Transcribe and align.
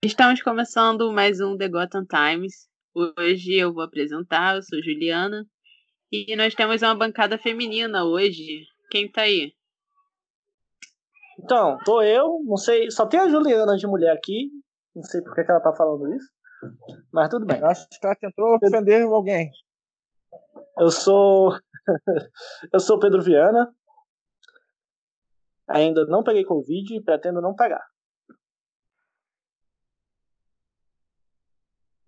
Estamos 0.00 0.40
começando 0.40 1.12
mais 1.12 1.40
um 1.40 1.58
The 1.58 1.68
Gotham 1.68 2.04
Times. 2.04 2.68
Hoje 2.94 3.54
eu 3.54 3.74
vou 3.74 3.82
apresentar, 3.82 4.54
eu 4.54 4.62
sou 4.62 4.80
Juliana. 4.80 5.44
E 6.12 6.36
nós 6.36 6.54
temos 6.54 6.82
uma 6.82 6.94
bancada 6.94 7.36
feminina 7.36 8.04
hoje. 8.04 8.64
Quem 8.92 9.10
tá 9.10 9.22
aí? 9.22 9.52
Então, 11.36 11.78
tô 11.84 12.00
eu, 12.00 12.44
não 12.44 12.56
sei, 12.56 12.92
só 12.92 13.06
tem 13.06 13.18
a 13.18 13.28
Juliana 13.28 13.76
de 13.76 13.84
mulher 13.88 14.12
aqui. 14.12 14.52
Não 14.94 15.02
sei 15.02 15.20
por 15.20 15.34
que 15.34 15.40
ela 15.40 15.58
tá 15.58 15.74
falando 15.74 16.14
isso. 16.14 16.30
Mas 17.12 17.28
tudo 17.28 17.44
bem. 17.44 17.60
Acho 17.64 17.88
que 17.88 18.06
ela 18.06 18.14
tentou 18.14 18.54
ofender 18.54 19.02
alguém. 19.02 19.50
Eu 20.78 20.92
sou. 20.92 21.58
eu 22.72 22.78
sou 22.78 23.00
Pedro 23.00 23.20
Viana. 23.20 23.74
Ainda 25.66 26.06
não 26.06 26.22
peguei 26.22 26.44
Covid 26.44 26.94
e 26.94 27.02
pretendo 27.02 27.40
não 27.40 27.56
pegar. 27.56 27.84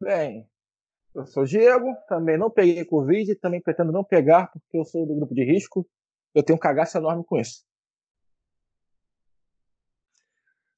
Bem, 0.05 0.47
eu 1.15 1.25
sou 1.25 1.47
Diego, 1.47 1.97
também 2.07 2.37
não 2.37 2.51
peguei 2.51 2.85
Covid, 2.85 3.35
também 3.37 3.59
pretendo 3.59 3.91
não 3.91 4.05
pegar 4.05 4.49
porque 4.49 4.77
eu 4.77 4.85
sou 4.85 5.07
do 5.07 5.15
grupo 5.15 5.35
de 5.35 5.43
risco. 5.43 5.89
Eu 6.35 6.43
tenho 6.43 6.59
um 6.59 6.61
cagaço 6.61 6.99
enorme 6.99 7.25
com 7.25 7.41
isso. 7.41 7.65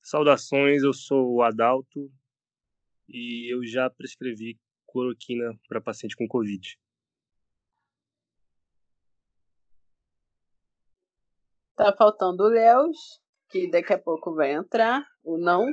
Saudações, 0.01 0.85
eu 0.85 0.93
sou 0.93 1.35
o 1.35 1.43
Adalto 1.43 2.09
e 3.09 3.53
eu 3.53 3.67
já 3.67 3.91
prescrevi 3.91 4.61
cloroquina 4.87 5.59
para 5.69 5.81
paciente 5.81 6.15
com 6.15 6.29
Covid. 6.29 6.79
Tá 11.75 11.93
faltando 11.99 12.45
o 12.45 12.49
Leos, 12.49 13.21
que 13.51 13.69
daqui 13.69 13.93
a 13.93 13.99
pouco 13.99 14.37
vai 14.37 14.53
entrar, 14.53 15.05
o 15.25 15.37
não. 15.37 15.67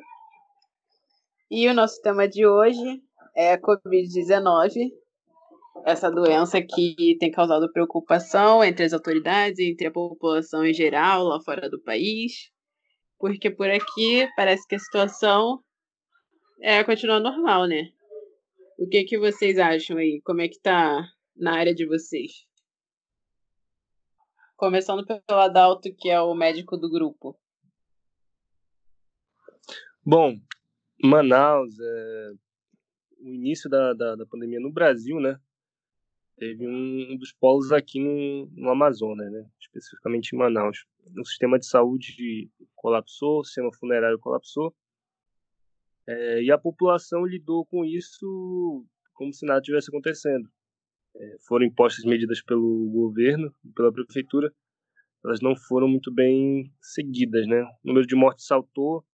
E 1.52 1.70
o 1.70 1.74
nosso 1.76 2.02
tema 2.02 2.28
de 2.28 2.48
hoje 2.48 3.04
é 3.36 3.54
a 3.54 3.62
Covid-19, 3.62 4.92
essa 5.86 6.10
doença 6.10 6.62
que 6.62 7.18
tem 7.20 7.32
causado 7.32 7.72
preocupação 7.72 8.64
entre 8.64 8.86
as 8.86 8.94
autoridades, 8.94 9.60
entre 9.60 9.88
a 9.88 9.92
população 9.92 10.66
em 10.66 10.74
geral, 10.74 11.24
lá 11.24 11.42
fora 11.42 11.70
do 11.70 11.82
país, 11.82 12.52
porque 13.18 13.50
por 13.50 13.70
aqui 13.70 14.28
parece 14.36 14.68
que 14.68 14.76
a 14.76 14.80
situação 14.80 15.64
é, 16.62 16.84
continua 16.84 17.20
normal, 17.20 17.68
né? 17.68 17.90
O 18.78 18.88
que, 18.88 19.04
que 19.04 19.18
vocês 19.18 19.58
acham 19.58 19.98
aí? 19.98 20.22
Como 20.24 20.42
é 20.42 20.48
que 20.48 20.60
tá 20.60 21.08
na 21.36 21.58
área 21.58 21.74
de 21.74 21.86
vocês? 21.86 22.46
Começando 24.56 25.06
pelo 25.06 25.40
Adalto, 25.40 25.94
que 25.94 26.10
é 26.10 26.22
o 26.22 26.34
médico 26.34 26.78
do 26.78 26.90
grupo. 26.90 27.38
Bom, 30.06 30.38
Manaus, 31.02 31.78
é, 31.80 32.32
o 33.24 33.34
início 33.34 33.70
da, 33.70 33.94
da, 33.94 34.16
da, 34.16 34.26
pandemia 34.26 34.60
no 34.60 34.72
Brasil, 34.72 35.20
né? 35.20 35.40
Teve 36.38 36.68
um, 36.68 37.14
um 37.14 37.18
dos 37.18 37.32
polos 37.32 37.72
aqui 37.72 38.00
no, 38.00 38.50
no 38.56 38.70
Amazonas, 38.70 39.32
né? 39.32 39.50
Especificamente 39.62 40.34
em 40.34 40.38
Manaus. 40.38 40.86
O 41.18 41.26
sistema 41.26 41.58
de 41.58 41.66
saúde 41.66 42.50
colapsou, 42.76 43.40
o 43.40 43.44
sistema 43.44 43.72
funerário 43.74 44.20
colapsou. 44.20 44.76
É, 46.06 46.44
e 46.44 46.52
a 46.52 46.58
população 46.58 47.26
lidou 47.26 47.66
com 47.66 47.86
isso 47.86 48.86
como 49.14 49.34
se 49.34 49.46
nada 49.46 49.62
tivesse 49.62 49.90
acontecendo. 49.90 50.50
É, 51.16 51.38
foram 51.48 51.66
impostas 51.66 52.04
medidas 52.04 52.42
pelo 52.42 52.90
governo, 52.90 53.54
pela 53.76 53.94
prefeitura, 53.94 54.54
elas 55.24 55.40
não 55.40 55.56
foram 55.56 55.88
muito 55.88 56.12
bem 56.12 56.72
seguidas, 56.82 57.48
né? 57.48 57.64
O 57.84 57.88
número 57.88 58.06
de 58.06 58.16
mortes 58.16 58.46
saltou, 58.46 59.06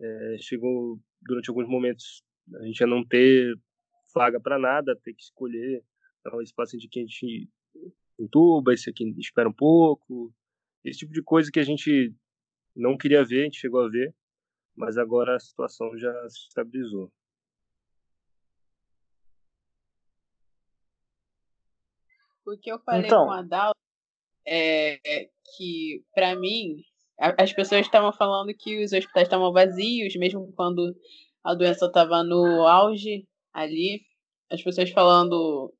é, 0.00 0.36
chegou 0.40 0.98
durante 1.22 1.50
alguns 1.50 1.68
momentos 1.68 2.24
a 2.56 2.64
gente 2.64 2.80
ia 2.80 2.86
não 2.86 3.04
ter 3.04 3.54
vaga 4.14 4.40
para 4.40 4.58
nada, 4.58 4.98
ter 5.02 5.14
que 5.14 5.22
escolher 5.22 5.84
então, 6.20 6.40
esse 6.40 6.54
paciente 6.54 6.88
que 6.88 7.00
a 7.00 7.02
gente 7.02 7.48
intuba, 8.18 8.74
esse 8.74 8.90
aqui 8.90 9.04
espera 9.18 9.48
um 9.48 9.52
pouco, 9.52 10.32
esse 10.84 11.00
tipo 11.00 11.12
de 11.12 11.22
coisa 11.22 11.50
que 11.50 11.58
a 11.58 11.64
gente 11.64 12.14
não 12.76 12.96
queria 12.96 13.24
ver, 13.24 13.40
a 13.40 13.44
gente 13.44 13.58
chegou 13.58 13.82
a 13.82 13.88
ver, 13.88 14.14
mas 14.76 14.98
agora 14.98 15.36
a 15.36 15.40
situação 15.40 15.96
já 15.96 16.12
se 16.28 16.48
estabilizou. 16.48 17.10
O 22.46 22.56
que 22.58 22.70
eu 22.70 22.78
falei 22.80 23.06
então, 23.06 23.26
com 23.26 23.32
a 23.32 23.42
Dal 23.42 23.72
é 24.46 25.30
que, 25.56 26.04
para 26.14 26.34
mim, 26.34 26.82
as 27.18 27.52
pessoas 27.52 27.82
estavam 27.82 28.12
falando 28.12 28.52
que 28.54 28.82
os 28.82 28.92
hospitais 28.92 29.26
estavam 29.26 29.52
vazios, 29.52 30.16
mesmo 30.16 30.52
quando 30.54 30.94
a 31.44 31.54
doença 31.54 31.86
estava 31.86 32.22
no 32.22 32.66
auge 32.66 33.26
ali, 33.52 34.02
as 34.50 34.62
pessoas 34.62 34.90
falando, 34.90 35.72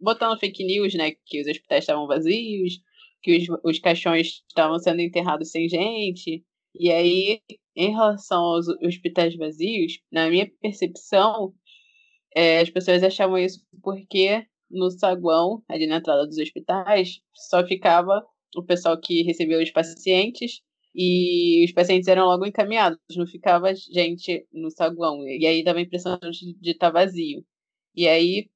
botando 0.00 0.38
fake 0.38 0.64
news, 0.64 0.94
né, 0.94 1.12
que 1.26 1.40
os 1.40 1.46
hospitais 1.46 1.84
estavam 1.84 2.06
vazios, 2.06 2.80
que 3.22 3.36
os, 3.36 3.46
os 3.64 3.78
caixões 3.78 4.42
estavam 4.48 4.78
sendo 4.78 5.00
enterrados 5.00 5.50
sem 5.50 5.68
gente. 5.68 6.44
E 6.74 6.90
aí, 6.90 7.40
em 7.76 7.90
relação 7.90 8.42
aos 8.42 8.66
hospitais 8.82 9.36
vazios, 9.36 9.98
na 10.10 10.28
minha 10.28 10.50
percepção, 10.60 11.54
é, 12.34 12.60
as 12.60 12.70
pessoas 12.70 13.02
achavam 13.02 13.38
isso 13.38 13.60
porque 13.82 14.44
no 14.70 14.90
saguão, 14.90 15.62
ali 15.68 15.86
na 15.86 15.98
entrada 15.98 16.26
dos 16.26 16.38
hospitais, 16.38 17.20
só 17.32 17.64
ficava 17.66 18.24
o 18.56 18.62
pessoal 18.62 18.98
que 19.00 19.22
recebeu 19.22 19.62
os 19.62 19.70
pacientes 19.70 20.60
e 20.94 21.64
os 21.64 21.72
pacientes 21.72 22.06
eram 22.06 22.26
logo 22.26 22.46
encaminhados, 22.46 22.98
não 23.16 23.26
ficava 23.26 23.74
gente 23.74 24.46
no 24.52 24.70
saguão. 24.70 25.26
E 25.26 25.44
aí 25.46 25.64
dava 25.64 25.80
a 25.80 25.82
impressão 25.82 26.18
de 26.30 26.70
estar 26.70 26.92
tá 26.92 27.00
vazio. 27.00 27.44
E 27.94 28.06
aí, 28.06 28.48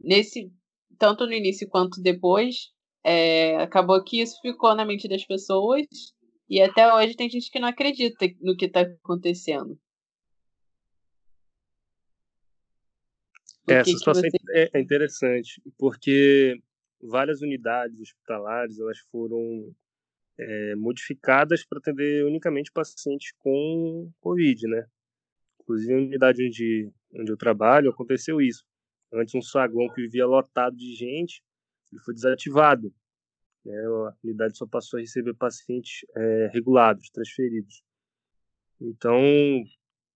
nesse 0.00 0.50
tanto 0.98 1.26
no 1.26 1.32
início 1.32 1.68
quanto 1.68 2.02
depois, 2.02 2.72
é, 3.04 3.56
acabou 3.56 4.02
que 4.02 4.20
isso 4.20 4.40
ficou 4.42 4.74
na 4.74 4.84
mente 4.84 5.08
das 5.08 5.24
pessoas. 5.24 5.86
E 6.48 6.60
até 6.60 6.92
hoje 6.92 7.14
tem 7.14 7.30
gente 7.30 7.50
que 7.50 7.60
não 7.60 7.68
acredita 7.68 8.26
no 8.40 8.56
que 8.56 8.66
está 8.66 8.80
acontecendo. 8.80 9.78
É, 13.68 13.74
essa 13.74 13.90
situação 13.90 14.22
você... 14.22 14.36
É, 14.50 14.78
é 14.78 14.80
interessante, 14.80 15.62
porque 15.78 16.60
várias 17.00 17.40
unidades 17.40 18.00
hospitalares 18.00 18.80
elas 18.80 18.98
foram 19.12 19.72
é, 20.40 20.74
modificadas 20.74 21.64
para 21.64 21.78
atender 21.78 22.24
unicamente 22.24 22.72
pacientes 22.72 23.32
com 23.38 24.10
Covid, 24.20 24.66
né? 24.66 24.86
Inclusive, 25.60 25.92
na 25.92 26.00
unidade 26.00 26.46
onde, 26.46 26.90
onde 27.14 27.30
eu 27.30 27.36
trabalho, 27.36 27.90
aconteceu 27.90 28.40
isso. 28.40 28.64
Antes, 29.12 29.34
um 29.34 29.42
saguão 29.42 29.88
que 29.88 30.00
vivia 30.00 30.26
lotado 30.26 30.76
de 30.76 30.94
gente, 30.94 31.42
ele 31.92 32.00
foi 32.00 32.14
desativado. 32.14 32.92
Né? 33.64 33.74
A 33.76 34.14
unidade 34.24 34.56
só 34.56 34.66
passou 34.66 34.98
a 34.98 35.00
receber 35.00 35.34
pacientes 35.34 36.06
é, 36.16 36.50
regulados, 36.52 37.10
transferidos. 37.10 37.82
Então, 38.80 39.20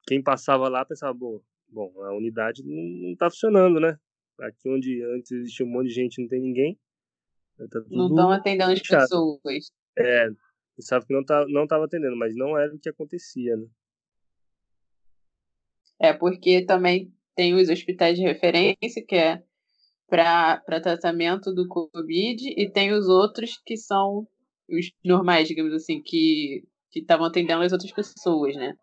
quem 0.06 0.22
passava 0.22 0.68
lá 0.68 0.84
pensava, 0.84 1.12
bom, 1.12 1.40
bom 1.68 1.92
a 2.02 2.14
unidade 2.14 2.62
não 2.64 3.12
está 3.12 3.28
funcionando, 3.28 3.78
né? 3.78 3.98
Aqui 4.40 4.68
onde 4.68 5.02
antes 5.04 5.30
existia 5.30 5.66
um 5.66 5.68
monte 5.68 5.88
de 5.88 5.94
gente 5.94 6.20
não 6.20 6.28
tem 6.28 6.40
ninguém. 6.40 6.78
Tá 7.70 7.80
não 7.90 8.08
estão 8.08 8.30
atendendo 8.30 8.72
as 8.72 8.80
pessoas. 8.80 9.70
É, 9.96 10.28
sabe 10.80 11.06
que 11.06 11.14
não 11.14 11.24
tá, 11.24 11.46
não 11.48 11.64
estava 11.64 11.84
atendendo, 11.84 12.16
mas 12.16 12.34
não 12.36 12.58
era 12.58 12.74
o 12.74 12.78
que 12.78 12.88
acontecia, 12.88 13.56
né? 13.56 13.66
É, 16.00 16.12
porque 16.12 16.64
também 16.64 17.12
tem 17.34 17.54
os 17.54 17.68
hospitais 17.68 18.16
de 18.16 18.22
referência, 18.22 19.04
que 19.06 19.14
é 19.14 19.42
para 20.08 20.80
tratamento 20.82 21.52
do 21.52 21.66
Covid, 21.66 22.48
e 22.56 22.70
tem 22.70 22.92
os 22.92 23.08
outros 23.08 23.60
que 23.64 23.76
são 23.76 24.26
os 24.68 24.92
normais, 25.04 25.48
digamos 25.48 25.72
assim, 25.72 26.02
que 26.02 26.64
estavam 26.94 27.26
atendendo 27.26 27.62
as 27.62 27.72
outras 27.72 27.92
pessoas, 27.92 28.54
né? 28.56 28.76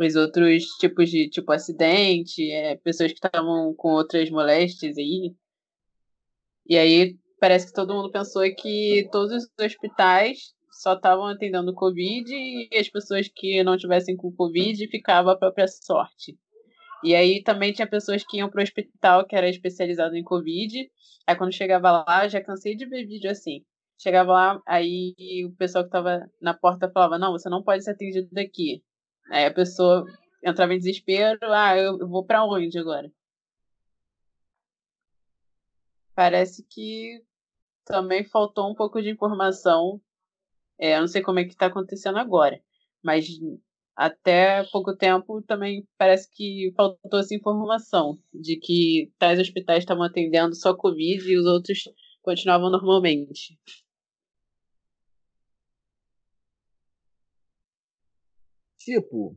Os 0.00 0.14
outros 0.14 0.64
tipos 0.78 1.10
de, 1.10 1.28
tipo, 1.28 1.50
acidente, 1.52 2.50
é, 2.50 2.76
pessoas 2.76 3.12
que 3.12 3.18
estavam 3.24 3.74
com 3.74 3.88
outras 3.88 4.30
moléstias 4.30 4.96
aí. 4.96 5.34
E 6.66 6.76
aí 6.76 7.18
parece 7.40 7.66
que 7.66 7.72
todo 7.72 7.94
mundo 7.94 8.10
pensou 8.10 8.42
que 8.56 9.08
todos 9.10 9.32
os 9.32 9.64
hospitais 9.64 10.54
só 10.70 10.94
estavam 10.94 11.26
atendendo 11.26 11.74
Covid 11.74 12.32
e 12.32 12.68
as 12.78 12.88
pessoas 12.88 13.28
que 13.28 13.62
não 13.64 13.76
tivessem 13.76 14.16
com 14.16 14.32
Covid 14.32 14.86
ficavam 14.88 15.32
à 15.32 15.36
própria 15.36 15.66
sorte. 15.66 16.38
E 17.02 17.14
aí 17.14 17.42
também 17.42 17.72
tinha 17.72 17.88
pessoas 17.88 18.24
que 18.24 18.38
iam 18.38 18.48
para 18.48 18.60
o 18.60 18.62
hospital 18.62 19.26
que 19.26 19.36
era 19.36 19.48
especializado 19.48 20.16
em 20.16 20.22
Covid. 20.22 20.88
Aí 21.26 21.36
quando 21.36 21.52
chegava 21.52 22.04
lá, 22.06 22.28
já 22.28 22.40
cansei 22.40 22.76
de 22.76 22.86
ver 22.86 23.06
vídeo 23.06 23.30
assim. 23.30 23.64
Chegava 24.00 24.32
lá, 24.32 24.62
aí 24.66 25.14
o 25.44 25.52
pessoal 25.56 25.84
que 25.84 25.88
estava 25.88 26.28
na 26.40 26.54
porta 26.54 26.90
falava: 26.90 27.18
Não, 27.18 27.32
você 27.32 27.48
não 27.48 27.62
pode 27.62 27.84
ser 27.84 27.92
atendido 27.92 28.28
daqui. 28.32 28.82
Aí 29.30 29.46
a 29.46 29.52
pessoa 29.52 30.04
entrava 30.44 30.74
em 30.74 30.78
desespero: 30.78 31.38
Ah, 31.42 31.76
eu 31.76 31.98
vou 32.08 32.24
para 32.24 32.44
onde 32.44 32.78
agora? 32.78 33.10
Parece 36.18 36.64
que 36.68 37.22
também 37.84 38.24
faltou 38.24 38.68
um 38.68 38.74
pouco 38.74 39.00
de 39.00 39.08
informação. 39.08 40.00
É, 40.76 40.96
eu 40.96 41.00
não 41.02 41.06
sei 41.06 41.22
como 41.22 41.38
é 41.38 41.44
que 41.44 41.50
está 41.52 41.66
acontecendo 41.66 42.18
agora, 42.18 42.60
mas 43.00 43.28
até 43.94 44.64
pouco 44.72 44.96
tempo 44.96 45.40
também 45.42 45.86
parece 45.96 46.28
que 46.28 46.72
faltou 46.76 47.20
essa 47.20 47.36
informação 47.36 48.18
de 48.34 48.56
que 48.56 49.12
tais 49.16 49.38
hospitais 49.38 49.84
estavam 49.84 50.02
atendendo 50.02 50.56
só 50.56 50.76
Covid 50.76 51.24
e 51.24 51.38
os 51.38 51.46
outros 51.46 51.84
continuavam 52.20 52.68
normalmente. 52.68 53.56
Tipo, 58.76 59.36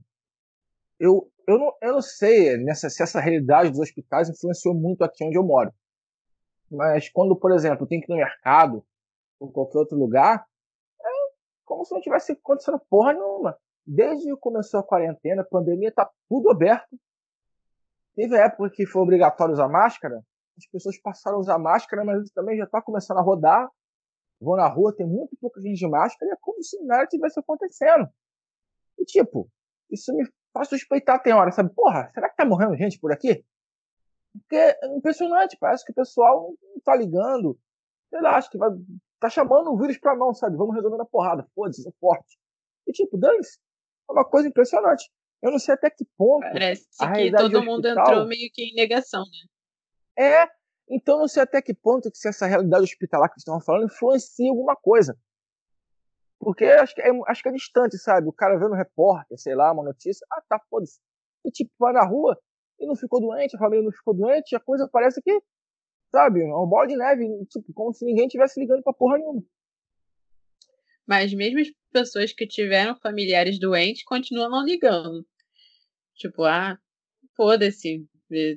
eu, 0.99 1.31
eu, 1.47 1.59
não, 1.59 1.77
eu 1.79 1.93
não 1.93 2.01
sei 2.01 2.57
nessa, 2.57 2.89
se 2.89 3.03
essa 3.03 3.19
realidade 3.19 3.69
dos 3.69 3.79
hospitais 3.79 4.29
influenciou 4.31 4.73
muito 4.73 5.03
aqui 5.03 5.23
onde 5.23 5.37
eu 5.37 5.43
moro. 5.43 5.71
Mas 6.71 7.09
quando, 7.09 7.35
por 7.35 7.51
exemplo, 7.51 7.85
tenho 7.85 8.01
que 8.01 8.11
ir 8.11 8.15
no 8.15 8.19
mercado 8.19 8.83
ou 9.39 9.51
qualquer 9.51 9.79
outro 9.79 9.97
lugar, 9.97 10.45
é 11.01 11.09
como 11.65 11.83
se 11.83 11.93
não 11.93 12.01
tivesse 12.01 12.31
acontecendo 12.31 12.79
porra 12.89 13.13
nenhuma. 13.13 13.57
Desde 13.85 14.25
que 14.25 14.37
começou 14.37 14.79
a 14.79 14.83
quarentena, 14.83 15.41
a 15.41 15.45
pandemia, 15.45 15.91
tá 15.91 16.09
tudo 16.29 16.49
aberto. 16.49 16.97
Teve 18.15 18.37
a 18.37 18.45
época 18.45 18.69
que 18.69 18.85
foi 18.85 19.01
obrigatório 19.01 19.53
usar 19.53 19.67
máscara, 19.67 20.23
as 20.57 20.65
pessoas 20.67 20.97
passaram 20.99 21.37
a 21.37 21.39
usar 21.39 21.57
máscara, 21.57 22.03
mas 22.05 22.23
isso 22.23 22.33
também 22.33 22.57
já 22.57 22.65
está 22.65 22.81
começando 22.81 23.17
a 23.17 23.21
rodar. 23.21 23.69
Vou 24.39 24.55
na 24.55 24.67
rua, 24.67 24.95
tem 24.95 25.05
muito 25.05 25.35
pouca 25.39 25.61
gente 25.61 25.77
de 25.77 25.87
máscara, 25.87 26.29
e 26.29 26.33
é 26.33 26.37
como 26.39 26.61
se 26.63 26.81
nada 26.83 27.07
tivesse 27.07 27.39
acontecendo. 27.39 28.07
E 28.97 29.05
tipo, 29.05 29.49
isso 29.89 30.13
me 30.15 30.25
faz 30.53 30.67
suspeitar 30.67 31.21
tem 31.21 31.33
hora, 31.33 31.51
sabe? 31.51 31.73
Porra, 31.73 32.09
será 32.13 32.29
que 32.29 32.35
tá 32.35 32.45
morrendo 32.45 32.75
gente 32.75 32.99
por 32.99 33.11
aqui? 33.11 33.45
Porque 34.33 34.55
é 34.55 34.95
impressionante, 34.95 35.57
parece 35.59 35.85
que 35.85 35.91
o 35.91 35.95
pessoal 35.95 36.53
não 36.61 36.79
tá 36.81 36.95
ligando. 36.95 37.57
Sei 38.09 38.21
lá, 38.21 38.37
acho 38.37 38.49
que 38.49 38.57
vai. 38.57 38.69
Tá 39.19 39.29
chamando 39.29 39.71
o 39.71 39.77
vírus 39.77 39.97
pra 39.97 40.15
mão, 40.15 40.33
sabe? 40.33 40.57
Vamos 40.57 40.75
resolver 40.75 40.97
na 40.97 41.05
porrada. 41.05 41.47
Foda-se, 41.53 41.83
sou 41.83 41.93
forte. 41.99 42.37
E 42.87 42.91
tipo, 42.91 43.17
dane-se. 43.17 43.59
É 44.09 44.13
uma 44.13 44.25
coisa 44.25 44.47
impressionante. 44.47 45.09
Eu 45.41 45.51
não 45.51 45.59
sei 45.59 45.73
até 45.73 45.89
que 45.89 46.05
ponto. 46.17 46.41
Parece 46.41 46.87
que 46.97 47.31
todo 47.31 47.63
mundo 47.63 47.85
hospital... 47.85 48.07
entrou 48.07 48.27
meio 48.27 48.49
que 48.53 48.63
em 48.63 48.75
negação, 48.75 49.23
né? 49.23 50.43
É, 50.43 50.49
então 50.89 51.19
não 51.19 51.27
sei 51.27 51.43
até 51.43 51.61
que 51.61 51.73
ponto 51.73 52.11
que 52.11 52.17
se 52.17 52.27
essa 52.27 52.45
realidade 52.45 52.83
hospitalar 52.83 53.29
que 53.29 53.39
estão 53.39 53.59
falando 53.61 53.85
influencia 53.85 54.49
alguma 54.49 54.75
coisa. 54.75 55.17
Porque 56.39 56.65
acho 56.65 56.95
que, 56.95 57.01
é, 57.01 57.11
acho 57.27 57.43
que 57.43 57.49
é 57.49 57.51
distante, 57.51 57.97
sabe? 57.97 58.27
O 58.27 58.33
cara 58.33 58.57
vê 58.57 58.67
no 58.67 58.75
repórter, 58.75 59.37
sei 59.37 59.55
lá, 59.55 59.71
uma 59.71 59.83
notícia, 59.83 60.25
ah, 60.31 60.41
tá, 60.49 60.59
foda-se. 60.69 60.99
E 61.45 61.51
tipo, 61.51 61.71
vai 61.79 61.93
na 61.93 62.03
rua 62.03 62.37
e 62.81 62.87
não 62.87 62.95
ficou 62.95 63.21
doente, 63.21 63.55
a 63.55 63.59
família 63.59 63.83
não 63.83 63.91
ficou 63.91 64.13
doente, 64.13 64.55
a 64.55 64.59
coisa 64.59 64.89
parece 64.91 65.21
que, 65.21 65.39
sabe, 66.11 66.41
é 66.41 66.45
uma 66.45 66.67
bola 66.67 66.87
de 66.87 66.97
neve, 66.97 67.45
tipo, 67.45 67.71
como 67.73 67.93
se 67.93 68.03
ninguém 68.03 68.27
tivesse 68.27 68.59
ligando 68.59 68.81
pra 68.81 68.91
porra 68.91 69.19
nenhuma. 69.19 69.43
Mas 71.07 71.33
mesmo 71.33 71.59
as 71.59 71.67
pessoas 71.91 72.33
que 72.33 72.47
tiveram 72.47 72.97
familiares 72.99 73.59
doentes 73.59 74.03
continuam 74.03 74.49
não 74.49 74.65
ligando. 74.65 75.25
Tipo, 76.15 76.43
ah, 76.43 76.79
foda-se, 77.35 78.05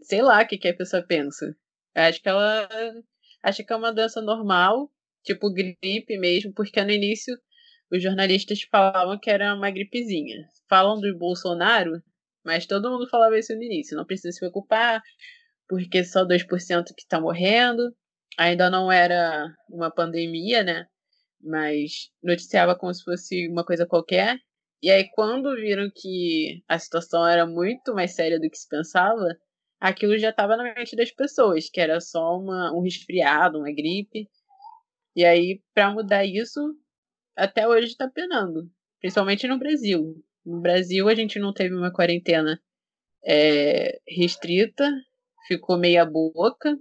sei 0.02 0.22
lá 0.22 0.42
o 0.42 0.46
que, 0.46 0.56
que 0.56 0.68
a 0.68 0.76
pessoa 0.76 1.02
pensa. 1.02 1.54
Acho 1.94 2.22
que 2.22 2.28
ela 2.28 2.68
acha 3.42 3.62
que 3.62 3.72
é 3.72 3.76
uma 3.76 3.92
doença 3.92 4.22
normal, 4.22 4.90
tipo 5.22 5.52
gripe 5.52 6.18
mesmo, 6.18 6.52
porque 6.52 6.82
no 6.82 6.90
início 6.90 7.36
os 7.90 8.02
jornalistas 8.02 8.62
falavam 8.62 9.18
que 9.18 9.30
era 9.30 9.54
uma 9.54 9.70
gripezinha. 9.70 10.48
Falam 10.68 10.98
do 11.00 11.16
Bolsonaro, 11.18 12.02
mas 12.44 12.66
todo 12.66 12.90
mundo 12.90 13.08
falava 13.08 13.38
isso 13.38 13.54
no 13.54 13.62
início. 13.62 13.96
Não 13.96 14.04
precisa 14.04 14.32
se 14.32 14.40
preocupar, 14.40 15.02
porque 15.68 16.04
só 16.04 16.24
2% 16.24 16.84
que 16.94 17.02
está 17.02 17.20
morrendo. 17.20 17.94
Ainda 18.38 18.70
não 18.70 18.90
era 18.90 19.46
uma 19.70 19.90
pandemia, 19.90 20.62
né? 20.62 20.86
Mas 21.40 22.10
noticiava 22.22 22.76
como 22.76 22.92
se 22.92 23.04
fosse 23.04 23.48
uma 23.48 23.64
coisa 23.64 23.86
qualquer. 23.86 24.38
E 24.82 24.90
aí, 24.90 25.08
quando 25.14 25.54
viram 25.56 25.90
que 25.94 26.62
a 26.68 26.78
situação 26.78 27.26
era 27.26 27.46
muito 27.46 27.94
mais 27.94 28.14
séria 28.14 28.38
do 28.38 28.50
que 28.50 28.56
se 28.58 28.68
pensava, 28.68 29.26
aquilo 29.80 30.18
já 30.18 30.30
estava 30.30 30.56
na 30.56 30.64
mente 30.74 30.96
das 30.96 31.10
pessoas, 31.10 31.68
que 31.70 31.80
era 31.80 32.00
só 32.00 32.38
uma, 32.38 32.72
um 32.74 32.80
resfriado, 32.82 33.58
uma 33.58 33.72
gripe. 33.72 34.28
E 35.16 35.24
aí, 35.24 35.62
para 35.74 35.90
mudar 35.90 36.24
isso, 36.24 36.60
até 37.36 37.68
hoje 37.68 37.88
está 37.88 38.08
penando, 38.08 38.70
principalmente 39.00 39.46
no 39.46 39.58
Brasil. 39.58 40.23
No 40.44 40.60
Brasil, 40.60 41.08
a 41.08 41.14
gente 41.14 41.38
não 41.38 41.52
teve 41.52 41.74
uma 41.74 41.92
quarentena 41.92 42.60
é, 43.24 43.98
restrita, 44.06 44.90
ficou 45.48 45.78
meia 45.78 46.04
boca, 46.04 46.78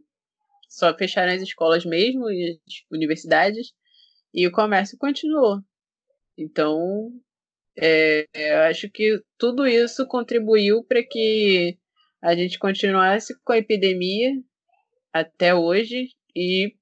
só 0.68 0.96
fecharam 0.98 1.34
as 1.34 1.42
escolas 1.42 1.86
mesmo 1.86 2.30
e 2.30 2.52
as 2.52 2.74
universidades, 2.92 3.74
e 4.34 4.48
o 4.48 4.52
comércio 4.52 4.98
continuou. 4.98 5.62
Então, 6.38 7.12
é, 7.78 8.28
eu 8.34 8.60
acho 8.64 8.90
que 8.90 9.22
tudo 9.38 9.68
isso 9.68 10.06
contribuiu 10.08 10.84
para 10.84 11.04
que 11.04 11.78
a 12.22 12.36
gente 12.36 12.60
continuasse 12.60 13.34
com 13.44 13.54
a 13.54 13.58
epidemia 13.58 14.32
até 15.14 15.54
hoje 15.54 16.10
e 16.36 16.76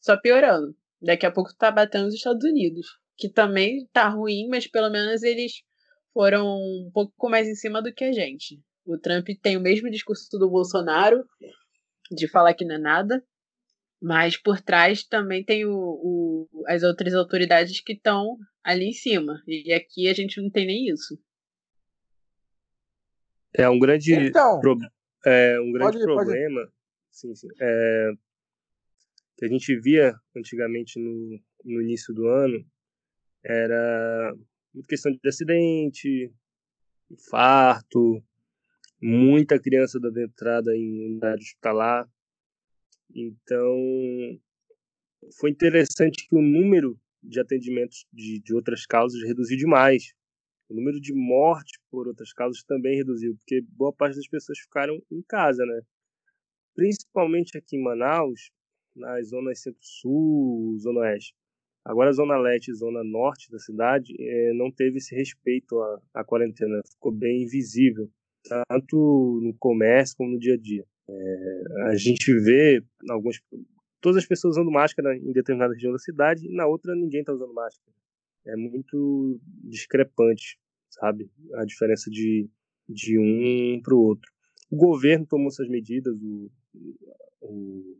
só 0.00 0.16
piorando. 0.16 0.76
Daqui 1.00 1.26
a 1.26 1.30
pouco 1.30 1.54
tá 1.56 1.70
batendo 1.70 2.08
os 2.08 2.14
Estados 2.14 2.44
Unidos 2.44 2.86
que 3.18 3.28
também 3.28 3.84
tá 3.92 4.08
ruim, 4.08 4.46
mas 4.48 4.68
pelo 4.68 4.88
menos 4.88 5.24
eles 5.24 5.64
foram 6.18 6.58
um 6.58 6.90
pouco 6.92 7.30
mais 7.30 7.46
em 7.46 7.54
cima 7.54 7.80
do 7.80 7.94
que 7.94 8.02
a 8.02 8.10
gente. 8.10 8.60
O 8.84 8.98
Trump 8.98 9.28
tem 9.40 9.56
o 9.56 9.60
mesmo 9.60 9.88
discurso 9.88 10.36
do 10.36 10.50
Bolsonaro, 10.50 11.24
de 12.10 12.26
falar 12.26 12.54
que 12.54 12.64
não 12.64 12.74
é 12.74 12.78
nada, 12.78 13.24
mas 14.02 14.36
por 14.36 14.60
trás 14.60 15.04
também 15.04 15.44
tem 15.44 15.64
o, 15.64 15.70
o 15.72 16.64
as 16.66 16.82
outras 16.82 17.14
autoridades 17.14 17.80
que 17.80 17.92
estão 17.92 18.36
ali 18.64 18.86
em 18.86 18.92
cima. 18.92 19.40
E 19.46 19.72
aqui 19.72 20.08
a 20.08 20.12
gente 20.12 20.42
não 20.42 20.50
tem 20.50 20.66
nem 20.66 20.88
isso. 20.88 21.16
É 23.54 23.68
um 23.68 23.78
grande, 23.78 24.12
então, 24.12 24.58
pro, 24.58 24.76
é, 25.24 25.60
um 25.60 25.70
grande 25.70 25.98
pode, 25.98 26.04
problema 26.04 26.62
pode. 26.62 26.72
Sim, 27.12 27.32
sim, 27.36 27.48
é, 27.60 28.10
que 29.36 29.44
a 29.44 29.48
gente 29.48 29.78
via 29.78 30.16
antigamente 30.36 30.98
no, 30.98 31.40
no 31.64 31.80
início 31.80 32.12
do 32.12 32.26
ano 32.26 32.66
era 33.44 34.34
muita 34.72 34.88
questão 34.88 35.12
de 35.12 35.28
acidente, 35.28 36.32
infarto, 37.10 38.22
muita 39.00 39.60
criança 39.60 39.98
dando 40.00 40.20
entrada 40.20 40.76
em 40.76 41.06
unidade 41.06 41.42
hospitalar. 41.42 42.08
Então, 43.14 43.76
foi 45.38 45.50
interessante 45.50 46.26
que 46.28 46.36
o 46.36 46.42
número 46.42 46.98
de 47.22 47.40
atendimentos 47.40 48.06
de, 48.12 48.40
de 48.40 48.54
outras 48.54 48.86
causas 48.86 49.22
reduziu 49.22 49.56
demais. 49.56 50.12
O 50.68 50.74
número 50.74 51.00
de 51.00 51.14
mortes 51.14 51.80
por 51.90 52.06
outras 52.06 52.32
causas 52.32 52.62
também 52.62 52.96
reduziu, 52.96 53.34
porque 53.36 53.62
boa 53.70 53.92
parte 53.92 54.16
das 54.16 54.28
pessoas 54.28 54.58
ficaram 54.58 55.02
em 55.10 55.22
casa, 55.22 55.64
né? 55.64 55.80
Principalmente 56.74 57.56
aqui 57.56 57.76
em 57.76 57.82
Manaus, 57.82 58.50
nas 58.94 59.28
zonas 59.28 59.60
centro-sul, 59.60 60.76
zona 60.78 61.00
oeste. 61.00 61.34
Agora 61.84 62.10
a 62.10 62.12
zona 62.12 62.36
leste 62.36 62.70
e 62.70 62.74
zona 62.74 63.02
norte 63.02 63.50
da 63.50 63.58
cidade 63.58 64.14
é, 64.18 64.52
não 64.52 64.70
teve 64.70 64.98
esse 64.98 65.14
respeito 65.14 65.80
à, 65.80 66.02
à, 66.14 66.24
quarentena, 66.24 66.82
ficou 66.90 67.10
bem 67.10 67.44
invisível, 67.44 68.10
tanto 68.68 69.40
no 69.42 69.54
comércio 69.58 70.16
como 70.16 70.32
no 70.32 70.38
dia 70.38 70.54
a 70.54 70.58
dia. 70.58 70.84
É, 71.08 71.62
a 71.86 71.96
gente 71.96 72.32
vê 72.40 72.82
algumas, 73.08 73.40
todas 74.00 74.18
as 74.18 74.26
pessoas 74.26 74.56
usando 74.56 74.70
máscara 74.70 75.16
em 75.16 75.32
determinada 75.32 75.72
região 75.72 75.92
da 75.92 75.98
cidade 75.98 76.46
e 76.46 76.54
na 76.54 76.66
outra 76.66 76.94
ninguém 76.94 77.20
está 77.20 77.32
usando 77.32 77.54
máscara. 77.54 77.96
É 78.46 78.56
muito 78.56 79.40
discrepante, 79.64 80.58
sabe? 80.90 81.30
A 81.54 81.64
diferença 81.64 82.10
de, 82.10 82.48
de 82.88 83.18
um 83.18 83.80
para 83.82 83.94
o 83.94 84.00
outro. 84.00 84.30
O 84.70 84.76
governo 84.76 85.26
tomou 85.26 85.50
suas 85.50 85.68
medidas, 85.68 86.14
o, 86.20 86.50
o 87.40 87.96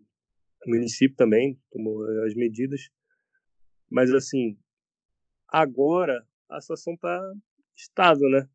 município 0.66 1.16
também 1.16 1.58
tomou 1.70 2.04
as 2.25 2.35
medidas, 2.35 2.90
mas 3.90 4.12
assim, 4.12 4.59
agora 5.49 6.26
a 6.49 6.61
situação 6.61 6.95
está 6.95 7.33
estável, 7.76 8.28
né? 8.28 8.49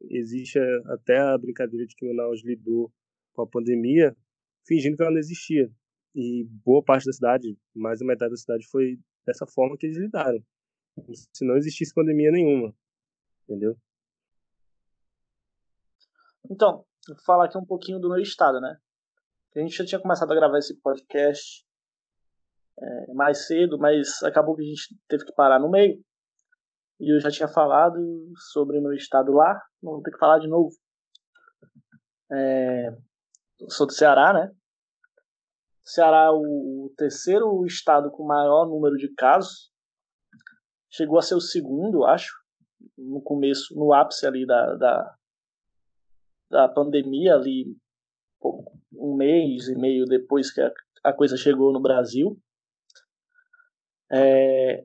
Existe 0.00 0.58
até 0.86 1.18
a 1.18 1.36
brincadeira 1.36 1.86
de 1.86 1.94
que 1.94 2.06
Manaus 2.06 2.42
lidou 2.44 2.92
com 3.32 3.42
a 3.42 3.46
pandemia 3.46 4.16
fingindo 4.66 4.96
que 4.96 5.02
ela 5.02 5.10
não 5.10 5.18
existia. 5.18 5.70
E 6.14 6.44
boa 6.64 6.82
parte 6.82 7.06
da 7.06 7.12
cidade, 7.12 7.58
mais 7.74 8.00
da 8.00 8.06
metade 8.06 8.30
da 8.30 8.36
cidade, 8.36 8.66
foi 8.66 8.98
dessa 9.26 9.46
forma 9.46 9.76
que 9.76 9.86
eles 9.86 9.98
lidaram. 9.98 10.42
Se 11.14 11.44
não 11.44 11.56
existisse 11.56 11.94
pandemia 11.94 12.30
nenhuma. 12.30 12.74
Entendeu? 13.44 13.76
Então, 16.50 16.84
vou 17.06 17.16
falar 17.24 17.46
aqui 17.46 17.58
um 17.58 17.64
pouquinho 17.64 17.98
do 17.98 18.08
meu 18.08 18.20
estado, 18.20 18.60
né? 18.60 18.78
A 19.56 19.60
gente 19.60 19.76
já 19.76 19.84
tinha 19.84 20.00
começado 20.00 20.30
a 20.30 20.34
gravar 20.34 20.58
esse 20.58 20.74
podcast 20.80 21.66
é, 22.80 23.12
mais 23.12 23.46
cedo, 23.46 23.78
mas 23.78 24.22
acabou 24.22 24.54
que 24.54 24.62
a 24.62 24.66
gente 24.66 24.96
teve 25.08 25.24
que 25.24 25.32
parar 25.32 25.58
no 25.58 25.70
meio. 25.70 26.02
E 27.00 27.14
eu 27.14 27.20
já 27.20 27.30
tinha 27.30 27.48
falado 27.48 27.98
sobre 28.52 28.80
meu 28.80 28.92
estado 28.92 29.32
lá, 29.32 29.60
vou 29.82 30.02
ter 30.02 30.10
que 30.10 30.18
falar 30.18 30.38
de 30.38 30.48
novo. 30.48 30.70
É, 32.30 32.90
sou 33.68 33.86
do 33.86 33.92
Ceará, 33.92 34.32
né? 34.32 34.52
Ceará 35.84 36.24
é 36.26 36.30
o, 36.30 36.86
o 36.86 36.94
terceiro 36.96 37.64
estado 37.64 38.10
com 38.10 38.26
maior 38.26 38.66
número 38.66 38.96
de 38.96 39.08
casos. 39.14 39.72
Chegou 40.90 41.18
a 41.18 41.22
ser 41.22 41.34
o 41.34 41.40
segundo, 41.40 42.04
acho. 42.04 42.34
no 42.96 43.22
começo, 43.22 43.74
no 43.74 43.92
ápice 43.92 44.26
ali 44.26 44.44
da, 44.44 44.74
da, 44.74 45.14
da 46.50 46.68
pandemia, 46.68 47.34
ali 47.34 47.76
um 48.92 49.16
mês 49.16 49.68
e 49.68 49.76
meio 49.76 50.04
depois 50.04 50.52
que 50.52 50.60
a, 50.60 50.72
a 51.04 51.12
coisa 51.12 51.36
chegou 51.36 51.72
no 51.72 51.80
Brasil. 51.80 52.38
É, 54.10 54.84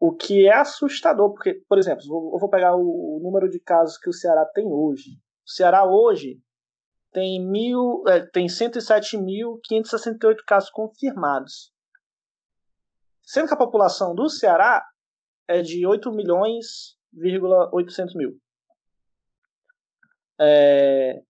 o 0.00 0.12
que 0.14 0.46
é 0.48 0.54
assustador, 0.54 1.32
porque, 1.32 1.62
por 1.68 1.78
exemplo, 1.78 2.02
eu 2.04 2.38
vou 2.38 2.50
pegar 2.50 2.74
o, 2.74 3.20
número 3.22 3.48
de 3.48 3.60
casos 3.60 3.96
que 3.98 4.10
o 4.10 4.12
Ceará 4.12 4.44
tem 4.46 4.66
hoje. 4.66 5.12
O 5.46 5.50
Ceará 5.50 5.84
hoje 5.84 6.40
tem, 7.12 7.40
mil, 7.40 8.02
é, 8.08 8.26
tem 8.26 8.46
107.568 8.46 10.38
casos 10.46 10.70
confirmados. 10.70 11.72
Sendo 13.22 13.46
que 13.46 13.54
a 13.54 13.58
população 13.58 14.14
do 14.14 14.28
Ceará 14.28 14.84
é 15.46 15.62
de 15.62 15.86
8 15.86 16.10
milhões, 16.10 16.96
800 17.72 18.16
mil. 18.16 18.36
É, 20.40 21.22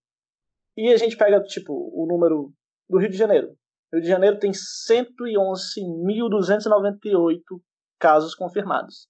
e 0.76 0.92
a 0.92 0.96
gente 0.96 1.16
pega, 1.16 1.42
tipo, 1.42 1.74
o 1.74 2.06
número 2.06 2.52
do 2.88 2.98
Rio 2.98 3.10
de 3.10 3.16
Janeiro. 3.16 3.54
Rio 3.92 4.02
de 4.02 4.08
Janeiro 4.08 4.38
tem 4.38 4.52
111.298 4.52 7.40
casos 7.98 8.34
confirmados. 8.34 9.06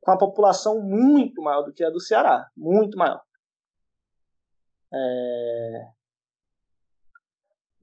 Com 0.00 0.12
a 0.12 0.18
população 0.18 0.80
muito 0.80 1.42
maior 1.42 1.62
do 1.62 1.72
que 1.72 1.84
a 1.84 1.90
do 1.90 2.00
Ceará. 2.00 2.48
Muito 2.56 2.96
maior. 2.96 3.20
É... 4.92 5.92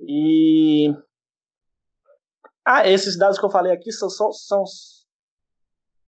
E. 0.01 0.93
Ah, 2.65 2.88
esses 2.88 3.17
dados 3.17 3.39
que 3.39 3.46
eu 3.46 3.50
falei 3.50 3.72
aqui 3.72 3.91
são, 3.91 4.10
são, 4.10 4.31
são, 4.31 4.63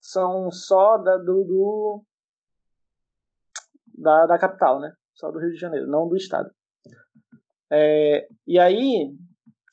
são 0.00 0.50
só 0.50 0.98
da, 0.98 1.16
do, 1.16 1.44
do 1.44 2.04
da, 3.86 4.26
da 4.26 4.38
capital, 4.38 4.80
né? 4.80 4.92
Só 5.14 5.30
do 5.30 5.38
Rio 5.38 5.50
de 5.50 5.58
Janeiro, 5.58 5.86
não 5.86 6.08
do 6.08 6.16
estado. 6.16 6.50
É, 7.70 8.28
e 8.46 8.58
aí, 8.58 9.14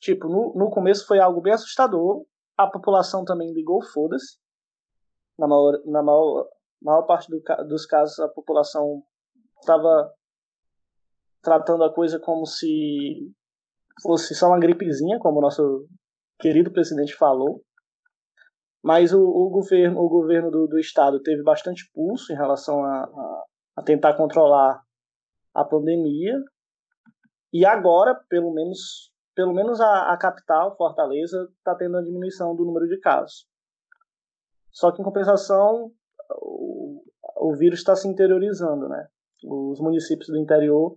tipo, 0.00 0.28
no, 0.28 0.52
no 0.54 0.70
começo 0.70 1.06
foi 1.06 1.18
algo 1.18 1.40
bem 1.40 1.52
assustador. 1.52 2.24
A 2.56 2.66
população 2.66 3.24
também 3.24 3.52
ligou, 3.52 3.82
foda-se. 3.82 4.38
Na 5.38 5.46
maior, 5.46 5.80
na 5.86 6.02
maior, 6.02 6.48
maior 6.82 7.02
parte 7.02 7.28
do, 7.30 7.40
dos 7.68 7.86
casos, 7.86 8.18
a 8.18 8.28
população 8.28 9.02
estava 9.60 10.12
tratando 11.42 11.84
a 11.84 11.92
coisa 11.92 12.18
como 12.18 12.44
se 12.46 13.32
fosse 14.02 14.34
só 14.34 14.48
uma 14.48 14.58
gripezinha, 14.58 15.18
como 15.18 15.38
o 15.38 15.42
nosso 15.42 15.86
querido 16.38 16.72
presidente 16.72 17.14
falou. 17.14 17.62
Mas 18.82 19.12
o, 19.12 19.20
o 19.20 19.50
governo, 19.50 20.00
o 20.00 20.08
governo 20.08 20.50
do, 20.50 20.66
do, 20.66 20.78
estado 20.78 21.20
teve 21.20 21.42
bastante 21.42 21.90
pulso 21.92 22.32
em 22.32 22.36
relação 22.36 22.84
a, 22.84 23.04
a, 23.04 23.44
a 23.76 23.82
tentar 23.82 24.14
controlar 24.14 24.80
a 25.54 25.64
pandemia. 25.64 26.34
E 27.52 27.66
agora, 27.66 28.14
pelo 28.28 28.52
menos, 28.52 29.12
pelo 29.38 29.54
menos 29.54 29.80
a, 29.80 30.12
a 30.12 30.16
capital, 30.16 30.76
Fortaleza, 30.76 31.48
está 31.58 31.72
tendo 31.76 31.94
uma 31.94 32.02
diminuição 32.02 32.56
do 32.56 32.64
número 32.64 32.88
de 32.88 32.98
casos. 32.98 33.46
Só 34.72 34.90
que, 34.90 35.00
em 35.00 35.04
compensação, 35.04 35.92
o, 36.42 37.04
o 37.36 37.54
vírus 37.54 37.78
está 37.78 37.94
se 37.94 38.08
interiorizando, 38.08 38.88
né? 38.88 39.06
Os 39.44 39.78
municípios 39.78 40.26
do 40.26 40.36
interior 40.36 40.96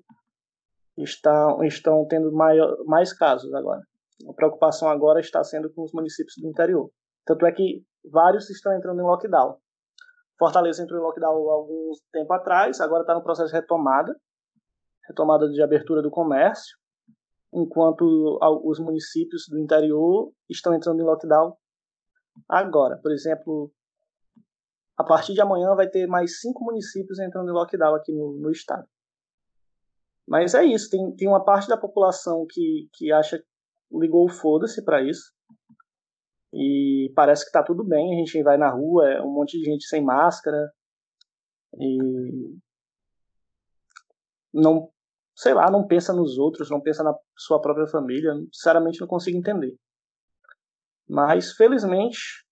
estão, 0.97 1.63
estão 1.63 2.03
tendo 2.07 2.31
maior, 2.31 2.83
mais 2.85 3.13
casos 3.13 3.53
agora. 3.53 3.83
A 4.27 4.33
preocupação 4.33 4.89
agora 4.89 5.19
está 5.19 5.43
sendo 5.43 5.71
com 5.71 5.83
os 5.83 5.93
municípios 5.93 6.33
do 6.41 6.47
interior. 6.47 6.89
Tanto 7.23 7.45
é 7.45 7.51
que 7.51 7.85
vários 8.11 8.49
estão 8.49 8.73
entrando 8.73 9.01
em 9.01 9.05
lockdown. 9.05 9.55
Fortaleza 10.39 10.81
entrou 10.81 10.99
em 10.99 11.03
lockdown 11.03 11.47
há 11.47 11.53
algum 11.53 11.91
tempo 12.11 12.33
atrás, 12.33 12.81
agora 12.81 13.01
está 13.01 13.13
no 13.13 13.21
processo 13.21 13.49
de 13.49 13.59
retomada 13.59 14.19
retomada 15.07 15.49
de 15.49 15.61
abertura 15.61 16.01
do 16.01 16.09
comércio, 16.09 16.77
enquanto 17.53 18.39
os 18.63 18.79
municípios 18.79 19.45
do 19.49 19.59
interior 19.59 20.31
estão 20.49 20.73
entrando 20.73 21.01
em 21.01 21.05
lockdown 21.05 21.55
agora. 22.47 22.97
Por 22.97 23.11
exemplo, 23.11 23.71
a 24.97 25.03
partir 25.03 25.33
de 25.33 25.41
amanhã 25.41 25.75
vai 25.75 25.89
ter 25.89 26.07
mais 26.07 26.39
cinco 26.39 26.63
municípios 26.63 27.19
entrando 27.19 27.49
em 27.49 27.53
lockdown 27.53 27.95
aqui 27.95 28.11
no, 28.13 28.37
no 28.39 28.51
estado. 28.51 28.87
Mas 30.27 30.53
é 30.53 30.63
isso, 30.63 30.89
tem, 30.89 31.15
tem 31.15 31.27
uma 31.27 31.43
parte 31.43 31.67
da 31.67 31.77
população 31.77 32.45
que, 32.49 32.87
que 32.93 33.11
acha 33.11 33.43
ligou 33.91 34.29
foda-se 34.29 34.83
para 34.83 35.01
isso. 35.01 35.33
E 36.53 37.11
parece 37.15 37.45
que 37.45 37.51
tá 37.51 37.63
tudo 37.63 37.83
bem, 37.83 38.13
a 38.13 38.17
gente 38.17 38.41
vai 38.43 38.57
na 38.57 38.69
rua, 38.69 39.09
é 39.09 39.21
um 39.21 39.31
monte 39.31 39.57
de 39.57 39.65
gente 39.65 39.85
sem 39.85 40.03
máscara. 40.03 40.71
E 41.77 42.57
não, 44.53 44.89
sei 45.35 45.53
lá, 45.53 45.69
não 45.71 45.87
pensa 45.87 46.13
nos 46.13 46.37
outros, 46.37 46.69
não 46.69 46.81
pensa 46.81 47.03
na 47.03 47.13
sua 47.37 47.61
própria 47.61 47.87
família, 47.87 48.33
sinceramente 48.51 48.99
não 48.99 49.07
consigo 49.07 49.37
entender. 49.37 49.75
Mas 51.07 51.53
felizmente 51.53 52.45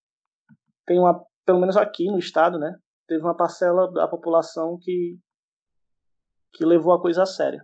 tem 0.86 1.00
uma, 1.00 1.24
pelo 1.46 1.60
menos 1.60 1.78
aqui 1.78 2.06
no 2.08 2.18
estado, 2.18 2.58
né, 2.58 2.76
teve 3.08 3.24
uma 3.24 3.36
parcela 3.36 3.92
da 3.92 4.08
população 4.08 4.78
que 4.82 5.18
que 6.52 6.66
levou 6.66 6.94
a 6.94 7.02
coisa 7.02 7.24
a 7.24 7.26
sério. 7.26 7.62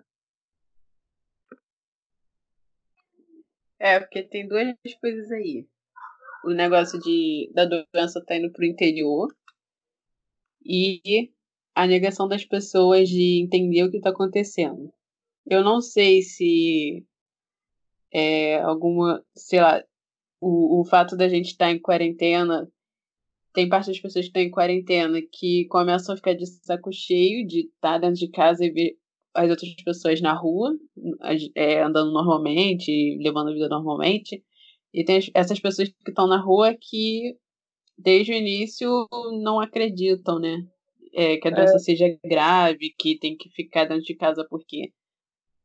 É, 3.79 3.99
porque 3.99 4.23
tem 4.23 4.47
duas 4.47 4.75
coisas 5.01 5.31
aí. 5.31 5.67
O 6.43 6.51
negócio 6.51 6.99
de 6.99 7.51
da 7.53 7.65
doença 7.65 8.23
tá 8.25 8.35
indo 8.35 8.51
pro 8.51 8.65
interior 8.65 9.27
e 10.63 11.31
a 11.73 11.85
negação 11.85 12.27
das 12.27 12.45
pessoas 12.45 13.09
de 13.09 13.43
entender 13.43 13.83
o 13.83 13.91
que 13.91 13.97
está 13.97 14.11
acontecendo. 14.11 14.93
Eu 15.45 15.63
não 15.63 15.81
sei 15.81 16.21
se 16.21 17.05
é, 18.13 18.59
alguma, 18.61 19.23
sei 19.35 19.61
lá, 19.61 19.83
o, 20.41 20.81
o 20.81 20.85
fato 20.85 21.15
da 21.15 21.27
gente 21.27 21.47
estar 21.47 21.65
tá 21.65 21.71
em 21.71 21.79
quarentena, 21.79 22.69
tem 23.53 23.69
parte 23.69 23.87
das 23.87 23.99
pessoas 23.99 24.25
que 24.25 24.29
estão 24.29 24.41
em 24.41 24.51
quarentena 24.51 25.19
que 25.31 25.65
começam 25.65 26.13
a 26.13 26.17
ficar 26.17 26.33
de 26.33 26.45
saco 26.45 26.91
cheio 26.91 27.47
de 27.47 27.61
estar 27.67 27.93
tá 27.93 27.97
dentro 27.99 28.19
de 28.19 28.29
casa 28.29 28.65
e 28.65 28.71
ver 28.71 28.97
as 29.33 29.49
outras 29.49 29.73
pessoas 29.83 30.21
na 30.21 30.33
rua, 30.33 30.73
é, 31.55 31.81
andando 31.81 32.11
normalmente, 32.11 33.17
levando 33.21 33.49
a 33.49 33.53
vida 33.53 33.67
normalmente. 33.69 34.43
E 34.93 35.03
tem 35.03 35.19
essas 35.33 35.59
pessoas 35.59 35.89
que 35.89 36.09
estão 36.09 36.27
na 36.27 36.41
rua 36.41 36.73
que, 36.79 37.37
desde 37.97 38.31
o 38.31 38.35
início, 38.35 39.07
não 39.41 39.59
acreditam, 39.59 40.39
né? 40.39 40.65
é, 41.15 41.37
que 41.37 41.47
a 41.47 41.51
doença 41.51 41.77
é. 41.77 41.79
seja 41.79 42.19
grave, 42.23 42.93
que 42.99 43.17
tem 43.17 43.35
que 43.37 43.49
ficar 43.49 43.85
dentro 43.85 44.03
de 44.03 44.15
casa 44.15 44.45
porque. 44.49 44.91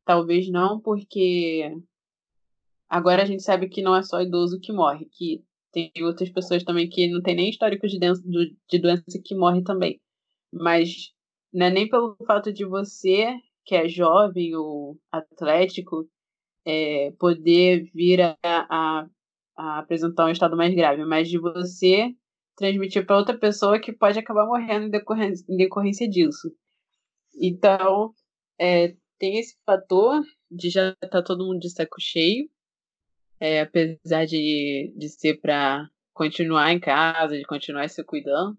Talvez 0.04 0.48
não, 0.50 0.80
porque 0.80 1.72
agora 2.88 3.22
a 3.22 3.26
gente 3.26 3.42
sabe 3.42 3.68
que 3.68 3.82
não 3.82 3.94
é 3.94 4.02
só 4.02 4.20
idoso 4.20 4.60
que 4.60 4.72
morre, 4.72 5.06
que 5.12 5.44
tem 5.72 5.92
outras 6.02 6.30
pessoas 6.30 6.64
também 6.64 6.88
que 6.88 7.08
não 7.08 7.22
tem 7.22 7.36
nem 7.36 7.50
histórico 7.50 7.86
de, 7.86 7.98
doença, 7.98 8.22
de 8.68 8.78
doença 8.78 9.20
que 9.24 9.34
morre 9.34 9.62
também. 9.62 10.00
Mas 10.52 11.12
não 11.52 11.66
é 11.66 11.70
nem 11.70 11.88
pelo 11.88 12.16
fato 12.26 12.52
de 12.52 12.64
você, 12.64 13.36
que 13.64 13.74
é 13.74 13.88
jovem 13.88 14.54
ou 14.56 14.98
atlético, 15.12 16.08
é, 16.64 17.12
poder 17.18 17.90
vir 17.94 18.20
a, 18.20 18.36
a, 18.42 19.06
a 19.56 19.78
apresentar 19.78 20.26
um 20.26 20.30
estado 20.30 20.56
mais 20.56 20.74
grave, 20.74 21.04
mas 21.04 21.28
de 21.28 21.38
você 21.38 22.14
transmitir 22.56 23.06
para 23.06 23.16
outra 23.16 23.38
pessoa 23.38 23.80
que 23.80 23.92
pode 23.92 24.18
acabar 24.18 24.46
morrendo 24.46 24.86
em 24.86 24.90
decorrência, 24.90 25.44
em 25.48 25.56
decorrência 25.56 26.08
disso. 26.08 26.52
Então, 27.40 28.12
é, 28.58 28.94
tem 29.20 29.38
esse 29.38 29.56
fator 29.64 30.22
de 30.50 30.70
já 30.70 30.90
estar 30.90 31.08
tá 31.08 31.22
todo 31.22 31.46
mundo 31.46 31.60
de 31.60 31.70
saco 31.70 32.00
cheio, 32.00 32.50
é, 33.38 33.60
apesar 33.60 34.24
de, 34.26 34.92
de 34.96 35.08
ser 35.08 35.40
para 35.40 35.88
continuar 36.12 36.72
em 36.72 36.80
casa, 36.80 37.36
de 37.36 37.44
continuar 37.44 37.88
se 37.88 38.02
cuidando. 38.02 38.58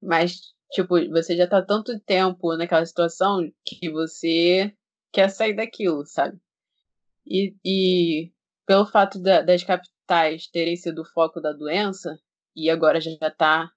Mas, 0.00 0.54
tipo, 0.70 0.94
você 1.10 1.36
já 1.36 1.48
tá 1.48 1.60
tanto 1.62 1.98
tempo 2.00 2.56
naquela 2.56 2.84
situação 2.86 3.50
que 3.64 3.90
você 3.90 4.72
quer 5.10 5.30
sair 5.30 5.54
daquilo, 5.54 6.04
sabe? 6.06 6.38
E, 7.26 7.56
e 7.64 8.32
pelo 8.66 8.86
fato 8.86 9.18
da, 9.18 9.40
das 9.40 9.64
capitais 9.64 10.46
terem 10.46 10.76
sido 10.76 11.02
o 11.02 11.06
foco 11.12 11.40
da 11.40 11.52
doença, 11.52 12.18
e 12.54 12.70
agora 12.70 13.00
já 13.00 13.10
está. 13.10 13.70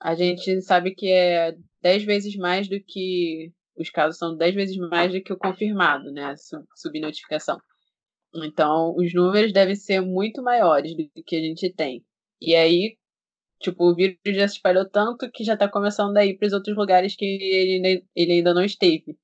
A 0.00 0.14
gente 0.14 0.60
sabe 0.62 0.94
que 0.94 1.08
é 1.10 1.56
10 1.80 2.04
vezes 2.04 2.36
mais 2.36 2.68
do 2.68 2.80
que. 2.80 3.52
Os 3.76 3.90
casos 3.90 4.18
são 4.18 4.36
10 4.36 4.54
vezes 4.54 4.76
mais 4.76 5.12
do 5.12 5.22
que 5.22 5.32
o 5.32 5.38
confirmado, 5.38 6.12
né? 6.12 6.36
Sub, 6.36 6.64
subnotificação. 6.76 7.58
Então, 8.34 8.94
os 8.96 9.12
números 9.14 9.52
devem 9.52 9.74
ser 9.74 10.00
muito 10.00 10.42
maiores 10.42 10.96
do 10.96 11.22
que 11.24 11.36
a 11.36 11.40
gente 11.40 11.72
tem. 11.72 12.04
E 12.40 12.54
aí, 12.54 12.96
tipo, 13.60 13.84
o 13.84 13.94
vírus 13.94 14.18
já 14.26 14.48
se 14.48 14.56
espalhou 14.56 14.88
tanto 14.88 15.30
que 15.30 15.44
já 15.44 15.54
está 15.54 15.68
começando 15.68 16.16
a 16.16 16.24
ir 16.24 16.38
para 16.38 16.46
os 16.46 16.52
outros 16.52 16.76
lugares 16.76 17.14
que 17.16 17.24
ele, 17.24 18.04
ele 18.14 18.32
ainda 18.32 18.54
não 18.54 18.64
esteve. 18.64 19.18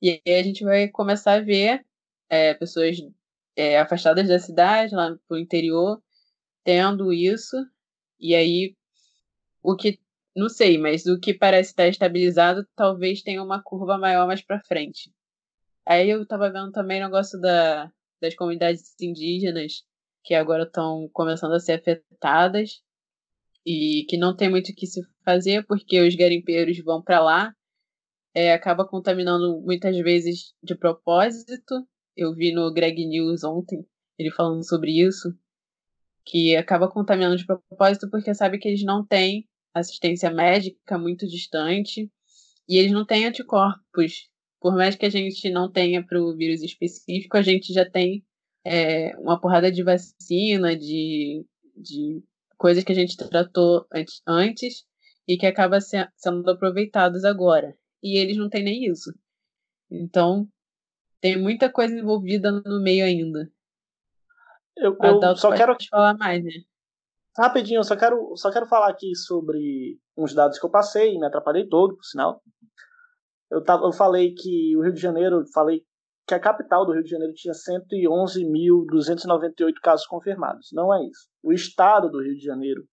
E 0.00 0.20
aí 0.26 0.34
a 0.34 0.42
gente 0.42 0.64
vai 0.64 0.88
começar 0.88 1.34
a 1.34 1.40
ver 1.40 1.84
é, 2.28 2.54
pessoas 2.54 2.96
é, 3.56 3.78
afastadas 3.78 4.28
da 4.28 4.38
cidade, 4.38 4.94
lá 4.94 5.16
pro 5.26 5.38
interior, 5.38 6.00
tendo 6.64 7.12
isso, 7.12 7.56
e 8.20 8.34
aí 8.34 8.76
o 9.62 9.74
que 9.76 9.98
não 10.38 10.48
sei, 10.48 10.78
mas 10.78 11.06
o 11.06 11.18
que 11.18 11.34
parece 11.34 11.70
estar 11.70 11.88
estabilizado 11.88 12.66
talvez 12.76 13.22
tenha 13.22 13.42
uma 13.42 13.62
curva 13.62 13.98
maior 13.98 14.26
mais 14.26 14.42
para 14.42 14.62
frente. 14.64 15.12
Aí 15.84 16.10
eu 16.10 16.26
tava 16.26 16.50
vendo 16.50 16.70
também 16.70 17.00
o 17.00 17.04
negócio 17.04 17.40
da, 17.40 17.90
das 18.20 18.34
comunidades 18.34 18.94
indígenas 19.00 19.84
que 20.22 20.34
agora 20.34 20.64
estão 20.64 21.08
começando 21.12 21.54
a 21.54 21.60
ser 21.60 21.72
afetadas 21.72 22.82
e 23.64 24.04
que 24.08 24.16
não 24.16 24.36
tem 24.36 24.50
muito 24.50 24.70
o 24.70 24.74
que 24.74 24.86
se 24.86 25.00
fazer 25.24 25.66
porque 25.66 26.00
os 26.00 26.14
garimpeiros 26.14 26.78
vão 26.84 27.02
para 27.02 27.20
lá, 27.20 27.54
é, 28.34 28.52
acaba 28.52 28.86
contaminando 28.86 29.60
muitas 29.62 29.96
vezes 29.98 30.54
de 30.62 30.74
propósito. 30.76 31.86
Eu 32.16 32.34
vi 32.34 32.52
no 32.52 32.72
Greg 32.72 33.06
News 33.06 33.44
ontem 33.44 33.86
ele 34.18 34.30
falando 34.30 34.66
sobre 34.66 35.00
isso, 35.00 35.34
que 36.24 36.56
acaba 36.56 36.90
contaminando 36.90 37.36
de 37.36 37.46
propósito 37.46 38.10
porque 38.10 38.34
sabe 38.34 38.58
que 38.58 38.68
eles 38.68 38.84
não 38.84 39.06
têm 39.06 39.48
assistência 39.74 40.30
médica 40.30 40.98
muito 40.98 41.26
distante 41.26 42.10
e 42.68 42.76
eles 42.76 42.92
não 42.92 43.04
têm 43.04 43.26
anticorpos. 43.26 44.28
Por 44.60 44.74
mais 44.74 44.96
que 44.96 45.06
a 45.06 45.10
gente 45.10 45.48
não 45.50 45.70
tenha 45.70 46.04
para 46.04 46.20
o 46.20 46.36
vírus 46.36 46.62
específico, 46.62 47.36
a 47.36 47.42
gente 47.42 47.72
já 47.72 47.88
tem 47.88 48.24
é, 48.64 49.16
uma 49.18 49.40
porrada 49.40 49.70
de 49.70 49.82
vacina, 49.82 50.76
de, 50.76 51.46
de 51.76 52.22
coisas 52.56 52.82
que 52.82 52.92
a 52.92 52.94
gente 52.94 53.16
tratou 53.16 53.86
antes, 53.92 54.20
antes 54.26 54.84
e 55.26 55.36
que 55.36 55.46
acaba 55.46 55.80
se, 55.80 55.96
sendo 56.16 56.50
aproveitados 56.50 57.24
agora. 57.24 57.76
E 58.02 58.18
eles 58.18 58.36
não 58.36 58.48
têm 58.48 58.64
nem 58.64 58.84
isso. 58.84 59.12
Então, 59.90 60.48
tem 61.20 61.40
muita 61.40 61.70
coisa 61.70 61.96
envolvida 61.96 62.50
no 62.50 62.80
meio 62.82 63.04
ainda. 63.04 63.50
Eu, 64.76 64.96
eu 65.00 65.36
só 65.36 65.52
quero 65.54 65.76
falar 65.90 66.16
mais, 66.16 66.44
né? 66.44 66.52
Rapidinho, 67.36 67.78
eu 67.78 67.84
só 67.84 67.96
quero, 67.96 68.34
só 68.36 68.50
quero 68.50 68.66
falar 68.66 68.90
aqui 68.90 69.14
sobre 69.14 69.98
uns 70.16 70.34
dados 70.34 70.58
que 70.58 70.66
eu 70.66 70.70
passei, 70.70 71.16
me 71.18 71.26
atrapalhei 71.26 71.68
todo, 71.68 71.94
por 71.94 72.04
sinal. 72.04 72.42
Eu, 73.50 73.62
tava, 73.62 73.86
eu 73.86 73.92
falei 73.92 74.34
que 74.34 74.76
o 74.76 74.82
Rio 74.82 74.92
de 74.92 75.00
Janeiro, 75.00 75.44
falei 75.52 75.82
que 76.26 76.34
a 76.34 76.40
capital 76.40 76.84
do 76.84 76.92
Rio 76.92 77.02
de 77.02 77.10
Janeiro 77.10 77.32
tinha 77.34 77.54
111.298 77.54 79.74
casos 79.82 80.06
confirmados. 80.06 80.68
Não 80.72 80.94
é 80.94 81.02
isso. 81.04 81.28
O 81.42 81.52
estado 81.52 82.10
do 82.10 82.22
Rio 82.22 82.36
de 82.36 82.44
Janeiro 82.44 82.86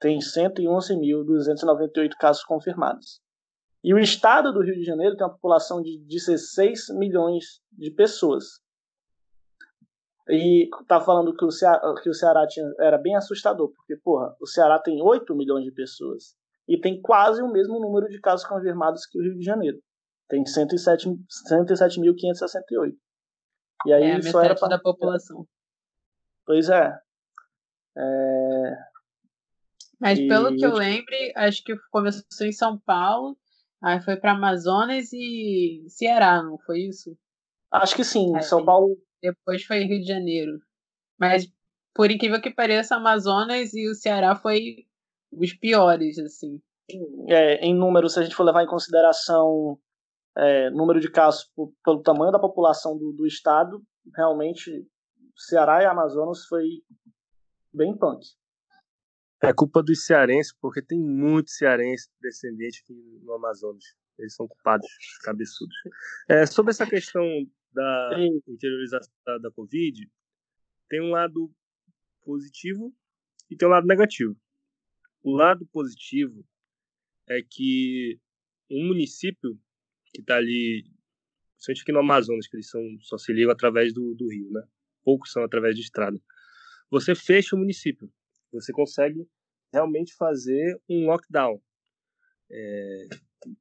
tem 0.00 0.18
111.298 0.18 2.12
casos 2.18 2.42
confirmados. 2.44 3.20
E 3.84 3.92
o 3.92 3.98
estado 3.98 4.50
do 4.52 4.62
Rio 4.62 4.74
de 4.74 4.84
Janeiro 4.84 5.16
tem 5.16 5.26
uma 5.26 5.32
população 5.32 5.82
de 5.82 5.98
16 6.06 6.86
milhões 6.96 7.60
de 7.70 7.90
pessoas. 7.90 8.44
E 10.28 10.68
tá 10.86 11.00
falando 11.00 11.34
que 11.34 11.44
o 11.44 11.50
Ceará, 11.50 11.80
que 12.02 12.10
o 12.10 12.14
Ceará 12.14 12.46
tinha, 12.46 12.70
era 12.78 12.98
bem 12.98 13.16
assustador, 13.16 13.72
porque, 13.74 13.96
porra, 13.96 14.36
o 14.40 14.46
Ceará 14.46 14.78
tem 14.78 15.02
8 15.02 15.34
milhões 15.34 15.64
de 15.64 15.72
pessoas 15.72 16.36
e 16.68 16.78
tem 16.78 17.00
quase 17.00 17.42
o 17.42 17.50
mesmo 17.50 17.80
número 17.80 18.08
de 18.08 18.20
casos 18.20 18.46
confirmados 18.46 19.06
que 19.06 19.18
o 19.18 19.22
Rio 19.22 19.38
de 19.38 19.44
Janeiro. 19.44 19.78
Tem 20.28 20.44
107.568. 20.44 21.24
107, 21.28 22.64
e 23.86 23.92
aí 23.92 24.04
é, 24.04 24.22
só 24.22 24.42
era 24.42 24.54
pra... 24.54 24.68
da 24.68 24.78
população. 24.78 25.46
Pois 26.44 26.68
é. 26.68 26.98
é... 27.96 28.76
Mas 29.98 30.18
e... 30.18 30.28
pelo 30.28 30.54
que 30.54 30.64
eu 30.64 30.74
lembre, 30.74 31.32
acho 31.36 31.64
que 31.64 31.74
começou 31.90 32.46
em 32.46 32.52
São 32.52 32.78
Paulo, 32.78 33.34
aí 33.82 34.00
foi 34.02 34.16
para 34.16 34.32
Amazonas 34.32 35.10
e 35.12 35.86
Ceará, 35.88 36.42
não 36.42 36.58
foi 36.58 36.80
isso? 36.80 37.16
Acho 37.70 37.96
que 37.96 38.04
sim. 38.04 38.34
Aí, 38.36 38.42
São 38.42 38.62
Paulo 38.64 38.96
depois 39.22 39.64
foi 39.64 39.84
Rio 39.84 40.00
de 40.00 40.06
Janeiro. 40.06 40.60
Mas, 41.18 41.46
por 41.94 42.10
incrível 42.10 42.40
que 42.40 42.50
pareça, 42.50 42.96
Amazonas 42.96 43.74
e 43.74 43.88
o 43.88 43.94
Ceará 43.94 44.34
foi 44.36 44.86
os 45.32 45.52
piores, 45.52 46.18
assim. 46.18 46.60
É, 47.28 47.56
em 47.66 47.74
número, 47.74 48.08
se 48.08 48.18
a 48.18 48.22
gente 48.22 48.34
for 48.34 48.44
levar 48.44 48.62
em 48.62 48.68
consideração 48.68 49.78
é, 50.36 50.70
número 50.70 51.00
de 51.00 51.10
casos 51.10 51.44
por, 51.54 51.72
pelo 51.84 52.02
tamanho 52.02 52.32
da 52.32 52.38
população 52.38 52.96
do, 52.96 53.12
do 53.12 53.26
estado, 53.26 53.82
realmente 54.14 54.86
Ceará 55.36 55.82
e 55.82 55.86
Amazonas 55.86 56.46
foi 56.46 56.64
bem 57.72 57.96
punk. 57.96 58.24
É 59.42 59.52
culpa 59.52 59.82
dos 59.82 60.04
cearenses, 60.04 60.52
porque 60.60 60.82
tem 60.82 60.98
muito 60.98 61.50
cearense 61.50 62.08
descendente 62.20 62.82
no 63.22 63.34
Amazonas. 63.34 63.84
Eles 64.18 64.34
são 64.34 64.48
culpados, 64.48 64.88
cabeçudos. 65.22 65.76
É, 66.28 66.44
sobre 66.44 66.70
essa 66.70 66.84
questão 66.84 67.22
da 67.78 68.10
Sim. 68.16 68.42
interiorização 68.48 69.14
da, 69.24 69.38
da 69.38 69.50
Covid, 69.52 70.10
tem 70.88 71.00
um 71.00 71.10
lado 71.10 71.48
positivo 72.22 72.92
e 73.48 73.56
tem 73.56 73.68
um 73.68 73.70
lado 73.70 73.86
negativo. 73.86 74.36
O 75.22 75.36
lado 75.36 75.64
positivo 75.66 76.44
é 77.28 77.40
que 77.40 78.18
um 78.68 78.88
município 78.88 79.56
que 80.12 80.20
está 80.20 80.36
ali, 80.36 80.90
principalmente 81.54 81.82
aqui 81.82 81.92
no 81.92 82.00
Amazonas, 82.00 82.48
que 82.48 82.56
eles 82.56 82.68
são, 82.68 82.82
só 83.00 83.16
se 83.16 83.32
ligam 83.32 83.52
através 83.52 83.92
do, 83.92 84.14
do 84.14 84.28
rio, 84.28 84.50
né? 84.50 84.66
Poucos 85.04 85.30
são 85.30 85.44
através 85.44 85.76
de 85.76 85.82
estrada. 85.82 86.20
Você 86.90 87.14
fecha 87.14 87.54
o 87.54 87.58
município, 87.58 88.10
você 88.50 88.72
consegue 88.72 89.24
realmente 89.72 90.14
fazer 90.14 90.80
um 90.88 91.06
lockdown. 91.06 91.62
É, 92.50 93.08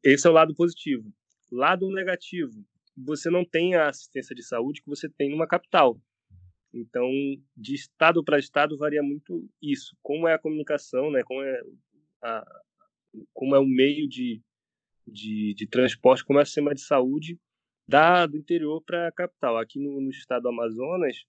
esse 0.03 0.25
é 0.25 0.29
o 0.29 0.33
lado 0.33 0.55
positivo. 0.55 1.13
Lado 1.51 1.89
negativo, 1.91 2.65
você 2.97 3.29
não 3.29 3.45
tem 3.45 3.75
a 3.75 3.89
assistência 3.89 4.35
de 4.35 4.41
saúde 4.41 4.81
que 4.81 4.89
você 4.89 5.07
tem 5.07 5.29
numa 5.29 5.47
capital. 5.47 6.01
Então, 6.73 7.09
de 7.55 7.75
estado 7.75 8.23
para 8.23 8.39
estado 8.39 8.77
varia 8.77 9.03
muito 9.03 9.47
isso. 9.61 9.95
Como 10.01 10.27
é 10.27 10.33
a 10.33 10.39
comunicação, 10.39 11.11
né? 11.11 11.21
Como 11.23 11.43
é, 11.43 11.61
a, 12.23 12.61
como 13.33 13.55
é 13.55 13.59
o 13.59 13.65
meio 13.65 14.07
de, 14.07 14.41
de, 15.05 15.53
de 15.55 15.67
transporte, 15.67 16.25
como 16.25 16.39
é 16.39 16.41
o 16.41 16.45
sistema 16.45 16.73
de 16.73 16.81
saúde 16.81 17.39
da, 17.87 18.25
do 18.25 18.35
interior 18.35 18.81
para 18.83 19.07
a 19.07 19.11
capital. 19.11 19.57
Aqui 19.57 19.79
no, 19.79 20.01
no, 20.01 20.09
estado 20.09 20.43
do 20.43 20.49
Amazonas, 20.49 21.23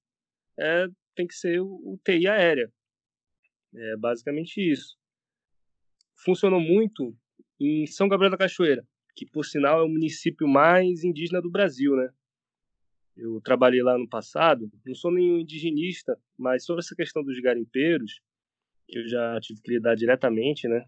é, 0.59 0.89
tem 1.15 1.27
que 1.27 1.35
ser 1.35 1.61
o, 1.61 1.67
o 1.67 2.01
TI 2.03 2.27
aérea. 2.27 2.73
É 3.75 3.97
basicamente 3.97 4.57
isso. 4.59 4.97
Funcionou 6.25 6.61
muito 6.61 7.15
em 7.61 7.87
São 7.87 8.09
Gabriel 8.09 8.31
da 8.31 8.39
Cachoeira 8.39 8.85
que 9.19 9.27
por 9.27 9.45
sinal 9.45 9.81
é 9.81 9.83
o 9.83 9.89
município 9.89 10.47
mais 10.47 11.03
indígena 11.03 11.43
do 11.43 11.51
Brasil, 11.51 11.97
né? 11.97 12.09
Eu 13.17 13.41
trabalhei 13.41 13.83
lá 13.83 13.99
no 13.99 14.09
passado, 14.09 14.71
não 14.87 14.95
sou 14.95 15.11
nenhum 15.11 15.39
indigenista, 15.39 16.17
mas 16.39 16.65
sobre 16.65 16.85
essa 16.85 16.95
questão 16.95 17.25
dos 17.25 17.37
garimpeiros, 17.41 18.21
que 18.87 18.97
eu 18.97 19.09
já 19.09 19.41
tive 19.41 19.61
que 19.61 19.73
lidar 19.73 19.97
diretamente, 19.97 20.69
né? 20.69 20.85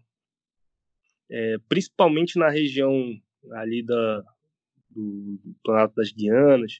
É, 1.29 1.57
principalmente 1.67 2.39
na 2.39 2.49
região 2.49 3.21
ali 3.51 3.83
da, 3.83 4.23
do, 4.89 5.37
Planalto 5.61 5.95
das 5.95 6.13
Guianas, 6.13 6.79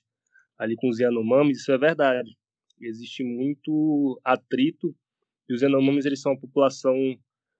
ali 0.58 0.78
com 0.78 0.88
os 0.88 1.00
Yanomamis, 1.00 1.60
isso 1.60 1.74
é 1.74 1.78
verdade. 1.78 2.38
Existe 2.80 3.26
muito 3.26 4.22
atrito 4.24 4.96
e 5.50 5.54
os 5.54 5.62
Yanomamis 5.62 6.06
eles 6.06 6.22
são 6.22 6.32
uma 6.32 6.40
população, 6.40 6.96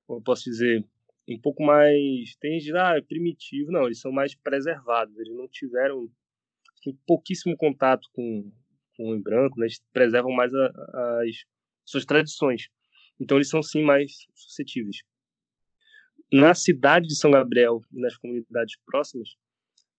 como 0.08 0.20
eu 0.20 0.24
posso 0.24 0.46
dizer, 0.46 0.82
um 1.30 1.40
pouco 1.40 1.64
mais. 1.64 2.36
Tem 2.40 2.60
gente 2.60 2.76
ah, 2.76 2.98
é 2.98 3.02
primitivo. 3.02 3.72
Não, 3.72 3.86
eles 3.86 4.00
são 4.00 4.12
mais 4.12 4.36
preservados. 4.36 5.18
Eles 5.18 5.34
não 5.36 5.48
tiveram. 5.48 6.10
Tem 6.84 6.98
pouquíssimo 7.06 7.56
contato 7.56 8.10
com, 8.14 8.52
com 8.96 9.04
o 9.04 9.08
homem 9.08 9.22
branco, 9.22 9.60
né? 9.60 9.66
eles 9.68 9.82
preservam 9.94 10.32
mais 10.32 10.54
a, 10.54 11.22
as 11.22 11.46
suas 11.86 12.06
tradições. 12.06 12.70
Então, 13.20 13.38
eles 13.38 13.50
são 13.50 13.62
sim 13.62 13.84
mais 13.84 14.26
suscetíveis. 14.34 14.98
Na 16.34 16.56
cidade 16.56 17.08
de 17.08 17.16
São 17.16 17.30
Gabriel 17.30 17.82
e 17.92 18.00
nas 18.00 18.18
comunidades 18.18 18.76
próximas, 18.86 19.36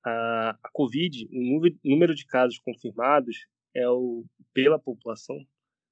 a, 0.04 0.58
a 0.62 0.68
Covid, 0.72 1.28
o 1.30 1.68
número 1.84 2.14
de 2.14 2.26
casos 2.26 2.58
confirmados 2.58 3.46
é 3.74 3.88
o, 3.88 4.24
pela 4.52 4.78
população, 4.78 5.36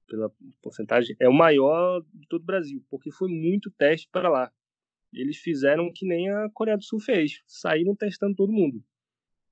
pela 0.08 0.32
porcentagem, 0.60 1.14
é 1.20 1.28
o 1.28 1.32
maior 1.32 2.02
de 2.12 2.26
todo 2.26 2.42
o 2.42 2.46
Brasil, 2.46 2.84
porque 2.90 3.12
foi 3.12 3.28
muito 3.28 3.70
teste 3.70 4.08
para 4.10 4.28
lá 4.28 4.52
eles 5.12 5.38
fizeram 5.38 5.90
que 5.92 6.06
nem 6.06 6.30
a 6.30 6.48
Coreia 6.50 6.76
do 6.76 6.84
Sul 6.84 7.00
fez. 7.00 7.42
Saíram 7.46 7.94
testando 7.96 8.34
todo 8.34 8.52
mundo. 8.52 8.82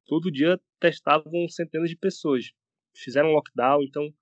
Todo 0.07 0.31
dia 0.31 0.61
testavam 0.81 1.49
centenas 1.49 1.90
de 1.90 1.97
pessoas. 1.97 2.53
Fizeram 2.94 3.33
lockdown, 3.33 3.83
então 3.83 4.12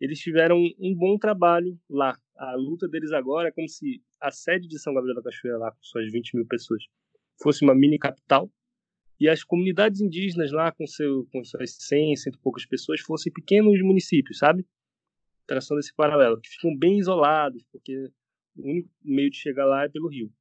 eles 0.00 0.18
tiveram 0.18 0.58
um 0.78 0.94
bom 0.94 1.18
trabalho 1.18 1.78
lá. 1.88 2.18
A 2.36 2.54
luta 2.54 2.88
deles 2.88 3.12
agora 3.12 3.48
é 3.48 3.52
como 3.52 3.68
se 3.68 4.02
a 4.20 4.30
sede 4.30 4.66
de 4.66 4.78
São 4.78 4.94
Gabriel 4.94 5.16
da 5.16 5.22
Cachoeira, 5.22 5.58
lá 5.58 5.70
com 5.70 5.82
suas 5.82 6.10
20 6.10 6.36
mil 6.36 6.46
pessoas, 6.46 6.84
fosse 7.40 7.64
uma 7.64 7.74
mini 7.74 7.98
capital 7.98 8.50
e 9.20 9.28
as 9.28 9.44
comunidades 9.44 10.00
indígenas 10.00 10.50
lá 10.50 10.72
com, 10.72 10.86
seu, 10.86 11.26
com 11.30 11.44
suas 11.44 11.76
100, 11.78 12.16
cento 12.16 12.34
e 12.36 12.40
poucas 12.40 12.66
pessoas 12.66 13.00
fossem 13.00 13.32
pequenos 13.32 13.80
municípios, 13.82 14.38
sabe? 14.38 14.66
Traçando 15.46 15.80
esse 15.80 15.94
paralelo, 15.94 16.40
que 16.40 16.48
ficam 16.48 16.76
bem 16.76 16.98
isolados, 16.98 17.62
porque 17.70 18.10
o 18.56 18.68
único 18.68 18.90
meio 19.04 19.30
de 19.30 19.36
chegar 19.36 19.66
lá 19.66 19.84
é 19.84 19.88
pelo 19.88 20.08
rio. 20.08 20.32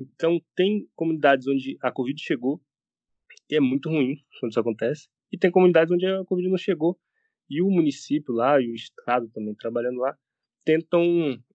Então, 0.00 0.40
tem 0.54 0.88
comunidades 0.94 1.46
onde 1.46 1.76
a 1.80 1.90
Covid 1.92 2.20
chegou, 2.20 2.60
e 3.50 3.56
é 3.56 3.60
muito 3.60 3.88
ruim 3.88 4.16
quando 4.40 4.50
isso 4.50 4.60
acontece, 4.60 5.08
e 5.32 5.38
tem 5.38 5.50
comunidades 5.50 5.92
onde 5.92 6.06
a 6.06 6.24
Covid 6.24 6.48
não 6.48 6.58
chegou, 6.58 6.98
e 7.48 7.62
o 7.62 7.70
município 7.70 8.34
lá, 8.34 8.60
e 8.60 8.70
o 8.70 8.74
Estado 8.74 9.28
também 9.32 9.54
trabalhando 9.54 9.98
lá, 9.98 10.16
tentam 10.64 11.02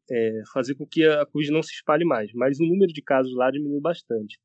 é, 0.09 0.41
fazer 0.53 0.75
com 0.75 0.85
que 0.85 1.03
a 1.05 1.25
Covid 1.25 1.51
não 1.51 1.63
se 1.63 1.73
espalhe 1.73 2.05
mais. 2.05 2.31
Mas 2.33 2.59
o 2.59 2.65
número 2.65 2.91
de 2.93 3.01
casos 3.01 3.33
lá 3.35 3.49
diminuiu 3.51 3.81
bastante. 3.81 4.39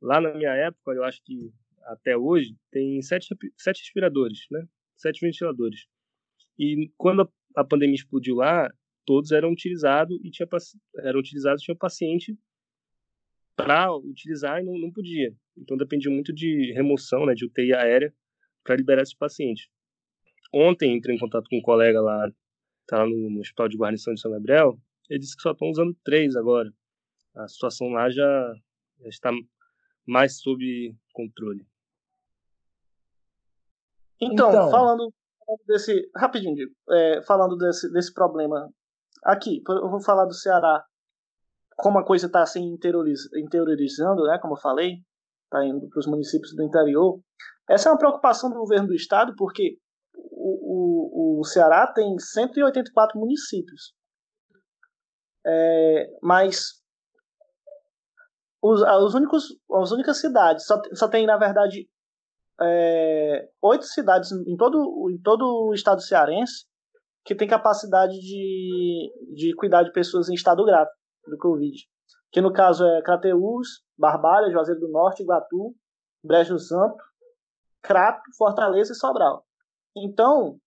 Lá 0.00 0.20
na 0.20 0.34
minha 0.34 0.54
época, 0.54 0.92
eu 0.92 1.02
acho 1.04 1.20
que 1.24 1.52
até 1.82 2.16
hoje, 2.16 2.54
tem 2.70 3.00
sete, 3.02 3.34
sete 3.56 3.80
respiradores, 3.80 4.40
né? 4.50 4.64
Sete 4.96 5.20
ventiladores. 5.20 5.86
E 6.58 6.90
quando 6.96 7.22
a, 7.22 7.28
a 7.56 7.64
pandemia 7.64 7.94
explodiu 7.94 8.36
lá, 8.36 8.70
todos 9.06 9.32
eram 9.32 9.50
utilizados 9.50 10.18
e 10.22 10.30
tinha 10.30 10.46
eram 10.98 11.20
utilizados 11.20 11.62
tinha 11.62 11.76
paciente 11.76 12.36
para 13.58 13.92
utilizar 13.92 14.60
e 14.60 14.64
não, 14.64 14.78
não 14.78 14.92
podia. 14.92 15.34
Então 15.56 15.76
dependia 15.76 16.10
muito 16.12 16.32
de 16.32 16.72
remoção, 16.72 17.26
né, 17.26 17.34
de 17.34 17.44
UTI 17.44 17.74
aérea 17.74 18.14
para 18.62 18.76
liberar 18.76 19.02
esse 19.02 19.16
paciente. 19.16 19.68
Ontem 20.54 20.96
entrei 20.96 21.16
em 21.16 21.18
contato 21.18 21.48
com 21.50 21.58
um 21.58 21.62
colega 21.62 22.00
lá, 22.00 22.30
tá 22.86 22.98
lá 22.98 23.06
no, 23.06 23.30
no 23.30 23.40
Hospital 23.40 23.68
de 23.68 23.76
Guarnição 23.76 24.14
de 24.14 24.20
São 24.20 24.30
Gabriel, 24.30 24.78
ele 25.10 25.18
disse 25.18 25.34
que 25.34 25.42
só 25.42 25.50
estão 25.50 25.68
usando 25.68 25.96
três 26.04 26.36
agora. 26.36 26.72
A 27.34 27.48
situação 27.48 27.88
lá 27.88 28.08
já, 28.08 28.54
já 29.00 29.08
está 29.08 29.30
mais 30.06 30.40
sob 30.40 30.94
controle. 31.12 31.66
Então, 34.20 34.50
então 34.50 34.70
falando 34.70 35.12
desse. 35.66 36.08
Rapidinho, 36.16 36.54
é, 36.90 37.22
falando 37.22 37.56
desse, 37.56 37.90
desse 37.92 38.14
problema. 38.14 38.70
Aqui, 39.24 39.62
eu 39.68 39.90
vou 39.90 40.00
falar 40.00 40.26
do 40.26 40.34
Ceará. 40.34 40.84
Como 41.78 41.96
a 41.96 42.04
coisa 42.04 42.26
está 42.26 42.44
se 42.44 42.58
interiorizando, 42.58 44.24
né? 44.24 44.36
Como 44.42 44.54
eu 44.54 44.60
falei, 44.60 44.96
está 45.44 45.64
indo 45.64 45.88
para 45.88 46.00
os 46.00 46.08
municípios 46.08 46.52
do 46.52 46.64
interior. 46.64 47.20
Essa 47.70 47.88
é 47.88 47.92
uma 47.92 47.98
preocupação 47.98 48.50
do 48.50 48.58
governo 48.58 48.88
do 48.88 48.94
estado, 48.94 49.32
porque 49.36 49.78
o, 50.12 51.36
o, 51.36 51.40
o 51.40 51.44
Ceará 51.44 51.86
tem 51.86 52.18
184 52.18 53.16
municípios. 53.16 53.94
É, 55.46 56.10
mas 56.20 56.82
os, 58.60 58.82
os 58.82 59.14
únicos, 59.14 59.44
as 59.72 59.92
únicas 59.92 60.20
cidades, 60.20 60.66
só, 60.66 60.80
só 60.94 61.06
tem, 61.06 61.26
na 61.26 61.36
verdade, 61.36 61.88
é, 62.60 63.48
oito 63.62 63.84
cidades 63.84 64.32
em 64.32 64.56
todo, 64.56 65.08
em 65.12 65.22
todo 65.22 65.68
o 65.68 65.72
estado 65.72 66.02
cearense 66.02 66.66
que 67.24 67.36
tem 67.36 67.46
capacidade 67.46 68.18
de, 68.18 69.12
de 69.36 69.54
cuidar 69.54 69.84
de 69.84 69.92
pessoas 69.92 70.28
em 70.28 70.34
estado 70.34 70.64
grave 70.64 70.90
do 71.28 71.38
Covid. 71.38 71.76
Que 72.30 72.40
no 72.40 72.52
caso 72.52 72.84
é 72.84 73.02
Crateús, 73.02 73.82
Barbalha, 73.96 74.50
Juazeiro 74.50 74.80
do 74.80 74.88
Norte, 74.88 75.22
Iguatu, 75.22 75.74
Brejo 76.22 76.58
Santo, 76.58 77.02
Crato, 77.82 78.22
Fortaleza 78.36 78.92
e 78.92 78.96
Sobral. 78.96 79.44
Então, 79.96 80.58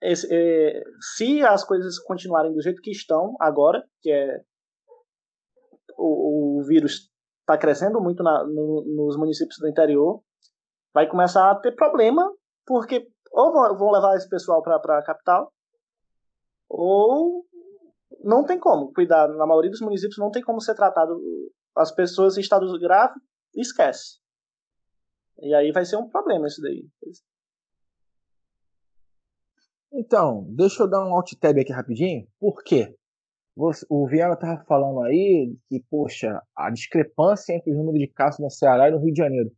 esse, 0.00 0.28
é, 0.30 0.82
se 1.16 1.42
as 1.42 1.64
coisas 1.64 1.98
continuarem 1.98 2.52
do 2.52 2.62
jeito 2.62 2.82
que 2.82 2.90
estão 2.90 3.34
agora, 3.40 3.82
que 4.00 4.10
é 4.10 4.40
o, 5.96 6.60
o 6.60 6.64
vírus 6.64 7.10
está 7.40 7.56
crescendo 7.56 8.00
muito 8.00 8.22
na, 8.22 8.44
no, 8.44 8.84
nos 8.84 9.16
municípios 9.16 9.58
do 9.58 9.68
interior, 9.68 10.22
vai 10.92 11.08
começar 11.08 11.50
a 11.50 11.54
ter 11.56 11.72
problema, 11.74 12.30
porque 12.66 13.08
ou 13.32 13.52
vão 13.52 13.90
levar 13.90 14.16
esse 14.16 14.28
pessoal 14.28 14.62
para 14.62 14.98
a 14.98 15.02
capital, 15.02 15.52
ou 16.68 17.44
não 18.28 18.44
tem 18.44 18.60
como 18.60 18.92
cuidar. 18.92 19.26
Na 19.28 19.46
maioria 19.46 19.70
dos 19.70 19.80
municípios 19.80 20.18
não 20.18 20.30
tem 20.30 20.42
como 20.42 20.60
ser 20.60 20.74
tratado 20.74 21.18
as 21.74 21.90
pessoas 21.90 22.36
em 22.36 22.40
estado 22.40 22.78
grave, 22.78 23.18
esquece. 23.54 24.18
E 25.40 25.54
aí 25.54 25.72
vai 25.72 25.84
ser 25.84 25.96
um 25.96 26.08
problema 26.08 26.46
isso 26.46 26.60
daí. 26.60 26.86
Então, 29.90 30.46
deixa 30.50 30.82
eu 30.82 30.88
dar 30.88 31.06
um 31.06 31.14
alt 31.14 31.32
tab 31.40 31.58
aqui 31.58 31.72
rapidinho. 31.72 32.28
Por 32.38 32.62
quê? 32.62 32.94
O 33.88 34.06
Viana 34.06 34.34
estava 34.34 34.62
falando 34.64 35.00
aí 35.02 35.56
que, 35.68 35.82
poxa, 35.90 36.42
a 36.54 36.70
discrepância 36.70 37.54
entre 37.54 37.72
o 37.72 37.76
número 37.76 37.98
de 37.98 38.08
casos 38.08 38.40
no 38.40 38.50
Ceará 38.50 38.88
e 38.88 38.92
no 38.92 38.98
Rio 38.98 39.12
de 39.12 39.18
Janeiro. 39.18 39.50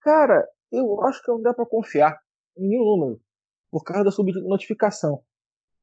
Cara, 0.00 0.46
eu 0.72 1.00
acho 1.04 1.22
que 1.22 1.30
não 1.30 1.40
dá 1.40 1.54
para 1.54 1.64
confiar 1.64 2.18
em 2.58 2.68
nenhum 2.68 2.84
número, 2.84 3.20
por 3.70 3.84
causa 3.84 4.04
da 4.04 4.10
subnotificação. 4.10 5.22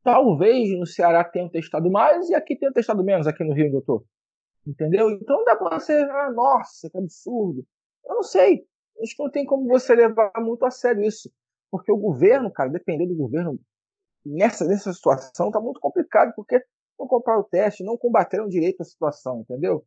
Talvez 0.04 0.78
no 0.78 0.86
Ceará 0.86 1.24
tenham 1.24 1.50
testado 1.50 1.90
mais 1.90 2.30
e 2.30 2.36
aqui 2.36 2.58
tenham 2.58 2.74
testado 2.74 3.04
menos, 3.04 3.26
aqui 3.26 3.44
no 3.44 3.54
Rio 3.54 3.68
onde 3.68 3.78
eu 3.78 3.82
tô. 3.82 4.06
Entendeu? 4.68 5.10
Então 5.10 5.38
não 5.38 5.46
dá 5.46 5.56
pra 5.56 5.80
você, 5.80 5.94
ah, 5.94 6.32
nossa, 6.32 6.90
que 6.90 6.98
absurdo. 6.98 7.66
Eu 8.06 8.16
não 8.16 8.24
sei. 8.24 8.66
Acho 9.02 9.16
que 9.16 9.24
não 9.24 9.32
tem 9.32 9.46
como 9.46 9.68
você 9.68 9.96
levar 9.96 10.32
muito 10.40 10.66
a 10.66 10.72
sério 10.72 11.04
isso. 11.04 11.32
Porque 11.72 11.92
o 11.92 11.98
governo, 11.98 12.52
cara, 12.52 12.70
dependendo 12.70 13.14
do 13.14 13.18
governo, 13.18 13.60
nessa, 14.26 14.66
nessa 14.66 14.94
situação, 14.94 15.52
tá 15.52 15.60
muito 15.60 15.80
complicado, 15.80 16.34
porque 16.36 16.62
não 17.00 17.08
compraram 17.08 17.42
o 17.42 17.46
teste, 17.46 17.84
não 17.84 17.98
combateram 17.98 18.48
direito 18.48 18.82
a 18.82 18.86
situação, 18.86 19.42
entendeu? 19.42 19.86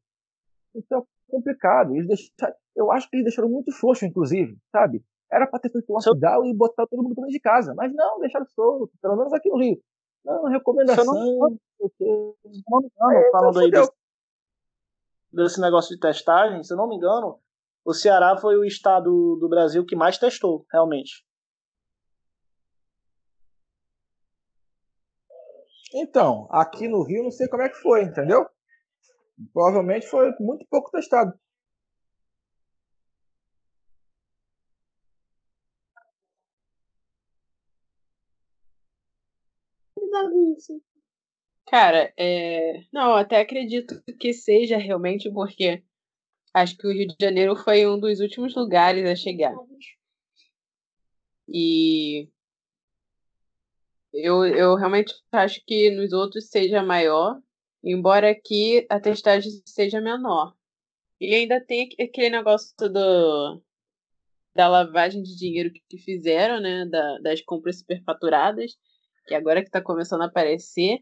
Então, 0.75 1.07
complicado. 1.29 1.95
Eles 1.95 2.09
deixaram, 2.09 2.57
eu 2.75 2.91
acho 2.91 3.09
que 3.09 3.17
eles 3.17 3.25
deixaram 3.25 3.49
muito 3.49 3.73
frouxo, 3.73 4.05
inclusive, 4.05 4.59
sabe? 4.73 5.05
Era 5.31 5.47
para 5.47 5.61
ter 5.61 5.71
feito 5.71 5.91
um 5.91 5.95
lockdown 5.95 6.47
e 6.47 6.55
botar 6.55 6.87
todo 6.87 7.03
mundo 7.03 7.15
dentro 7.15 7.31
de 7.31 7.41
casa, 7.41 7.75
mas 7.75 7.93
não, 7.95 8.21
deixaram 8.21 8.47
solto, 8.47 8.93
pelo 9.01 9.17
menos 9.17 9.33
aqui 9.33 9.49
no 9.49 9.59
Rio. 9.59 9.81
Não, 10.27 10.45
recomendação. 10.47 11.05
Não, 11.05 11.15
não, 11.15 11.39
não 11.39 12.81
me 12.81 12.89
engano, 12.89 13.13
é, 13.13 13.31
falando 13.31 13.61
aí 13.61 13.71
desse, 13.71 13.93
desse 15.33 15.61
negócio 15.61 15.95
de 15.95 16.01
testagem, 16.01 16.65
se 16.65 16.73
eu 16.73 16.77
não 16.77 16.89
me 16.89 16.97
engano, 16.97 17.39
o 17.85 17.95
Ceará 17.95 18.37
foi 18.37 18.57
o 18.57 18.65
estado 18.65 19.37
do 19.41 19.49
Brasil 19.49 19.87
que 19.87 19.95
mais 19.95 20.19
testou, 20.19 20.67
realmente. 20.73 21.25
Então, 25.95 26.49
aqui 26.51 26.89
no 26.89 27.05
Rio 27.05 27.23
não 27.23 27.31
sei 27.31 27.47
como 27.47 27.63
é 27.63 27.69
que 27.69 27.77
foi, 27.77 28.03
entendeu? 28.03 28.45
Provavelmente 29.53 30.09
foi 30.09 30.33
muito 30.41 30.67
pouco 30.69 30.91
testado. 30.91 31.33
Cara, 41.67 42.13
é... 42.17 42.85
não, 42.93 43.15
até 43.15 43.41
acredito 43.41 44.01
que 44.19 44.33
seja 44.33 44.77
realmente 44.77 45.31
porque 45.31 45.83
acho 46.55 46.77
que 46.77 46.87
o 46.87 46.93
Rio 46.93 47.09
de 47.09 47.17
Janeiro 47.21 47.57
foi 47.57 47.87
um 47.87 47.99
dos 47.99 48.21
últimos 48.21 48.55
lugares 48.55 49.09
a 49.09 49.17
chegar. 49.17 49.55
E 51.49 52.29
eu, 54.13 54.45
eu 54.47 54.75
realmente 54.77 55.15
acho 55.33 55.63
que 55.67 55.91
nos 55.91 56.13
outros 56.13 56.49
seja 56.49 56.83
maior, 56.83 57.41
embora 57.83 58.31
aqui 58.31 58.87
a 58.89 58.99
testagem 58.99 59.51
seja 59.65 60.01
menor. 60.01 60.55
E 61.21 61.35
ainda 61.35 61.61
tem 61.61 61.89
aquele 62.01 62.31
negócio 62.31 62.75
do, 62.79 63.63
da 64.55 64.69
lavagem 64.69 65.23
de 65.23 65.37
dinheiro 65.37 65.71
que 65.89 65.99
fizeram, 65.99 66.61
né? 66.61 66.87
Da, 66.87 67.19
das 67.19 67.43
compras 67.43 67.79
superfaturadas, 67.79 68.77
que 69.27 69.35
agora 69.35 69.61
que 69.61 69.69
está 69.69 69.81
começando 69.81 70.23
a 70.23 70.27
aparecer, 70.27 71.01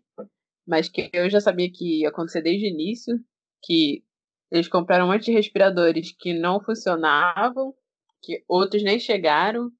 mas 0.67 0.89
que 0.89 1.11
eu 1.13 1.29
já 1.29 1.41
sabia 1.41 1.71
que 1.71 2.01
ia 2.01 2.09
acontecer 2.09 2.43
desde 2.43 2.67
o 2.67 2.71
início, 2.71 3.21
que 3.63 4.03
eles 4.51 4.69
compraram 4.69 5.07
um 5.07 5.13
monte 5.13 5.27
de 5.27 5.33
respiradores 5.33 6.15
que 6.19 6.33
não 6.33 6.61
funcionavam, 6.61 7.75
que 8.23 8.43
outros 8.49 8.83
nem 8.83 8.99
chegaram. 8.99 9.71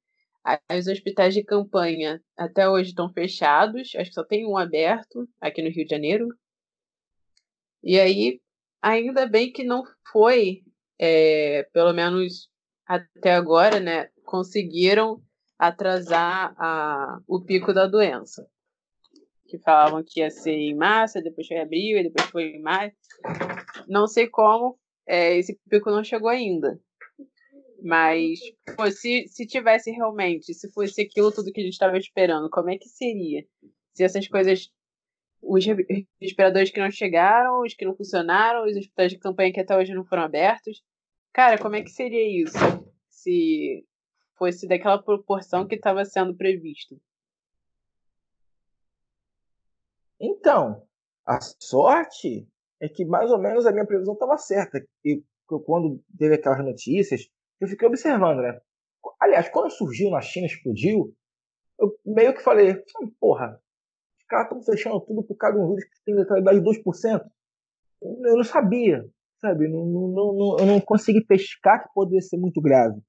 Os 0.71 0.87
hospitais 0.87 1.33
de 1.33 1.43
campanha 1.43 2.23
até 2.37 2.69
hoje 2.69 2.91
estão 2.91 3.11
fechados, 3.11 3.93
acho 3.95 4.11
que 4.11 4.15
só 4.15 4.23
tem 4.23 4.47
um 4.47 4.59
aberto 4.59 5.27
aqui 5.41 5.63
no 5.63 5.71
Rio 5.71 5.85
de 5.87 5.91
Janeiro. 5.91 6.29
E 7.83 7.99
aí, 7.99 8.41
ainda 8.83 9.27
bem 9.27 9.51
que 9.51 9.65
não 9.65 9.85
foi, 10.13 10.63
é, 10.99 11.63
pelo 11.73 11.95
menos 11.95 12.51
até 12.87 13.33
agora, 13.35 13.81
né? 13.81 14.11
Conseguiram 14.25 15.23
atrasar 15.59 16.55
a, 16.59 17.21
o 17.27 17.41
pico 17.41 17.73
da 17.73 17.87
doença. 17.87 18.47
Que 19.47 19.59
falavam 19.59 20.03
que 20.05 20.21
ia 20.21 20.31
ser 20.31 20.53
em 20.53 20.75
março, 20.75 21.23
depois 21.23 21.47
foi 21.47 21.57
em 21.57 21.61
abril, 21.61 22.03
depois 22.03 22.31
foi 22.31 22.45
em 22.57 22.63
maio. 22.63 22.93
Não 23.87 24.07
sei 24.07 24.29
como 24.29 24.79
é, 25.07 25.37
esse 25.37 25.59
pico 25.69 25.91
não 25.91 26.03
chegou 26.03 26.29
ainda. 26.29 26.81
Mas, 27.83 28.39
pô, 28.77 28.91
se, 28.91 29.29
se 29.29 29.47
tivesse 29.47 29.91
realmente, 29.91 30.55
se 30.55 30.73
fosse 30.73 31.03
aquilo 31.03 31.31
tudo 31.31 31.53
que 31.53 31.61
a 31.61 31.65
gente 31.65 31.75
estava 31.75 31.99
esperando, 31.99 32.49
como 32.49 32.71
é 32.71 32.79
que 32.79 32.89
seria? 32.89 33.45
Se 33.93 34.03
essas 34.03 34.27
coisas. 34.29 34.71
Os 35.47 35.63
respiradores 36.19 36.71
que 36.71 36.81
não 36.81 36.91
chegaram, 36.91 37.61
os 37.61 37.75
que 37.75 37.85
não 37.85 37.95
funcionaram, 37.95 38.65
os 38.65 38.75
hospitais 38.75 39.13
de 39.13 39.19
campanha 39.19 39.53
que 39.53 39.61
até 39.61 39.77
hoje 39.77 39.93
não 39.93 40.03
foram 40.03 40.23
abertos. 40.23 40.83
Cara, 41.35 41.59
como 41.59 41.77
é 41.77 41.83
que 41.83 41.91
seria 41.91 42.43
isso? 42.43 42.57
Se 43.11 43.85
fosse 44.37 44.67
daquela 44.67 45.03
proporção 45.03 45.67
que 45.67 45.77
estava 45.77 46.05
sendo 46.05 46.35
previsto. 46.37 47.01
Então, 50.21 50.83
a 51.27 51.41
sorte 51.41 52.49
é 52.81 52.89
que 52.89 53.05
mais 53.05 53.31
ou 53.31 53.39
menos 53.39 53.67
a 53.67 53.73
minha 53.73 53.87
previsão 53.87 54.15
estava 54.15 54.37
certa. 54.39 54.85
E 55.05 55.23
quando 55.47 56.03
teve 56.19 56.35
aquelas 56.35 56.65
notícias, 56.65 57.29
eu 57.61 57.69
fiquei 57.69 57.87
observando, 57.87 58.41
né? 58.41 58.61
Aliás, 59.21 59.49
quando 59.49 59.71
surgiu 59.71 60.11
na 60.11 60.21
China, 60.21 60.47
explodiu, 60.47 61.15
eu 61.79 61.95
meio 62.05 62.35
que 62.35 62.43
falei, 62.43 62.73
hum, 63.01 63.11
porra, 63.21 63.61
Os 64.19 64.25
caras 64.27 64.47
estão 64.47 64.63
fechando 64.63 65.01
tudo 65.01 65.23
por 65.23 65.37
causa 65.37 65.59
de 65.59 65.65
um 65.65 65.69
vírus 65.69 65.85
que 65.85 66.05
tem 66.05 66.15
letalidade 66.15 66.59
de 66.59 66.65
2%. 66.65 67.31
Eu 68.03 68.37
não 68.37 68.45
sabia, 68.45 69.05
sabe? 69.41 69.69
Não, 69.69 69.85
não, 69.87 70.33
não, 70.33 70.57
eu 70.59 70.67
não 70.67 70.81
consegui 70.81 71.25
pescar 71.25 71.83
que 71.83 71.95
poderia 71.95 72.21
ser 72.21 72.39
muito 72.39 72.61
grave. 72.61 73.01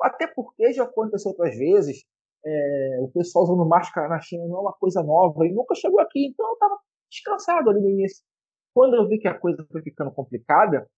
Até 0.00 0.26
porque 0.26 0.72
já 0.72 0.84
aconteceu 0.84 1.30
outras 1.30 1.56
vezes. 1.56 2.04
É, 2.44 2.98
o 3.00 3.08
pessoal 3.08 3.44
usando 3.44 3.66
máscara 3.66 4.08
na 4.08 4.20
China 4.20 4.46
não 4.46 4.58
é 4.58 4.60
uma 4.60 4.72
coisa 4.74 5.02
nova 5.02 5.44
e 5.44 5.52
nunca 5.52 5.74
chegou 5.74 5.98
aqui, 5.98 6.28
então 6.28 6.46
eu 6.46 6.52
estava 6.52 6.78
descansado 7.10 7.70
ali 7.70 7.80
no 7.80 7.90
início. 7.90 8.22
Quando 8.72 8.94
eu 8.94 9.08
vi 9.08 9.18
que 9.18 9.26
a 9.26 9.36
coisa 9.36 9.66
foi 9.72 9.82
ficando 9.82 10.12
complicada, 10.12 10.88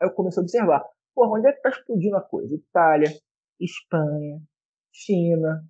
eu 0.00 0.10
comecei 0.12 0.40
a 0.40 0.44
observar: 0.44 0.84
porra, 1.14 1.38
onde 1.38 1.48
é 1.48 1.52
que 1.52 1.56
está 1.56 1.70
explodindo 1.70 2.16
a 2.16 2.22
coisa? 2.22 2.54
Itália, 2.54 3.08
Espanha, 3.60 4.40
China, 4.92 5.64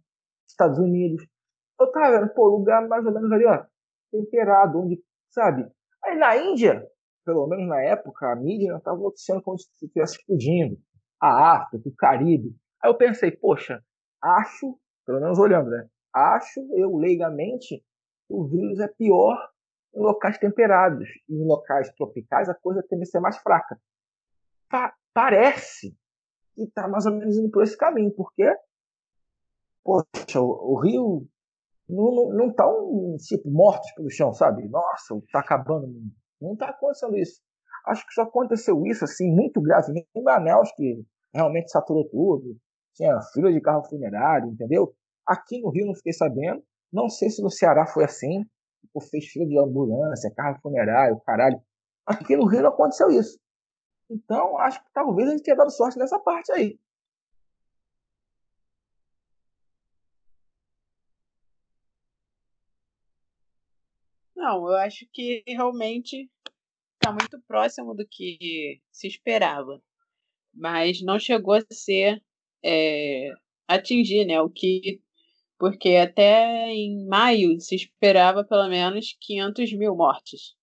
Estados 0.47 0.79
Unidos. 0.79 1.27
Eu 1.81 1.91
tava 1.91 2.19
vendo, 2.19 2.35
pô, 2.35 2.47
lugar 2.49 2.87
mais 2.87 3.05
ou 3.05 3.13
menos 3.13 3.31
ali, 3.33 3.47
ó, 3.47 3.65
temperado, 4.11 4.81
onde, 4.81 5.03
sabe? 5.31 5.67
Aí 6.05 6.17
na 6.17 6.37
Índia, 6.37 6.87
pelo 7.25 7.47
menos 7.47 7.67
na 7.69 7.81
época, 7.81 8.31
a 8.31 8.37
mídia 8.37 8.77
estava 8.77 8.99
noticiando 8.99 9.43
como 9.43 9.59
se 9.59 9.69
estivesse 9.83 10.19
explodindo. 10.19 10.77
A 11.21 11.57
África, 11.57 11.89
o 11.89 11.95
Caribe. 11.97 12.55
Aí 12.85 12.90
eu 12.90 12.94
pensei, 12.94 13.31
poxa, 13.31 13.83
acho, 14.23 14.79
pelo 15.07 15.18
menos 15.18 15.38
olhando, 15.38 15.70
né? 15.70 15.88
Acho 16.12 16.61
eu 16.77 16.94
leigamente 16.94 17.83
que 18.29 18.35
o 18.35 18.44
vírus 18.44 18.79
é 18.79 18.88
pior 18.88 19.38
em 19.94 20.01
locais 20.01 20.37
temperados. 20.37 21.09
E 21.27 21.35
em 21.35 21.47
locais 21.47 21.90
tropicais 21.94 22.47
a 22.47 22.55
coisa 22.55 22.85
tende 22.87 23.05
a 23.05 23.07
ser 23.07 23.20
mais 23.20 23.38
fraca. 23.38 23.81
Pa 24.68 24.94
parece 25.14 25.97
que 26.55 26.64
está 26.64 26.87
mais 26.87 27.07
ou 27.07 27.12
menos 27.12 27.38
indo 27.38 27.51
por 27.51 27.62
esse 27.62 27.77
caminho, 27.77 28.12
porque 28.14 28.55
poxa, 29.83 30.40
o, 30.40 30.75
o 30.75 30.79
Rio 30.79 31.27
não, 31.88 32.35
não, 32.35 32.53
tá 32.53 32.66
tipo, 33.27 33.51
mortos 33.51 33.90
pelo 33.92 34.11
chão, 34.11 34.35
sabe? 34.35 34.68
Nossa, 34.68 35.18
tá 35.33 35.40
acabando. 35.40 35.90
Não 36.38 36.55
tá 36.55 36.68
acontecendo 36.68 37.16
isso. 37.16 37.40
Acho 37.87 38.07
que 38.07 38.12
só 38.12 38.23
aconteceu 38.23 38.85
isso, 38.85 39.05
assim, 39.05 39.31
muito 39.31 39.59
grave. 39.62 40.07
Em 40.14 40.23
Manaus, 40.23 40.70
que 40.73 41.03
realmente 41.33 41.70
saturou 41.70 42.07
tudo. 42.11 42.59
Tinha 42.95 43.21
fila 43.33 43.53
de 43.53 43.61
carro 43.61 43.85
funerário, 43.85 44.49
entendeu? 44.51 44.95
Aqui 45.27 45.61
no 45.61 45.71
Rio 45.71 45.87
não 45.87 45.95
fiquei 45.95 46.13
sabendo. 46.13 46.63
Não 46.93 47.09
sei 47.09 47.31
se 47.31 47.43
no 47.43 47.51
Ceará 47.51 47.87
foi 47.87 48.05
assim. 48.05 48.45
Tipo, 48.81 49.01
fez 49.01 49.27
fila 49.27 49.47
de 49.47 49.59
ambulância, 49.59 50.33
carro 50.35 50.59
funerário, 50.61 51.21
caralho. 51.21 51.61
Aqui 52.07 52.37
no 52.37 52.47
Rio 52.47 52.63
não 52.63 52.71
aconteceu 52.71 53.11
isso. 53.11 53.39
Então, 54.11 54.59
acho 54.59 54.83
que 54.83 54.91
talvez 54.93 55.29
a 55.29 55.33
gente 55.33 55.43
tenha 55.43 55.57
dado 55.57 55.71
sorte 55.71 55.99
nessa 55.99 56.19
parte 56.21 56.53
aí. 56.53 56.79
Não, 64.37 64.69
eu 64.69 64.77
acho 64.77 65.07
que 65.13 65.43
realmente 65.47 66.31
está 66.95 67.11
muito 67.13 67.41
próximo 67.49 67.95
do 67.95 68.07
que 68.07 68.81
se 68.93 69.07
esperava, 69.09 69.81
mas 70.53 71.03
não 71.03 71.19
chegou 71.19 71.55
a 71.55 71.61
ser 71.73 72.23
é, 72.64 73.31
atingir, 73.68 74.24
né? 74.24 74.40
O 74.40 74.48
que 74.50 75.00
porque 75.59 75.96
até 75.96 76.68
em 76.70 77.07
maio 77.07 77.61
se 77.61 77.77
esperava 77.77 78.44
pelo 78.44 78.68
menos 78.68 79.16
500 79.20 79.72
mil 79.74 79.94
mortes 79.94 80.55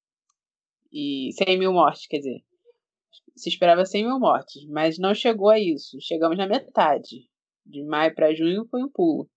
e 0.91 1.31
100 1.33 1.57
mil 1.57 1.71
mortes, 1.71 2.05
quer 2.07 2.17
dizer, 2.17 2.43
se 3.35 3.49
esperava 3.49 3.85
100 3.85 4.05
mil 4.05 4.19
mortes, 4.19 4.65
mas 4.67 4.99
não 4.99 5.13
chegou 5.15 5.49
a 5.49 5.59
isso. 5.59 5.97
Chegamos 6.01 6.37
na 6.37 6.47
metade. 6.47 7.29
De 7.65 7.83
maio 7.83 8.13
para 8.13 8.33
junho 8.33 8.65
foi 8.69 8.83
um 8.83 8.89
pulo. 8.89 9.29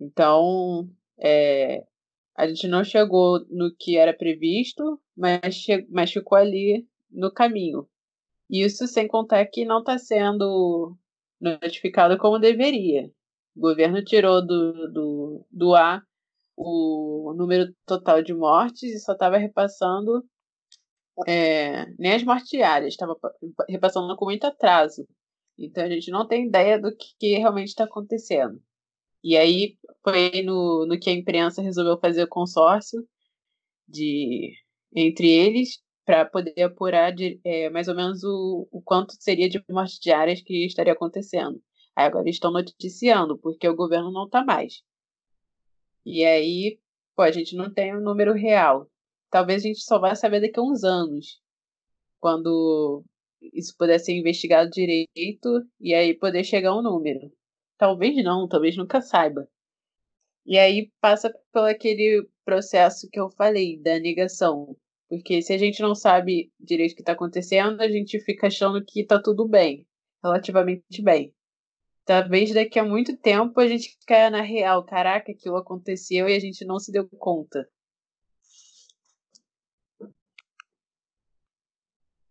Então, 0.00 0.88
é, 1.18 1.84
a 2.36 2.48
gente 2.48 2.66
não 2.66 2.82
chegou 2.82 3.44
no 3.50 3.74
que 3.74 3.96
era 3.96 4.16
previsto, 4.16 5.00
mas, 5.16 5.66
mas 5.90 6.12
ficou 6.12 6.38
ali 6.38 6.86
no 7.10 7.32
caminho. 7.32 7.86
Isso 8.48 8.86
sem 8.86 9.06
contar 9.06 9.44
que 9.46 9.64
não 9.64 9.80
está 9.80 9.98
sendo 9.98 10.96
notificado 11.44 12.18
como 12.18 12.38
deveria. 12.38 13.10
O 13.56 13.60
governo 13.60 14.04
tirou 14.04 14.44
do, 14.44 14.92
do, 14.92 15.46
do 15.50 15.74
ar 15.74 16.02
o 16.56 17.34
número 17.36 17.74
total 17.84 18.22
de 18.22 18.32
mortes 18.32 18.82
e 18.82 19.00
só 19.00 19.12
estava 19.12 19.36
repassando 19.36 20.24
é, 21.26 21.86
nem 21.98 22.12
as 22.14 22.24
mortes 22.24 22.48
diárias, 22.48 22.94
estava 22.94 23.16
repassando 23.68 24.16
com 24.16 24.24
muito 24.24 24.44
atraso. 24.44 25.06
Então 25.58 25.84
a 25.84 25.88
gente 25.88 26.10
não 26.10 26.26
tem 26.26 26.46
ideia 26.46 26.80
do 26.80 26.94
que, 26.96 27.14
que 27.18 27.38
realmente 27.38 27.68
está 27.68 27.84
acontecendo. 27.84 28.60
E 29.22 29.36
aí 29.36 29.78
foi 30.02 30.42
no, 30.42 30.86
no 30.86 30.98
que 30.98 31.10
a 31.10 31.12
imprensa 31.12 31.62
resolveu 31.62 31.98
fazer 31.98 32.24
o 32.24 32.28
consórcio 32.28 33.06
de 33.88 34.52
entre 34.94 35.28
eles 35.28 35.82
para 36.04 36.24
poder 36.24 36.62
apurar 36.62 37.12
de, 37.12 37.40
é, 37.44 37.70
mais 37.70 37.88
ou 37.88 37.94
menos 37.94 38.22
o, 38.24 38.68
o 38.70 38.82
quanto 38.82 39.14
seria 39.18 39.48
de 39.48 39.62
mortes 39.70 39.98
diárias 39.98 40.42
que 40.42 40.66
estaria 40.66 40.92
acontecendo. 40.92 41.62
Aí 41.96 42.06
agora 42.06 42.28
estão 42.28 42.50
noticiando, 42.52 43.38
porque 43.38 43.68
o 43.68 43.76
governo 43.76 44.12
não 44.12 44.26
está 44.26 44.44
mais. 44.44 44.82
E 46.04 46.24
aí, 46.24 46.78
pô, 47.16 47.22
a 47.22 47.30
gente 47.30 47.56
não 47.56 47.72
tem 47.72 47.94
o 47.94 47.98
um 47.98 48.02
número 48.02 48.32
real. 48.34 48.90
Talvez 49.30 49.64
a 49.64 49.68
gente 49.68 49.80
só 49.80 49.98
vá 49.98 50.14
saber 50.14 50.40
daqui 50.40 50.58
a 50.60 50.62
uns 50.62 50.84
anos, 50.84 51.40
quando 52.20 53.04
isso 53.52 53.74
puder 53.76 53.98
ser 53.98 54.12
investigado 54.12 54.70
direito 54.70 55.66
e 55.80 55.94
aí 55.94 56.14
poder 56.14 56.44
chegar 56.44 56.76
um 56.76 56.82
número. 56.82 57.32
Talvez 57.76 58.22
não, 58.22 58.48
talvez 58.48 58.76
nunca 58.76 59.00
saiba. 59.00 59.48
E 60.46 60.58
aí 60.58 60.92
passa 61.00 61.32
por 61.52 61.68
aquele 61.68 62.26
processo 62.44 63.08
que 63.10 63.18
eu 63.18 63.30
falei 63.30 63.80
da 63.80 63.98
negação. 63.98 64.76
Porque 65.08 65.42
se 65.42 65.52
a 65.52 65.58
gente 65.58 65.80
não 65.82 65.94
sabe 65.94 66.52
direito 66.58 66.92
o 66.92 66.94
que 66.96 67.02
está 67.02 67.12
acontecendo, 67.12 67.80
a 67.80 67.88
gente 67.88 68.18
fica 68.20 68.46
achando 68.46 68.84
que 68.84 69.02
está 69.02 69.20
tudo 69.20 69.46
bem, 69.46 69.86
relativamente 70.22 71.02
bem. 71.02 71.34
Talvez 72.04 72.52
daqui 72.52 72.78
a 72.78 72.84
muito 72.84 73.16
tempo 73.16 73.58
a 73.60 73.66
gente 73.66 73.96
caia 74.06 74.30
na 74.30 74.42
real, 74.42 74.84
caraca, 74.84 75.32
aquilo 75.32 75.56
aconteceu 75.56 76.28
e 76.28 76.36
a 76.36 76.40
gente 76.40 76.64
não 76.64 76.78
se 76.78 76.92
deu 76.92 77.08
conta. 77.18 77.66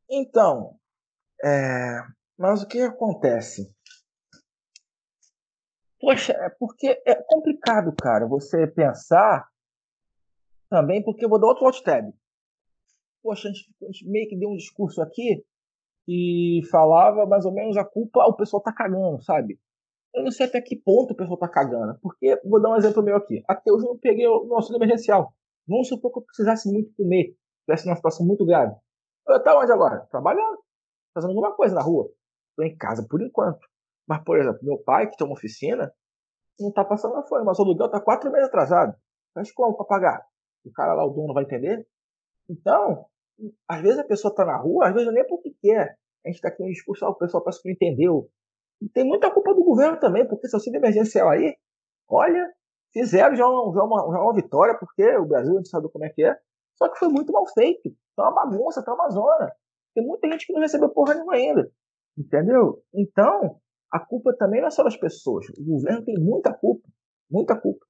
Então, 0.10 0.80
é... 1.44 2.02
mas 2.38 2.62
o 2.62 2.68
que 2.68 2.82
acontece? 2.82 3.74
Poxa, 6.00 6.34
é 6.34 6.50
porque 6.60 7.02
é 7.06 7.16
complicado, 7.16 7.96
cara, 7.96 8.28
você 8.28 8.68
pensar 8.68 9.48
também, 10.70 11.04
porque 11.04 11.26
eu 11.26 11.30
vou 11.30 11.40
dar 11.40 11.48
outro 11.48 11.66
alt 11.66 11.82
tab. 11.82 12.14
Poxa, 13.24 13.48
a 13.48 13.52
gente, 13.52 13.74
a 13.82 13.86
gente 13.86 14.08
meio 14.08 14.28
que 14.28 14.38
deu 14.38 14.50
um 14.50 14.58
discurso 14.58 15.02
aqui 15.02 15.44
e 16.08 16.62
falava 16.70 17.26
mais 17.26 17.46
ou 17.46 17.54
menos 17.54 17.78
a 17.78 17.86
culpa, 17.86 18.20
o 18.26 18.36
pessoal 18.36 18.62
tá 18.62 18.74
cagando, 18.74 19.24
sabe? 19.24 19.58
Eu 20.14 20.24
não 20.24 20.32
sei 20.32 20.46
até 20.46 20.62
que 20.62 20.76
ponto 20.76 21.14
o 21.14 21.16
pessoal 21.16 21.38
tá 21.38 21.48
cagando, 21.48 21.98
porque 22.02 22.40
vou 22.44 22.62
dar 22.62 22.72
um 22.72 22.76
exemplo 22.76 23.02
meu 23.02 23.16
aqui. 23.16 23.42
Até 23.48 23.72
hoje 23.72 23.88
eu 23.88 23.98
peguei 23.98 24.28
o 24.28 24.44
nosso 24.46 24.76
emergencial. 24.76 25.34
Vamos 25.68 25.88
supor 25.88 26.12
que 26.12 26.20
eu 26.20 26.24
precisasse 26.24 26.72
muito 26.72 26.94
comer, 26.96 27.36
tivesse 27.66 27.88
uma 27.88 27.96
situação 27.96 28.26
muito 28.26 28.46
grave. 28.46 28.76
Eu 29.26 29.42
tá 29.42 29.58
onde 29.58 29.72
agora? 29.72 30.02
Trabalhando, 30.12 30.60
fazendo 31.14 31.32
alguma 31.32 31.56
coisa 31.56 31.74
na 31.74 31.82
rua. 31.82 32.12
Tô 32.58 32.64
em 32.64 32.76
casa 32.76 33.08
por 33.10 33.22
enquanto. 33.22 33.66
Mas, 34.06 34.22
por 34.24 34.38
exemplo, 34.38 34.60
meu 34.62 34.78
pai, 34.80 35.10
que 35.10 35.16
tem 35.16 35.26
uma 35.26 35.34
oficina, 35.34 35.92
não 36.60 36.72
tá 36.72 36.84
passando 36.84 37.16
a 37.16 37.24
fome, 37.24 37.46
mas 37.46 37.58
o 37.58 37.64
aluguel 37.64 37.90
tá 37.90 38.02
quatro 38.02 38.30
meses 38.30 38.50
atrasado. 38.50 38.96
Mas 39.34 39.52
como 39.52 39.76
para 39.76 39.86
pagar? 39.86 40.26
O 40.66 40.72
cara 40.72 40.94
lá, 40.94 41.06
o 41.06 41.10
dono, 41.10 41.34
vai 41.34 41.46
entender? 41.46 41.88
Então, 42.50 43.06
às 43.68 43.82
vezes 43.82 44.00
a 44.00 44.04
pessoa 44.04 44.34
tá 44.34 44.46
na 44.46 44.58
rua, 44.58 44.88
às 44.88 44.94
vezes 44.94 45.12
nem 45.14 45.26
porque 45.28 45.56
quer. 45.62 45.98
A 46.26 46.30
gente 46.30 46.42
tá 46.42 46.48
aqui 46.48 46.64
no 46.64 46.70
discurso, 46.70 47.06
ah, 47.06 47.10
o 47.10 47.16
pessoal 47.16 47.44
parece 47.44 47.62
que 47.62 47.70
não 47.70 47.74
entendeu. 47.74 48.30
E 48.82 48.90
tem 48.90 49.04
muita 49.04 49.32
culpa 49.32 49.54
do 49.54 49.64
governo 49.64 50.00
também, 50.00 50.28
porque 50.28 50.48
esse 50.48 50.56
auxílio 50.56 50.78
emergencial 50.78 51.30
aí, 51.30 51.56
olha, 52.10 52.52
fizeram 52.94 53.36
já 53.36 53.46
uma, 53.48 53.74
já 53.74 53.84
uma, 53.84 54.14
já 54.14 54.22
uma 54.22 54.34
vitória, 54.34 54.78
porque 54.78 55.04
o 55.18 55.26
Brasil, 55.26 55.54
a 55.54 55.58
gente 55.58 55.70
sabe 55.70 55.90
como 55.90 56.06
é 56.06 56.10
que 56.10 56.24
é, 56.24 56.38
só 56.76 56.90
que 56.90 56.98
foi 56.98 57.10
muito 57.10 57.32
mal 57.32 57.46
feito. 57.48 57.94
Tá 58.16 58.30
uma 58.30 58.46
bagunça, 58.46 58.84
tá 58.84 58.94
uma 58.94 59.10
zona. 59.10 59.52
Tem 59.94 60.06
muita 60.06 60.30
gente 60.30 60.46
que 60.46 60.54
não 60.54 60.62
recebeu 60.62 60.90
porra 60.90 61.14
nenhuma 61.14 61.36
ainda. 61.36 61.72
Entendeu? 62.18 62.84
Então, 62.94 63.60
a 63.92 64.00
culpa 64.00 64.36
também 64.38 64.62
não 64.62 64.68
é 64.68 64.72
só 64.72 64.84
das 64.84 64.98
pessoas. 64.98 65.48
O 65.58 65.64
governo 65.64 66.04
tem 66.04 66.16
muita 66.16 66.54
culpa. 66.54 66.88
Muita 67.30 67.60
culpa. 67.60 67.86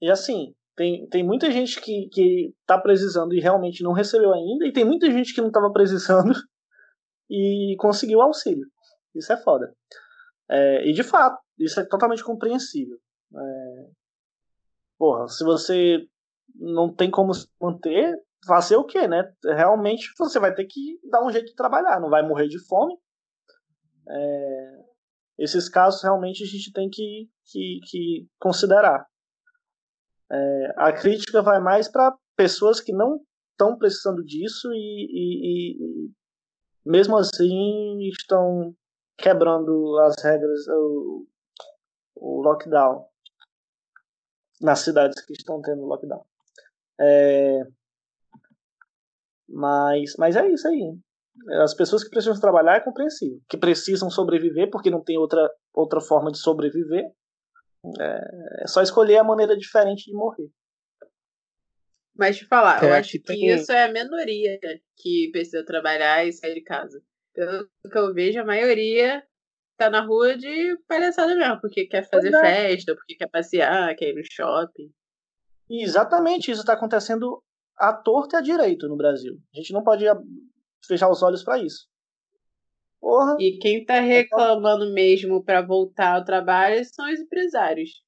E 0.00 0.10
assim, 0.10 0.54
tem, 0.76 1.06
tem 1.08 1.22
muita 1.22 1.50
gente 1.50 1.80
que, 1.80 2.08
que 2.10 2.54
tá 2.66 2.78
precisando 2.78 3.34
e 3.34 3.40
realmente 3.40 3.82
não 3.82 3.92
recebeu 3.92 4.32
ainda, 4.32 4.66
e 4.66 4.72
tem 4.72 4.84
muita 4.84 5.10
gente 5.10 5.34
que 5.34 5.40
não 5.40 5.48
estava 5.48 5.72
precisando 5.72 6.32
e 7.30 7.76
conseguiu 7.78 8.20
auxílio. 8.20 8.66
Isso 9.14 9.32
é 9.32 9.36
foda. 9.36 9.74
É, 10.48 10.88
e 10.88 10.92
de 10.92 11.02
fato, 11.02 11.40
isso 11.58 11.78
é 11.80 11.84
totalmente 11.84 12.24
compreensível. 12.24 12.98
É, 13.34 13.86
porra, 14.98 15.28
se 15.28 15.44
você 15.44 16.06
não 16.54 16.92
tem 16.92 17.10
como 17.10 17.32
se 17.32 17.46
manter, 17.60 18.16
fazer 18.46 18.76
o 18.76 18.84
quê, 18.84 19.08
né? 19.08 19.32
Realmente 19.44 20.12
você 20.18 20.38
vai 20.38 20.54
ter 20.54 20.66
que 20.66 20.98
dar 21.10 21.24
um 21.24 21.30
jeito 21.30 21.46
de 21.46 21.54
trabalhar, 21.54 22.00
não 22.00 22.10
vai 22.10 22.22
morrer 22.26 22.48
de 22.48 22.58
fome, 22.66 22.94
é, 24.08 24.84
esses 25.38 25.68
casos 25.68 26.02
realmente 26.02 26.42
a 26.42 26.46
gente 26.46 26.72
tem 26.72 26.88
que, 26.90 27.28
que, 27.44 27.80
que 27.90 28.28
considerar. 28.38 29.06
É, 30.30 30.74
a 30.76 30.92
crítica 30.92 31.42
vai 31.42 31.60
mais 31.60 31.88
para 31.88 32.16
pessoas 32.36 32.80
que 32.80 32.92
não 32.92 33.20
estão 33.52 33.76
precisando 33.78 34.24
disso 34.24 34.72
e, 34.72 35.06
e, 35.10 35.76
e, 36.06 36.10
mesmo 36.84 37.16
assim 37.16 37.98
estão 38.08 38.74
quebrando 39.16 39.98
as 40.00 40.22
regras, 40.22 40.66
o, 40.68 41.26
o 42.16 42.42
lockdown 42.42 43.06
nas 44.60 44.80
cidades 44.80 45.24
que 45.24 45.32
estão 45.32 45.60
tendo 45.60 45.84
lockdown. 45.84 46.24
É, 47.00 47.66
mas, 49.48 50.14
mas 50.18 50.36
é 50.36 50.48
isso 50.48 50.66
aí. 50.66 50.98
As 51.62 51.74
pessoas 51.74 52.04
que 52.04 52.10
precisam 52.10 52.38
trabalhar 52.40 52.76
é 52.76 52.80
compreensível. 52.80 53.40
Que 53.48 53.56
precisam 53.56 54.10
sobreviver 54.10 54.70
porque 54.70 54.90
não 54.90 55.02
tem 55.02 55.18
outra, 55.18 55.50
outra 55.72 56.00
forma 56.00 56.30
de 56.30 56.38
sobreviver. 56.38 57.04
É, 58.00 58.62
é 58.62 58.66
só 58.66 58.82
escolher 58.82 59.18
a 59.18 59.24
maneira 59.24 59.56
diferente 59.56 60.06
de 60.06 60.14
morrer. 60.14 60.48
Mas 62.16 62.36
te 62.36 62.46
falar, 62.46 62.82
é, 62.82 62.88
eu 62.88 62.94
acho 62.94 63.12
que 63.12 63.18
tem... 63.18 63.46
isso 63.48 63.72
é 63.72 63.84
a 63.84 63.92
minoria 63.92 64.58
que 64.96 65.30
precisa 65.32 65.64
trabalhar 65.64 66.24
e 66.24 66.32
sair 66.32 66.54
de 66.54 66.62
casa. 66.62 67.02
Pelo 67.34 67.68
que 67.90 67.98
eu 67.98 68.14
vejo, 68.14 68.40
a 68.40 68.44
maioria 68.44 69.22
tá 69.76 69.90
na 69.90 70.00
rua 70.00 70.36
de 70.36 70.78
palhaçada 70.86 71.34
mesmo, 71.34 71.60
porque 71.60 71.86
quer 71.86 72.08
fazer 72.08 72.32
é. 72.32 72.40
festa, 72.40 72.94
porque 72.94 73.16
quer 73.16 73.28
passear, 73.28 73.94
quer 73.96 74.10
ir 74.10 74.14
no 74.14 74.22
shopping. 74.24 74.92
exatamente, 75.68 76.50
isso 76.50 76.60
está 76.60 76.74
acontecendo 76.74 77.42
à 77.76 77.92
torta 77.92 78.36
e 78.36 78.38
à 78.38 78.42
direito 78.42 78.88
no 78.88 78.96
Brasil. 78.96 79.36
A 79.52 79.56
gente 79.58 79.72
não 79.72 79.82
pode 79.82 80.04
fechar 80.86 81.10
os 81.10 81.22
olhos 81.22 81.42
para 81.42 81.58
isso. 81.58 81.88
Porra. 83.04 83.36
E 83.38 83.58
quem 83.58 83.84
tá 83.84 84.00
reclamando 84.00 84.90
mesmo 84.94 85.44
para 85.44 85.60
voltar 85.60 86.14
ao 86.14 86.24
trabalho 86.24 86.82
são 86.86 87.04
os 87.12 87.20
empresários. 87.20 88.02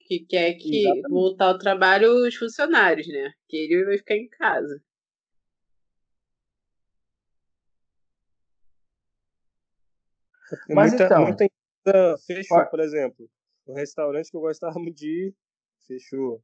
Que 0.00 0.26
quer 0.26 0.54
que 0.54 0.80
Exatamente. 0.80 1.08
voltar 1.08 1.46
ao 1.46 1.58
trabalho 1.58 2.26
os 2.26 2.34
funcionários, 2.34 3.06
né? 3.06 3.30
Que 3.48 3.56
ele 3.58 3.84
vai 3.84 3.96
ficar 3.96 4.16
em 4.16 4.28
casa. 4.28 4.82
Mas 10.68 10.90
muita, 10.90 11.04
então, 11.04 11.22
muita 11.22 11.44
empresa 11.44 12.18
fechou, 12.26 12.66
por 12.66 12.80
exemplo. 12.80 13.30
Um 13.68 13.74
restaurante 13.74 14.32
que 14.32 14.36
eu 14.36 14.40
gostava 14.40 14.80
muito 14.80 14.96
de 14.96 15.28
ir, 15.28 15.34
fechou. 15.86 16.42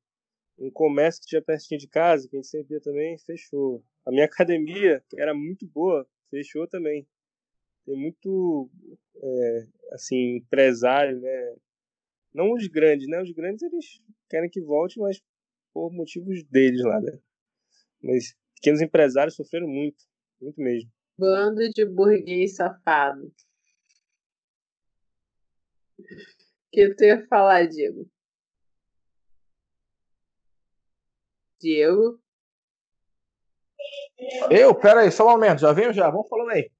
Um 0.56 0.70
comércio 0.70 1.22
que 1.22 1.26
tinha 1.26 1.42
pertinho 1.42 1.80
de 1.80 1.88
casa, 1.88 2.28
que 2.28 2.36
a 2.36 2.38
gente 2.38 2.46
sempre 2.46 2.74
ia 2.74 2.80
também, 2.80 3.18
fechou. 3.18 3.82
A 4.06 4.12
minha 4.12 4.26
academia, 4.30 5.02
que 5.10 5.20
era 5.20 5.34
muito 5.34 5.66
boa, 5.66 6.06
fechou 6.30 6.68
também. 6.68 7.04
Tem 7.86 7.96
muito, 7.96 8.68
é, 9.22 9.66
assim, 9.92 10.38
empresário, 10.38 11.20
né? 11.20 11.56
Não 12.34 12.52
os 12.52 12.66
grandes, 12.66 13.06
né? 13.06 13.22
Os 13.22 13.30
grandes, 13.30 13.62
eles 13.62 14.02
querem 14.28 14.50
que 14.50 14.60
volte, 14.60 14.98
mas 14.98 15.22
por 15.72 15.92
motivos 15.92 16.42
deles 16.44 16.82
lá, 16.82 17.00
né? 17.00 17.16
Mas 18.02 18.36
pequenos 18.56 18.80
empresários 18.80 19.36
sofreram 19.36 19.68
muito, 19.68 20.04
muito 20.40 20.60
mesmo. 20.60 20.90
Bando 21.16 21.70
de 21.70 21.84
burguês 21.86 22.56
safado. 22.56 23.32
O 25.98 26.04
que 26.72 26.94
tu 26.94 27.04
ia 27.04 27.26
falar, 27.28 27.66
Diego? 27.68 28.10
Diego? 31.60 32.20
Eu? 34.50 34.74
Pera 34.74 35.02
aí, 35.02 35.12
só 35.12 35.26
um 35.26 35.30
momento, 35.30 35.60
já 35.60 35.72
venho 35.72 35.92
já, 35.92 36.10
vamos 36.10 36.28
falando 36.28 36.50
aí. 36.50 36.70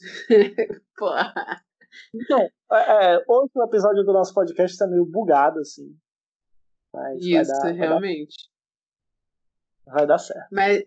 Porra. 0.96 1.62
Então, 2.14 2.40
é, 2.72 3.14
é, 3.14 3.24
hoje 3.28 3.50
o 3.54 3.64
episódio 3.64 4.04
do 4.04 4.12
nosso 4.12 4.32
podcast 4.34 4.76
tá 4.78 4.86
meio 4.86 5.04
bugado, 5.04 5.60
assim. 5.60 5.96
Mas 6.92 7.24
Isso, 7.24 7.52
vai 7.52 7.72
dar, 7.72 7.78
realmente. 7.78 8.50
Vai 9.86 10.06
dar, 10.06 10.18
certo. 10.18 10.48
Mas 10.52 10.78
é 10.78 10.86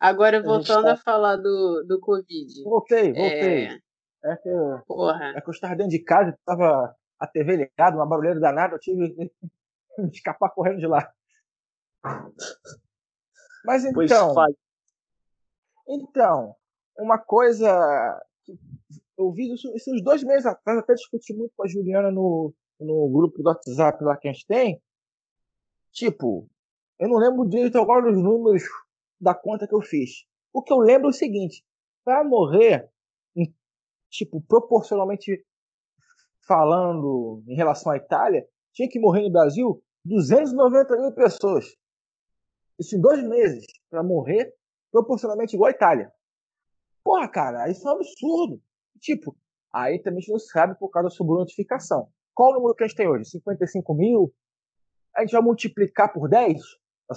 agora 0.00 0.42
voltando 0.42 0.86
a, 0.86 0.88
tá... 0.88 0.92
a, 0.94 0.96
falar 0.96 1.36
do, 1.36 1.84
do 1.86 2.00
Covid. 2.00 2.62
Voltei, 2.64 3.12
voltei. 3.12 3.66
É... 3.66 3.78
É 4.24 4.36
que, 4.36 4.50
Porra. 4.86 5.32
é 5.36 5.40
que 5.40 5.48
eu 5.48 5.52
estava 5.52 5.74
dentro 5.74 5.90
de 5.90 5.98
casa, 5.98 6.30
estava 6.30 6.94
a 7.18 7.26
TV 7.26 7.56
ligada, 7.56 7.96
uma 7.96 8.06
barulheira 8.06 8.38
danada, 8.38 8.74
eu 8.76 8.78
tive 8.78 9.12
que 9.14 9.32
escapar 10.12 10.50
correndo 10.50 10.78
de 10.78 10.86
lá. 10.86 11.12
Mas 13.64 13.84
então. 13.84 14.34
Então, 15.88 16.54
uma 16.96 17.18
coisa 17.18 17.68
que 18.44 18.58
eu 19.16 19.32
vi 19.32 19.52
isso, 19.52 19.72
esses 19.74 20.02
dois 20.02 20.22
meses 20.24 20.46
atrás, 20.46 20.78
até 20.78 20.94
discuti 20.94 21.34
muito 21.34 21.52
com 21.56 21.64
a 21.64 21.68
Juliana 21.68 22.10
no, 22.10 22.52
no 22.80 23.08
grupo 23.10 23.42
do 23.42 23.48
WhatsApp 23.48 24.02
lá 24.02 24.16
que 24.16 24.28
a 24.28 24.32
gente 24.32 24.46
tem. 24.46 24.82
Tipo, 25.92 26.48
eu 26.98 27.08
não 27.08 27.16
lembro 27.16 27.48
direito 27.48 27.78
agora 27.78 28.10
dos 28.10 28.22
números 28.22 28.62
da 29.20 29.34
conta 29.34 29.66
que 29.66 29.74
eu 29.74 29.82
fiz. 29.82 30.24
O 30.52 30.62
que 30.62 30.72
eu 30.72 30.78
lembro 30.78 31.08
é 31.08 31.10
o 31.10 31.14
seguinte: 31.14 31.64
para 32.04 32.24
morrer 32.24 32.90
tipo, 34.12 34.40
proporcionalmente 34.42 35.44
falando 36.46 37.42
em 37.48 37.54
relação 37.54 37.90
à 37.90 37.96
Itália, 37.96 38.46
tinha 38.72 38.88
que 38.88 39.00
morrer 39.00 39.22
no 39.22 39.32
Brasil 39.32 39.82
290 40.04 40.96
mil 40.98 41.12
pessoas. 41.12 41.74
Isso 42.78 42.96
em 42.96 43.00
dois 43.00 43.22
meses, 43.22 43.64
para 43.88 44.02
morrer 44.02 44.52
proporcionalmente 44.90 45.56
igual 45.56 45.68
à 45.68 45.70
Itália. 45.70 46.12
Porra, 47.04 47.28
cara, 47.28 47.70
isso 47.70 47.86
é 47.88 47.92
um 47.92 47.96
absurdo. 47.96 48.60
Tipo, 49.00 49.36
aí 49.72 49.98
também 49.98 50.18
a 50.18 50.20
gente 50.20 50.32
não 50.32 50.38
sabe 50.38 50.78
por 50.78 50.88
causa 50.90 51.08
da 51.08 51.14
subnotificação. 51.14 52.08
Qual 52.34 52.50
o 52.50 52.54
número 52.54 52.74
que 52.74 52.84
a 52.84 52.86
gente 52.86 52.96
tem 52.96 53.08
hoje? 53.08 53.24
55 53.30 53.94
mil? 53.94 54.32
A 55.14 55.20
gente 55.20 55.32
vai 55.32 55.42
multiplicar 55.42 56.12
por 56.12 56.28
10? 56.28 56.60
A 57.10 57.14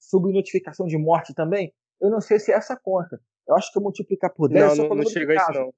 subnotificação 0.00 0.86
de 0.86 0.96
morte 0.96 1.34
também? 1.34 1.74
Eu 2.00 2.10
não 2.10 2.20
sei 2.20 2.38
se 2.38 2.52
é 2.52 2.54
essa 2.54 2.76
conta. 2.76 3.20
Eu 3.46 3.54
acho 3.56 3.70
que 3.70 3.78
eu 3.78 3.82
multiplicar 3.82 4.32
por 4.32 4.48
10 4.48 4.64
não, 4.64 4.72
é 4.72 4.76
só 4.76 4.88
não, 4.88 4.96
não 4.96 5.10
chega 5.10 5.34
isso 5.34 5.52
não. 5.52 5.74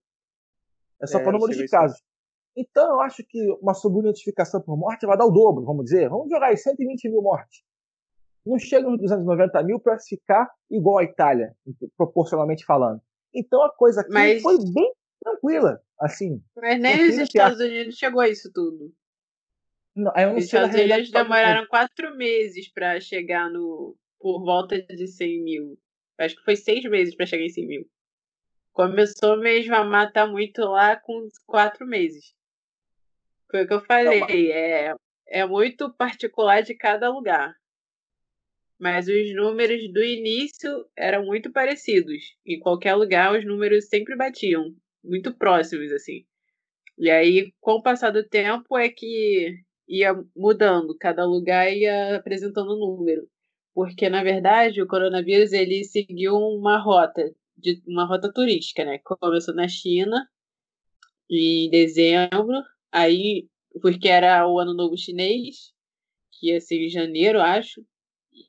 É 1.02 1.06
só 1.06 1.18
é, 1.18 1.22
para 1.22 1.30
o 1.30 1.32
número 1.32 1.52
de 1.52 1.68
casos. 1.68 2.00
Então, 2.56 2.94
eu 2.94 3.00
acho 3.00 3.22
que 3.24 3.38
uma 3.60 3.74
subnotificação 3.74 4.62
por 4.62 4.76
morte 4.76 5.04
vai 5.06 5.16
dar 5.16 5.26
o 5.26 5.30
dobro, 5.30 5.64
vamos 5.64 5.84
dizer. 5.84 6.08
Vamos 6.08 6.30
jogar 6.30 6.48
aí 6.48 6.56
120 6.56 7.10
mil 7.10 7.20
mortes. 7.20 7.62
Não 8.46 8.58
chega 8.58 8.88
nos 8.88 8.98
290 9.00 9.62
mil 9.64 9.80
para 9.80 9.98
ficar 9.98 10.48
igual 10.70 10.98
à 10.98 11.04
Itália, 11.04 11.54
proporcionalmente 11.96 12.64
falando. 12.64 13.00
Então, 13.36 13.62
a 13.62 13.70
coisa 13.70 14.00
aqui 14.00 14.12
Mas... 14.12 14.42
foi 14.42 14.56
bem 14.72 14.92
tranquila, 15.22 15.80
assim. 16.00 16.42
Mas 16.56 16.80
nem 16.80 17.08
os 17.08 17.18
Estados 17.18 17.60
Unidos 17.60 17.96
chegou 17.96 18.20
a 18.20 18.28
isso 18.28 18.50
tudo. 18.52 18.92
Não, 19.94 20.12
eu 20.16 20.28
não 20.28 20.36
os 20.36 20.44
Estados 20.44 20.74
Unidos 20.74 21.10
demoraram 21.10 21.66
quatro 21.66 22.16
meses 22.16 22.68
para 22.72 23.00
chegar 23.00 23.50
no 23.50 23.96
por 24.18 24.42
volta 24.42 24.80
de 24.82 25.06
100 25.06 25.42
mil. 25.42 25.78
Acho 26.18 26.36
que 26.36 26.44
foi 26.44 26.56
seis 26.56 26.84
meses 26.84 27.14
para 27.14 27.26
chegar 27.26 27.44
em 27.44 27.50
100 27.50 27.66
mil. 27.66 27.90
Começou 28.72 29.38
mesmo 29.38 29.74
a 29.74 29.84
matar 29.84 30.26
muito 30.26 30.62
lá 30.62 30.96
com 30.96 31.28
quatro 31.46 31.86
meses. 31.86 32.34
Foi 33.50 33.64
o 33.64 33.66
que 33.66 33.74
eu 33.74 33.84
falei. 33.84 34.50
É, 34.50 34.94
é 35.28 35.46
muito 35.46 35.92
particular 35.94 36.62
de 36.62 36.74
cada 36.74 37.08
lugar. 37.10 37.54
Mas 38.78 39.08
os 39.08 39.34
números 39.34 39.90
do 39.92 40.02
início 40.02 40.86
eram 40.96 41.24
muito 41.24 41.50
parecidos. 41.50 42.36
Em 42.46 42.58
qualquer 42.58 42.94
lugar, 42.94 43.36
os 43.36 43.44
números 43.44 43.88
sempre 43.88 44.16
batiam. 44.16 44.74
Muito 45.02 45.34
próximos, 45.34 45.92
assim. 45.92 46.24
E 46.98 47.10
aí, 47.10 47.52
com 47.60 47.72
o 47.72 47.82
passar 47.82 48.10
do 48.10 48.26
tempo, 48.26 48.76
é 48.76 48.88
que 48.88 49.56
ia 49.88 50.14
mudando. 50.34 50.96
Cada 50.98 51.24
lugar 51.24 51.72
ia 51.72 52.16
apresentando 52.16 52.74
um 52.74 52.96
número. 52.96 53.28
Porque, 53.74 54.08
na 54.08 54.22
verdade, 54.22 54.82
o 54.82 54.86
coronavírus 54.86 55.52
ele 55.52 55.84
seguiu 55.84 56.34
uma 56.34 56.78
rota 56.78 57.34
de 57.56 57.82
uma 57.86 58.04
rota 58.04 58.32
turística, 58.32 58.84
né? 58.84 58.98
Começou 58.98 59.54
na 59.54 59.68
China 59.68 60.28
em 61.30 61.70
dezembro, 61.70 62.62
aí 62.92 63.48
porque 63.80 64.08
era 64.08 64.46
o 64.48 64.58
ano 64.58 64.74
novo 64.74 64.96
chinês, 64.96 65.72
que 66.32 66.48
ia 66.50 66.60
ser 66.60 66.86
em 66.86 66.88
janeiro, 66.88 67.40
acho. 67.40 67.84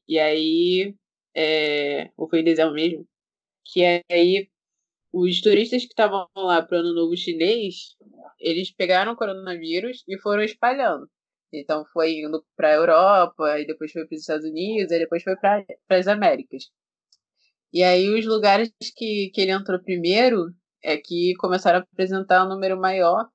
E 0.07 0.19
aí, 0.19 0.95
é, 1.35 2.11
ou 2.17 2.29
foi 2.29 2.41
em 2.41 2.43
dezembro 2.43 2.73
mesmo, 2.73 3.07
que 3.65 3.83
aí 4.09 4.49
os 5.11 5.41
turistas 5.41 5.83
que 5.83 5.89
estavam 5.89 6.27
lá 6.35 6.61
para 6.61 6.77
o 6.77 6.79
ano 6.81 6.93
novo 6.93 7.15
chinês, 7.15 7.95
eles 8.39 8.71
pegaram 8.71 9.13
o 9.13 9.15
coronavírus 9.15 10.03
e 10.07 10.19
foram 10.19 10.43
espalhando. 10.43 11.09
Então 11.51 11.85
foi 11.93 12.19
indo 12.19 12.45
para 12.55 12.69
a 12.69 12.75
Europa, 12.75 13.59
e 13.59 13.65
depois 13.65 13.91
foi 13.91 14.05
para 14.05 14.15
os 14.15 14.21
Estados 14.21 14.45
Unidos, 14.45 14.91
e 14.91 14.99
depois 14.99 15.23
foi 15.23 15.35
para 15.37 15.65
as 15.89 16.07
Américas. 16.07 16.65
E 17.73 17.83
aí 17.83 18.09
os 18.09 18.25
lugares 18.25 18.71
que, 18.95 19.29
que 19.33 19.41
ele 19.41 19.51
entrou 19.51 19.79
primeiro 19.81 20.53
é 20.83 20.97
que 20.97 21.33
começaram 21.37 21.79
a 21.79 21.81
apresentar 21.81 22.45
um 22.45 22.49
número 22.49 22.79
maior, 22.79 23.27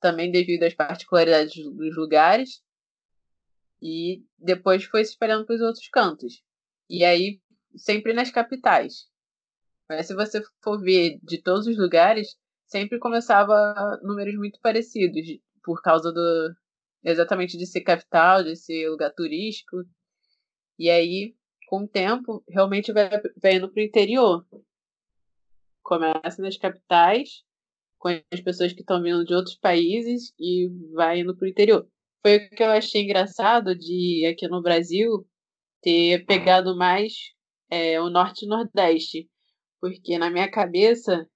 também 0.00 0.30
devido 0.30 0.64
às 0.64 0.74
particularidades 0.74 1.54
dos 1.54 1.96
lugares, 1.96 2.60
e 3.82 4.24
depois 4.38 4.84
foi 4.84 5.04
se 5.04 5.12
espalhando 5.12 5.46
para 5.46 5.56
os 5.56 5.62
outros 5.62 5.88
cantos. 5.88 6.42
E 6.88 7.04
aí, 7.04 7.40
sempre 7.76 8.12
nas 8.12 8.30
capitais. 8.30 9.06
Mas 9.88 10.06
se 10.06 10.14
você 10.14 10.42
for 10.62 10.80
ver 10.80 11.18
de 11.22 11.42
todos 11.42 11.66
os 11.66 11.78
lugares, 11.78 12.36
sempre 12.66 12.98
começava 12.98 13.54
números 14.02 14.34
muito 14.36 14.60
parecidos, 14.60 15.26
por 15.64 15.82
causa 15.82 16.12
do 16.12 16.54
exatamente 17.02 17.56
de 17.56 17.66
ser 17.66 17.80
capital, 17.80 18.44
de 18.44 18.56
ser 18.56 18.88
lugar 18.88 19.12
turístico. 19.12 19.78
E 20.78 20.90
aí, 20.90 21.34
com 21.66 21.84
o 21.84 21.88
tempo, 21.88 22.44
realmente 22.48 22.92
vai, 22.92 23.08
vai 23.40 23.54
indo 23.54 23.70
para 23.70 23.80
o 23.80 23.84
interior. 23.84 24.46
Começa 25.82 26.42
nas 26.42 26.56
capitais, 26.56 27.42
com 27.98 28.08
as 28.08 28.40
pessoas 28.40 28.72
que 28.72 28.80
estão 28.80 29.02
vindo 29.02 29.24
de 29.24 29.34
outros 29.34 29.56
países 29.56 30.32
e 30.38 30.68
vai 30.94 31.20
indo 31.20 31.36
para 31.36 31.46
o 31.46 31.48
interior. 31.48 31.88
Foi 32.22 32.36
o 32.36 32.50
que 32.50 32.62
eu 32.62 32.70
achei 32.70 33.02
engraçado 33.02 33.74
de 33.76 34.26
aqui 34.26 34.46
no 34.48 34.62
Brasil 34.62 35.26
ter 35.82 36.24
pegado 36.26 36.76
mais 36.76 37.12
é, 37.70 38.00
o 38.00 38.10
norte 38.10 38.44
e 38.44 38.48
nordeste, 38.48 39.28
porque 39.80 40.18
na 40.18 40.30
minha 40.30 40.50
cabeça 40.50 41.26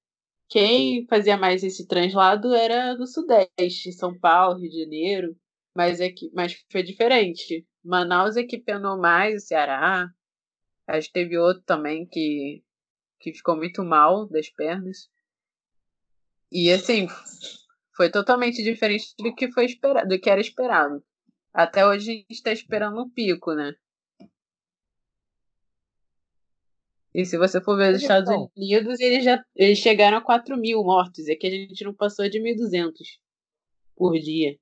quem 0.48 1.06
fazia 1.08 1.36
mais 1.36 1.62
esse 1.64 1.86
translado 1.86 2.54
era 2.54 2.94
do 2.94 3.06
sudeste, 3.06 3.92
São 3.92 4.18
Paulo, 4.18 4.60
Rio 4.60 4.70
de 4.70 4.80
Janeiro, 4.82 5.36
mas 5.74 6.00
é 6.00 6.10
que, 6.10 6.30
mas 6.34 6.54
foi 6.70 6.82
diferente. 6.82 7.66
Manaus 7.82 8.36
é 8.36 8.44
que 8.44 8.58
penou 8.58 8.98
mais, 8.98 9.42
o 9.42 9.46
Ceará. 9.46 10.08
Acho 10.86 11.08
que 11.08 11.14
teve 11.14 11.38
outro 11.38 11.62
também 11.64 12.06
que, 12.06 12.62
que 13.20 13.32
ficou 13.32 13.56
muito 13.56 13.82
mal 13.82 14.28
das 14.28 14.48
pernas. 14.50 15.08
E 16.52 16.70
assim, 16.70 17.08
foi 17.96 18.10
totalmente 18.10 18.62
diferente 18.62 19.14
do 19.18 19.34
que 19.34 19.50
foi 19.52 19.66
esperado, 19.66 20.08
do 20.08 20.20
que 20.20 20.30
era 20.30 20.40
esperado. 20.40 21.02
Até 21.52 21.86
hoje 21.86 22.10
a 22.10 22.14
gente 22.14 22.30
está 22.30 22.52
esperando 22.52 23.02
um 23.02 23.10
pico, 23.10 23.54
né? 23.54 23.72
E 27.14 27.24
se 27.24 27.38
você 27.38 27.60
for 27.60 27.76
ver 27.76 27.94
os 27.94 28.02
Estados 28.02 28.28
então. 28.28 28.50
Unidos, 28.56 28.98
eles 28.98 29.24
já 29.24 29.42
eles 29.54 29.78
chegaram 29.78 30.18
a 30.18 30.20
4 30.20 30.56
mil 30.56 30.82
mortos. 30.82 31.28
É 31.28 31.36
que 31.36 31.46
a 31.46 31.50
gente 31.50 31.84
não 31.84 31.94
passou 31.94 32.28
de 32.28 32.40
1.200 32.40 32.92
por 33.94 34.12
dia. 34.14 34.56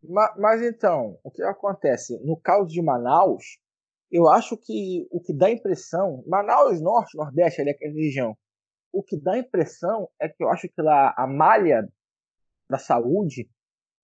Mas, 0.00 0.30
mas, 0.38 0.62
então, 0.62 1.18
o 1.24 1.30
que 1.30 1.42
acontece? 1.42 2.20
No 2.24 2.36
caso 2.36 2.68
de 2.68 2.80
Manaus, 2.80 3.58
eu 4.10 4.28
acho 4.28 4.56
que 4.56 5.08
o 5.10 5.20
que 5.20 5.32
dá 5.32 5.50
impressão. 5.50 6.22
Manaus, 6.26 6.80
Norte, 6.80 7.16
Nordeste, 7.16 7.60
ali, 7.60 7.70
aquela 7.70 7.92
região 7.92 8.36
o 8.92 9.02
que 9.02 9.18
dá 9.18 9.38
impressão 9.38 10.08
é 10.20 10.28
que 10.28 10.44
eu 10.44 10.50
acho 10.50 10.68
que 10.68 10.82
lá 10.82 11.14
a 11.16 11.26
malha 11.26 11.88
da 12.72 12.78
saúde 12.78 13.46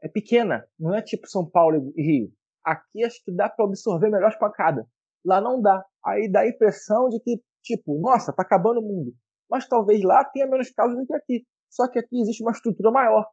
é 0.03 0.09
pequena, 0.09 0.62
não 0.79 0.95
é 0.95 1.01
tipo 1.01 1.27
São 1.27 1.49
Paulo 1.49 1.91
e 1.97 2.03
Rio. 2.03 2.33
Aqui 2.62 3.03
acho 3.03 3.25
que 3.25 3.35
dá 3.35 3.49
para 3.49 3.64
absorver 3.64 4.11
melhor 4.11 4.29
as 4.29 4.39
pancadas. 4.39 4.85
Lá 5.25 5.41
não 5.41 5.61
dá. 5.61 5.83
Aí 6.05 6.31
dá 6.31 6.41
a 6.41 6.49
impressão 6.49 7.09
de 7.09 7.19
que, 7.21 7.41
tipo, 7.62 7.99
nossa, 7.99 8.31
tá 8.31 8.43
acabando 8.43 8.81
o 8.81 8.83
mundo. 8.83 9.14
Mas 9.51 9.66
talvez 9.66 10.03
lá 10.03 10.23
tenha 10.23 10.47
menos 10.47 10.71
casos 10.71 10.97
do 10.99 11.07
que 11.07 11.14
aqui. 11.14 11.47
Só 11.71 11.89
que 11.89 11.99
aqui 11.99 12.21
existe 12.21 12.43
uma 12.43 12.53
estrutura 12.53 12.91
maior. 12.91 13.27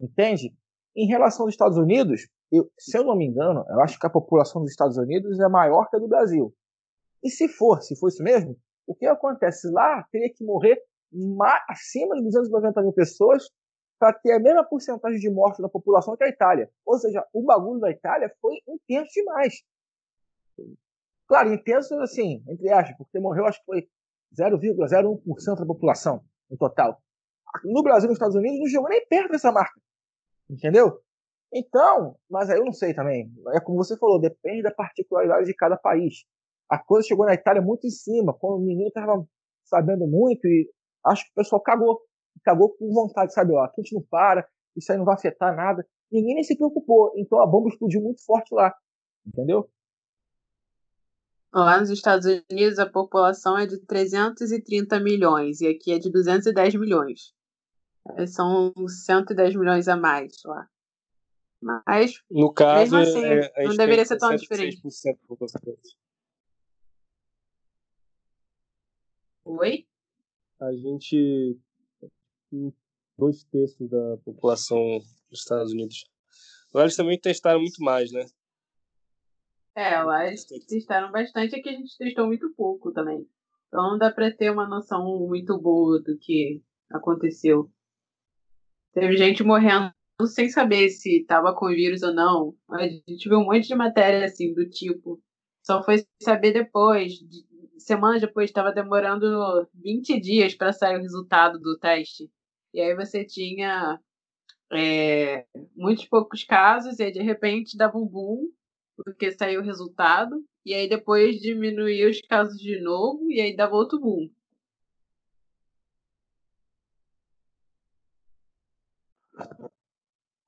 Entende? 0.00 0.56
Em 0.96 1.06
relação 1.06 1.44
aos 1.44 1.52
Estados 1.52 1.76
Unidos, 1.76 2.26
eu, 2.50 2.70
se 2.78 2.96
eu 2.96 3.04
não 3.04 3.16
me 3.16 3.26
engano, 3.26 3.64
eu 3.68 3.80
acho 3.82 3.98
que 3.98 4.06
a 4.06 4.10
população 4.10 4.62
dos 4.62 4.70
Estados 4.70 4.96
Unidos 4.96 5.38
é 5.38 5.48
maior 5.48 5.88
que 5.90 5.96
a 5.96 5.98
do 5.98 6.08
Brasil. 6.08 6.54
E 7.22 7.28
se 7.28 7.48
for, 7.48 7.82
se 7.82 7.98
for 7.98 8.08
isso 8.08 8.22
mesmo, 8.22 8.56
o 8.86 8.94
que 8.94 9.06
acontece 9.06 9.70
lá 9.70 10.02
teria 10.10 10.32
que 10.32 10.44
morrer 10.44 10.80
acima 11.68 12.16
de 12.16 12.22
290 12.22 12.82
mil 12.82 12.92
pessoas 12.92 13.44
para 13.98 14.12
ter 14.12 14.32
a 14.32 14.40
mesma 14.40 14.64
porcentagem 14.64 15.18
de 15.18 15.30
mortes 15.30 15.60
da 15.60 15.68
população 15.68 16.16
que 16.16 16.24
a 16.24 16.28
Itália. 16.28 16.70
Ou 16.84 16.98
seja, 16.98 17.24
o 17.32 17.42
bagulho 17.42 17.80
da 17.80 17.90
Itália 17.90 18.32
foi 18.40 18.56
intenso 18.68 19.10
demais. 19.14 19.62
Claro, 21.26 21.52
intenso 21.52 21.94
assim, 22.00 22.44
entre 22.48 22.70
aspas, 22.70 22.96
porque 22.96 23.18
morreu 23.18 23.46
acho 23.46 23.58
que 23.60 23.66
foi 23.66 23.88
0,01% 24.38 25.58
da 25.58 25.66
população 25.66 26.22
no 26.50 26.56
total. 26.56 27.00
No 27.64 27.82
Brasil 27.82 28.06
e 28.06 28.10
nos 28.10 28.16
Estados 28.16 28.36
Unidos 28.36 28.58
não 28.58 28.66
chegou 28.66 28.88
nem 28.88 29.06
perto 29.06 29.30
dessa 29.30 29.50
marca. 29.50 29.80
Entendeu? 30.50 31.00
Então, 31.52 32.16
mas 32.28 32.50
aí 32.50 32.58
eu 32.58 32.64
não 32.64 32.72
sei 32.72 32.92
também. 32.92 33.32
É 33.54 33.60
como 33.60 33.78
você 33.78 33.96
falou, 33.96 34.20
depende 34.20 34.62
da 34.62 34.72
particularidade 34.72 35.46
de 35.46 35.54
cada 35.54 35.76
país 35.76 36.26
a 36.68 36.78
coisa 36.78 37.06
chegou 37.06 37.26
na 37.26 37.34
Itália 37.34 37.62
muito 37.62 37.86
em 37.86 37.90
cima, 37.90 38.34
quando 38.34 38.64
menino 38.64 38.88
estava 38.88 39.24
sabendo 39.64 40.06
muito 40.06 40.46
e 40.46 40.70
acho 41.04 41.24
que 41.24 41.30
o 41.30 41.34
pessoal 41.34 41.60
cagou. 41.60 42.00
Cagou 42.42 42.70
com 42.70 42.92
vontade, 42.92 43.32
sabe? 43.32 43.52
Ó, 43.52 43.62
aqui 43.62 43.80
a 43.80 43.82
gente 43.82 43.94
não 43.94 44.02
para, 44.02 44.46
isso 44.76 44.90
aí 44.90 44.98
não 44.98 45.04
vai 45.04 45.14
afetar 45.14 45.54
nada. 45.54 45.86
Ninguém 46.10 46.34
nem 46.34 46.44
se 46.44 46.56
preocupou. 46.56 47.12
Então 47.16 47.40
a 47.40 47.46
bomba 47.46 47.68
explodiu 47.68 48.00
muito 48.00 48.24
forte 48.24 48.54
lá. 48.54 48.74
Entendeu? 49.26 49.70
Lá 51.52 51.78
nos 51.78 51.90
Estados 51.90 52.26
Unidos 52.50 52.78
a 52.78 52.86
população 52.86 53.56
é 53.56 53.66
de 53.66 53.78
330 53.78 54.98
milhões 55.00 55.60
e 55.60 55.68
aqui 55.68 55.92
é 55.92 55.98
de 55.98 56.10
210 56.10 56.74
milhões. 56.74 57.32
É, 58.16 58.26
são 58.26 58.72
110 58.86 59.54
milhões 59.54 59.88
a 59.88 59.96
mais 59.96 60.32
lá. 60.44 60.68
Mas, 61.60 62.22
no 62.30 62.52
caso, 62.52 62.94
assim, 62.94 63.24
é, 63.24 63.50
é, 63.56 63.64
não 63.64 63.74
deveria 63.74 64.04
ser 64.04 64.18
tão 64.18 64.34
diferente. 64.36 64.82
População. 65.26 65.62
Oi? 69.46 69.86
A 70.60 70.72
gente. 70.74 71.58
Dois 73.16 73.44
terços 73.44 73.88
da 73.88 74.16
população 74.24 74.98
dos 75.30 75.40
Estados 75.40 75.72
Unidos. 75.72 76.04
Lá 76.72 76.82
eles 76.82 76.96
também 76.96 77.18
testaram 77.18 77.60
muito 77.60 77.82
mais, 77.82 78.10
né? 78.10 78.24
É, 79.76 80.00
lá 80.02 80.26
eles 80.26 80.44
testaram 80.44 81.10
bastante, 81.10 81.54
é 81.54 81.60
que 81.60 81.68
a 81.68 81.72
gente 81.72 81.96
testou 81.96 82.26
muito 82.26 82.52
pouco 82.54 82.92
também. 82.92 83.26
Então 83.68 83.90
não 83.90 83.98
dá 83.98 84.10
pra 84.10 84.32
ter 84.32 84.50
uma 84.50 84.68
noção 84.68 85.04
muito 85.26 85.58
boa 85.58 86.00
do 86.00 86.16
que 86.18 86.62
aconteceu. 86.90 87.70
Teve 88.92 89.16
gente 89.16 89.42
morrendo 89.42 89.92
sem 90.26 90.48
saber 90.48 90.88
se 90.90 91.24
tava 91.24 91.54
com 91.54 91.66
vírus 91.68 92.02
ou 92.02 92.14
não. 92.14 92.54
A 92.70 92.86
gente 92.86 93.28
viu 93.28 93.38
um 93.38 93.44
monte 93.44 93.66
de 93.66 93.74
matéria 93.74 94.24
assim, 94.24 94.54
do 94.54 94.68
tipo. 94.68 95.20
Só 95.62 95.82
foi 95.82 96.04
saber 96.22 96.52
depois, 96.52 97.14
de, 97.14 97.44
semanas 97.78 98.20
depois 98.20 98.50
estava 98.50 98.72
demorando 98.72 99.26
20 99.74 100.20
dias 100.20 100.54
para 100.54 100.72
sair 100.72 100.96
o 100.96 101.02
resultado 101.02 101.58
do 101.58 101.76
teste. 101.78 102.30
E 102.74 102.80
aí 102.80 102.94
você 102.96 103.24
tinha 103.24 104.00
é, 104.72 105.46
muitos 105.76 106.06
poucos 106.06 106.42
casos, 106.42 106.98
e 106.98 107.04
aí 107.04 107.12
de 107.12 107.22
repente 107.22 107.76
dava 107.76 107.96
um 107.96 108.04
boom, 108.04 108.50
porque 108.96 109.30
saiu 109.32 109.60
o 109.60 109.64
resultado, 109.64 110.44
e 110.66 110.74
aí 110.74 110.88
depois 110.88 111.40
diminuía 111.40 112.10
os 112.10 112.20
casos 112.22 112.58
de 112.58 112.80
novo, 112.80 113.30
e 113.30 113.40
aí 113.40 113.54
dava 113.54 113.76
outro 113.76 114.00
boom. 114.00 114.28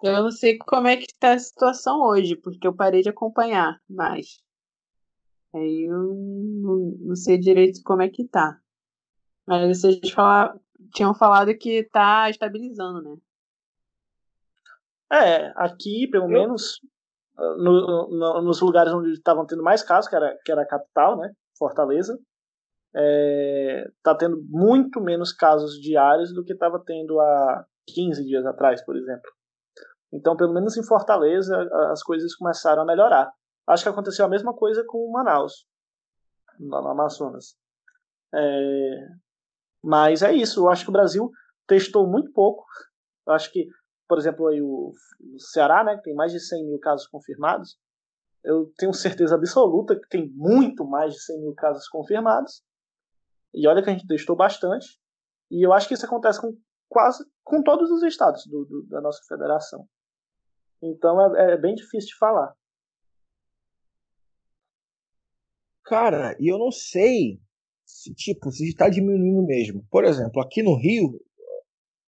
Eu 0.03 0.23
não 0.25 0.31
sei 0.33 0.59
como 0.59 0.89
é 0.89 0.97
que 0.97 1.05
está 1.07 1.33
a 1.33 1.39
situação 1.39 2.01
hoje, 2.01 2.35
porque 2.37 2.67
eu 2.67 2.75
parei 2.75 3.03
de 3.03 3.09
acompanhar 3.09 3.81
mais. 3.89 4.41
Aí 5.55 5.85
eu 5.85 6.15
não, 6.15 6.97
não 7.01 7.17
sei 7.17 7.39
direito 7.39 7.83
como 7.85 8.03
é 8.03 8.09
que 8.09 8.27
tá. 8.27 8.61
Mas 9.47 9.79
vocês 9.79 10.11
falar, 10.11 10.59
tinham 10.93 11.15
falado 11.15 11.57
que 11.57 11.85
tá 11.91 12.29
estabilizando, 12.31 13.03
né? 13.03 13.17
É, 15.13 15.53
aqui, 15.57 16.09
pelo 16.09 16.25
eu... 16.25 16.29
menos, 16.29 16.81
no, 17.37 18.09
no, 18.09 18.43
nos 18.43 18.61
lugares 18.61 18.93
onde 18.93 19.13
estavam 19.13 19.47
tendo 19.47 19.63
mais 19.63 19.83
casos, 19.83 20.09
que 20.09 20.17
era, 20.17 20.37
que 20.45 20.53
era 20.53 20.63
a 20.63 20.67
capital, 20.67 21.17
né? 21.17 21.33
Fortaleza, 21.59 22.19
é, 22.95 23.91
tá 24.03 24.15
tendo 24.15 24.43
muito 24.49 25.01
menos 25.01 25.33
casos 25.33 25.81
diários 25.81 26.33
do 26.33 26.45
que 26.45 26.53
estava 26.53 26.83
tendo 26.85 27.21
há 27.21 27.65
15 27.89 28.25
dias 28.25 28.47
atrás, 28.47 28.85
por 28.85 28.97
exemplo. 28.97 29.31
Então, 30.13 30.37
pelo 30.37 30.55
menos 30.55 30.77
em 30.77 30.83
Fortaleza, 30.85 31.57
as 31.91 32.03
coisas 32.03 32.35
começaram 32.35 32.83
a 32.83 32.87
melhorar. 32.87 33.31
Acho 33.67 33.83
que 33.83 33.89
aconteceu 33.89 34.25
a 34.25 34.29
mesma 34.29 34.55
coisa 34.55 34.85
com 34.87 35.11
Manaus, 35.11 35.67
lá 36.61 36.81
no 36.81 36.89
Amazonas. 36.89 37.57
É... 38.35 39.09
Mas 39.87 40.21
é 40.21 40.33
isso, 40.33 40.59
eu 40.59 40.69
acho 40.69 40.83
que 40.83 40.91
o 40.91 40.93
Brasil 40.93 41.31
testou 41.65 42.09
muito 42.09 42.33
pouco. 42.33 42.67
Eu 43.25 43.35
acho 43.35 43.53
que, 43.53 43.69
por 44.09 44.19
exemplo, 44.19 44.49
aí 44.49 44.61
o, 44.61 44.91
Ceará, 45.39 45.85
né, 45.85 45.97
que 45.97 46.03
tem 46.03 46.15
mais 46.15 46.33
de 46.33 46.41
100 46.41 46.67
mil 46.67 46.81
casos 46.81 47.07
confirmados, 47.07 47.79
eu 48.43 48.73
tenho 48.77 48.93
certeza 48.93 49.37
absoluta 49.37 49.95
que 49.95 50.09
tem 50.09 50.29
muito 50.35 50.85
mais 50.85 51.15
de 51.15 51.21
100 51.23 51.41
mil 51.41 51.55
casos 51.55 51.89
confirmados. 51.89 52.65
E 53.55 53.69
olha 53.69 53.81
que 53.81 53.89
a 53.89 53.93
gente 53.93 54.09
testou 54.09 54.35
bastante. 54.35 54.99
E 55.53 55.65
eu 55.65 55.73
acho 55.73 55.87
que 55.87 55.95
isso 55.95 56.05
acontece 56.05 56.41
com 56.41 56.53
quase 56.89 57.25
com 57.45 57.63
todos 57.63 57.89
os 57.89 58.03
estados 58.03 58.45
do, 58.47 58.65
do, 58.65 58.87
da 58.89 59.01
nossa 59.01 59.23
federação. 59.29 59.87
Então 60.83 61.37
é, 61.37 61.53
é 61.53 61.57
bem 61.57 61.77
difícil 61.77 62.09
de 62.09 62.19
falar. 62.19 62.53
Cara, 65.85 66.37
e 66.41 66.53
eu 66.53 66.59
não 66.59 66.73
sei 66.73 67.41
se, 67.87 68.13
tipo, 68.15 68.51
se 68.51 68.69
está 68.69 68.89
diminuindo 68.89 69.43
mesmo. 69.47 69.87
Por 69.91 70.05
exemplo, 70.05 70.43
aqui 70.43 70.63
no 70.63 70.77
Rio, 70.77 71.19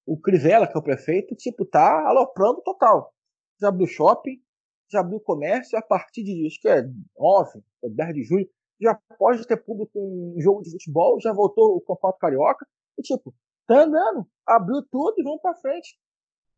o 0.05 0.19
Crivella, 0.19 0.67
que 0.67 0.77
é 0.77 0.81
o 0.81 0.85
prefeito, 0.85 1.35
tipo, 1.35 1.65
tá 1.65 2.07
aloprando 2.07 2.61
total. 2.63 3.15
Já 3.61 3.69
abriu 3.69 3.87
shopping, 3.87 4.43
já 4.91 5.01
abriu 5.01 5.21
comércio, 5.21 5.79
a 5.79 5.83
partir 5.83 6.23
de, 6.23 6.47
acho 6.47 6.61
que 6.61 6.69
é 6.69 6.83
9 6.83 7.63
ou 7.83 7.91
10 7.91 8.15
de 8.15 8.23
julho, 8.25 8.51
já 8.81 8.95
pode 9.19 9.47
ter 9.47 9.57
público 9.57 9.99
em 10.37 10.41
jogo 10.41 10.63
de 10.63 10.71
futebol, 10.71 11.19
já 11.21 11.33
voltou 11.33 11.77
o 11.77 11.81
Campeonato 11.81 12.19
Carioca, 12.19 12.67
e 12.99 13.03
tipo, 13.03 13.35
Tá 13.69 13.83
andando. 13.83 14.27
Abriu 14.47 14.83
tudo 14.91 15.21
e 15.21 15.23
vamos 15.23 15.43
para 15.43 15.55
frente. 15.55 15.99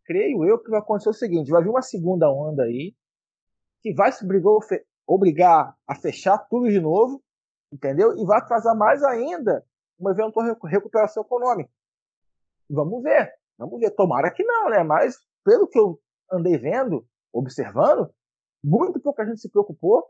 Creio 0.04 0.44
eu 0.44 0.62
que 0.62 0.70
vai 0.70 0.78
acontecer 0.78 1.10
o 1.10 1.12
seguinte: 1.12 1.50
vai 1.50 1.60
vir 1.60 1.68
uma 1.68 1.82
segunda 1.82 2.30
onda 2.30 2.62
aí, 2.62 2.94
que 3.82 3.92
vai 3.92 4.12
se 4.12 4.24
obrigar 5.06 5.76
a 5.86 5.94
fechar 5.96 6.38
tudo 6.38 6.70
de 6.70 6.80
novo, 6.80 7.20
entendeu? 7.72 8.16
E 8.16 8.24
vai 8.24 8.38
atrasar 8.38 8.76
mais 8.76 9.02
ainda 9.02 9.64
uma 9.98 10.12
eventual 10.12 10.56
recuperação 10.64 11.22
econômica. 11.22 11.70
Vamos 12.68 13.02
ver, 13.02 13.32
vamos 13.58 13.78
ver. 13.80 13.90
Tomara 13.90 14.30
que 14.30 14.44
não, 14.44 14.70
né? 14.70 14.82
Mas 14.82 15.18
pelo 15.44 15.68
que 15.68 15.78
eu 15.78 16.00
andei 16.30 16.56
vendo, 16.56 17.06
observando, 17.32 18.12
muito 18.62 19.00
pouca 19.00 19.26
gente 19.26 19.40
se 19.40 19.50
preocupou, 19.50 20.08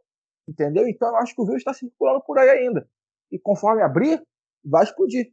entendeu? 0.49 0.87
Então 0.89 1.09
eu 1.09 1.17
acho 1.17 1.35
que 1.35 1.41
o 1.41 1.47
vírus 1.47 1.61
está 1.61 1.73
circulando 1.73 2.23
por 2.23 2.39
aí 2.39 2.51
ainda. 2.51 2.89
E 3.31 3.39
conforme 3.39 3.83
abrir, 3.83 4.23
vai 4.65 4.85
explodir. 4.85 5.33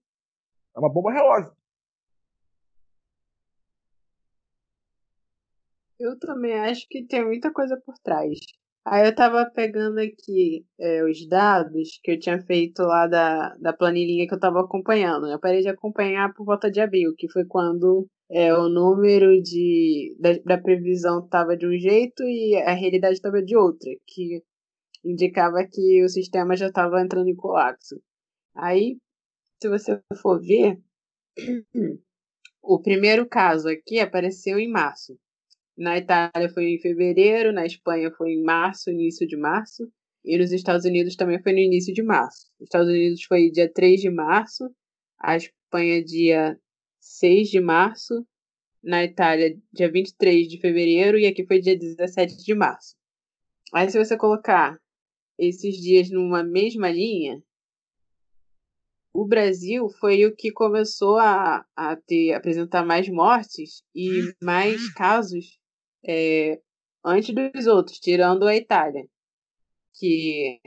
É 0.75 0.79
uma 0.79 0.91
bomba 0.91 1.11
relógio. 1.11 1.55
Eu 5.99 6.17
também 6.19 6.53
acho 6.59 6.87
que 6.87 7.05
tem 7.07 7.25
muita 7.25 7.51
coisa 7.51 7.75
por 7.83 7.97
trás. 7.97 8.37
Aí 8.89 9.05
eu 9.05 9.13
tava 9.13 9.45
pegando 9.53 9.99
aqui 9.99 10.65
é, 10.79 11.03
os 11.03 11.27
dados 11.27 11.99
que 12.01 12.11
eu 12.11 12.19
tinha 12.19 12.39
feito 12.39 12.83
lá 12.83 13.05
da, 13.05 13.53
da 13.57 13.73
planilhinha 13.73 14.25
que 14.25 14.33
eu 14.33 14.39
tava 14.39 14.61
acompanhando. 14.61 15.27
Eu 15.27 15.37
parei 15.37 15.59
de 15.59 15.67
acompanhar 15.67 16.33
por 16.33 16.45
volta 16.45 16.71
de 16.71 16.79
abril, 16.79 17.13
que 17.17 17.29
foi 17.29 17.43
quando 17.45 18.07
é, 18.31 18.53
o 18.53 18.69
número 18.69 19.41
de, 19.41 20.15
da, 20.17 20.55
da 20.55 20.61
previsão 20.61 21.19
estava 21.19 21.57
de 21.57 21.67
um 21.67 21.77
jeito 21.77 22.23
e 22.23 22.55
a 22.55 22.71
realidade 22.73 23.15
estava 23.15 23.43
de 23.43 23.57
outra, 23.57 23.91
que 24.07 24.41
indicava 25.03 25.67
que 25.69 26.01
o 26.05 26.07
sistema 26.07 26.55
já 26.55 26.67
estava 26.67 27.01
entrando 27.01 27.27
em 27.27 27.35
colapso. 27.35 28.01
Aí, 28.55 28.97
se 29.61 29.67
você 29.67 30.01
for 30.21 30.39
ver, 30.39 30.79
o 32.63 32.81
primeiro 32.81 33.27
caso 33.27 33.67
aqui 33.67 33.99
apareceu 33.99 34.57
em 34.57 34.71
março. 34.71 35.19
Na 35.77 35.95
Itália 35.95 36.49
foi 36.49 36.69
em 36.69 36.79
fevereiro, 36.79 37.53
na 37.53 37.63
Espanha 37.65 38.11
foi 38.11 38.31
em 38.31 38.43
março, 38.43 38.89
início 38.89 39.27
de 39.27 39.37
março, 39.37 39.87
e 40.25 40.35
nos 40.35 40.51
Estados 40.51 40.85
Unidos 40.85 41.15
também 41.15 41.41
foi 41.41 41.53
no 41.53 41.59
início 41.59 41.93
de 41.93 42.01
março. 42.01 42.47
Nos 42.59 42.67
Estados 42.67 42.89
Unidos 42.89 43.23
foi 43.23 43.51
dia 43.51 43.71
3 43.71 44.01
de 44.01 44.09
março, 44.09 44.69
a 45.19 45.37
Espanha 45.37 46.03
dia 46.03 46.59
6 46.99 47.49
de 47.49 47.61
março, 47.61 48.25
na 48.83 49.03
Itália 49.03 49.55
dia 49.71 49.91
23 49.91 50.47
de 50.47 50.59
fevereiro 50.59 51.19
e 51.19 51.27
aqui 51.27 51.45
foi 51.45 51.59
dia 51.59 51.77
17 51.77 52.43
de 52.43 52.55
março. 52.55 52.95
Aí 53.71 53.87
se 53.89 54.03
você 54.03 54.17
colocar 54.17 54.79
esses 55.37 55.75
dias 55.75 56.09
numa 56.09 56.43
mesma 56.43 56.89
linha, 56.89 57.43
o 59.13 59.25
Brasil 59.25 59.89
foi 59.99 60.25
o 60.25 60.35
que 60.35 60.51
começou 60.51 61.17
a, 61.17 61.65
a 61.75 61.95
ter 61.95 62.33
apresentar 62.33 62.85
mais 62.85 63.07
mortes 63.09 63.83
e 63.93 64.33
mais 64.41 64.91
casos 64.93 65.59
é, 66.05 66.59
antes 67.03 67.33
dos 67.33 67.67
outros, 67.67 67.99
tirando 67.99 68.47
a 68.47 68.55
Itália, 68.55 69.07
que 69.93 70.59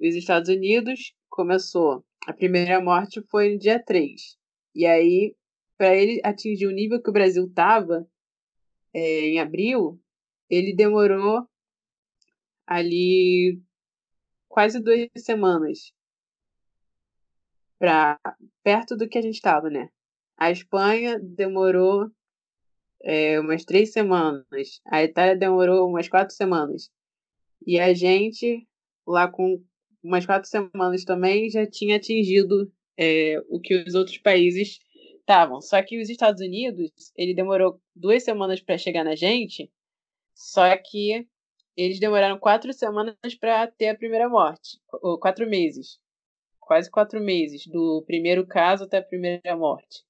os 0.00 0.14
Estados 0.14 0.48
Unidos 0.48 1.14
começou. 1.28 2.04
A 2.26 2.32
primeira 2.32 2.80
morte 2.80 3.22
foi 3.30 3.52
no 3.52 3.58
dia 3.58 3.82
3. 3.82 4.36
E 4.74 4.86
aí, 4.86 5.36
para 5.76 5.94
ele 5.94 6.20
atingir 6.24 6.66
o 6.66 6.72
nível 6.72 7.02
que 7.02 7.10
o 7.10 7.12
Brasil 7.12 7.46
estava 7.46 8.06
é, 8.92 9.00
em 9.28 9.40
abril, 9.40 10.00
ele 10.48 10.74
demorou 10.74 11.46
ali 12.66 13.60
quase 14.48 14.80
duas 14.80 15.08
semanas 15.16 15.92
para 17.78 18.18
perto 18.62 18.96
do 18.96 19.08
que 19.08 19.18
a 19.18 19.22
gente 19.22 19.34
estava, 19.34 19.68
né? 19.68 19.90
A 20.36 20.50
Espanha 20.50 21.18
demorou 21.20 22.10
é, 23.04 23.38
umas 23.38 23.64
três 23.64 23.92
semanas. 23.92 24.80
A 24.86 25.04
Itália 25.04 25.36
demorou 25.36 25.88
umas 25.88 26.08
quatro 26.08 26.34
semanas. 26.34 26.90
E 27.66 27.78
a 27.78 27.92
gente, 27.94 28.66
lá 29.06 29.28
com 29.28 29.62
umas 30.02 30.26
quatro 30.26 30.48
semanas 30.48 31.04
também, 31.04 31.50
já 31.50 31.66
tinha 31.66 31.96
atingido 31.96 32.72
é, 32.98 33.40
o 33.48 33.60
que 33.60 33.74
os 33.74 33.94
outros 33.94 34.18
países 34.18 34.78
estavam. 35.18 35.60
Só 35.60 35.82
que 35.82 36.00
os 36.00 36.08
Estados 36.08 36.40
Unidos, 36.40 36.90
ele 37.16 37.34
demorou 37.34 37.80
duas 37.94 38.24
semanas 38.24 38.60
para 38.60 38.78
chegar 38.78 39.04
na 39.04 39.14
gente, 39.14 39.70
só 40.34 40.76
que 40.76 41.26
eles 41.76 41.98
demoraram 41.98 42.38
quatro 42.38 42.72
semanas 42.72 43.16
para 43.38 43.66
ter 43.66 43.88
a 43.88 43.96
primeira 43.96 44.28
morte, 44.28 44.78
ou 45.02 45.18
quatro 45.18 45.48
meses, 45.48 45.98
quase 46.60 46.90
quatro 46.90 47.20
meses, 47.20 47.66
do 47.66 48.02
primeiro 48.06 48.46
caso 48.46 48.84
até 48.84 48.98
a 48.98 49.02
primeira 49.02 49.56
morte. 49.56 50.04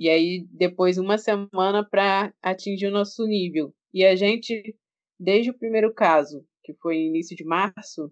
E 0.00 0.08
aí, 0.08 0.48
depois, 0.50 0.96
uma 0.96 1.18
semana 1.18 1.84
para 1.84 2.32
atingir 2.40 2.86
o 2.86 2.90
nosso 2.90 3.26
nível. 3.26 3.74
E 3.92 4.02
a 4.02 4.16
gente, 4.16 4.74
desde 5.18 5.50
o 5.50 5.58
primeiro 5.58 5.92
caso, 5.92 6.42
que 6.64 6.72
foi 6.72 6.96
início 6.96 7.36
de 7.36 7.44
março, 7.44 8.10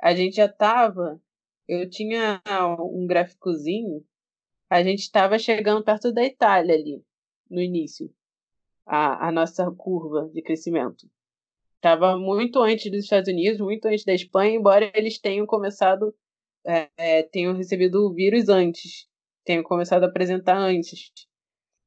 A 0.00 0.14
gente 0.14 0.36
já 0.36 0.46
estava, 0.46 1.20
eu 1.66 1.88
tinha 1.88 2.40
um 2.80 3.06
gráficozinho, 3.06 4.04
a 4.70 4.82
gente 4.82 5.00
estava 5.00 5.38
chegando 5.38 5.84
perto 5.84 6.12
da 6.12 6.24
Itália 6.24 6.74
ali, 6.74 7.02
no 7.50 7.60
início, 7.60 8.12
a, 8.86 9.28
a 9.28 9.32
nossa 9.32 9.70
curva 9.72 10.30
de 10.32 10.42
crescimento. 10.42 11.08
Estava 11.76 12.18
muito 12.18 12.60
antes 12.60 12.90
dos 12.90 13.04
Estados 13.04 13.28
Unidos, 13.28 13.60
muito 13.60 13.86
antes 13.86 14.04
da 14.04 14.12
Espanha, 14.12 14.56
embora 14.56 14.90
eles 14.94 15.18
tenham 15.18 15.46
começado, 15.46 16.14
é, 16.66 16.88
é, 16.96 17.22
tenham 17.22 17.56
recebido 17.56 18.04
o 18.06 18.12
vírus 18.12 18.48
antes, 18.48 19.08
tenham 19.44 19.62
começado 19.62 20.04
a 20.04 20.08
apresentar 20.08 20.58
antes. 20.58 21.10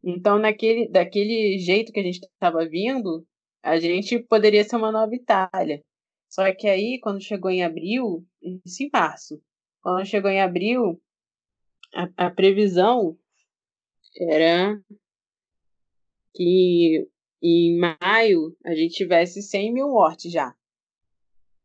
Então, 0.03 0.39
naquele, 0.39 0.87
daquele 0.89 1.59
jeito 1.59 1.91
que 1.91 1.99
a 1.99 2.03
gente 2.03 2.19
estava 2.19 2.67
vindo, 2.67 3.25
a 3.61 3.79
gente 3.79 4.19
poderia 4.19 4.63
ser 4.63 4.75
uma 4.75 4.91
nova 4.91 5.13
Itália. 5.13 5.83
Só 6.29 6.51
que 6.53 6.67
aí, 6.67 6.99
quando 7.01 7.21
chegou 7.21 7.51
em 7.51 7.63
abril, 7.63 8.25
isso 8.65 8.83
em 8.83 8.89
março, 8.91 9.41
quando 9.81 10.05
chegou 10.05 10.31
em 10.31 10.41
abril, 10.41 11.01
a, 11.93 12.27
a 12.27 12.31
previsão 12.31 13.17
era 14.17 14.81
que 16.33 17.07
em 17.41 17.77
maio 17.77 18.55
a 18.65 18.73
gente 18.73 18.95
tivesse 18.95 19.41
100 19.41 19.73
mil 19.73 19.89
mortes 19.89 20.31
já. 20.31 20.55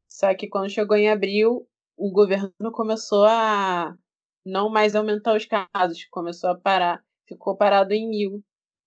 Só 0.09 0.35
que 0.35 0.49
quando 0.49 0.71
chegou 0.71 0.97
em 0.97 1.09
abril, 1.09 1.69
o 1.97 2.11
governo 2.11 2.73
começou 2.73 3.25
a 3.25 3.97
não 4.45 4.69
mais 4.69 4.95
aumentar 4.95 5.37
os 5.37 5.47
casos, 5.47 6.05
começou 6.11 6.51
a 6.51 6.59
parar 6.59 7.06
ficou 7.27 7.57
parado 7.57 7.93
em 7.93 8.09
mil, 8.09 8.43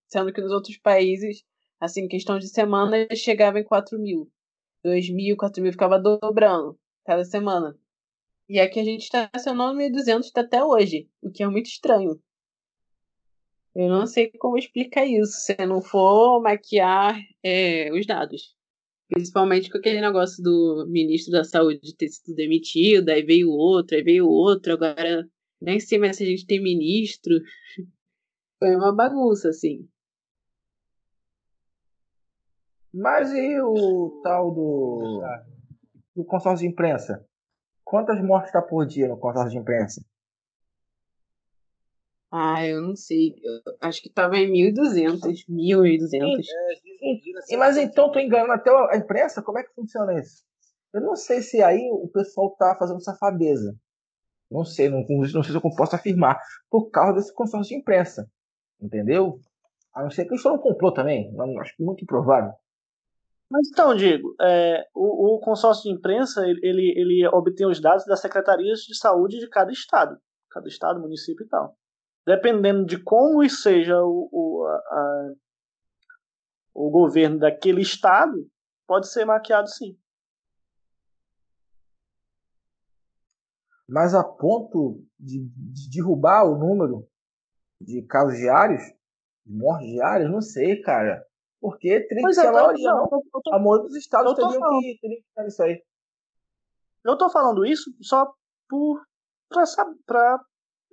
sendo 0.07 0.33
que 0.33 0.41
nos 0.41 0.51
outros 0.51 0.77
países, 0.77 1.43
assim, 1.79 2.07
questão 2.07 2.39
de 2.39 2.47
semana, 2.47 3.07
chegava 3.15 3.59
em 3.59 3.63
4 3.63 3.99
mil. 3.99 4.31
2 4.83 5.09
mil, 5.09 5.35
4 5.37 5.61
mil, 5.61 5.71
ficava 5.71 5.99
dobrando 5.99 6.77
cada 7.05 7.23
semana. 7.23 7.77
E 8.47 8.59
aqui 8.59 8.79
a 8.79 8.83
gente 8.83 9.03
está 9.03 9.25
estacionando 9.25 9.79
1.200 9.79 10.31
até 10.35 10.63
hoje, 10.63 11.07
o 11.21 11.29
que 11.29 11.43
é 11.43 11.47
muito 11.47 11.67
estranho. 11.67 12.19
Eu 13.75 13.87
não 13.87 14.07
sei 14.07 14.31
como 14.31 14.57
explicar 14.57 15.05
isso, 15.05 15.33
se 15.33 15.55
não 15.65 15.81
for 15.81 16.41
maquiar 16.41 17.19
é, 17.43 17.91
os 17.93 18.05
dados. 18.05 18.55
Principalmente 19.07 19.69
com 19.69 19.77
aquele 19.77 20.01
negócio 20.01 20.43
do 20.43 20.85
ministro 20.89 21.31
da 21.31 21.43
saúde 21.43 21.95
ter 21.95 22.09
sido 22.09 22.35
demitido, 22.35 23.09
aí 23.09 23.21
veio 23.23 23.49
outro, 23.49 23.95
aí 23.95 24.03
veio 24.03 24.27
outro, 24.27 24.73
agora 24.73 25.27
nem 25.61 25.79
sei 25.79 25.99
mais 25.99 26.17
se 26.17 26.23
a 26.23 26.25
gente 26.25 26.45
tem 26.45 26.61
ministro. 26.61 27.33
Foi 28.59 28.75
uma 28.75 28.93
bagunça, 28.93 29.49
assim. 29.49 29.87
Mas 32.93 33.31
e 33.31 33.59
o 33.61 34.19
tal 34.23 34.51
do, 34.51 35.21
do 36.15 36.25
consórcio 36.25 36.67
de 36.67 36.71
imprensa? 36.71 37.25
Quantas 37.83 38.21
mortes 38.21 38.49
está 38.49 38.61
por 38.61 38.85
dia 38.85 39.07
no 39.07 39.17
consórcio 39.17 39.51
de 39.51 39.57
imprensa? 39.57 40.03
Ah, 42.31 42.65
eu 42.65 42.81
não 42.81 42.95
sei. 42.95 43.35
Eu 43.41 43.75
acho 43.81 44.01
que 44.01 44.09
estava 44.09 44.37
em 44.37 44.51
1.200. 44.51 45.45
1.200. 45.49 46.43
É, 47.49 47.57
mas 47.57 47.77
então 47.77 48.11
tô 48.11 48.19
enganando 48.19 48.53
até 48.53 48.69
a 48.69 48.97
imprensa? 48.97 49.41
Como 49.41 49.57
é 49.57 49.63
que 49.63 49.73
funciona 49.73 50.19
isso? 50.19 50.43
Eu 50.93 51.01
não 51.01 51.15
sei 51.15 51.41
se 51.41 51.61
aí 51.61 51.89
o 51.91 52.07
pessoal 52.07 52.55
tá 52.57 52.75
fazendo 52.77 53.01
safadeza. 53.01 53.75
Não 54.51 54.65
sei, 54.65 54.89
não, 54.89 55.05
não 55.07 55.43
sei 55.43 55.51
se 55.51 55.55
eu 55.55 55.61
posso 55.75 55.95
afirmar. 55.95 56.39
Por 56.69 56.89
causa 56.89 57.13
desse 57.13 57.33
consórcio 57.33 57.75
de 57.75 57.81
imprensa. 57.81 58.29
Entendeu? 58.81 59.39
A 59.93 60.03
não 60.03 60.09
ser 60.09 60.25
que 60.25 60.35
isso 60.35 60.47
não 60.47 60.57
complô 60.57 60.93
também, 60.93 61.33
acho 61.59 61.75
que 61.75 61.83
muito 61.83 62.03
improvável. 62.03 62.53
Mas 63.49 63.67
então, 63.67 63.95
Diego, 63.95 64.35
é, 64.39 64.87
o, 64.93 65.35
o, 65.35 65.39
consórcio 65.39 65.83
de 65.83 65.97
imprensa 65.97 66.47
ele, 66.47 66.59
ele, 66.61 66.93
ele 66.95 67.27
obtém 67.33 67.65
os 67.65 67.81
dados 67.81 68.05
das 68.05 68.21
secretarias 68.21 68.81
de 68.81 68.95
saúde 68.95 69.39
de 69.39 69.49
cada 69.49 69.71
estado, 69.71 70.17
cada 70.51 70.67
estado, 70.67 70.99
município 70.99 71.43
e 71.43 71.49
tal. 71.49 71.75
Dependendo 72.27 72.85
de 72.85 73.01
como 73.01 73.47
seja 73.49 73.97
o, 74.03 74.29
o, 74.31 74.67
a, 74.67 75.33
o 76.75 76.91
governo 76.91 77.39
daquele 77.39 77.81
estado, 77.81 78.47
pode 78.85 79.11
ser 79.11 79.25
maquiado 79.25 79.67
sim. 79.67 79.97
Mas 83.87 84.13
a 84.13 84.23
ponto 84.23 85.03
de, 85.19 85.43
de 85.49 85.89
derrubar 85.89 86.45
o 86.45 86.55
número 86.55 87.07
de 87.79 88.01
casos 88.03 88.37
diários, 88.37 88.81
de 89.45 89.53
mortes 89.53 89.87
diárias, 89.87 90.29
não 90.29 90.41
sei, 90.41 90.81
cara. 90.81 91.25
Porque 91.61 92.01
teria 92.01 92.25
que 92.25 92.33
ser 92.33 92.47
a 92.47 92.51
maioria, 92.51 92.91
não. 92.91 93.09
não. 93.11 93.53
A 93.53 93.59
maioria 93.59 93.87
dos 93.87 93.95
estados 93.95 94.33
teriam 94.33 94.51
que, 94.51 94.97
teriam 95.01 95.21
que 95.35 95.43
nisso 95.43 95.63
aí. 95.63 95.83
Eu 97.03 97.17
tô 97.17 97.29
falando 97.29 97.65
isso 97.65 97.91
só 98.01 98.31
por 98.67 99.01
pra, 99.49 99.63
pra 100.05 100.39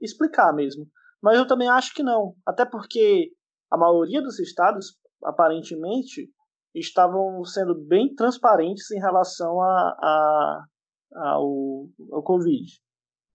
explicar 0.00 0.52
mesmo. 0.52 0.88
Mas 1.22 1.38
eu 1.38 1.46
também 1.46 1.68
acho 1.68 1.94
que 1.94 2.02
não. 2.02 2.34
Até 2.44 2.64
porque 2.64 3.32
a 3.70 3.76
maioria 3.76 4.22
dos 4.22 4.38
estados, 4.38 4.98
aparentemente, 5.22 6.30
estavam 6.74 7.44
sendo 7.44 7.74
bem 7.74 8.14
transparentes 8.14 8.90
em 8.90 8.98
relação 8.98 9.60
a, 9.60 9.96
a, 10.00 10.64
ao, 11.14 11.88
ao 12.12 12.22
Covid. 12.22 12.64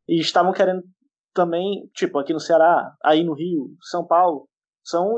E 0.07 0.19
estavam 0.19 0.53
querendo 0.53 0.83
também, 1.33 1.89
tipo, 1.93 2.19
aqui 2.19 2.33
no 2.33 2.39
Ceará, 2.39 2.95
aí 3.03 3.23
no 3.23 3.33
Rio, 3.33 3.75
São 3.81 4.05
Paulo, 4.05 4.47
são, 4.83 5.15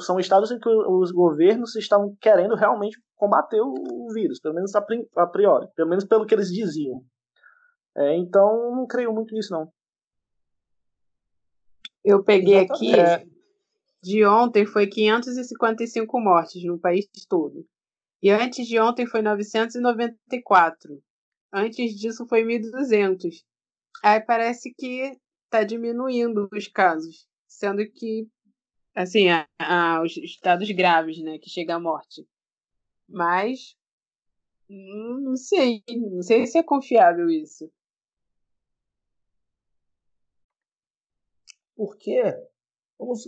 são 0.00 0.18
estados 0.18 0.50
em 0.50 0.58
que 0.58 0.68
os 0.68 1.10
governos 1.10 1.74
estavam 1.76 2.16
querendo 2.20 2.54
realmente 2.54 3.00
combater 3.16 3.60
o 3.60 4.08
vírus, 4.12 4.40
pelo 4.40 4.54
menos 4.54 4.72
a 4.74 5.26
priori, 5.26 5.68
pelo 5.74 5.88
menos 5.88 6.04
pelo 6.04 6.26
que 6.26 6.34
eles 6.34 6.48
diziam. 6.48 7.02
É, 7.96 8.16
então, 8.16 8.74
não 8.76 8.86
creio 8.86 9.12
muito 9.12 9.34
nisso, 9.34 9.52
não. 9.52 9.72
Eu 12.04 12.22
peguei 12.22 12.64
Exatamente. 12.64 12.94
aqui, 12.94 13.30
de 14.02 14.24
ontem 14.24 14.64
foi 14.64 14.86
555 14.86 16.20
mortes 16.20 16.64
no 16.64 16.78
país 16.78 17.06
todo. 17.28 17.66
E 18.22 18.30
antes 18.30 18.66
de 18.66 18.78
ontem 18.80 19.06
foi 19.06 19.22
994. 19.22 21.02
Antes 21.52 21.94
disso 21.94 22.26
foi 22.28 22.44
1.200. 22.44 23.44
Aí 24.02 24.20
parece 24.20 24.72
que 24.76 25.18
está 25.48 25.64
diminuindo 25.64 26.48
os 26.52 26.68
casos, 26.68 27.26
sendo 27.46 27.84
que, 27.90 28.28
assim, 28.94 29.28
a, 29.58 30.02
os 30.02 30.16
estados 30.18 30.70
graves, 30.70 31.22
né, 31.22 31.38
que 31.38 31.50
chega 31.50 31.74
à 31.74 31.80
morte. 31.80 32.26
Mas, 33.08 33.76
hum, 34.68 35.20
não 35.22 35.36
sei, 35.36 35.82
não 35.88 36.22
sei 36.22 36.46
se 36.46 36.58
é 36.58 36.62
confiável 36.62 37.28
isso. 37.30 37.70
Por 41.74 41.96
quê? 41.96 42.22
Vamos, 42.98 43.24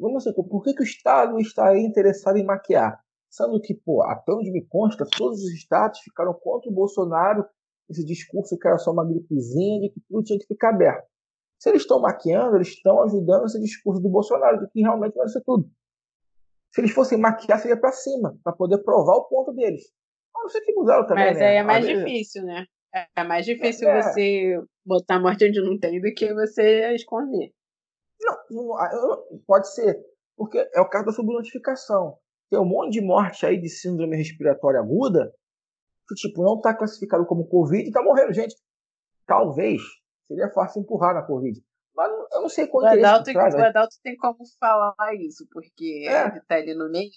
vamos 0.00 0.24
por 0.48 0.62
que, 0.62 0.74
que 0.74 0.82
o 0.82 0.84
Estado 0.84 1.38
está 1.40 1.78
interessado 1.78 2.36
em 2.36 2.44
maquiar? 2.44 3.00
Sendo 3.30 3.60
que, 3.60 3.74
pô, 3.74 4.02
até 4.02 4.32
onde 4.32 4.50
me 4.50 4.64
consta, 4.66 5.06
todos 5.16 5.42
os 5.42 5.52
estados 5.52 6.00
ficaram 6.00 6.34
contra 6.34 6.70
o 6.70 6.74
Bolsonaro, 6.74 7.46
esse 7.88 8.04
discurso 8.04 8.58
que 8.58 8.66
era 8.66 8.78
só 8.78 8.92
uma 8.92 9.06
gripezinha, 9.06 9.80
de 9.80 9.90
que 9.90 10.00
tudo 10.00 10.24
tinha 10.24 10.38
que 10.38 10.46
ficar 10.46 10.70
aberto. 10.70 11.15
Se 11.58 11.70
eles 11.70 11.82
estão 11.82 12.00
maquiando, 12.00 12.56
eles 12.56 12.68
estão 12.68 13.02
ajudando 13.02 13.46
esse 13.46 13.60
discurso 13.60 14.00
do 14.00 14.10
Bolsonaro, 14.10 14.60
de 14.60 14.70
que 14.70 14.80
realmente 14.80 15.14
vai 15.14 15.28
ser 15.28 15.42
tudo. 15.42 15.68
Se 16.72 16.80
eles 16.80 16.92
fossem 16.92 17.18
maquiar, 17.18 17.58
seria 17.58 17.78
para 17.78 17.92
cima, 17.92 18.38
para 18.44 18.52
poder 18.52 18.82
provar 18.82 19.16
o 19.16 19.24
ponto 19.28 19.52
deles. 19.52 19.82
A 20.34 20.42
não 20.42 20.48
ser 20.48 20.60
que 20.60 20.74
mudaram 20.74 21.06
também. 21.06 21.26
Mas 21.26 21.38
né? 21.38 21.46
aí 21.46 21.56
é 21.56 21.62
mais 21.62 21.86
difícil, 21.86 22.44
né? 22.44 22.66
É 23.14 23.24
mais 23.24 23.44
difícil 23.44 23.88
é. 23.88 24.02
você 24.02 24.62
botar 24.84 25.20
morte 25.20 25.46
onde 25.46 25.60
não 25.60 25.78
tem 25.78 26.00
do 26.00 26.12
que 26.14 26.32
você 26.32 26.94
esconder. 26.94 27.52
Não, 28.20 28.36
não, 28.50 29.40
pode 29.46 29.72
ser. 29.74 29.98
Porque 30.36 30.58
é 30.74 30.80
o 30.80 30.88
caso 30.88 31.06
da 31.06 31.12
subnotificação. 31.12 32.18
Tem 32.50 32.58
um 32.58 32.64
monte 32.64 32.92
de 32.92 33.00
morte 33.00 33.44
aí 33.44 33.60
de 33.60 33.68
síndrome 33.68 34.16
respiratória 34.16 34.80
aguda 34.80 35.32
que, 36.08 36.14
tipo, 36.14 36.42
não 36.42 36.56
está 36.56 36.74
classificado 36.74 37.26
como 37.26 37.48
Covid 37.48 37.82
e 37.82 37.88
está 37.88 38.02
morrendo 38.02 38.32
gente. 38.32 38.54
Talvez 39.26 39.82
seria 40.26 40.50
fácil 40.50 40.82
empurrar 40.82 41.14
na 41.14 41.22
Covid. 41.22 41.62
Mas 41.94 42.10
eu 42.32 42.42
não 42.42 42.48
sei 42.48 42.66
quanto 42.66 42.84
o 42.84 42.88
Adalto, 42.88 43.30
é 43.30 43.34
O 43.34 43.64
Adalto 43.64 43.96
tem 44.02 44.16
como 44.16 44.38
falar 44.60 44.94
isso, 45.18 45.46
porque 45.50 46.06
é. 46.06 46.26
ele 46.28 46.40
tá 46.40 46.56
ali 46.56 46.74
no 46.74 46.90
meio. 46.90 47.10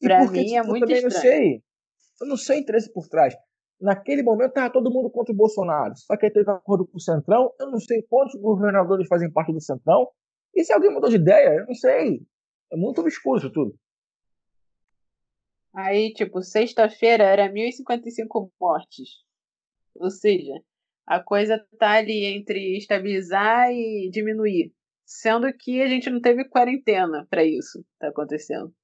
Pra 0.00 0.30
mim 0.30 0.54
é 0.54 0.60
tipo, 0.60 0.68
muito 0.68 0.90
eu 0.90 0.96
estranho. 0.96 1.04
Não 1.04 1.20
sei. 1.20 1.62
Eu 2.20 2.26
não 2.28 2.36
sei 2.36 2.58
o 2.58 2.60
interesse 2.60 2.92
por 2.92 3.08
trás. 3.08 3.34
Naquele 3.80 4.22
momento 4.22 4.50
estava 4.50 4.72
todo 4.72 4.92
mundo 4.92 5.10
contra 5.10 5.32
o 5.32 5.36
Bolsonaro. 5.36 5.94
Só 5.96 6.16
que 6.16 6.26
aí 6.26 6.32
teve 6.32 6.48
acordo 6.50 6.86
com 6.86 6.96
o 6.96 7.00
Centrão. 7.00 7.52
Eu 7.58 7.70
não 7.70 7.80
sei 7.80 8.02
quantos 8.02 8.40
governadores 8.40 9.08
fazem 9.08 9.30
parte 9.30 9.52
do 9.52 9.60
Centrão. 9.60 10.08
E 10.54 10.62
se 10.62 10.72
alguém 10.72 10.92
mudou 10.92 11.10
de 11.10 11.16
ideia, 11.16 11.58
eu 11.58 11.66
não 11.66 11.74
sei. 11.74 12.22
É 12.72 12.76
muito 12.76 13.00
obscuro 13.00 13.38
isso 13.38 13.50
tudo. 13.50 13.76
Aí, 15.74 16.12
tipo, 16.12 16.40
sexta-feira 16.40 17.24
era 17.24 17.52
1.055 17.52 18.50
mortes. 18.60 19.24
Ou 19.96 20.08
seja, 20.08 20.52
a 21.06 21.20
coisa 21.20 21.64
tá 21.78 21.92
ali 21.92 22.24
entre 22.24 22.76
estabilizar 22.76 23.70
e 23.70 24.08
diminuir. 24.10 24.72
Sendo 25.04 25.52
que 25.52 25.82
a 25.82 25.86
gente 25.86 26.08
não 26.08 26.20
teve 26.20 26.48
quarentena 26.48 27.26
para 27.28 27.44
isso 27.44 27.84
tá 27.98 28.08
acontecendo. 28.08 28.74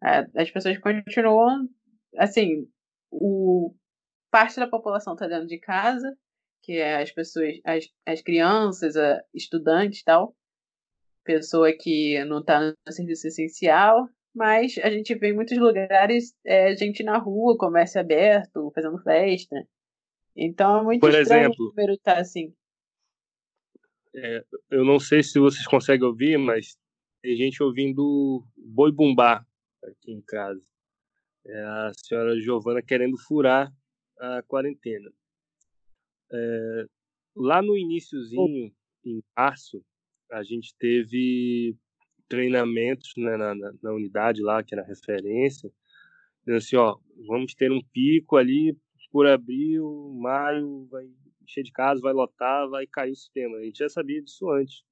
As 0.00 0.50
pessoas 0.50 0.78
continuam, 0.78 1.68
assim, 2.16 2.66
o 3.10 3.74
parte 4.30 4.56
da 4.58 4.66
população 4.66 5.14
tá 5.14 5.28
dentro 5.28 5.46
de 5.46 5.58
casa, 5.58 6.16
que 6.62 6.78
é 6.78 7.02
as 7.02 7.12
pessoas, 7.12 7.58
as, 7.64 7.84
as 8.06 8.22
crianças, 8.22 8.96
a, 8.96 9.22
estudantes 9.34 10.02
tal, 10.02 10.34
pessoa 11.24 11.72
que 11.72 12.24
não 12.24 12.42
tá 12.42 12.60
no 12.60 12.92
serviço 12.92 13.28
essencial, 13.28 14.08
mas 14.34 14.78
a 14.78 14.90
gente 14.90 15.14
vê 15.14 15.28
em 15.28 15.34
muitos 15.34 15.58
lugares 15.58 16.34
é, 16.44 16.74
gente 16.74 17.02
na 17.02 17.18
rua, 17.18 17.58
comércio 17.58 18.00
aberto, 18.00 18.72
fazendo 18.74 18.98
festa. 19.02 19.56
Então 20.36 20.80
é 20.80 20.82
muito 20.82 21.00
Por 21.00 21.10
estranho 21.10 21.46
exemplo, 21.46 21.66
o 21.66 21.68
número 21.68 21.96
tá 21.98 22.18
assim. 22.18 22.54
É, 24.14 24.44
eu 24.70 24.84
não 24.84 24.98
sei 24.98 25.22
se 25.22 25.38
vocês 25.38 25.66
conseguem 25.66 26.06
ouvir, 26.06 26.38
mas 26.38 26.76
tem 27.22 27.36
gente 27.36 27.62
ouvindo 27.62 28.44
boi 28.56 28.92
bumbá 28.92 29.44
aqui 29.84 30.12
em 30.12 30.20
casa. 30.22 30.62
É 31.46 31.62
a 31.62 31.92
senhora 31.96 32.40
Giovana 32.40 32.82
querendo 32.82 33.16
furar 33.18 33.72
a 34.18 34.42
quarentena. 34.42 35.10
É, 36.30 36.86
lá 37.34 37.60
no 37.60 37.76
iníciozinho, 37.76 38.72
em 39.04 39.22
março, 39.36 39.84
a 40.30 40.42
gente 40.42 40.74
teve 40.78 41.76
treinamentos 42.28 43.12
né, 43.16 43.36
na, 43.36 43.54
na, 43.54 43.72
na, 43.82 43.92
unidade 43.92 44.42
lá, 44.42 44.62
que 44.62 44.74
era 44.74 44.86
referência, 44.86 45.70
dizendo 46.40 46.56
assim, 46.56 46.76
ó, 46.76 46.96
vamos 47.26 47.54
ter 47.54 47.70
um 47.70 47.82
pico 47.92 48.36
ali 48.36 48.76
por 49.12 49.26
abril, 49.26 50.10
maio, 50.18 50.86
vai 50.90 51.06
encher 51.42 51.62
de 51.62 51.70
casa, 51.70 52.00
vai 52.00 52.14
lotar, 52.14 52.68
vai 52.68 52.86
cair 52.86 53.12
o 53.12 53.16
sistema. 53.16 53.58
A 53.58 53.62
gente 53.62 53.78
já 53.78 53.88
sabia 53.88 54.22
disso 54.22 54.50
antes. 54.50 54.82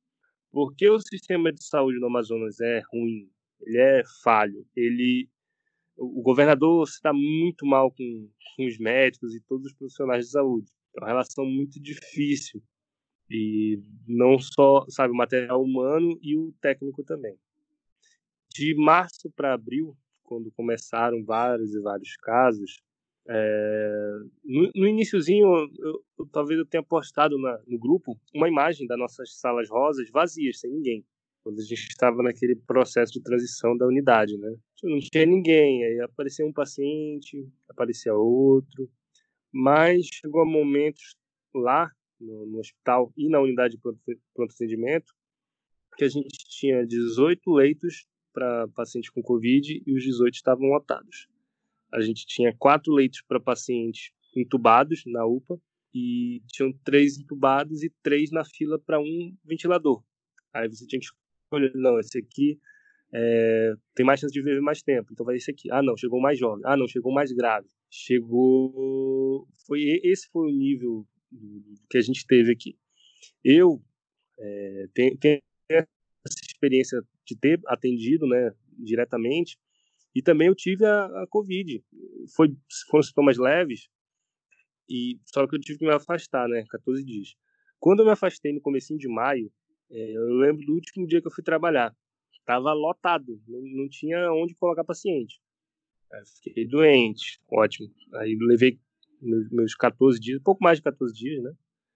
Porque 0.52 0.88
o 0.88 1.00
sistema 1.00 1.52
de 1.52 1.64
saúde 1.64 1.98
no 1.98 2.06
Amazonas 2.06 2.60
é 2.60 2.82
ruim, 2.92 3.30
ele 3.60 3.78
é 3.78 4.02
falho, 4.22 4.66
ele 4.76 5.28
o 5.96 6.22
governador 6.22 6.88
se 6.88 7.00
dá 7.02 7.12
muito 7.12 7.66
mal 7.66 7.90
com, 7.90 8.30
com 8.56 8.66
os 8.66 8.78
médicos 8.78 9.34
e 9.34 9.40
todos 9.42 9.66
os 9.66 9.74
profissionais 9.74 10.24
de 10.24 10.30
saúde. 10.32 10.70
É 10.96 11.00
uma 11.00 11.08
relação 11.08 11.44
muito 11.44 11.78
difícil. 11.78 12.62
E 13.28 13.78
não 14.08 14.38
só, 14.38 14.86
sabe, 14.88 15.12
o 15.12 15.16
material 15.16 15.62
humano 15.62 16.18
e 16.22 16.36
o 16.36 16.52
técnico 16.60 17.04
também. 17.04 17.38
De 18.48 18.74
março 18.74 19.30
para 19.30 19.52
abril, 19.52 19.94
quando 20.24 20.50
começaram 20.52 21.22
vários 21.22 21.74
e 21.74 21.80
vários 21.80 22.16
casos, 22.16 22.82
é, 23.28 24.18
no, 24.44 24.70
no 24.74 24.88
iníciozinho, 24.88 25.46
talvez 26.32 26.58
eu 26.58 26.66
tenha 26.66 26.82
postado 26.82 27.38
na, 27.38 27.60
no 27.66 27.78
grupo 27.78 28.18
uma 28.34 28.48
imagem 28.48 28.86
das 28.86 28.98
nossas 28.98 29.38
salas 29.38 29.68
rosas 29.68 30.10
vazias, 30.10 30.58
sem 30.58 30.70
ninguém. 30.70 31.04
Quando 31.42 31.58
a 31.58 31.62
gente 31.62 31.88
estava 31.88 32.22
naquele 32.22 32.54
processo 32.54 33.12
de 33.12 33.22
transição 33.22 33.76
da 33.76 33.86
unidade, 33.86 34.36
né? 34.36 34.54
Não 34.82 34.98
tinha 34.98 35.24
ninguém, 35.24 35.84
aí 35.84 36.00
aparecia 36.00 36.44
um 36.44 36.52
paciente, 36.52 37.48
aparecia 37.68 38.14
outro. 38.14 38.90
Mas 39.52 40.06
chegou 40.06 40.42
a 40.42 40.44
momentos 40.44 41.16
lá 41.54 41.90
no, 42.20 42.46
no 42.46 42.58
hospital 42.58 43.12
e 43.16 43.28
na 43.28 43.40
unidade 43.40 43.76
de 43.76 43.80
pronto 43.80 44.52
atendimento 44.52 45.12
que 45.96 46.04
a 46.04 46.08
gente 46.08 46.28
tinha 46.48 46.86
18 46.86 47.50
leitos 47.52 48.06
para 48.32 48.68
pacientes 48.68 49.10
com 49.10 49.22
Covid 49.22 49.82
e 49.84 49.92
os 49.94 50.02
18 50.02 50.34
estavam 50.34 50.68
lotados 50.68 51.29
a 51.92 52.00
gente 52.00 52.26
tinha 52.26 52.54
quatro 52.56 52.92
leitos 52.92 53.22
para 53.22 53.40
pacientes 53.40 54.12
entubados 54.36 55.02
na 55.06 55.26
UPA 55.26 55.60
e 55.94 56.42
tinham 56.46 56.72
três 56.84 57.18
entubados 57.18 57.82
e 57.82 57.92
três 58.02 58.30
na 58.30 58.44
fila 58.44 58.78
para 58.78 59.00
um 59.00 59.36
ventilador. 59.44 60.02
Aí 60.52 60.68
você 60.68 60.86
tinha 60.86 61.00
que 61.00 61.06
escolha. 61.06 61.70
Não, 61.74 61.98
esse 61.98 62.18
aqui 62.18 62.58
é, 63.12 63.74
tem 63.94 64.06
mais 64.06 64.20
chance 64.20 64.32
de 64.32 64.40
viver 64.40 64.60
mais 64.60 64.82
tempo, 64.82 65.12
então 65.12 65.26
vai 65.26 65.36
esse 65.36 65.50
aqui. 65.50 65.70
Ah, 65.70 65.82
não, 65.82 65.96
chegou 65.96 66.20
mais 66.20 66.38
jovem. 66.38 66.62
Ah, 66.64 66.76
não, 66.76 66.86
chegou 66.86 67.12
mais 67.12 67.32
grave. 67.32 67.68
Chegou. 67.90 69.48
Foi, 69.66 69.80
esse 70.04 70.28
foi 70.30 70.48
o 70.48 70.56
nível 70.56 71.06
que 71.88 71.98
a 71.98 72.00
gente 72.00 72.26
teve 72.26 72.52
aqui. 72.52 72.76
Eu 73.44 73.82
é, 74.38 74.86
tenho, 74.94 75.16
tenho 75.18 75.40
essa 75.68 76.40
experiência 76.46 77.02
de 77.24 77.36
ter 77.36 77.60
atendido 77.66 78.26
né, 78.26 78.52
diretamente, 78.78 79.58
e 80.14 80.22
também 80.22 80.48
eu 80.48 80.54
tive 80.54 80.84
a, 80.84 81.04
a 81.22 81.26
Covid. 81.28 81.82
Foi, 82.34 82.56
foram 82.88 83.02
sintomas 83.02 83.38
leves, 83.38 83.88
e 84.88 85.20
só 85.24 85.46
que 85.46 85.54
eu 85.54 85.60
tive 85.60 85.78
que 85.78 85.86
me 85.86 85.92
afastar, 85.92 86.48
né, 86.48 86.64
14 86.68 87.04
dias. 87.04 87.34
Quando 87.78 88.00
eu 88.00 88.06
me 88.06 88.12
afastei 88.12 88.52
no 88.52 88.60
comecinho 88.60 88.98
de 88.98 89.08
maio, 89.08 89.50
é, 89.90 90.16
eu 90.16 90.34
lembro 90.34 90.64
do 90.66 90.74
último 90.74 91.06
dia 91.06 91.20
que 91.20 91.28
eu 91.28 91.32
fui 91.32 91.44
trabalhar. 91.44 91.94
Tava 92.44 92.72
lotado, 92.72 93.40
não, 93.46 93.60
não 93.60 93.88
tinha 93.88 94.32
onde 94.32 94.54
colocar 94.56 94.82
paciente. 94.82 95.40
Fiquei 96.42 96.66
doente, 96.66 97.40
ótimo. 97.48 97.88
Aí 98.14 98.36
levei 98.40 98.80
meus, 99.22 99.48
meus 99.50 99.74
14 99.74 100.18
dias, 100.18 100.42
pouco 100.42 100.62
mais 100.62 100.78
de 100.78 100.82
14 100.82 101.14
dias, 101.14 101.42
né? 101.42 101.52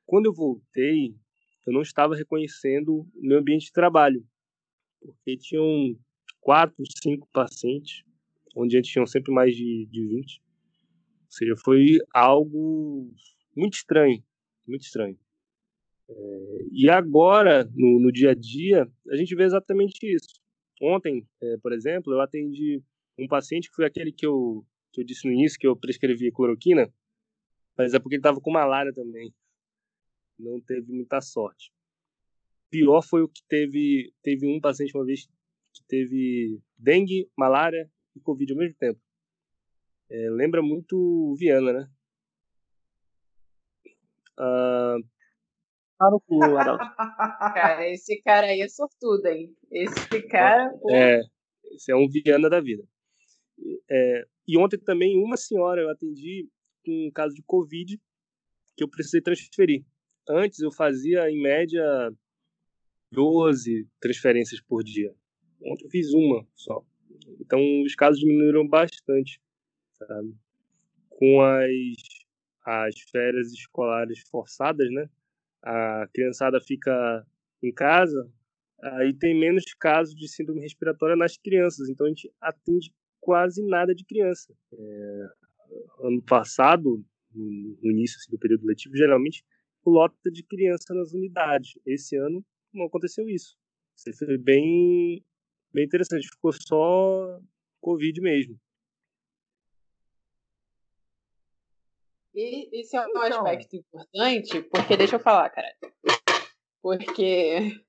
Quando 0.06 0.26
eu 0.26 0.32
voltei, 0.32 1.16
eu 1.66 1.72
não 1.72 1.82
estava 1.82 2.14
reconhecendo 2.14 3.00
o 3.00 3.08
meu 3.16 3.38
ambiente 3.38 3.66
de 3.66 3.72
trabalho, 3.72 4.24
porque 5.00 5.36
tinham 5.36 5.98
quatro, 6.45 6.76
cinco 7.03 7.26
pacientes, 7.32 8.05
onde 8.55 8.76
antes 8.76 8.92
tinham 8.92 9.07
sempre 9.07 9.32
mais 9.32 9.57
de, 9.57 9.86
de 9.90 10.07
20. 10.07 10.42
Ou 10.42 11.30
seja, 11.30 11.55
foi 11.57 11.99
algo 12.12 13.11
muito 13.57 13.74
estranho, 13.74 14.22
muito 14.68 14.82
estranho. 14.82 15.18
É, 16.09 16.59
e 16.70 16.88
agora, 16.90 17.64
no, 17.74 17.99
no, 17.99 18.12
dia 18.12 18.32
a 18.32 18.34
dia, 18.34 18.86
a 19.11 19.16
gente 19.16 19.34
vê 19.34 19.45
exatamente 19.45 19.99
isso. 20.05 20.34
Ontem, 20.82 21.26
é, 21.42 21.57
por 21.57 21.72
exemplo, 21.72 22.12
eu 22.12 22.20
atendi 22.20 22.82
um 23.18 23.26
paciente 23.26 23.70
que 23.70 23.74
foi 23.74 23.86
aquele 23.86 24.12
que 24.12 24.26
eu, 24.26 24.66
que 24.92 25.01
eu 25.01 25.05
disse 25.05 25.26
no 25.26 25.32
início, 25.32 25.59
que 25.59 25.66
eu 25.66 25.74
prescrevi 25.74 26.30
cloroquina, 26.30 26.92
mas 27.76 27.95
é 27.95 27.99
porque 27.99 28.16
ele 28.16 28.20
estava 28.20 28.40
com 28.40 28.53
malária 28.53 28.92
também. 28.92 29.32
Não 30.38 30.61
teve 30.61 30.92
muita 30.92 31.22
sorte. 31.22 31.72
Pior 32.70 33.03
foi 33.03 33.22
o 33.22 33.28
que 33.28 33.40
teve, 33.49 34.12
teve 34.22 34.47
um 34.47 34.61
paciente 34.61 34.95
uma 34.95 35.07
vez 35.07 35.26
teve 35.89 36.61
dengue, 36.78 37.30
malária 37.37 37.91
e 38.16 38.20
covid 38.20 38.53
ao 38.53 38.59
mesmo 38.59 38.76
tempo. 38.78 39.01
É, 40.11 40.30
lembra 40.30 40.62
muito 40.62 41.35
Viana, 41.39 41.72
né? 41.72 41.91
Uh, 44.39 45.14
Tá 45.99 46.11
no 46.11 46.20
cu, 46.20 46.39
cara, 47.55 47.89
esse 47.89 48.20
cara 48.22 48.49
aí 48.49 48.61
é 48.61 48.68
sortudo, 48.68 49.26
hein? 49.26 49.55
Esse 49.70 50.22
cara. 50.28 50.70
Pô. 50.80 50.91
É, 50.91 51.22
esse 51.72 51.93
é 51.93 51.97
um 51.97 52.09
Viana 52.09 52.51
da 52.51 52.61
vida. 52.61 52.85
É, 53.89 54.26
e 54.47 54.59
ontem 54.59 54.76
também 54.78 55.16
uma 55.16 55.37
senhora 55.37 55.80
eu 55.80 55.91
atendi 55.91 56.49
com 56.85 57.07
um 57.07 57.11
caso 57.12 57.35
de 57.35 57.43
Covid 57.45 58.01
que 58.76 58.82
eu 58.82 58.89
precisei 58.89 59.20
transferir. 59.20 59.85
Antes 60.28 60.61
eu 60.61 60.72
fazia 60.72 61.30
em 61.30 61.41
média 61.41 61.85
12 63.12 63.89
transferências 64.01 64.61
por 64.61 64.82
dia. 64.82 65.14
Ontem 65.64 65.84
eu 65.84 65.90
fiz 65.90 66.12
uma 66.12 66.46
só. 66.54 66.84
Então 67.40 67.60
os 67.82 67.94
casos 67.94 68.20
diminuíram 68.20 68.66
bastante, 68.66 69.40
sabe? 69.92 70.34
Com 71.08 71.40
as, 71.40 71.70
as 72.64 73.00
férias 73.10 73.52
escolares 73.52 74.20
forçadas, 74.28 74.90
né? 74.90 75.08
a 75.64 76.06
criançada 76.12 76.60
fica 76.60 77.26
em 77.62 77.72
casa, 77.72 78.30
aí 78.82 79.14
tem 79.14 79.38
menos 79.38 79.64
casos 79.80 80.14
de 80.14 80.28
síndrome 80.28 80.60
respiratória 80.60 81.16
nas 81.16 81.38
crianças. 81.38 81.88
Então 81.88 82.06
a 82.06 82.10
gente 82.10 82.30
atende 82.40 82.92
quase 83.20 83.66
nada 83.66 83.94
de 83.94 84.04
criança. 84.04 84.54
É, 84.72 85.28
ano 86.02 86.22
passado, 86.22 87.02
no 87.34 87.90
início 87.90 88.18
assim, 88.18 88.30
do 88.30 88.38
período 88.38 88.66
letivo, 88.66 88.94
geralmente 88.94 89.42
lota 89.86 90.30
de 90.30 90.42
criança 90.42 90.92
nas 90.92 91.12
unidades. 91.14 91.78
Esse 91.86 92.16
ano 92.16 92.44
não 92.72 92.84
aconteceu 92.84 93.26
isso. 93.28 93.56
Isso 93.96 94.26
foi 94.26 94.36
bem, 94.36 95.24
bem 95.75 95.85
interessante. 95.85 96.29
Ficou 96.29 96.53
só 96.53 97.41
Covid 97.81 98.20
mesmo. 98.20 98.59
E 102.35 102.81
esse 102.81 102.97
é 102.97 103.07
um 103.07 103.18
aspecto 103.18 103.77
importante, 103.77 104.62
porque 104.62 104.97
deixa 104.97 105.16
eu 105.16 105.20
falar, 105.20 105.51
cara. 105.51 105.68
Porque 106.83 107.81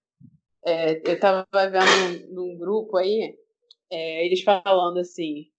é, 0.66 1.02
eu 1.10 1.20
tava 1.20 1.48
vendo 1.54 2.30
num, 2.30 2.50
num 2.50 2.58
grupo 2.58 2.98
aí, 2.98 3.36
é, 3.90 4.26
eles 4.26 4.42
falando 4.42 5.00
assim. 5.00 5.50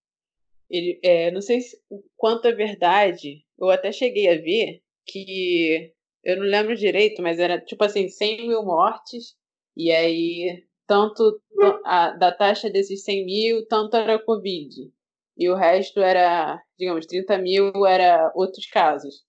Ele, 0.68 0.98
é, 1.02 1.30
não 1.30 1.40
sei 1.40 1.60
se, 1.60 1.80
o 1.88 2.02
quanto 2.16 2.46
é 2.46 2.52
verdade, 2.52 3.44
eu 3.58 3.70
até 3.70 3.92
cheguei 3.92 4.28
a 4.28 4.40
ver 4.40 4.82
que 5.06 5.92
eu 6.24 6.36
não 6.38 6.44
lembro 6.44 6.74
direito, 6.74 7.22
mas 7.22 7.38
era 7.38 7.60
tipo 7.60 7.84
assim, 7.84 8.08
100 8.08 8.48
mil 8.48 8.64
mortes, 8.64 9.36
e 9.76 9.92
aí 9.92 10.64
tanto 10.86 11.40
a, 11.84 12.10
da 12.10 12.32
taxa 12.32 12.70
desses 12.70 13.04
100 13.04 13.24
mil, 13.26 13.66
tanto 13.66 13.96
era 13.96 14.22
Covid 14.22 14.90
e 15.36 15.50
o 15.50 15.54
resto 15.54 16.00
era, 16.00 16.62
digamos, 16.78 17.06
30 17.06 17.38
mil 17.38 17.86
era 17.86 18.32
outros 18.34 18.66
casos. 18.66 19.24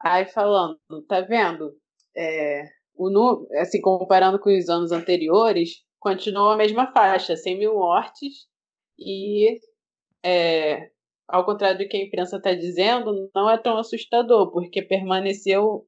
Aí 0.00 0.24
falando, 0.26 0.78
tá 1.06 1.20
vendo? 1.20 1.76
É, 2.16 2.64
o 2.94 3.46
assim, 3.60 3.80
comparando 3.80 4.38
com 4.38 4.56
os 4.56 4.68
anos 4.68 4.92
anteriores, 4.92 5.84
continua 5.98 6.54
a 6.54 6.56
mesma 6.56 6.90
faixa, 6.92 7.36
100 7.36 7.58
mil 7.58 7.74
mortes 7.74 8.46
e, 8.98 9.60
é, 10.24 10.90
ao 11.28 11.44
contrário 11.44 11.78
do 11.78 11.88
que 11.88 11.96
a 11.96 12.04
imprensa 12.04 12.38
está 12.38 12.54
dizendo, 12.54 13.30
não 13.34 13.50
é 13.50 13.58
tão 13.58 13.76
assustador, 13.76 14.50
porque 14.50 14.80
permaneceu 14.80 15.86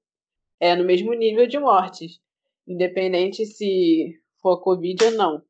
é, 0.61 0.75
no 0.77 0.85
mesmo 0.85 1.15
nível 1.15 1.47
de 1.47 1.59
mortes, 1.59 2.21
independente 2.67 3.47
se 3.47 4.21
for 4.49 4.61
Covid 4.63 5.05
ou 5.05 5.11
não. 5.13 5.43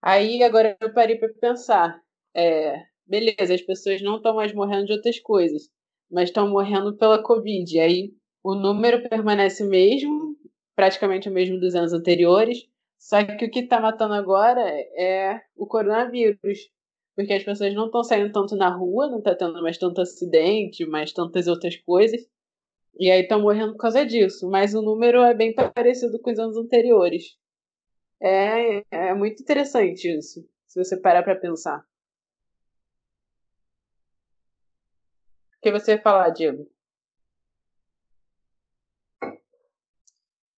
Aí 0.00 0.42
agora 0.42 0.76
eu 0.80 0.92
parei 0.92 1.16
para 1.16 1.28
pensar, 1.34 2.00
é, 2.34 2.84
beleza, 3.04 3.54
as 3.54 3.62
pessoas 3.62 4.00
não 4.02 4.16
estão 4.16 4.34
mais 4.36 4.52
morrendo 4.54 4.86
de 4.86 4.92
outras 4.92 5.18
coisas, 5.18 5.68
mas 6.10 6.28
estão 6.28 6.48
morrendo 6.48 6.96
pela 6.96 7.22
Covid. 7.22 7.80
Aí 7.80 8.12
o 8.42 8.54
número 8.54 9.08
permanece 9.08 9.64
o 9.64 9.68
mesmo, 9.68 10.36
praticamente 10.76 11.28
o 11.28 11.32
mesmo 11.32 11.58
dos 11.58 11.74
anos 11.74 11.92
anteriores, 11.92 12.68
só 12.98 13.24
que 13.24 13.44
o 13.44 13.50
que 13.50 13.60
está 13.60 13.80
matando 13.80 14.14
agora 14.14 14.60
é 14.96 15.40
o 15.56 15.66
coronavírus. 15.66 16.70
Porque 17.16 17.32
as 17.32 17.42
pessoas 17.42 17.74
não 17.74 17.86
estão 17.86 18.04
saindo 18.04 18.30
tanto 18.30 18.54
na 18.56 18.68
rua, 18.68 19.08
não 19.08 19.18
está 19.18 19.34
tendo 19.34 19.62
mais 19.62 19.78
tanto 19.78 20.02
acidente, 20.02 20.84
mais 20.84 21.12
tantas 21.12 21.46
outras 21.46 21.74
coisas. 21.76 22.20
E 22.98 23.10
aí 23.10 23.22
estão 23.22 23.40
morrendo 23.40 23.72
por 23.72 23.78
causa 23.78 24.04
disso. 24.04 24.48
Mas 24.50 24.74
o 24.74 24.82
número 24.82 25.22
é 25.22 25.34
bem 25.34 25.54
parecido 25.54 26.20
com 26.20 26.30
os 26.30 26.38
anos 26.38 26.56
anteriores. 26.58 27.36
É, 28.20 28.82
é 28.90 29.14
muito 29.14 29.42
interessante 29.42 30.08
isso, 30.08 30.48
se 30.66 30.82
você 30.82 30.96
parar 30.96 31.22
para 31.22 31.36
pensar. 31.36 31.84
que 35.66 35.72
você 35.72 35.92
ia 35.92 36.02
falar, 36.02 36.30
Diego? 36.30 36.64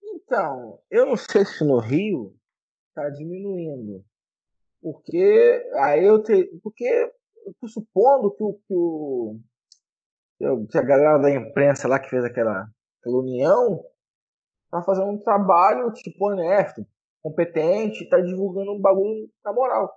Então, 0.03 0.79
eu 0.91 1.07
não 1.07 1.17
sei 1.17 1.47
se 1.47 1.65
no 1.65 1.79
Rio 1.79 2.37
está 2.89 3.09
diminuindo. 3.09 4.05
Porque 4.83 5.71
aí 5.77 6.05
eu 6.05 6.23
te, 6.23 6.45
porque 6.63 6.85
eu 7.63 7.69
supondo 7.69 8.35
que 8.35 8.43
o, 8.43 9.41
que 10.39 10.47
o 10.47 10.67
que 10.67 10.79
a 10.79 10.83
galera 10.83 11.19
da 11.19 11.31
imprensa 11.31 11.89
lá 11.89 11.99
que 11.99 12.11
fez 12.11 12.23
aquela, 12.23 12.69
aquela 13.01 13.19
união 13.19 13.83
tá 14.71 14.83
fazendo 14.83 15.09
um 15.09 15.19
trabalho 15.19 15.91
tipo 15.93 16.27
honesto, 16.27 16.87
competente, 17.23 18.09
tá 18.09 18.21
divulgando 18.21 18.73
um 18.73 18.81
bagulho 18.81 19.29
na 19.45 19.53
moral. 19.53 19.93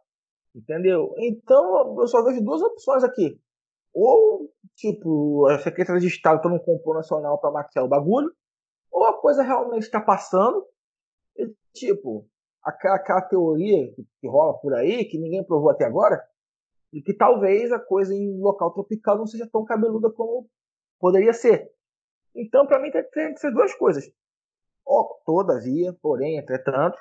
Entendeu? 0.55 1.13
Então 1.17 1.99
eu 1.99 2.07
só 2.07 2.23
vejo 2.23 2.43
duas 2.43 2.61
opções 2.61 3.03
aqui. 3.03 3.39
Ou 3.93 4.51
tipo, 4.75 5.47
a 5.47 5.59
Secretaria 5.59 6.01
de 6.01 6.07
Estado 6.07 6.41
tá 6.41 6.49
num 6.49 6.59
complô 6.59 6.95
nacional 6.95 7.39
para 7.39 7.51
maquiar 7.51 7.85
o 7.85 7.89
bagulho, 7.89 8.31
ou 8.91 9.05
a 9.05 9.19
coisa 9.19 9.43
realmente 9.43 9.83
está 9.83 10.01
passando, 10.01 10.65
e, 11.37 11.53
tipo, 11.73 12.27
aquela, 12.63 12.95
aquela 12.95 13.21
teoria 13.21 13.93
que, 13.93 14.05
que, 14.19 14.27
rola 14.27 14.57
por 14.59 14.73
aí, 14.73 15.05
que 15.05 15.17
ninguém 15.17 15.43
provou 15.43 15.69
até 15.69 15.85
agora, 15.85 16.21
de 16.91 17.01
que 17.01 17.13
talvez 17.13 17.71
a 17.71 17.79
coisa 17.79 18.13
em 18.13 18.39
local 18.39 18.73
tropical 18.73 19.17
não 19.17 19.25
seja 19.25 19.47
tão 19.51 19.63
cabeluda 19.63 20.11
como 20.11 20.49
poderia 20.99 21.33
ser. 21.33 21.71
Então, 22.35 22.65
para 22.65 22.79
mim, 22.79 22.91
tem, 22.91 23.03
tem 23.11 23.33
que 23.33 23.39
ser 23.39 23.51
duas 23.51 23.73
coisas. 23.75 24.11
Oh, 24.85 25.15
todavia, 25.25 25.93
porém, 26.01 26.37
entretanto, 26.37 26.97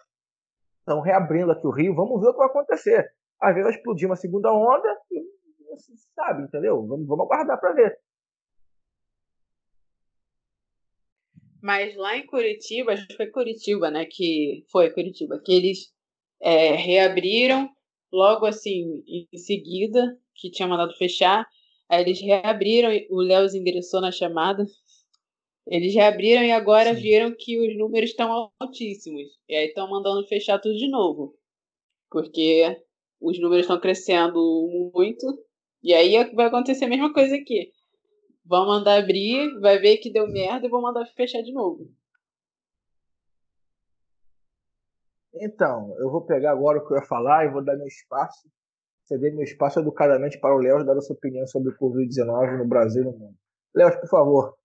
estão 0.80 1.00
reabrindo 1.00 1.52
aqui 1.52 1.66
o 1.66 1.70
Rio, 1.70 1.94
vamos 1.94 2.20
ver 2.20 2.28
o 2.28 2.32
que 2.32 2.38
vai 2.38 2.48
acontecer. 2.48 3.12
Às 3.40 3.54
vezes 3.54 3.70
vai 3.70 3.74
explodir 3.74 4.08
uma 4.08 4.16
segunda 4.16 4.52
onda 4.52 4.88
e 5.10 5.78
se 5.78 5.94
sabe, 6.14 6.42
entendeu? 6.42 6.86
Vamos, 6.86 7.06
vamos 7.06 7.24
aguardar 7.24 7.58
para 7.58 7.72
ver. 7.72 7.98
Mas 11.62 11.94
lá 11.96 12.16
em 12.16 12.26
Curitiba, 12.26 12.92
acho 12.92 13.06
que 13.06 13.16
foi 13.16 13.26
Curitiba, 13.26 13.90
né? 13.90 14.06
Que 14.06 14.64
foi 14.70 14.90
Curitiba, 14.90 15.40
que 15.44 15.52
eles 15.52 15.92
é, 16.40 16.72
reabriram 16.74 17.68
logo 18.12 18.46
assim 18.46 19.02
em 19.06 19.38
seguida, 19.38 20.18
que 20.34 20.50
tinha 20.50 20.66
mandado 20.66 20.96
fechar. 20.96 21.46
Aí 21.88 22.02
eles 22.02 22.20
reabriram, 22.20 22.90
o 23.10 23.20
Léo 23.20 23.46
endereçou 23.54 24.00
na 24.00 24.10
chamada. 24.10 24.64
Eles 25.66 25.94
reabriram 25.94 26.42
e 26.42 26.50
agora 26.50 26.94
Sim. 26.94 27.00
viram 27.00 27.34
que 27.36 27.58
os 27.58 27.76
números 27.76 28.10
estão 28.10 28.50
altíssimos. 28.58 29.28
E 29.48 29.54
aí 29.54 29.66
estão 29.66 29.88
mandando 29.88 30.26
fechar 30.26 30.58
tudo 30.58 30.76
de 30.76 30.88
novo. 30.88 31.36
Porque 32.10 32.82
os 33.20 33.40
números 33.40 33.64
estão 33.64 33.80
crescendo 33.80 34.90
muito. 34.94 35.26
E 35.82 35.94
aí 35.94 36.32
vai 36.34 36.46
acontecer 36.46 36.86
a 36.86 36.88
mesma 36.88 37.12
coisa 37.12 37.36
aqui. 37.36 37.72
Vão 38.44 38.66
mandar 38.66 38.98
abrir, 38.98 39.58
vai 39.60 39.78
ver 39.78 39.98
que 39.98 40.10
deu 40.10 40.26
merda 40.26 40.66
e 40.66 40.70
vão 40.70 40.82
mandar 40.82 41.06
fechar 41.14 41.42
de 41.42 41.52
novo. 41.52 41.88
Então, 45.34 45.94
eu 45.98 46.10
vou 46.10 46.26
pegar 46.26 46.52
agora 46.52 46.78
o 46.78 46.86
que 46.86 46.92
eu 46.92 46.98
ia 46.98 47.06
falar 47.06 47.46
e 47.46 47.50
vou 47.50 47.64
dar 47.64 47.76
meu 47.76 47.86
espaço, 47.86 48.50
ceder 49.04 49.32
meu 49.32 49.44
espaço 49.44 49.78
educadamente 49.78 50.38
para 50.40 50.54
o 50.54 50.58
Léo 50.58 50.84
dar 50.84 50.96
a 50.96 51.00
sua 51.00 51.14
opinião 51.14 51.46
sobre 51.46 51.70
o 51.70 51.78
Covid-19 51.78 52.58
no 52.58 52.66
Brasil 52.66 53.02
e 53.02 53.06
no 53.06 53.12
mundo. 53.12 53.36
Léo, 53.74 54.00
por 54.00 54.08
favor. 54.08 54.59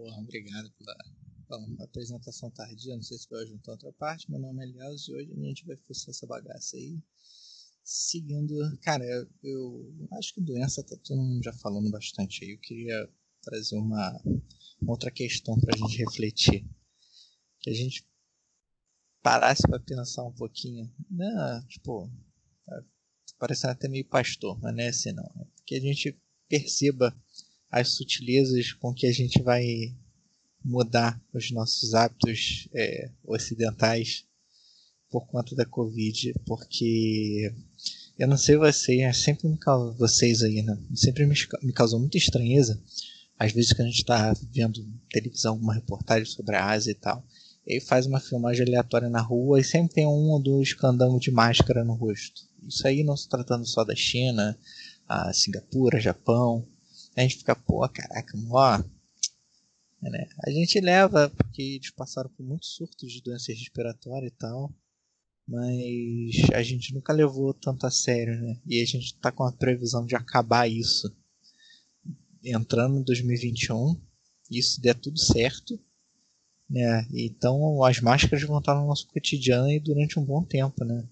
Porra, 0.00 0.18
obrigado 0.18 0.72
pela, 0.78 1.84
apresentação 1.84 2.50
tardia. 2.50 2.96
Não 2.96 3.02
sei 3.02 3.18
se 3.18 3.28
vai 3.28 3.46
juntar 3.46 3.72
outra 3.72 3.92
parte. 3.92 4.30
Meu 4.30 4.40
nome 4.40 4.64
é 4.64 4.66
Léo 4.66 4.92
e 4.92 5.14
hoje 5.14 5.30
a 5.30 5.40
gente 5.44 5.66
vai 5.66 5.76
forçar 5.76 6.08
essa 6.08 6.26
bagaça 6.26 6.78
aí. 6.78 6.98
Seguindo, 7.84 8.54
cara, 8.80 9.04
eu, 9.42 9.94
acho 10.12 10.32
que 10.32 10.40
doença 10.40 10.82
tá 10.82 10.96
todo 11.04 11.20
mundo 11.20 11.44
já 11.44 11.52
falando 11.52 11.90
bastante 11.90 12.42
aí. 12.42 12.52
Eu 12.52 12.58
queria 12.60 13.12
trazer 13.42 13.76
uma, 13.76 14.22
uma 14.80 14.92
outra 14.92 15.10
questão 15.10 15.60
para 15.60 15.74
a 15.74 15.78
gente 15.78 15.98
refletir. 15.98 16.66
Que 17.60 17.68
a 17.68 17.74
gente 17.74 18.08
parasse 19.22 19.64
para 19.68 19.80
pensar 19.80 20.24
um 20.24 20.32
pouquinho, 20.32 20.90
né, 21.10 21.62
tipo, 21.68 22.10
tá 22.64 22.82
parecendo 23.38 23.72
até 23.74 23.86
meio 23.86 24.08
pastor, 24.08 24.58
mas 24.62 24.74
não 24.74 24.82
é 24.82 24.88
assim 24.88 25.12
não. 25.12 25.24
É 25.24 25.46
que 25.66 25.74
a 25.74 25.80
gente 25.80 26.18
perceba 26.48 27.14
as 27.70 27.90
sutilezas 27.90 28.72
com 28.72 28.92
que 28.92 29.06
a 29.06 29.12
gente 29.12 29.42
vai 29.42 29.94
mudar 30.64 31.20
os 31.32 31.50
nossos 31.50 31.94
hábitos 31.94 32.68
é, 32.74 33.10
ocidentais 33.24 34.24
por 35.10 35.26
conta 35.26 35.54
da 35.56 35.64
Covid, 35.64 36.34
porque 36.46 37.52
eu 38.18 38.28
não 38.28 38.36
sei 38.36 38.56
vocês, 38.56 39.16
sempre 39.16 39.48
me 39.48 39.56
causou, 39.56 39.94
vocês 39.94 40.42
aí, 40.42 40.62
né? 40.62 40.78
Sempre 40.94 41.26
me, 41.26 41.34
me 41.62 41.72
causou 41.72 41.98
muita 41.98 42.18
estranheza, 42.18 42.80
às 43.38 43.52
vezes 43.52 43.72
que 43.72 43.82
a 43.82 43.84
gente 43.84 43.98
está 43.98 44.32
vendo 44.52 44.86
televisão, 45.10 45.54
alguma 45.54 45.74
reportagem 45.74 46.26
sobre 46.26 46.56
a 46.56 46.66
Ásia 46.66 46.92
e 46.92 46.94
tal, 46.94 47.24
ele 47.66 47.80
faz 47.80 48.06
uma 48.06 48.20
filmagem 48.20 48.66
aleatória 48.66 49.08
na 49.08 49.20
rua 49.20 49.60
e 49.60 49.64
sempre 49.64 49.94
tem 49.94 50.06
um 50.06 50.30
ou 50.30 50.42
dois 50.42 50.74
candangos 50.74 51.20
de 51.20 51.30
máscara 51.30 51.84
no 51.84 51.94
rosto. 51.94 52.42
Isso 52.68 52.86
aí 52.86 53.02
não 53.02 53.16
se 53.16 53.28
tratando 53.28 53.66
só 53.66 53.84
da 53.84 53.94
China, 53.94 54.58
a 55.08 55.32
Singapura, 55.32 55.98
Japão. 55.98 56.66
A 57.16 57.22
gente 57.22 57.38
fica, 57.38 57.54
pô, 57.54 57.86
caraca, 57.88 58.32
ó. 58.50 58.76
É, 60.02 60.10
né? 60.10 60.26
A 60.44 60.50
gente 60.50 60.80
leva, 60.80 61.28
porque 61.30 61.62
eles 61.62 61.90
passaram 61.90 62.30
por 62.30 62.44
muitos 62.44 62.74
surtos 62.74 63.12
de 63.12 63.22
doença 63.22 63.52
respiratória 63.52 64.26
e 64.26 64.32
tal. 64.32 64.72
Mas 65.46 66.50
a 66.54 66.62
gente 66.62 66.94
nunca 66.94 67.12
levou 67.12 67.52
tanto 67.52 67.86
a 67.86 67.90
sério, 67.90 68.40
né? 68.40 68.60
E 68.66 68.80
a 68.80 68.84
gente 68.86 69.18
tá 69.18 69.32
com 69.32 69.44
a 69.44 69.52
previsão 69.52 70.06
de 70.06 70.14
acabar 70.14 70.70
isso 70.70 71.14
entrando 72.44 72.98
em 72.98 73.02
2021. 73.02 74.00
Isso 74.50 74.80
der 74.80 74.94
tudo 74.94 75.18
certo 75.18 75.78
né? 76.70 77.06
Então 77.12 77.82
as 77.84 78.00
máscaras 78.00 78.44
vão 78.44 78.60
estar 78.60 78.74
no 78.74 78.86
nosso 78.86 79.08
cotidiano 79.08 79.70
e 79.70 79.80
durante 79.80 80.18
um 80.18 80.24
bom 80.24 80.44
tempo, 80.44 80.84
né? 80.84 81.04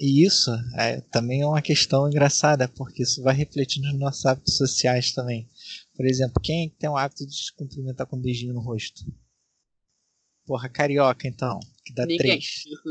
E 0.00 0.24
isso 0.24 0.50
é, 0.78 1.02
também 1.12 1.42
é 1.42 1.46
uma 1.46 1.60
questão 1.60 2.08
engraçada, 2.08 2.66
porque 2.66 3.02
isso 3.02 3.22
vai 3.22 3.34
refletir 3.34 3.82
nos 3.82 3.98
nossos 3.98 4.24
hábitos 4.24 4.56
sociais 4.56 5.12
também. 5.12 5.46
Por 5.94 6.06
exemplo, 6.06 6.40
quem 6.42 6.68
é 6.68 6.70
tem 6.80 6.88
o 6.88 6.96
hábito 6.96 7.26
de 7.26 7.34
se 7.34 7.54
cumprimentar 7.54 8.06
com 8.06 8.16
um 8.16 8.20
beijinho 8.20 8.54
no 8.54 8.62
rosto? 8.62 9.04
Porra, 10.46 10.70
carioca 10.70 11.28
então, 11.28 11.60
que 11.84 11.92
dá 11.92 12.06
Ninguém. 12.06 12.18
três. 12.18 12.44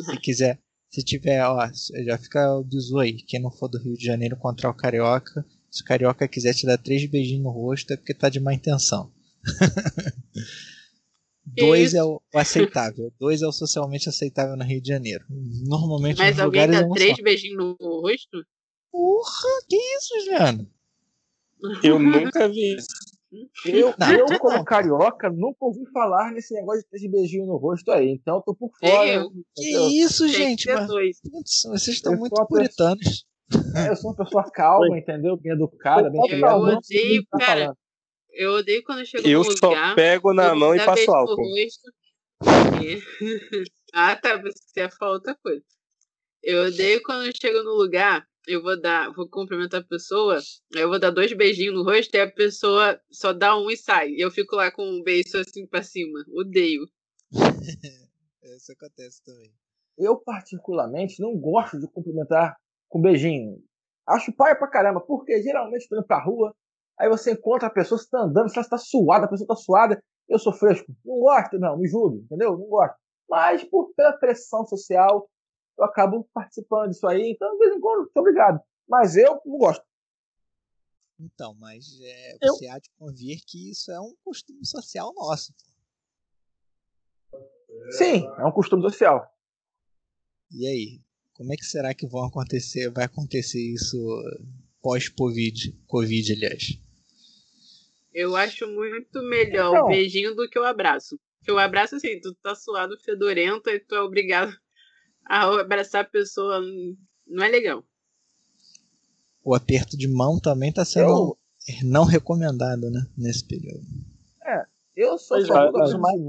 Se 0.05 0.17
quiser, 0.21 0.61
se 0.91 1.03
tiver, 1.03 1.43
ó, 1.43 1.67
já 2.05 2.15
fica 2.19 2.55
o 2.55 2.63
bizu 2.63 2.99
aí. 2.99 3.13
Quem 3.23 3.41
não 3.41 3.49
for 3.49 3.67
do 3.67 3.81
Rio 3.81 3.97
de 3.97 4.05
Janeiro 4.05 4.35
encontrar 4.35 4.69
o 4.69 4.75
carioca, 4.75 5.43
se 5.71 5.81
o 5.81 5.85
carioca 5.85 6.27
quiser 6.27 6.53
te 6.53 6.67
dar 6.67 6.77
três 6.77 7.09
beijinhos 7.09 7.43
no 7.43 7.49
rosto, 7.49 7.91
é 7.91 7.97
porque 7.97 8.13
tá 8.13 8.29
de 8.29 8.39
má 8.39 8.53
intenção. 8.53 9.11
Dois 11.55 11.93
é 11.93 12.03
o 12.03 12.21
aceitável. 12.33 13.11
Dois 13.19 13.41
é 13.41 13.47
o 13.47 13.51
socialmente 13.51 14.09
aceitável 14.09 14.55
no 14.55 14.63
Rio 14.63 14.81
de 14.81 14.87
Janeiro. 14.87 15.25
Normalmente 15.67 16.17
Mas 16.17 16.35
nos 16.35 16.45
alguém 16.45 16.67
lugares 16.67 16.87
dá 16.87 16.93
três 16.95 17.17
só. 17.17 17.23
beijinhos 17.23 17.57
no 17.57 17.77
rosto? 17.79 18.45
Porra, 18.91 19.49
que 19.67 19.75
isso, 19.75 20.25
Juliano? 20.25 20.69
Eu 21.83 21.99
nunca 21.99 22.47
vi 22.47 22.75
isso. 22.75 22.87
Eu, 23.63 23.93
não, 23.99 24.11
eu, 24.11 24.39
como 24.39 24.65
carioca, 24.65 25.29
nunca 25.29 25.57
ouvi 25.61 25.85
falar 25.91 26.31
nesse 26.31 26.51
negócio 26.55 26.81
de 26.81 26.89
três 26.89 27.11
beijinhos 27.11 27.47
no 27.47 27.57
rosto 27.57 27.91
aí. 27.91 28.09
Então 28.09 28.37
eu 28.37 28.41
tô 28.41 28.55
por 28.55 28.71
fora. 28.79 29.07
Eu. 29.07 29.29
Que 29.55 30.01
isso, 30.01 30.27
gente? 30.27 30.67
Mas, 30.67 31.21
putz, 31.21 31.61
vocês 31.65 31.97
estão 31.97 32.13
eu 32.13 32.19
muito 32.19 32.47
puritanos. 32.47 33.25
Pessoa, 33.47 33.85
é, 33.85 33.89
eu 33.89 33.95
sou 33.95 34.11
uma 34.11 34.17
pessoa 34.17 34.43
calma, 34.51 34.97
entendeu? 34.97 35.37
Bem 35.37 35.53
educada, 35.53 36.09
bem 36.09 36.21
Eu 36.31 36.47
odeio, 36.47 37.25
tá 37.29 37.37
cara. 37.37 37.77
Eu 38.31 38.51
odeio 38.51 38.83
quando 38.83 38.99
eu 38.99 39.05
chego 39.05 39.27
eu 39.27 39.43
no 39.43 39.49
lugar. 39.49 39.53
Eu 39.53 39.89
só 39.89 39.95
pego 39.95 40.33
na 40.33 40.55
mão 40.55 40.75
e 40.75 40.85
passo 40.85 41.11
álcool. 41.11 41.47
ah, 43.93 44.15
tá. 44.15 44.37
Você 44.37 44.81
ia 44.81 44.89
falar 44.89 45.13
outra 45.13 45.35
coisa. 45.35 45.63
Eu 46.41 46.67
odeio 46.67 47.01
quando 47.03 47.25
eu 47.25 47.33
chego 47.35 47.63
no 47.63 47.73
lugar, 47.73 48.25
eu 48.47 48.61
vou 48.61 48.79
dar, 48.79 49.11
vou 49.11 49.27
cumprimentar 49.27 49.81
a 49.81 49.83
pessoa, 49.83 50.39
eu 50.73 50.87
vou 50.87 50.97
dar 50.97 51.11
dois 51.11 51.33
beijinhos 51.33 51.75
no 51.75 51.83
rosto 51.83 52.15
e 52.15 52.19
a 52.19 52.31
pessoa 52.31 52.99
só 53.11 53.33
dá 53.33 53.57
um 53.57 53.69
e 53.69 53.75
sai. 53.75 54.13
Eu 54.17 54.31
fico 54.31 54.55
lá 54.55 54.71
com 54.71 54.83
um 54.83 55.03
beijo 55.03 55.37
assim 55.37 55.67
pra 55.67 55.83
cima. 55.83 56.23
Odeio. 56.29 56.87
Isso 58.41 58.71
acontece 58.71 59.23
também. 59.23 59.53
Eu, 59.97 60.17
particularmente, 60.17 61.21
não 61.21 61.37
gosto 61.37 61.77
de 61.77 61.87
cumprimentar 61.87 62.55
com 62.87 63.01
beijinho. 63.01 63.61
Acho 64.07 64.31
pai 64.31 64.57
pra 64.57 64.67
caramba, 64.67 65.01
porque 65.01 65.41
geralmente 65.43 65.87
tô 65.87 65.97
indo 65.97 66.07
pra 66.07 66.23
rua, 66.23 66.55
Aí 66.99 67.07
você 67.07 67.31
encontra 67.31 67.67
a 67.67 67.71
pessoa, 67.71 67.97
você 67.97 68.09
tá 68.09 68.19
andando, 68.19 68.49
você 68.49 68.59
está 68.59 68.77
suada, 68.77 69.25
a 69.25 69.29
pessoa 69.29 69.45
está 69.45 69.55
suada, 69.55 70.03
eu 70.27 70.37
sou 70.37 70.51
fresco. 70.51 70.93
Não 71.05 71.19
gosto, 71.19 71.57
não, 71.57 71.77
me 71.77 71.87
julgue, 71.87 72.19
entendeu? 72.23 72.57
Não 72.57 72.67
gosto. 72.67 72.95
Mas 73.29 73.63
por, 73.63 73.93
pela 73.95 74.11
pressão 74.13 74.65
social, 74.65 75.29
eu 75.77 75.85
acabo 75.85 76.27
participando 76.33 76.89
disso 76.89 77.07
aí, 77.07 77.31
então 77.31 77.49
de 77.53 77.57
vez 77.57 77.75
em 77.75 77.79
quando, 77.79 77.99
muito 77.99 78.17
obrigado. 78.17 78.61
Mas 78.87 79.15
eu 79.15 79.39
não 79.45 79.57
gosto. 79.57 79.85
Então, 81.17 81.53
mas 81.55 81.85
é, 82.01 82.37
você 82.41 82.67
eu... 82.67 82.71
há 82.71 82.79
de 82.79 82.89
convir 82.97 83.39
que 83.45 83.71
isso 83.71 83.91
é 83.91 83.99
um 83.99 84.13
costume 84.23 84.65
social 84.65 85.13
nosso. 85.13 85.53
Sim, 87.91 88.25
é 88.37 88.45
um 88.45 88.51
costume 88.51 88.81
social. 88.81 89.25
E 90.51 90.67
aí, 90.67 91.01
como 91.33 91.53
é 91.53 91.55
que 91.55 91.65
será 91.65 91.93
que 91.93 92.07
vão 92.07 92.25
acontecer, 92.25 92.89
vai 92.89 93.05
acontecer 93.05 93.61
isso 93.61 93.97
pós-Covid, 94.81 95.73
Covid, 95.87 96.33
aliás? 96.33 96.88
Eu 98.13 98.35
acho 98.35 98.67
muito 98.67 99.21
melhor 99.23 99.71
então, 99.71 99.85
o 99.85 99.87
beijinho 99.87 100.35
do 100.35 100.49
que 100.49 100.57
o 100.57 100.63
abraço. 100.63 101.19
Porque 101.39 101.51
o 101.51 101.59
abraço, 101.59 101.95
assim, 101.95 102.19
tu 102.19 102.33
tá 102.35 102.55
suado, 102.55 102.97
fedorento, 102.99 103.69
e 103.69 103.79
tu 103.79 103.95
é 103.95 104.01
obrigado 104.01 104.55
a 105.25 105.61
abraçar 105.61 106.01
a 106.01 106.07
pessoa. 106.07 106.61
Não 107.27 107.43
é 107.43 107.47
legal. 107.47 107.83
O 109.43 109.55
aperto 109.55 109.97
de 109.97 110.07
mão 110.07 110.39
também 110.39 110.71
tá 110.71 110.83
sendo 110.83 111.07
eu... 111.07 111.37
não 111.83 112.03
recomendado, 112.03 112.89
né? 112.89 113.07
Nesse 113.17 113.47
período. 113.47 113.85
É, 114.45 114.65
eu 114.95 115.17
sou 115.17 115.37
a 115.37 115.45
favor 115.45 115.71
do 115.71 115.99
mais 115.99 116.21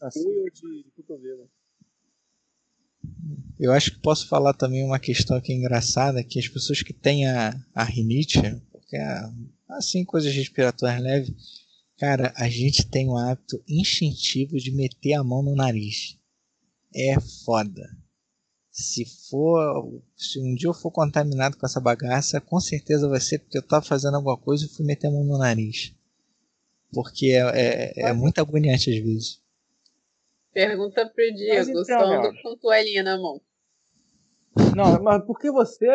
assim. 0.00 0.24
de, 0.24 0.82
de 0.82 0.90
cotovelo. 0.96 1.48
Eu 3.58 3.72
acho 3.72 3.92
que 3.92 4.00
posso 4.00 4.26
falar 4.26 4.54
também 4.54 4.82
uma 4.82 4.98
questão 4.98 5.36
aqui 5.36 5.52
engraçada, 5.52 6.24
que 6.24 6.38
as 6.38 6.48
pessoas 6.48 6.82
que 6.82 6.92
têm 6.92 7.26
a, 7.28 7.54
a 7.74 7.84
rinite, 7.84 8.40
porque 8.72 8.96
é, 8.96 9.22
assim, 9.76 10.04
coisas 10.04 10.34
respiratórias 10.34 11.02
leves, 11.02 11.32
cara, 11.98 12.32
a 12.36 12.48
gente 12.48 12.88
tem 12.88 13.08
o 13.08 13.16
hábito 13.16 13.62
instintivo 13.68 14.56
de 14.56 14.70
meter 14.70 15.14
a 15.14 15.24
mão 15.24 15.42
no 15.42 15.54
nariz. 15.54 16.18
É 16.94 17.18
foda. 17.44 17.82
Se 18.70 19.04
for, 19.28 20.02
se 20.16 20.40
um 20.40 20.54
dia 20.54 20.68
eu 20.68 20.74
for 20.74 20.90
contaminado 20.90 21.56
com 21.56 21.66
essa 21.66 21.80
bagaça, 21.80 22.40
com 22.40 22.60
certeza 22.60 23.08
vai 23.08 23.20
ser 23.20 23.38
porque 23.40 23.58
eu 23.58 23.66
tava 23.66 23.84
fazendo 23.84 24.16
alguma 24.16 24.36
coisa 24.36 24.64
e 24.64 24.68
fui 24.68 24.86
meter 24.86 25.08
a 25.08 25.10
mão 25.10 25.24
no 25.24 25.38
nariz. 25.38 25.94
Porque 26.92 27.26
é, 27.26 27.92
é, 27.96 28.08
é 28.08 28.12
muito 28.12 28.40
agoniante 28.40 28.90
às 28.90 28.98
vezes. 28.98 29.42
Pergunta 30.52 31.08
pro 31.08 31.34
Diego, 31.34 31.70
então, 31.70 31.84
só 31.84 32.04
ando 32.04 32.42
com 32.42 32.56
toalhinha 32.56 33.02
na 33.02 33.16
mão. 33.16 33.40
Não, 34.74 35.00
mas 35.02 35.24
porque 35.24 35.50
você 35.50 35.86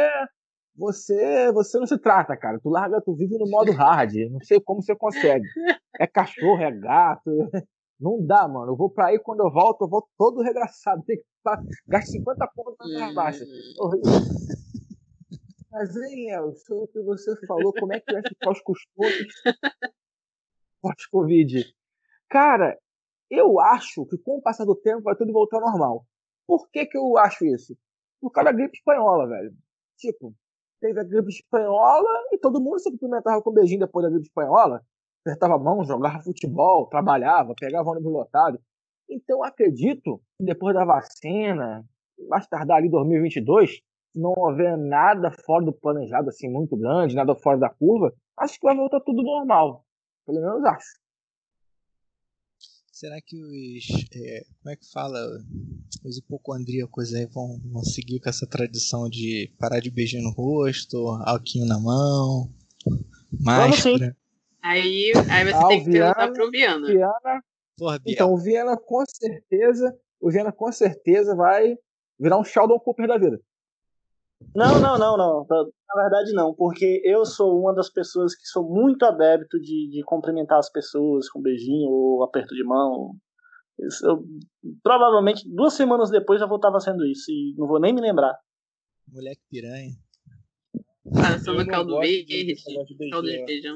você 0.77 1.51
você 1.51 1.79
não 1.79 1.87
se 1.87 1.97
trata, 1.97 2.35
cara. 2.35 2.59
Tu 2.59 2.69
larga, 2.69 3.01
tu 3.01 3.15
vive 3.15 3.37
no 3.37 3.49
modo 3.49 3.71
hard. 3.71 4.13
Não 4.31 4.39
sei 4.41 4.59
como 4.59 4.81
você 4.81 4.95
consegue. 4.95 5.47
É 5.99 6.05
cachorro, 6.05 6.61
é 6.61 6.71
gato. 6.71 7.31
Não 7.99 8.25
dá, 8.25 8.47
mano. 8.47 8.73
Eu 8.73 8.75
vou 8.75 8.89
pra 8.89 9.07
aí, 9.07 9.19
quando 9.19 9.39
eu 9.39 9.49
volto, 9.49 9.85
eu 9.85 9.87
volto 9.87 10.09
todo 10.17 10.41
regraçado. 10.41 11.01
Tem 11.05 11.17
que 11.17 11.23
gastar 11.87 12.11
50 12.11 12.47
pontos 12.53 12.75
pra 12.93 13.13
baixa. 13.13 13.45
Mas, 15.71 15.95
hein, 15.95 16.27
Léo, 16.27 16.53
sobre 16.55 16.83
o 16.83 16.87
que 16.87 17.01
você 17.01 17.35
falou, 17.45 17.73
como 17.73 17.93
é 17.93 17.99
que 17.99 18.11
vai 18.11 18.21
ficar 18.21 18.51
os 18.51 18.61
costumes 18.61 19.33
pós-Covid? 20.81 21.65
Cara, 22.29 22.77
eu 23.29 23.59
acho 23.59 24.05
que 24.05 24.17
com 24.17 24.37
o 24.37 24.41
passar 24.41 24.65
do 24.65 24.75
tempo 24.75 25.03
vai 25.03 25.15
tudo 25.15 25.33
voltar 25.33 25.57
ao 25.57 25.63
normal. 25.69 26.05
Por 26.47 26.69
que, 26.69 26.85
que 26.85 26.97
eu 26.97 27.17
acho 27.17 27.45
isso? 27.45 27.77
Por 28.21 28.31
causa 28.31 28.51
da 28.51 28.57
gripe 28.57 28.77
espanhola, 28.77 29.27
velho. 29.27 29.53
Tipo, 29.97 30.33
teve 30.79 30.99
a 30.99 31.03
gripe 31.03 31.29
espanhola 31.29 32.09
e 32.31 32.37
todo 32.37 32.61
mundo 32.61 32.79
se 32.79 32.89
cumprimentava 32.91 33.41
com 33.41 33.51
beijinho 33.51 33.79
depois 33.79 34.05
da 34.05 34.09
gripe 34.09 34.27
espanhola. 34.27 34.81
Apertava 35.25 35.55
a 35.55 35.59
mão, 35.59 35.83
jogava 35.83 36.21
futebol, 36.21 36.87
trabalhava, 36.87 37.53
pegava 37.59 37.89
ônibus 37.89 38.11
lotado. 38.11 38.59
Então 39.09 39.43
acredito 39.43 40.21
que 40.37 40.45
depois 40.45 40.75
da 40.75 40.85
vacina, 40.85 41.83
mais 42.29 42.47
tardar 42.47 42.77
ali 42.77 42.89
2022, 42.89 43.81
se 44.11 44.19
não 44.19 44.33
houver 44.35 44.77
nada 44.77 45.31
fora 45.45 45.65
do 45.65 45.73
planejado, 45.73 46.29
assim, 46.29 46.49
muito 46.49 46.77
grande, 46.77 47.15
nada 47.15 47.35
fora 47.35 47.57
da 47.57 47.69
curva, 47.69 48.13
acho 48.39 48.59
que 48.59 48.65
vai 48.65 48.75
voltar 48.75 48.99
tudo 49.01 49.23
normal. 49.23 49.83
Pelo 50.25 50.41
menos 50.41 50.63
acho. 50.65 51.04
Será 52.95 53.19
que 53.19 53.35
os. 53.35 54.07
É, 54.15 54.45
como 54.61 54.71
é 54.71 54.75
que 54.77 54.89
fala? 54.89 55.19
Os 56.05 56.17
hipocondríacos 56.17 57.13
aí 57.13 57.25
vão, 57.25 57.59
vão 57.65 57.83
seguir 57.83 58.21
com 58.21 58.29
essa 58.29 58.47
tradição 58.47 59.09
de 59.09 59.51
parar 59.59 59.81
de 59.81 59.91
beijar 59.91 60.21
no 60.21 60.31
rosto, 60.31 61.09
alquinho 61.25 61.65
na 61.65 61.77
mão, 61.77 62.49
máscara? 63.37 64.15
Aí, 64.63 65.11
aí 65.29 65.43
você 65.43 65.53
ah, 65.53 65.67
tem 65.67 65.83
que 65.83 65.91
Viana, 65.91 66.15
perguntar 66.15 66.31
pro 66.31 66.49
Viana. 66.49 66.87
Viana 66.87 67.43
Porra, 67.77 67.99
então, 68.05 68.33
o 68.33 68.37
Viana 68.37 68.77
com 68.77 69.03
certeza. 69.05 69.93
O 70.21 70.31
Viana 70.31 70.53
com 70.53 70.71
certeza 70.71 71.35
vai 71.35 71.75
virar 72.17 72.39
um 72.39 72.45
Sheldon 72.45 72.79
Cooper 72.79 73.09
da 73.09 73.17
vida. 73.17 73.41
Não, 74.53 74.79
não, 74.79 74.97
não, 74.97 75.17
não. 75.17 75.45
Na 75.49 76.01
verdade, 76.01 76.33
não, 76.33 76.53
porque 76.53 77.01
eu 77.05 77.25
sou 77.25 77.59
uma 77.59 77.73
das 77.73 77.89
pessoas 77.89 78.35
que 78.35 78.45
sou 78.47 78.67
muito 78.69 79.03
adepto 79.03 79.59
de, 79.59 79.89
de 79.89 80.03
cumprimentar 80.03 80.59
as 80.59 80.69
pessoas 80.69 81.29
com 81.29 81.41
beijinho 81.41 81.89
ou 81.89 82.23
aperto 82.23 82.53
de 82.53 82.63
mão. 82.63 83.15
Eu, 83.77 84.23
provavelmente 84.81 85.43
duas 85.49 85.73
semanas 85.73 86.09
depois 86.09 86.39
já 86.39 86.45
vou 86.45 86.57
estar 86.57 86.71
fazendo 86.71 87.05
isso 87.05 87.29
e 87.29 87.53
não 87.57 87.67
vou 87.67 87.79
nem 87.79 87.93
me 87.93 88.01
lembrar. 88.01 88.37
Moleque 89.07 89.41
piranha. 89.49 89.91
Passando 91.13 91.65
caldo 91.67 91.99
verde, 91.99 92.55
caldo 93.11 93.27
de 93.27 93.45
feijão. 93.45 93.75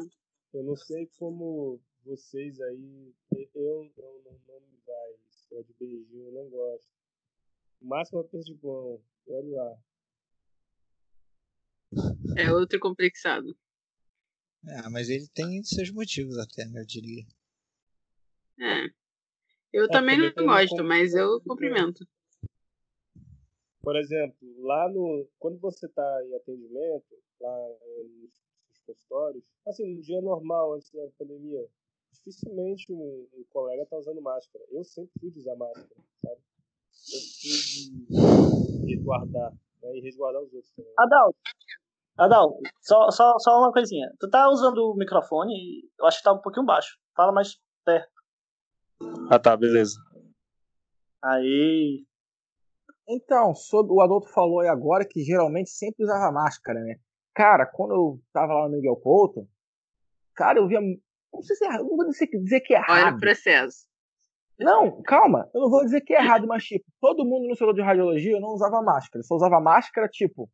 Eu 0.53 0.63
não 0.63 0.75
sei 0.75 1.07
como 1.17 1.79
vocês 2.05 2.59
aí. 2.59 3.13
Eu, 3.33 3.47
eu 3.55 3.91
não, 4.25 4.33
não 4.47 4.59
me 4.61 4.79
vai. 4.85 5.13
Só 5.29 5.61
de 5.61 5.73
beijinho 5.79 6.27
eu 6.27 6.31
não 6.31 6.49
gosto. 6.49 6.87
O 7.81 7.87
máximo 7.87 8.19
é 8.19 8.21
aperto 8.23 8.45
de 8.45 8.59
mão. 8.63 8.99
Olha 9.27 9.55
lá. 9.55 9.77
É 12.37 12.51
outro 12.51 12.79
complexado. 12.79 13.55
Ah, 14.67 14.89
mas 14.89 15.09
ele 15.09 15.27
tem 15.33 15.63
seus 15.63 15.91
motivos 15.91 16.37
até, 16.37 16.65
né, 16.65 16.81
eu 16.81 16.85
diria. 16.85 17.25
É. 18.59 18.89
Eu 19.71 19.85
é, 19.85 19.87
também 19.87 20.17
não 20.17 20.45
gosto, 20.45 20.83
mas 20.83 21.13
eu 21.13 21.39
cumprimento. 21.41 22.05
Por 23.81 23.95
exemplo, 23.95 24.37
lá 24.61 24.89
no. 24.89 25.27
Quando 25.39 25.57
você 25.59 25.85
está 25.85 26.25
em 26.25 26.35
atendimento, 26.35 27.15
lá 27.39 27.69
nos 28.03 28.31
consultórios, 28.85 29.43
assim, 29.65 29.95
no 29.95 30.01
dia 30.01 30.21
normal, 30.21 30.73
antes 30.73 30.91
da 30.91 31.07
pandemia, 31.17 31.65
dificilmente 32.11 32.91
um, 32.91 33.27
um 33.33 33.43
colega 33.49 33.83
está 33.83 33.97
usando 33.97 34.21
máscara. 34.21 34.65
Eu 34.69 34.83
sempre 34.83 35.11
fui 35.19 35.31
de 35.31 35.39
usar 35.39 35.55
máscara, 35.55 35.87
sabe? 36.21 36.41
Eu 37.13 37.19
fui 37.39 38.79
de 38.81 38.95
resguardar, 38.95 39.53
né? 39.81 39.97
E 39.97 40.01
resguardar 40.01 40.41
os 40.41 40.53
outros 40.53 40.73
também. 40.73 40.91
Adalto, 40.97 41.39
Adalto, 42.19 42.59
só, 42.81 43.09
só, 43.11 43.39
só 43.39 43.59
uma 43.59 43.71
coisinha. 43.71 44.11
Tu 44.19 44.29
tá 44.29 44.49
usando 44.49 44.77
o 44.79 44.95
microfone, 44.95 45.89
eu 45.97 46.05
acho 46.05 46.17
que 46.17 46.23
tá 46.23 46.33
um 46.33 46.41
pouquinho 46.41 46.65
baixo. 46.65 46.97
Fala 47.15 47.31
mais 47.31 47.57
perto. 47.85 48.11
Ah 49.31 49.39
tá, 49.39 49.55
beleza. 49.55 49.97
Aí. 51.23 52.03
Então, 53.07 53.55
sobre 53.55 53.93
o 53.93 54.01
Adolfo 54.01 54.31
falou 54.33 54.59
aí 54.59 54.67
agora 54.67 55.07
que 55.07 55.23
geralmente 55.23 55.69
sempre 55.69 56.03
usava 56.03 56.31
máscara, 56.31 56.81
né? 56.81 56.97
Cara, 57.33 57.65
quando 57.65 57.93
eu 57.93 58.21
tava 58.33 58.53
lá 58.53 58.67
no 58.67 58.75
Miguel 58.75 58.97
Couto, 58.97 59.47
cara, 60.35 60.59
eu 60.59 60.67
via. 60.67 60.81
Não 60.81 61.41
sei 61.41 61.55
se 61.55 61.65
é, 61.65 61.77
não 61.77 61.95
vou 61.95 62.05
dizer, 62.05 62.27
dizer 62.27 62.59
que 62.59 62.73
é 62.73 62.77
errado. 62.77 63.05
Olha 63.05 63.15
o 63.15 63.19
processo. 63.19 63.87
Não, 64.59 65.01
calma, 65.03 65.49
eu 65.53 65.61
não 65.61 65.69
vou 65.69 65.85
dizer 65.85 66.01
que 66.01 66.13
é 66.13 66.21
errado, 66.21 66.45
mas 66.45 66.65
tipo, 66.65 66.85
todo 66.99 67.23
mundo 67.23 67.47
no 67.47 67.55
setor 67.55 67.73
de 67.73 67.81
radiologia 67.81 68.41
não 68.41 68.49
usava 68.49 68.81
máscara. 68.81 69.23
Só 69.23 69.35
usava 69.35 69.61
máscara, 69.61 70.09
tipo, 70.09 70.49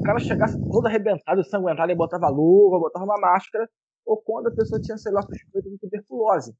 o 0.00 0.02
cara 0.02 0.18
chegasse 0.18 0.58
todo 0.70 0.86
arrebentado, 0.86 1.44
sanguentado, 1.44 1.92
e 1.92 1.94
botava 1.94 2.28
luva, 2.28 2.78
botava 2.78 3.04
uma 3.04 3.20
máscara, 3.20 3.68
ou 4.04 4.16
quando 4.16 4.48
a 4.48 4.50
pessoa 4.50 4.80
tinha, 4.80 4.96
sei 4.96 5.12
lá, 5.12 5.20
suspeita 5.20 5.68
de 5.68 5.78
tuberculose. 5.78 6.54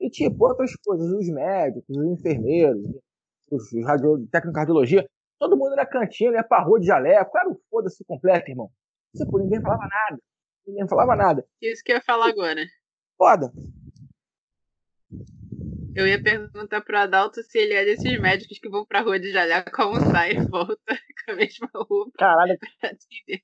E 0.00 0.08
tipo, 0.08 0.46
outras 0.46 0.70
coisas, 0.76 1.10
os 1.10 1.28
médicos, 1.28 1.96
os 1.96 2.06
enfermeiros, 2.06 2.80
os, 3.50 3.84
radio, 3.84 4.18
técnicos 4.28 4.50
de 4.50 4.54
cardiologia, 4.54 5.10
todo 5.40 5.56
mundo 5.56 5.72
era 5.72 5.84
cantinho, 5.84 6.32
ia 6.32 6.44
pra 6.44 6.62
rua 6.62 6.78
de 6.78 6.86
jaleco, 6.86 7.36
era 7.36 7.50
o 7.50 7.60
foda-se 7.68 8.04
completo, 8.04 8.48
irmão. 8.48 8.70
Tipo, 9.16 9.38
ninguém 9.40 9.60
falava 9.60 9.82
nada. 9.82 10.22
Ninguém 10.64 10.88
falava 10.88 11.16
nada. 11.16 11.44
Isso 11.60 11.82
que 11.84 11.90
eu 11.90 11.96
ia 11.96 12.02
falar 12.02 12.28
agora. 12.28 12.60
Foda. 13.16 13.52
Eu 15.98 16.06
ia 16.06 16.22
perguntar 16.22 16.80
pro 16.80 16.96
Adalto 16.96 17.42
se 17.42 17.58
ele 17.58 17.74
é 17.74 17.84
desses 17.84 18.20
médicos 18.20 18.60
que 18.60 18.68
vão 18.68 18.86
pra 18.86 19.00
rua 19.00 19.18
de 19.18 19.32
Jaleco 19.32 19.82
almoçar 19.82 20.30
e 20.30 20.38
volta 20.46 20.78
com 21.26 21.32
a 21.32 21.34
mesma 21.34 21.68
roupa. 21.74 22.12
Caralho, 22.16 22.56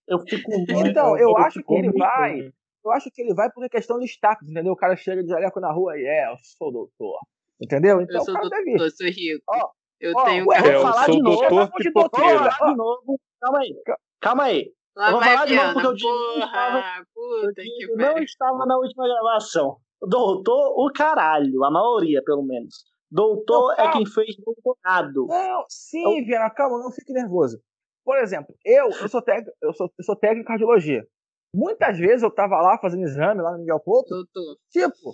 eu 0.07 0.21
fico 0.21 0.53
Então, 0.87 1.19
eu, 1.19 1.31
eu 1.31 1.37
acho 1.39 1.61
que 1.65 1.75
ele 1.75 1.91
vai. 1.91 2.53
Eu 2.85 2.93
acho 2.93 3.11
que 3.11 3.23
ele 3.23 3.35
vai 3.35 3.51
por 3.51 3.69
questão 3.69 3.99
de 3.99 4.07
status, 4.07 4.49
entendeu? 4.49 4.73
O 4.73 4.77
cara 4.77 4.95
chega 4.95 5.25
de 5.25 5.31
jaleco 5.31 5.59
na 5.59 5.73
rua 5.73 5.99
e 5.99 6.05
é, 6.05 6.31
eu 6.31 6.37
sou 6.57 6.71
doutor. 6.71 7.19
Entendeu? 7.61 8.01
Então, 8.01 8.19
eu 8.19 8.25
sou 8.25 8.35
doutor, 8.35 8.63
eu 8.69 8.91
sou 8.91 9.07
rico. 9.09 9.43
Ó, 9.49 9.71
eu 9.99 10.13
ó, 10.15 10.25
tenho 10.25 10.47
ué, 10.47 10.57
carro. 10.57 10.73
Vou 10.73 10.81
falar 10.93 11.07
de 11.07 11.23
novo. 11.23 11.49
Doutor, 11.49 11.71
de 11.81 11.91
doutor, 11.91 12.21
falar 12.21 12.71
de 12.71 12.77
novo. 12.77 13.21
Calma 13.41 13.59
aí. 13.59 13.75
Calma 14.21 14.43
aí. 14.45 14.73
Lá 14.97 15.09
eu 15.09 15.11
vou 15.11 15.21
vai 15.21 15.31
falar 15.31 15.47
de 15.47 15.57
novo 15.57 15.73
porque 15.73 16.07
eu 16.07 16.13
Porra, 16.39 17.07
puta 17.13 17.63
que 17.63 17.83
eu 17.83 17.97
não 17.97 18.19
estava 18.19 18.65
na 18.65 18.77
última 18.77 19.09
gravação. 19.09 19.81
Doutor, 20.09 20.75
o 20.77 20.93
caralho, 20.93 21.65
a 21.65 21.71
maioria, 21.71 22.23
pelo 22.25 22.43
menos. 22.43 22.85
Doutor 23.11 23.77
não, 23.77 23.85
é 23.85 23.93
quem 23.93 24.07
fez 24.07 24.37
doutorado. 24.37 25.27
Não, 25.29 25.65
sim, 25.69 26.21
eu... 26.21 26.25
Viana, 26.25 26.51
calma, 26.51 26.79
não 26.79 26.91
fique 26.91 27.13
nervoso. 27.13 27.61
Por 28.05 28.19
exemplo, 28.19 28.55
eu, 28.65 28.91
eu 28.91 29.09
sou 29.09 29.23
técnico, 29.23 29.57
eu 29.63 29.73
sou, 29.73 29.91
eu 29.99 30.05
sou 30.05 30.17
técnico 30.17 30.43
em 30.43 30.49
cardiologia. 30.49 31.07
Muitas 31.55 31.97
vezes 31.97 32.23
eu 32.23 32.31
tava 32.31 32.61
lá 32.61 32.77
fazendo 32.79 33.05
exame 33.05 33.41
lá 33.41 33.53
no 33.53 33.59
Miguel 33.59 33.81
Couto. 33.81 34.09
Doutor. 34.09 34.57
Tipo, 34.71 35.13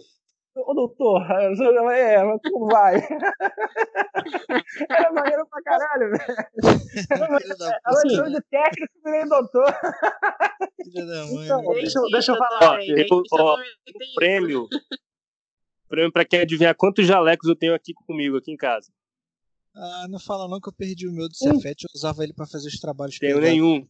ô 0.57 0.75
doutor, 0.75 1.23
é, 1.93 2.25
mas 2.25 2.41
como 2.51 2.67
vai? 2.67 2.97
Era 4.89 5.13
maneiro 5.13 5.47
pra 5.49 5.63
caralho, 5.63 6.11
velho. 6.11 6.21
Ela 7.87 8.03
entrou 8.05 8.31
de 8.31 8.43
técnico 8.51 8.93
e 8.97 9.03
virei 9.03 9.29
doutor. 9.29 9.67
Então, 10.93 11.75
deixa, 11.75 12.01
deixa 12.11 12.33
eu 12.33 12.37
falar. 12.37 12.59
Ó, 12.73 12.79
eu, 12.81 13.23
ó, 13.33 13.55
o 13.55 14.15
prêmio 14.15 14.67
Prêmio 15.89 16.11
pra 16.11 16.25
quem 16.25 16.41
adivinhar 16.41 16.75
quantos 16.75 17.07
jalecos 17.07 17.49
eu 17.49 17.55
tenho 17.55 17.75
aqui 17.75 17.93
comigo, 17.93 18.39
aqui 18.39 18.51
em 18.51 18.57
casa. 18.57 18.91
Ah, 19.75 20.07
não 20.09 20.19
fala 20.19 20.49
não 20.49 20.61
que 20.61 20.69
eu 20.69 20.73
perdi 20.73 21.07
o 21.07 21.13
meu 21.13 21.29
do 21.29 21.35
Cefete, 21.35 21.85
eu 21.85 21.91
usava 21.95 22.25
ele 22.25 22.33
pra 22.33 22.47
fazer 22.47 22.69
os 22.69 22.81
trabalhos 22.81 23.19
Tenho 23.19 23.41
nenhum. 23.41 23.87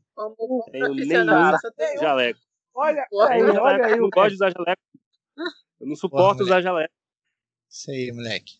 Tenho 0.72 0.94
nenhum 0.94 1.24
jaleco. 2.00 2.40
Olha, 2.74 3.06
aí, 3.28 3.42
olha 3.42 3.86
aí. 3.86 3.92
Eu 3.92 4.02
não 4.02 4.10
gosto 4.10 4.30
de 4.30 4.34
usar 4.34 4.50
jaleco. 4.50 4.82
Eu 5.80 5.86
não 5.86 5.96
suporto 5.96 6.38
Porra, 6.38 6.42
usar 6.42 6.60
jaleco. 6.60 6.94
Isso 7.68 7.90
aí, 7.90 8.12
moleque. 8.12 8.58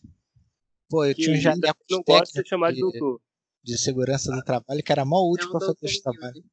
Pô, 0.89 1.05
eu 1.05 1.15
que 1.15 1.21
tinha 1.21 1.35
um 1.35 1.39
jaleco 1.39 1.79
não 1.89 2.01
gosto 2.01 2.25
de 2.25 2.31
ser 2.31 2.47
chamado 2.47 2.73
de 2.73 2.81
doutor. 2.81 3.21
De 3.63 3.77
segurança 3.77 4.31
do 4.31 4.43
trabalho 4.43 4.83
que 4.83 4.91
era 4.91 5.05
mó 5.05 5.29
útil 5.31 5.47
é 5.47 5.51
pra 5.51 5.59
fazer 5.59 5.85
os 5.85 5.99
trabalhos. 5.99 6.43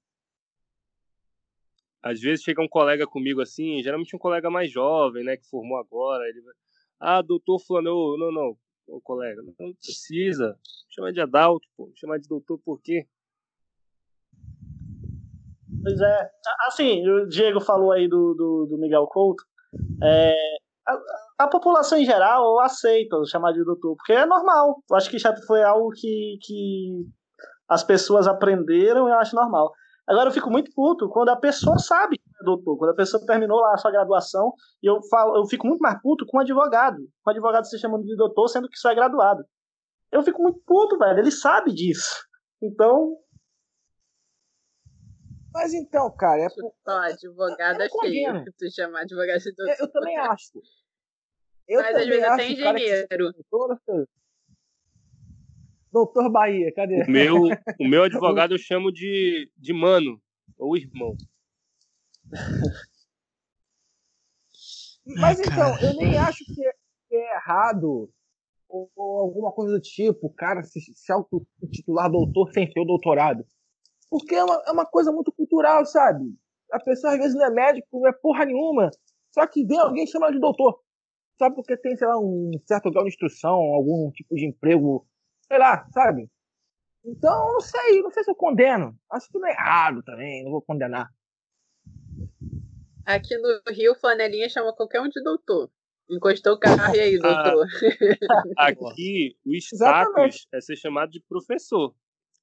Às 2.02 2.20
vezes 2.20 2.44
chega 2.44 2.62
um 2.62 2.68
colega 2.68 3.06
comigo 3.06 3.40
assim, 3.40 3.82
geralmente 3.82 4.14
um 4.14 4.18
colega 4.18 4.50
mais 4.50 4.70
jovem, 4.70 5.24
né, 5.24 5.36
que 5.36 5.46
formou 5.46 5.78
agora, 5.78 6.28
ele 6.28 6.40
vai 6.42 6.54
ah, 7.00 7.22
doutor 7.22 7.60
fulano, 7.60 8.16
não, 8.18 8.32
não, 8.32 8.58
ô, 8.88 9.00
colega, 9.00 9.40
não 9.40 9.72
precisa. 9.74 10.58
Chama 10.88 11.12
de 11.12 11.20
Adalto, 11.20 11.66
pô. 11.76 11.92
Chamar 11.94 12.18
de 12.18 12.28
doutor 12.28 12.58
por 12.58 12.80
quê? 12.80 13.06
Pois 15.80 16.00
é. 16.00 16.30
Assim, 16.66 17.08
o 17.08 17.26
Diego 17.26 17.60
falou 17.60 17.92
aí 17.92 18.08
do, 18.08 18.34
do, 18.34 18.66
do 18.66 18.78
Miguel 18.78 19.06
Couto. 19.06 19.44
É, 20.02 20.34
a, 20.86 21.44
a, 21.44 21.48
população 21.48 21.98
em 21.98 22.04
geral 22.04 22.58
aceita 22.60 23.16
chamar 23.30 23.52
de 23.52 23.64
doutor, 23.64 23.94
porque 23.96 24.12
é 24.12 24.26
normal. 24.26 24.82
Eu 24.90 24.96
acho 24.96 25.10
que 25.10 25.18
já 25.18 25.34
foi 25.46 25.62
algo 25.62 25.90
que, 25.90 26.38
que 26.42 27.04
as 27.68 27.82
pessoas 27.84 28.26
aprenderam 28.26 29.08
e 29.08 29.10
eu 29.10 29.18
acho 29.18 29.36
normal. 29.36 29.72
Agora 30.08 30.28
eu 30.28 30.32
fico 30.32 30.50
muito 30.50 30.70
puto 30.74 31.08
quando 31.10 31.28
a 31.28 31.36
pessoa 31.36 31.78
sabe 31.78 32.16
que 32.16 32.30
é 32.40 32.44
doutor. 32.44 32.78
Quando 32.78 32.92
a 32.92 32.96
pessoa 32.96 33.24
terminou 33.26 33.60
lá 33.60 33.74
a 33.74 33.76
sua 33.76 33.90
graduação, 33.90 34.54
e 34.82 34.90
eu 34.90 35.02
falo, 35.10 35.36
eu 35.36 35.46
fico 35.46 35.66
muito 35.66 35.80
mais 35.80 36.00
puto 36.00 36.24
com 36.26 36.38
o 36.38 36.40
advogado. 36.40 36.96
Com 37.22 37.30
o 37.30 37.32
advogado 37.32 37.66
se 37.66 37.78
chamando 37.78 38.04
de 38.04 38.16
doutor, 38.16 38.48
sendo 38.48 38.68
que 38.68 38.78
só 38.78 38.90
é 38.90 38.94
graduado. 38.94 39.44
Eu 40.10 40.22
fico 40.22 40.42
muito 40.42 40.60
puto, 40.66 40.96
velho. 40.98 41.18
Ele 41.18 41.30
sabe 41.30 41.74
disso. 41.74 42.24
Então. 42.62 43.16
Mas 45.52 45.74
então, 45.74 46.10
cara, 46.10 46.42
é. 46.42 46.48
Por... 46.48 46.72
advogado 46.86 47.82
é 47.82 47.88
feio. 47.88 48.44
Tu 48.58 48.70
chamar 48.70 49.00
advogado 49.00 49.38
de 49.38 49.52
doutor. 49.52 49.74
Eu, 49.78 49.86
eu 49.86 49.92
também 49.92 50.16
acho. 50.18 50.62
Eu 51.66 51.82
Mas 51.82 51.96
às 51.96 52.06
vezes 52.06 52.24
até 52.24 52.50
engenheiro. 52.50 53.32
Doutor 55.92 56.30
Bahia, 56.30 56.72
cadê? 56.74 57.02
O 57.02 57.10
meu, 57.10 57.34
o 57.80 57.88
meu 57.88 58.04
advogado 58.04 58.54
eu 58.54 58.58
chamo 58.58 58.92
de, 58.92 59.50
de 59.56 59.72
mano, 59.72 60.20
ou 60.58 60.76
irmão. 60.76 61.16
Mas 65.16 65.40
então, 65.40 65.78
eu 65.80 65.96
nem 65.96 66.18
acho 66.18 66.44
que 66.44 66.66
é, 66.66 66.72
que 67.08 67.14
é 67.16 67.36
errado 67.36 68.10
ou, 68.68 68.90
ou, 68.94 69.18
alguma 69.20 69.50
coisa 69.50 69.72
do 69.72 69.80
tipo, 69.80 70.28
cara, 70.34 70.62
se, 70.62 70.78
se 70.80 71.10
auto-titular 71.10 72.10
doutor 72.10 72.52
sem 72.52 72.70
ter 72.70 72.80
o 72.80 72.84
doutorado. 72.84 73.44
Porque 74.10 74.34
é 74.34 74.44
uma, 74.44 74.62
é 74.66 74.72
uma 74.72 74.86
coisa 74.86 75.12
muito 75.12 75.32
cultural, 75.32 75.84
sabe? 75.84 76.24
A 76.72 76.80
pessoa 76.80 77.12
às 77.12 77.18
vezes 77.18 77.34
não 77.34 77.46
é 77.46 77.50
médico, 77.50 77.86
não 77.92 78.08
é 78.08 78.12
porra 78.12 78.44
nenhuma, 78.44 78.90
só 79.32 79.46
que 79.46 79.64
vem 79.64 79.78
alguém 79.78 80.06
chamar 80.06 80.32
de 80.32 80.40
doutor. 80.40 80.80
Sabe 81.38 81.54
porque 81.54 81.76
tem, 81.76 81.96
sei 81.96 82.06
lá, 82.06 82.18
um 82.18 82.50
certo 82.66 82.90
grau 82.90 83.04
de 83.04 83.10
instrução, 83.10 83.54
algum 83.54 84.10
tipo 84.10 84.34
de 84.34 84.46
emprego 84.46 85.06
sei 85.48 85.58
lá, 85.58 85.86
sabe? 85.92 86.28
Então, 87.04 87.52
não 87.52 87.60
sei, 87.60 88.02
não 88.02 88.10
sei 88.10 88.22
se 88.22 88.30
eu 88.30 88.34
condeno. 88.34 88.96
Acho 89.10 89.28
que 89.28 89.38
não 89.38 89.48
é 89.48 89.52
errado 89.52 90.02
também, 90.02 90.44
não 90.44 90.50
vou 90.50 90.62
condenar. 90.62 91.08
Aqui 93.06 93.36
no 93.38 93.62
Rio, 93.72 93.94
flanelinha 93.94 94.48
chama 94.48 94.74
qualquer 94.74 95.00
um 95.00 95.08
de 95.08 95.22
doutor. 95.22 95.70
Encostou 96.10 96.54
o 96.54 96.58
carro 96.58 96.94
e 96.94 97.00
aí, 97.00 97.18
ah, 97.22 97.42
doutor. 97.42 97.66
Aqui, 98.56 99.36
o 99.44 99.54
status 99.54 100.46
é 100.52 100.60
ser 100.60 100.76
chamado 100.76 101.10
de 101.10 101.22
professor. 101.26 101.94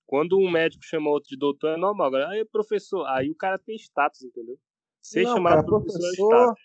Quando 0.06 0.38
um 0.38 0.51
médico 0.51 0.84
chama 0.84 1.10
outro 1.10 1.30
de 1.30 1.38
doutor, 1.38 1.72
é 1.72 1.78
normal. 1.78 2.08
Agora, 2.08 2.30
aí, 2.30 2.45
professor, 2.45 3.06
aí 3.08 3.30
o 3.30 3.36
cara 3.36 3.58
tem 3.58 3.76
status, 3.76 4.24
entendeu? 4.24 4.58
Ser 5.01 5.24
não, 5.24 5.34
chamado 5.34 5.53
cara, 5.53 5.62
de 5.62 5.68
professor, 5.68 5.99
é 5.99 6.16
professor, 6.16 6.51
é 6.51 6.56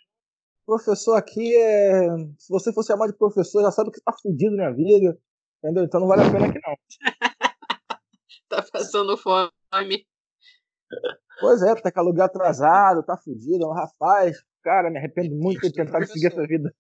professor 0.67 1.15
aqui 1.17 1.57
é. 1.57 2.09
Se 2.39 2.49
você 2.51 2.73
for 2.73 2.85
chamar 2.85 3.07
de 3.07 3.17
professor, 3.17 3.63
já 3.63 3.71
sabe 3.71 3.91
que 3.91 4.01
tá 4.01 4.13
fudido 4.13 4.57
na 4.57 4.71
vida. 4.71 5.19
Entendeu? 5.59 5.85
Então 5.85 6.01
não 6.01 6.09
vale 6.09 6.23
a 6.23 6.31
pena 6.31 6.47
aqui 6.47 6.59
não. 6.67 6.77
tá 8.49 8.65
passando 8.73 9.17
fome. 9.17 9.51
Pois 11.39 11.63
é, 11.63 11.75
tá 11.75 11.93
com 11.93 12.01
aluguel 12.01 12.25
atrasado, 12.25 13.03
tá 13.03 13.17
fudido. 13.17 13.71
Rapaz, 13.71 14.43
cara, 14.63 14.91
me 14.91 14.99
arrependo 14.99 15.35
muito 15.35 15.61
de 15.61 15.73
tentar 15.73 16.05
seguir 16.07 16.29
essa 16.29 16.47
vida. 16.47 16.75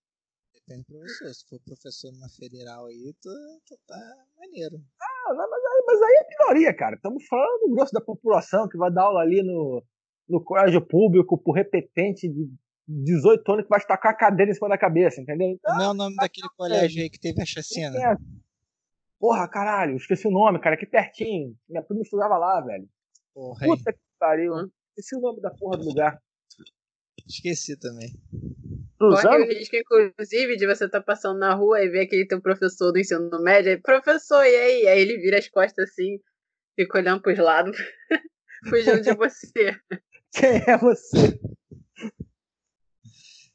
Depende 0.54 0.84
do 0.88 0.98
professor. 0.98 1.34
Se 1.34 1.48
for 1.48 1.61
professor 1.61 2.12
numa 2.12 2.28
federal 2.28 2.86
aí, 2.86 3.14
tu, 3.20 3.30
tu 3.66 3.78
tá 3.86 3.98
maneiro. 4.38 4.76
Ah, 5.00 5.34
mas 5.34 5.52
aí, 5.52 5.69
mas 5.87 6.03
aí 6.03 6.24
é 6.24 6.28
minoria, 6.28 6.74
cara. 6.74 6.97
Estamos 6.97 7.26
falando 7.26 7.61
do 7.61 7.74
grosso 7.74 7.93
da 7.93 8.01
população 8.01 8.68
que 8.68 8.76
vai 8.76 8.91
dar 8.91 9.05
aula 9.05 9.20
ali 9.20 9.43
no, 9.43 9.83
no 10.28 10.43
colégio 10.43 10.81
público 10.81 11.39
por 11.39 11.53
repetente 11.53 12.28
de 12.28 12.51
18 12.87 13.53
anos 13.53 13.64
que 13.64 13.70
vai 13.70 13.78
estacar 13.78 14.12
a 14.12 14.16
cadeira 14.16 14.51
em 14.51 14.55
cima 14.55 14.68
da 14.68 14.78
cabeça, 14.78 15.20
entendeu? 15.20 15.49
Então, 15.49 15.72
Como 15.72 15.85
é 15.85 15.89
o 15.89 15.95
nome 15.95 16.16
tá 16.16 16.22
daquele 16.22 16.49
colégio 16.57 17.03
aí 17.03 17.11
que 17.11 17.20
teve 17.20 17.41
a 17.41 17.47
chacina? 17.47 17.97
É, 17.97 18.16
Porra, 19.20 19.47
caralho, 19.47 19.97
esqueci 19.97 20.26
o 20.26 20.31
nome, 20.31 20.59
cara, 20.59 20.76
aqui 20.76 20.87
pertinho. 20.87 21.55
Minha 21.68 21.83
prima 21.83 22.01
estudava 22.01 22.39
lá, 22.39 22.59
velho. 22.62 22.89
Porra, 23.35 23.66
Puta 23.66 23.93
que 23.93 23.99
pariu. 24.18 24.55
Esqueci 24.97 25.14
o 25.14 25.20
nome 25.20 25.43
da 25.43 25.51
porra 25.51 25.76
do 25.76 25.85
lugar. 25.85 26.18
Esqueci 27.28 27.78
também. 27.78 28.11
Corre 29.01 29.38
o 29.38 29.46
risco, 29.46 29.76
inclusive, 29.76 30.57
de 30.57 30.66
você 30.66 30.84
estar 30.84 31.01
tá 31.01 31.03
passando 31.03 31.38
na 31.38 31.55
rua 31.55 31.82
e 31.82 31.88
ver 31.88 32.01
aquele 32.01 32.26
teu 32.26 32.38
professor 32.38 32.92
do 32.92 32.98
ensino 32.98 33.30
médio. 33.42 33.70
Aí, 33.70 33.78
professor, 33.78 34.44
e 34.44 34.55
aí? 34.55 34.86
Aí 34.88 35.01
ele 35.01 35.16
vira 35.16 35.38
as 35.38 35.48
costas 35.48 35.88
assim, 35.88 36.20
fica 36.76 36.98
olhando 36.98 37.22
pros 37.22 37.38
lados, 37.38 37.78
fugindo 38.68 39.01
de 39.01 39.14
você. 39.14 39.74
Quem 40.32 40.62
é 40.66 40.76
você? 40.76 41.40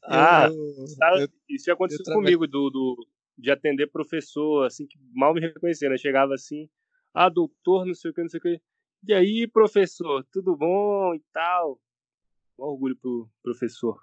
Ah, 0.08 0.46
eu, 0.46 0.86
sabe, 0.86 1.22
eu, 1.22 1.28
isso 1.48 1.64
já 1.64 1.72
aconteceu 1.72 2.04
comigo, 2.14 2.46
do, 2.46 2.70
do, 2.70 3.08
de 3.36 3.50
atender 3.50 3.90
professor, 3.90 4.64
assim, 4.64 4.86
que 4.86 4.96
mal 5.12 5.34
me 5.34 5.40
reconhecia, 5.40 5.88
né? 5.88 5.96
Chegava 5.96 6.32
assim, 6.32 6.70
ah, 7.12 7.28
doutor, 7.28 7.84
não 7.84 7.92
sei 7.92 8.12
o 8.12 8.14
que, 8.14 8.22
não 8.22 8.28
sei 8.28 8.38
o 8.38 8.40
que. 8.40 8.60
E 9.04 9.12
aí, 9.12 9.48
professor, 9.48 10.24
tudo 10.30 10.56
bom 10.56 11.12
e 11.12 11.20
tal? 11.32 11.80
Um 12.56 12.66
orgulho 12.66 12.96
pro 12.96 13.28
professor. 13.42 14.00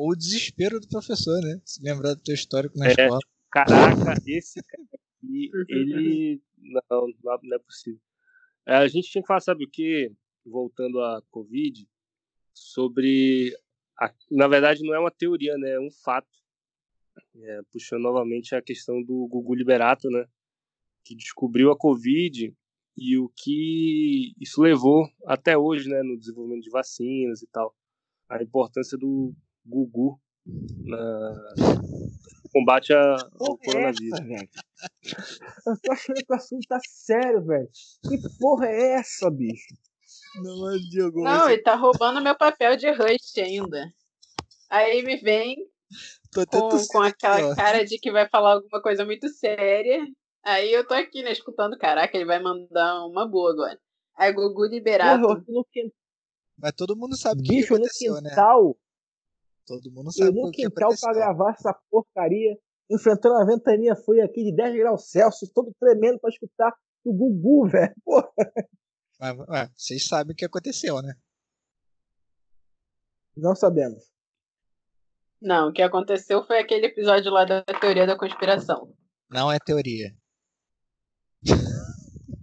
Ou 0.00 0.12
o 0.12 0.16
desespero 0.16 0.80
do 0.80 0.88
professor, 0.88 1.38
né? 1.42 1.60
Se 1.62 1.82
lembrar 1.82 2.14
do 2.14 2.22
teu 2.22 2.34
histórico 2.34 2.78
na 2.78 2.86
é, 2.86 2.90
escola. 2.92 3.18
Caraca, 3.52 4.14
esse 4.26 4.62
cara 4.62 4.88
aqui, 4.94 5.50
ele. 5.68 6.40
Não, 6.90 7.06
não 7.42 7.56
é 7.56 7.58
possível. 7.58 8.00
É, 8.66 8.76
a 8.76 8.86
gente 8.86 9.10
tinha 9.10 9.22
que 9.22 9.26
falar, 9.26 9.40
sabe 9.40 9.64
o 9.64 9.70
que? 9.70 10.12
Voltando 10.44 11.00
à 11.00 11.22
Covid, 11.30 11.88
sobre. 12.54 13.56
A... 13.98 14.12
Na 14.30 14.46
verdade, 14.46 14.82
não 14.82 14.94
é 14.94 14.98
uma 14.98 15.10
teoria, 15.10 15.56
né? 15.56 15.70
É 15.72 15.80
um 15.80 15.90
fato 15.90 16.28
é, 17.36 17.60
puxando 17.72 18.02
novamente 18.02 18.54
a 18.54 18.62
questão 18.62 19.02
do 19.02 19.26
Gugu 19.26 19.54
Liberato, 19.54 20.08
né, 20.10 20.26
que 21.04 21.14
descobriu 21.14 21.70
a 21.70 21.76
Covid 21.76 22.54
e 22.96 23.18
o 23.18 23.30
que 23.36 24.32
isso 24.40 24.62
levou 24.62 25.08
até 25.26 25.56
hoje, 25.56 25.88
né, 25.88 26.02
no 26.02 26.18
desenvolvimento 26.18 26.62
de 26.62 26.70
vacinas 26.70 27.42
e 27.42 27.46
tal, 27.48 27.74
a 28.28 28.42
importância 28.42 28.96
do 28.96 29.34
Gugu 29.64 30.20
na 30.84 31.54
combate 32.52 32.92
ao 32.92 33.58
coronavírus. 33.58 34.20
Essa, 34.20 34.48
Eu 35.66 35.80
tô 35.82 35.92
achando 35.92 36.16
que 36.16 36.32
o 36.32 36.36
assunto 36.36 36.66
tá 36.68 36.78
sério, 36.86 37.44
velho. 37.44 37.68
Que 38.08 38.18
porra 38.38 38.66
é 38.66 38.92
essa, 38.94 39.30
bicho? 39.30 39.74
Não, 40.42 40.70
é 40.70 40.78
Diogo, 40.78 41.22
Não, 41.22 41.48
ele 41.48 41.62
tá 41.62 41.74
roubando 41.74 42.22
meu 42.22 42.36
papel 42.36 42.76
de 42.76 42.90
host 42.90 43.40
ainda. 43.40 43.92
Aí 44.68 45.02
me 45.02 45.16
vem 45.16 45.56
com, 46.34 46.86
com 46.88 47.02
aquela 47.02 47.54
cara 47.56 47.84
de 47.84 47.98
que 47.98 48.10
vai 48.10 48.28
falar 48.28 48.54
alguma 48.54 48.80
coisa 48.80 49.04
muito 49.04 49.28
séria. 49.28 50.06
Aí 50.44 50.72
eu 50.72 50.86
tô 50.86 50.94
aqui, 50.94 51.22
né, 51.22 51.32
escutando, 51.32 51.76
caraca, 51.76 52.16
ele 52.16 52.24
vai 52.24 52.40
mandar 52.40 53.04
uma 53.06 53.26
boa 53.26 53.52
agora. 53.52 53.78
Aí 54.16 54.32
Gugu 54.32 54.66
liberado. 54.66 55.26
Porra, 55.26 55.44
no 55.48 55.64
quintal. 55.64 55.92
Mas 56.56 56.72
todo 56.72 56.96
mundo 56.96 57.16
sabe 57.16 57.40
o 57.40 57.44
que, 57.44 57.58
que 57.58 57.64
aconteceu, 57.64 58.14
no 58.14 58.20
né? 58.20 58.30
quintal, 58.30 58.68
né? 58.68 58.74
Todo 59.70 59.88
mundo 59.92 60.10
sabe 60.10 60.36
eu 60.36 60.46
no 60.46 60.50
quintal 60.50 60.90
pra 61.00 61.12
gravar 61.12 61.52
essa 61.52 61.72
porcaria, 61.88 62.58
enfrentando 62.90 63.36
a 63.36 63.44
ventania 63.44 63.94
fria 63.94 64.24
aqui 64.24 64.42
de 64.42 64.52
10 64.52 64.74
graus 64.74 65.08
Celsius, 65.08 65.52
todo 65.52 65.72
tremendo 65.78 66.18
pra 66.18 66.28
escutar 66.28 66.74
o 67.04 67.12
Gugu, 67.12 67.68
velho. 67.70 67.94
Porra. 68.04 68.28
Mas, 69.20 69.38
ué, 69.38 69.70
vocês 69.76 70.08
sabem 70.08 70.32
o 70.32 70.36
que 70.36 70.44
aconteceu, 70.44 71.00
né? 71.00 71.14
Não 73.36 73.54
sabemos. 73.54 74.10
Não, 75.40 75.68
o 75.68 75.72
que 75.72 75.82
aconteceu 75.82 76.44
foi 76.44 76.58
aquele 76.58 76.86
episódio 76.86 77.30
lá 77.30 77.44
da 77.44 77.62
teoria 77.62 78.08
da 78.08 78.18
conspiração. 78.18 78.92
Não 79.30 79.52
é 79.52 79.58
teoria. 79.60 80.12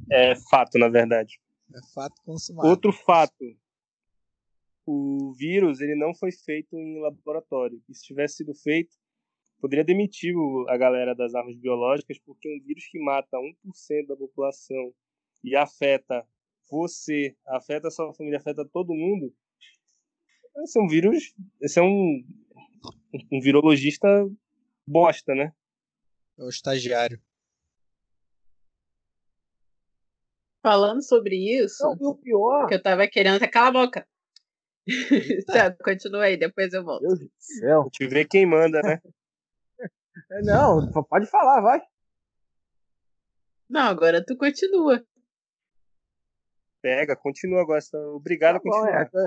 É 0.10 0.34
fato, 0.50 0.80
na 0.80 0.88
verdade. 0.88 1.42
É 1.76 1.80
fato 1.94 2.16
consumado. 2.24 2.70
Outro 2.70 2.94
fato. 2.94 3.36
O 4.88 5.34
vírus 5.34 5.82
ele 5.82 5.96
não 5.96 6.16
foi 6.16 6.32
feito 6.32 6.78
em 6.78 7.02
laboratório. 7.02 7.84
E 7.90 7.94
se 7.94 8.06
tivesse 8.06 8.38
sido 8.38 8.56
feito, 8.56 8.96
poderia 9.60 9.84
demitir 9.84 10.34
a 10.70 10.78
galera 10.78 11.14
das 11.14 11.36
armas 11.36 11.58
biológicas, 11.58 12.18
porque 12.20 12.48
um 12.48 12.64
vírus 12.64 12.88
que 12.88 12.98
mata 12.98 13.38
1% 13.38 14.08
da 14.08 14.16
população 14.16 14.94
e 15.44 15.56
afeta 15.56 16.26
você, 16.72 17.36
afeta 17.48 17.90
a 17.90 17.92
sua 17.92 18.14
família, 18.14 18.40
afeta 18.40 18.66
todo 18.66 18.94
mundo, 18.94 19.34
esse 20.64 20.80
é 20.80 20.82
um 20.82 20.88
vírus, 20.88 21.36
esse 21.62 21.80
é 21.80 21.84
um, 21.84 22.26
um 23.32 23.40
virologista 23.40 24.08
bosta, 24.88 25.36
né? 25.36 25.54
É 26.38 26.44
o 26.44 26.50
estagiário. 26.50 27.22
Falando 30.64 31.02
sobre 31.04 31.36
isso, 31.36 31.84
não, 31.84 32.10
o 32.10 32.16
pior. 32.16 32.68
que 32.68 32.76
eu 32.76 32.82
tava 32.82 33.08
querendo. 33.08 33.40
Cala 33.50 33.68
a 33.68 33.72
boca! 33.72 34.08
tá, 35.48 35.76
continua 35.84 36.24
aí, 36.24 36.38
depois 36.38 36.74
eu 36.74 36.84
volto. 36.84 37.02
Deus 37.02 37.20
do 37.20 37.30
céu. 37.38 37.90
Te 37.92 38.08
ver 38.08 38.26
quem 38.26 38.46
manda, 38.46 38.82
né? 38.82 39.02
não, 40.44 40.92
pode 41.04 41.26
falar, 41.26 41.62
vai. 41.62 41.82
Não, 43.70 43.82
agora 43.82 44.24
tu 44.26 44.38
continua. 44.38 45.06
Pega, 46.82 47.16
continua 47.16 47.62
agora. 47.62 47.82
Obrigado 48.14 48.54
tá 48.54 48.60
a 48.60 48.62
continuar. 48.62 49.10
Bom, 49.12 49.20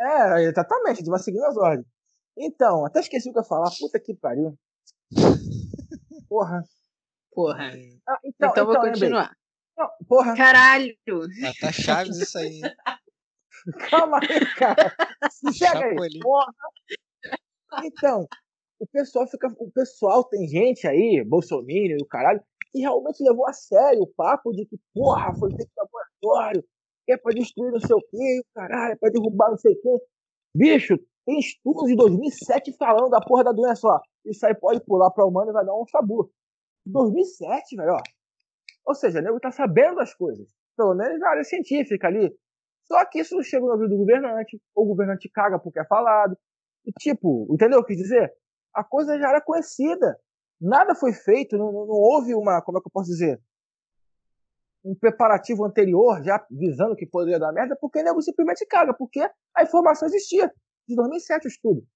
é, 0.00 0.42
é, 0.42 0.44
exatamente, 0.44 0.92
a 0.92 0.94
gente 0.94 1.10
vai 1.10 1.18
seguindo 1.18 1.44
as 1.44 1.56
ordens. 1.56 1.86
Então, 2.36 2.86
até 2.86 3.00
esqueci 3.00 3.28
o 3.28 3.32
que 3.32 3.38
eu 3.38 3.42
ia 3.42 3.48
falar. 3.48 3.70
Puta 3.76 3.98
que 3.98 4.14
pariu. 4.14 4.56
Porra. 6.28 6.62
Porra. 7.32 7.72
Ah, 8.06 8.18
então, 8.24 8.50
então, 8.50 8.64
vou 8.64 8.74
então, 8.74 8.88
continuar. 8.88 9.36
Não, 9.76 9.88
porra. 10.08 10.36
Caralho. 10.36 10.96
Ah, 11.44 11.52
tá 11.60 11.72
chaves 11.72 12.16
isso 12.18 12.38
aí. 12.38 12.60
Calma 13.90 14.18
aí, 14.18 14.54
cara. 14.56 14.94
Chega 15.52 15.84
aí. 15.84 16.20
Porra. 16.20 16.52
Então, 17.84 18.26
o 18.80 18.86
pessoal 18.86 19.26
fica. 19.26 19.48
O 19.58 19.70
pessoal 19.70 20.24
tem 20.24 20.46
gente 20.48 20.86
aí, 20.86 21.24
Bolsonaro 21.24 21.68
e 21.68 22.02
o 22.02 22.06
caralho, 22.06 22.40
que 22.72 22.80
realmente 22.80 23.22
levou 23.22 23.46
a 23.46 23.52
sério 23.52 24.02
o 24.02 24.06
papo 24.06 24.52
de 24.52 24.66
que, 24.66 24.76
porra, 24.94 25.34
foi 25.34 25.50
feito 25.50 25.70
laboratório, 25.76 26.64
que 27.04 27.12
é 27.12 27.16
pra 27.16 27.32
destruir 27.32 27.72
não 27.72 27.80
sei 27.80 27.96
o 27.96 28.00
quê, 28.00 28.40
o 28.40 28.54
caralho, 28.54 28.92
é 28.92 28.96
pra 28.96 29.10
derrubar 29.10 29.50
não 29.50 29.58
sei 29.58 29.72
o 29.72 29.80
quê. 29.80 30.04
Bicho, 30.54 30.98
tem 31.26 31.38
estudos 31.38 31.88
de 31.88 31.96
2007 31.96 32.72
falando 32.78 33.10
da 33.10 33.20
porra 33.20 33.44
da 33.44 33.52
doença, 33.52 33.86
ó. 33.86 34.00
Isso 34.24 34.46
aí 34.46 34.54
pode 34.54 34.80
pular 34.84 35.10
pra 35.10 35.26
humano 35.26 35.50
e 35.50 35.52
vai 35.52 35.64
dar 35.64 35.74
um 35.74 35.86
sabu. 35.86 36.30
2007, 36.86 37.76
velho, 37.76 37.92
ó. 37.92 38.00
Ou 38.86 38.94
seja, 38.94 39.18
o 39.18 39.22
nego 39.22 39.38
tá 39.38 39.50
sabendo 39.50 39.96
das 39.96 40.14
coisas. 40.14 40.48
Pelo 40.76 40.94
menos 40.94 41.18
na 41.18 41.30
área 41.30 41.44
científica 41.44 42.06
ali. 42.06 42.34
Só 42.90 43.04
que 43.04 43.20
isso 43.20 43.40
chega 43.42 43.64
no 43.64 43.72
ouvido 43.72 43.90
do 43.90 43.98
governante, 43.98 44.60
ou 44.74 44.84
o 44.84 44.88
governante 44.88 45.28
caga 45.28 45.58
porque 45.58 45.78
é 45.78 45.84
falado. 45.84 46.36
E 46.86 46.92
tipo, 46.92 47.46
entendeu 47.50 47.80
o 47.80 47.84
que 47.84 47.94
dizer? 47.94 48.32
A 48.74 48.82
coisa 48.82 49.18
já 49.18 49.28
era 49.28 49.42
conhecida. 49.42 50.18
Nada 50.58 50.94
foi 50.94 51.12
feito, 51.12 51.56
não, 51.56 51.70
não, 51.70 51.86
não 51.86 51.94
houve 51.94 52.34
uma, 52.34 52.62
como 52.62 52.78
é 52.78 52.80
que 52.80 52.88
eu 52.88 52.92
posso 52.92 53.10
dizer? 53.10 53.40
Um 54.82 54.94
preparativo 54.94 55.64
anterior, 55.64 56.22
já 56.24 56.44
visando 56.50 56.96
que 56.96 57.06
poderia 57.06 57.38
dar 57.38 57.52
merda, 57.52 57.76
porque 57.78 58.00
o 58.00 58.02
nego 58.02 58.22
simplesmente 58.22 58.64
caga, 58.66 58.94
porque 58.94 59.20
a 59.54 59.62
informação 59.62 60.08
existia. 60.08 60.52
De 60.88 60.96
2007 60.96 61.46
o 61.46 61.48
estudo. 61.48 61.86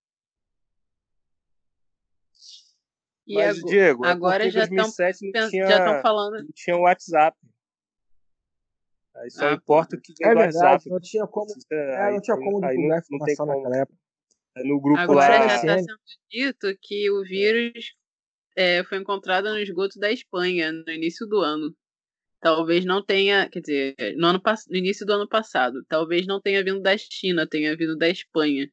E 3.27 3.37
Mas, 3.37 3.57
Diego, 3.61 4.05
é 4.05 4.11
agora 4.11 4.51
já 4.51 4.65
estão 4.65 4.91
já 5.69 6.03
falando. 6.03 6.43
Não 6.43 6.51
tinha 6.55 6.77
WhatsApp. 6.77 7.37
Aí 9.17 9.31
só 9.31 9.49
ah, 9.49 9.53
importa 9.53 9.99
que 10.03 10.13
é 10.23 10.35
verdade, 10.35 10.57
WhatsApp. 10.57 10.91
Não 10.91 11.01
tinha 11.01 11.27
como, 11.27 11.53
é, 11.71 12.13
não 12.13 12.21
tinha 12.21 12.37
como 12.37 12.65
aí, 12.65 12.77
divulgar 12.77 13.03
não, 13.11 13.17
informação 13.17 13.47
não 13.47 13.57
naquela 13.57 13.77
época. 13.83 13.99
No 14.65 14.81
grupo 14.81 15.01
agora 15.01 15.39
lá. 15.39 15.49
já 15.49 15.57
está 15.57 15.79
sendo 15.79 15.99
dito 16.31 16.79
que 16.81 17.11
o 17.11 17.23
vírus 17.23 17.95
é, 18.57 18.85
foi 18.85 18.99
encontrado 18.99 19.49
no 19.51 19.59
esgoto 19.59 19.99
da 19.99 20.11
Espanha 20.11 20.73
no 20.73 20.91
início 20.91 21.27
do 21.27 21.41
ano. 21.41 21.75
Talvez 22.41 22.85
não 22.85 23.05
tenha, 23.05 23.49
quer 23.49 23.61
dizer, 23.61 23.95
no, 24.17 24.27
ano, 24.27 24.43
no 24.69 24.77
início 24.77 25.07
do 25.07 25.13
ano 25.13 25.29
passado. 25.29 25.85
Talvez 25.89 26.27
não 26.27 26.41
tenha 26.41 26.63
vindo 26.65 26.81
da 26.81 26.97
China, 26.99 27.47
tenha 27.47 27.77
vindo 27.77 27.97
da 27.97 28.09
Espanha. 28.09 28.69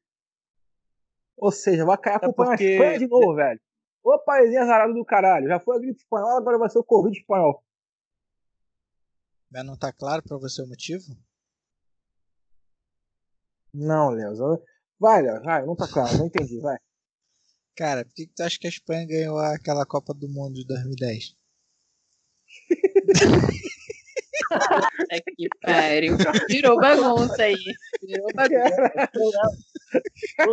Ou 1.37 1.51
seja, 1.51 1.85
vai 1.85 1.97
cair 1.97 2.15
a 2.15 2.17
é 2.17 2.19
culpa 2.19 2.43
é 2.43 2.47
porque... 2.47 2.65
na 2.65 2.71
Espanha 2.71 2.99
de 2.99 3.07
novo, 3.07 3.35
velho. 3.35 3.59
Ô 4.03 4.17
paizinho 4.19 4.61
azarado 4.61 4.93
do 4.93 5.05
caralho. 5.05 5.47
Já 5.47 5.59
foi 5.59 5.77
a 5.77 5.79
gripe 5.79 5.99
espanhola, 5.99 6.39
agora 6.39 6.57
vai 6.57 6.69
ser 6.69 6.79
o 6.79 6.83
Covid 6.83 7.15
espanhol. 7.17 7.63
Mas 9.51 9.65
não 9.65 9.75
tá 9.75 9.91
claro 9.91 10.21
pra 10.21 10.37
você 10.37 10.61
o 10.61 10.67
motivo? 10.67 11.05
Não, 13.73 14.09
Léo. 14.09 14.61
Vai, 14.99 15.21
Léo, 15.21 15.41
vai, 15.43 15.65
não 15.65 15.75
tá 15.75 15.87
claro, 15.87 16.17
não 16.17 16.27
entendi, 16.27 16.59
vai. 16.59 16.77
Cara, 17.75 18.03
por 18.03 18.13
que, 18.13 18.27
que 18.27 18.33
tu 18.33 18.43
acha 18.43 18.59
que 18.59 18.67
a 18.67 18.69
Espanha 18.69 19.07
ganhou 19.07 19.39
aquela 19.39 19.85
Copa 19.85 20.13
do 20.13 20.27
Mundo 20.27 20.55
de 20.55 20.67
2010? 20.67 21.35
É 25.11 25.21
que 25.21 25.47
pariu. 25.61 26.17
Virou 26.49 26.77
bagunça 26.77 27.43
aí. 27.43 27.55
Virou 28.01 28.27
bagunça. 28.35 28.91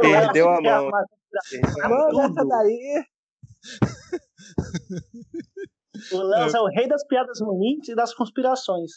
Perdeu 0.01 0.51
a 0.51 0.61
mão. 0.61 0.91
Manda 0.91 2.25
essa 2.25 2.45
daí. 2.45 3.05
O 6.13 6.23
Léo 6.23 6.49
é 6.49 6.61
o 6.61 6.67
rei 6.67 6.89
das 6.89 7.05
piadas 7.07 7.41
ruins 7.41 7.89
e 7.89 7.95
das 7.95 8.15
conspirações. 8.15 8.93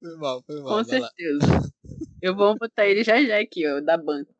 Foi 0.00 0.16
mal, 0.16 0.42
foi 0.42 0.60
mal. 0.60 0.78
Com 0.78 0.84
certeza. 0.84 1.72
Eu 2.20 2.36
vou 2.36 2.56
botar 2.56 2.86
ele 2.86 3.04
já 3.04 3.22
já 3.24 3.40
aqui, 3.40 3.66
ó, 3.66 3.80
da 3.80 3.96
banca. 3.96 4.32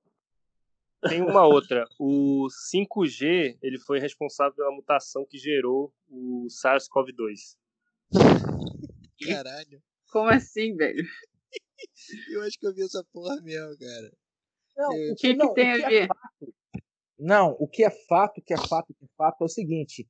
Tem 1.08 1.20
uma 1.20 1.46
outra. 1.46 1.86
O 1.98 2.46
5G 2.48 3.58
ele 3.60 3.78
foi 3.78 3.98
responsável 3.98 4.54
pela 4.54 4.70
mutação 4.70 5.26
que 5.26 5.36
gerou 5.36 5.92
o 6.08 6.46
SARS-CoV-2. 6.48 7.56
Caralho. 9.26 9.82
Como 10.10 10.28
assim, 10.30 10.76
velho? 10.76 11.04
Eu 12.30 12.42
acho 12.42 12.58
que 12.58 12.66
eu 12.66 12.74
vi 12.74 12.82
essa 12.82 13.04
porra 13.12 13.40
mesmo, 13.40 13.76
cara. 13.78 14.12
Não, 14.76 15.12
o 15.12 15.16
que, 15.16 15.34
não, 15.34 15.48
que 15.48 15.54
tem 15.54 15.72
a 15.72 15.88
ver? 15.88 16.04
É 16.04 16.08
não, 17.18 17.56
o 17.60 17.68
que 17.68 17.84
é 17.84 17.90
fato, 17.90 18.38
o 18.38 18.42
que 18.42 18.52
é 18.52 18.58
fato, 18.58 18.90
o 18.90 18.94
que 18.94 19.04
é 19.04 19.08
fato 19.16 19.42
é 19.42 19.44
o 19.44 19.48
seguinte: 19.48 20.08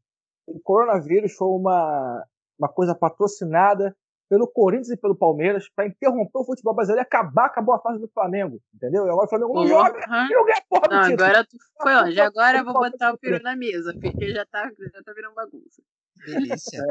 o 0.57 0.61
coronavírus 0.61 1.35
foi 1.35 1.49
uma, 1.49 2.25
uma 2.59 2.69
coisa 2.69 2.95
patrocinada 2.95 3.97
pelo 4.33 4.47
Corinthians 4.47 4.89
e 4.91 4.97
pelo 4.97 5.15
Palmeiras 5.15 5.69
para 5.77 5.87
interromper 5.87 6.39
o 6.39 6.45
futebol 6.45 6.75
brasileiro 6.75 7.03
e 7.03 7.07
acabar 7.07 7.53
com 7.53 7.61
a 7.61 7.63
boa 7.63 7.79
fase 7.81 8.01
do 8.01 8.09
Flamengo. 8.09 8.63
Entendeu? 8.75 9.05
E 9.05 9.11
agora 9.11 9.27
o 9.27 9.29
Flamengo 9.29 9.55
não 9.55 9.67
joga 9.67 9.99
uhum. 10.09 10.27
e 10.27 10.35
não 10.35 10.45
ganha 10.47 10.63
porra 10.71 10.89
do 10.89 10.95
não, 10.95 11.03
título. 11.03 11.25
Agora 11.25 11.45
tu 11.45 11.57
foi 11.83 11.95
longe. 11.95 12.21
Agora 12.21 12.59
eu 12.59 12.65
vou 12.65 12.73
botar 12.73 13.13
o 13.13 13.19
peru 13.19 13.43
na 13.43 13.55
mesa, 13.55 13.93
porque 14.01 14.33
já 14.33 14.47
tá, 14.47 14.71
já 14.95 15.03
tá 15.03 15.13
virando 15.13 15.35
bagunça. 15.35 15.83
Delícia. 16.25 16.83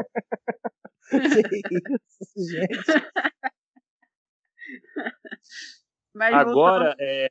que 1.10 1.78
isso, 2.22 2.52
gente. 2.52 2.78
Mas 6.14 6.34
agora, 6.36 6.96
é, 7.00 7.28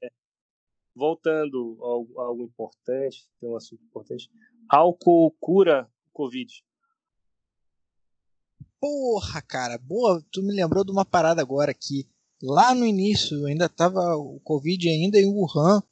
voltando 0.96 1.78
a 2.16 2.22
algo 2.22 2.42
importante, 2.42 3.28
tem 3.40 3.48
um 3.48 3.56
assunto 3.56 3.84
importante. 3.84 4.28
Álcool 4.68 5.36
cura 5.38 5.88
Covid. 6.12 6.52
Porra, 8.80 9.42
cara, 9.42 9.76
boa, 9.78 10.24
tu 10.32 10.42
me 10.42 10.54
lembrou 10.54 10.84
de 10.84 10.90
uma 10.90 11.04
parada 11.04 11.42
agora 11.42 11.74
que 11.74 12.08
lá 12.42 12.74
no 12.74 12.86
início 12.86 13.44
ainda 13.44 13.68
tava 13.68 14.16
o 14.16 14.40
Covid 14.40 14.88
ainda 14.88 15.18
em 15.18 15.26
Wuhan. 15.26 15.82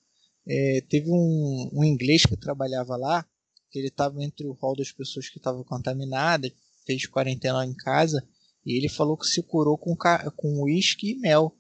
É, 0.47 0.81
teve 0.89 1.11
um, 1.11 1.71
um, 1.75 1.85
inglês 1.85 2.25
que 2.25 2.35
trabalhava 2.35 2.97
lá, 2.97 3.27
que 3.71 3.79
ele 3.79 3.89
estava 3.89 4.25
entre 4.25 4.47
o 4.47 4.53
rol 4.53 4.75
das 4.75 4.91
pessoas 4.91 5.29
que 5.29 5.37
estavam 5.37 5.63
contaminadas, 5.63 6.51
fez 6.87 7.07
quarentena 7.07 7.67
em 7.67 7.75
casa, 7.75 8.27
e 8.65 8.79
ele 8.79 8.89
falou 8.89 9.19
que 9.19 9.27
se 9.27 9.43
curou 9.43 9.77
com, 9.77 9.95
com 9.95 10.63
uísque 10.63 11.11
e 11.11 11.19
mel. 11.19 11.55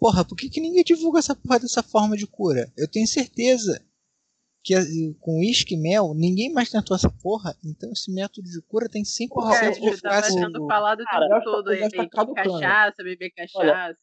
Porra, 0.00 0.24
por 0.24 0.36
que, 0.36 0.50
que 0.50 0.60
ninguém 0.60 0.82
divulga 0.82 1.20
essa 1.20 1.36
porra 1.36 1.60
dessa 1.60 1.82
forma 1.82 2.16
de 2.16 2.26
cura? 2.26 2.72
Eu 2.76 2.88
tenho 2.88 3.06
certeza 3.06 3.80
que 4.62 4.74
com 5.20 5.40
uísque 5.40 5.74
e 5.74 5.80
mel, 5.80 6.12
ninguém 6.14 6.52
mais 6.52 6.70
tentou 6.70 6.94
essa 6.96 7.10
porra, 7.22 7.56
então 7.64 7.90
esse 7.92 8.12
método 8.12 8.48
de 8.48 8.60
cura 8.62 8.88
tem 8.88 9.02
100% 9.02 9.30
é, 9.54 9.70
de 9.70 9.88
eficácia. 9.88 10.00
Tá 10.02 10.22
sendo 10.22 10.66
falado 10.66 11.00
o 11.00 11.04
tempo 11.04 11.44
todo 11.44 11.70
aí, 11.70 11.88
tá 11.90 12.06
cachaça, 12.34 13.02
beber 13.02 13.30
cachaça. 13.30 13.58
Olha, 13.58 13.96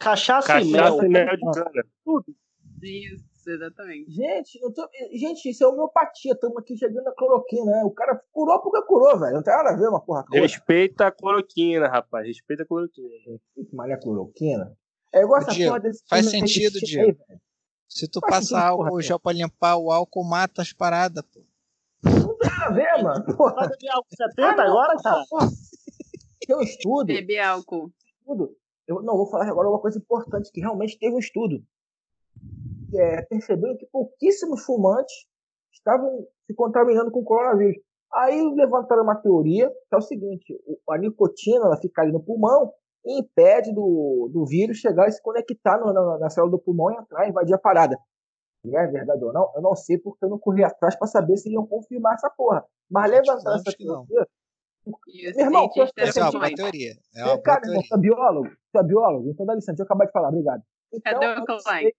cachaça, 0.00 0.48
cachaça 0.48 0.64
e 0.64 0.70
mel. 0.70 1.04
e 1.04 1.08
mel 1.08 1.36
de 1.36 1.52
cana. 1.52 1.84
Tudo. 2.04 2.34
Isso, 2.82 3.50
exatamente. 3.50 4.10
Gente, 4.10 4.60
tô... 4.72 4.88
gente, 5.12 5.48
isso 5.48 5.64
é 5.64 5.66
homeopatia, 5.66 6.32
estamos 6.32 6.56
aqui 6.58 6.76
chegando 6.76 7.04
na 7.04 7.12
cloroquina, 7.12 7.70
né? 7.70 7.82
O 7.84 7.90
cara 7.90 8.20
curou 8.32 8.60
porque 8.60 8.86
curou, 8.86 9.18
velho. 9.18 9.34
Não 9.34 9.42
tem 9.42 9.54
nada 9.54 9.70
a 9.70 9.76
ver 9.76 9.88
uma 9.88 10.00
porra 10.00 10.24
com 10.24 10.34
Respeita 10.34 11.06
a 11.06 11.12
cloroquina, 11.12 11.88
rapaz. 11.88 12.26
Respeita 12.26 12.62
a 12.64 12.66
cloroquina. 12.66 13.08
Respeita 13.26 13.76
mais 13.76 13.92
a 13.92 13.96
cloroquina. 13.96 14.76
É 15.12 15.22
igual 15.22 15.40
essa 15.40 15.54
porra 15.54 15.80
desse 15.80 16.04
Faz 16.08 16.30
sentido, 16.30 16.78
Diego. 16.80 17.18
Se 17.88 18.06
tu 18.06 18.20
passar 18.20 18.68
álcool 18.68 19.00
gel 19.00 19.18
pra 19.18 19.32
limpar, 19.32 19.76
o 19.76 19.90
álcool 19.90 20.24
mata 20.24 20.60
as 20.60 20.72
paradas, 20.72 21.24
pô. 21.32 21.40
Não 22.04 22.36
tem 22.36 22.50
nada 22.50 22.66
a 22.66 22.70
ver, 22.70 23.02
mano. 23.02 23.24
Vai 23.36 23.68
beber 23.68 23.88
álcool 23.90 24.16
70 24.16 24.62
agora, 24.62 24.96
cara? 25.02 25.24
Tem 26.46 26.56
um 26.56 26.60
estudo. 26.60 27.06
Beber 27.06 27.40
álcool. 27.40 27.90
Estudo. 28.20 28.56
Eu 28.86 29.02
não 29.02 29.16
vou 29.16 29.26
falar 29.26 29.48
agora 29.48 29.68
uma 29.68 29.80
coisa 29.80 29.98
importante, 29.98 30.50
que 30.52 30.60
realmente 30.60 30.98
teve 30.98 31.14
um 31.14 31.18
estudo. 31.18 31.62
É, 32.94 33.22
percebendo 33.22 33.76
que 33.76 33.86
pouquíssimos 33.86 34.64
fumantes 34.64 35.26
estavam 35.72 36.26
se 36.46 36.54
contaminando 36.54 37.10
com 37.10 37.24
coronavírus. 37.24 37.76
Aí 38.12 38.40
levantaram 38.54 39.02
uma 39.02 39.16
teoria, 39.16 39.68
que 39.68 39.94
é 39.94 39.98
o 39.98 40.02
seguinte, 40.02 40.58
a 40.88 40.98
nicotina 40.98 41.66
ela 41.66 41.76
fica 41.76 42.02
ali 42.02 42.12
no 42.12 42.22
pulmão 42.22 42.72
e 43.08 43.20
impede 43.20 43.72
do, 43.72 44.28
do 44.30 44.44
vírus 44.44 44.76
chegar 44.76 45.08
e 45.08 45.12
se 45.12 45.22
conectar 45.22 45.78
no, 45.78 45.92
na, 45.94 46.18
na 46.18 46.30
célula 46.30 46.52
do 46.52 46.58
pulmão 46.58 46.92
e 46.92 46.96
entrar 46.96 47.26
e 47.26 47.30
invadir 47.30 47.54
a 47.54 47.58
parada. 47.58 47.98
E 48.64 48.76
é 48.76 48.86
verdade 48.86 49.24
ou 49.24 49.32
não? 49.32 49.50
Eu 49.54 49.62
não 49.62 49.74
sei 49.74 49.96
porque 49.96 50.26
eu 50.26 50.28
não 50.28 50.38
corri 50.38 50.62
atrás 50.62 50.94
para 50.94 51.06
saber 51.06 51.38
se 51.38 51.50
iam 51.50 51.66
confirmar 51.66 52.14
essa 52.14 52.28
porra. 52.28 52.64
Mas 52.90 53.10
levantar 53.10 53.56
essa 53.56 53.76
teoria. 53.76 54.26
Meu 55.34 55.46
irmão, 55.46 55.68
você 55.68 56.20
é 56.20 56.24
uma 56.24 56.54
teoria. 56.54 56.92
É 57.16 57.24
uma 57.24 57.40
cara, 57.40 57.62
teoria. 57.62 57.80
você 57.80 57.94
é 57.94 57.98
biólogo? 57.98 58.48
Você 58.48 58.78
é 58.78 58.82
biólogo? 58.82 59.30
Então 59.30 59.46
dá 59.46 59.54
licença, 59.54 59.72
deixa 59.72 59.82
eu 59.82 59.86
acabar 59.86 60.04
de 60.04 60.12
falar, 60.12 60.28
obrigado. 60.28 60.62
Então, 60.92 61.20
Cadê 61.20 61.40
o 61.40 61.44
Klein? 61.44 61.92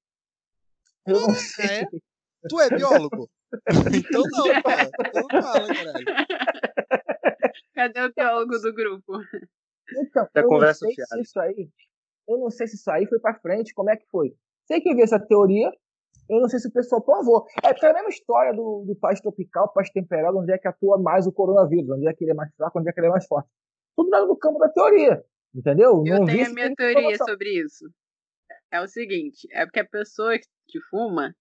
Eu 1.07 1.22
não 1.22 1.34
sei. 1.34 1.65
É? 1.65 1.86
Tu 2.48 2.61
é 2.61 2.69
biólogo? 2.69 3.30
então 3.98 4.23
não, 4.31 4.61
cara. 4.61 4.91
Então 5.07 5.27
não 5.31 5.41
fala, 5.41 5.68
caralho. 5.68 6.06
Cadê 7.73 8.02
o 8.02 8.14
biólogo 8.14 8.60
do 8.60 8.73
grupo? 8.73 9.14
Então, 9.98 10.28
eu 10.36 10.48
conversa 10.48 10.86
não 10.86 10.94
sei 10.94 11.06
se 11.06 11.22
isso 11.22 11.40
aí, 11.40 11.70
eu 12.28 12.38
não 12.38 12.49
sei 12.49 12.68
se 12.68 12.76
isso 12.76 12.91
aí 12.91 13.06
foi 13.07 13.20
para 13.20 13.40
frente, 13.40 13.74
como 13.74 13.90
é 13.90 13.98
que 13.98 14.06
foi. 14.07 14.36
Sei 14.66 14.80
que 14.80 14.90
eu 14.90 14.95
vi 14.95 15.02
essa 15.02 15.20
teoria, 15.20 15.72
eu 16.30 16.40
não 16.40 16.48
sei 16.48 16.60
se 16.60 16.68
o 16.68 16.72
pessoal 16.72 17.02
provou. 17.02 17.45
É 17.64 17.74
porque 17.74 17.86
é 17.86 17.90
a 17.90 17.94
mesma 17.94 18.10
história 18.10 18.53
do, 18.53 18.84
do 18.86 18.95
país 18.95 19.20
tropical, 19.20 19.74
país 19.74 19.90
temperado, 19.90 20.38
onde 20.38 20.52
é 20.52 20.57
que 20.57 20.68
atua 20.68 20.99
mais 20.99 21.26
o 21.26 21.32
coronavírus, 21.32 21.90
onde 21.90 22.07
é 22.07 22.14
que 22.14 22.24
ele 22.24 22.32
é 22.32 22.36
mais 22.36 22.53
fraco, 22.56 22.80
onde 22.80 22.90
é 22.90 22.94
que 22.94 22.99
ele 22.99 23.07
é 23.07 23.11
mais 23.11 23.26
forte. 23.26 23.49
Tudo 23.95 24.10
no 24.28 24.38
campo 24.38 24.60
da 24.60 24.70
teoria, 24.70 25.24
entendeu? 25.53 26.03
Eu 26.06 26.20
não 26.20 26.26
tenho 26.26 26.45
a 26.45 26.53
minha 26.53 26.76
teoria 26.76 27.18
sobre 27.18 27.49
isso. 27.49 27.90
é 28.72 28.80
o 28.80 28.88
seguinte, 28.88 29.48
é 29.52 29.66
porque 29.66 29.80
a 29.80 29.88
pessoa 29.88 30.38
que 30.68 30.80
fuma, 30.91 31.34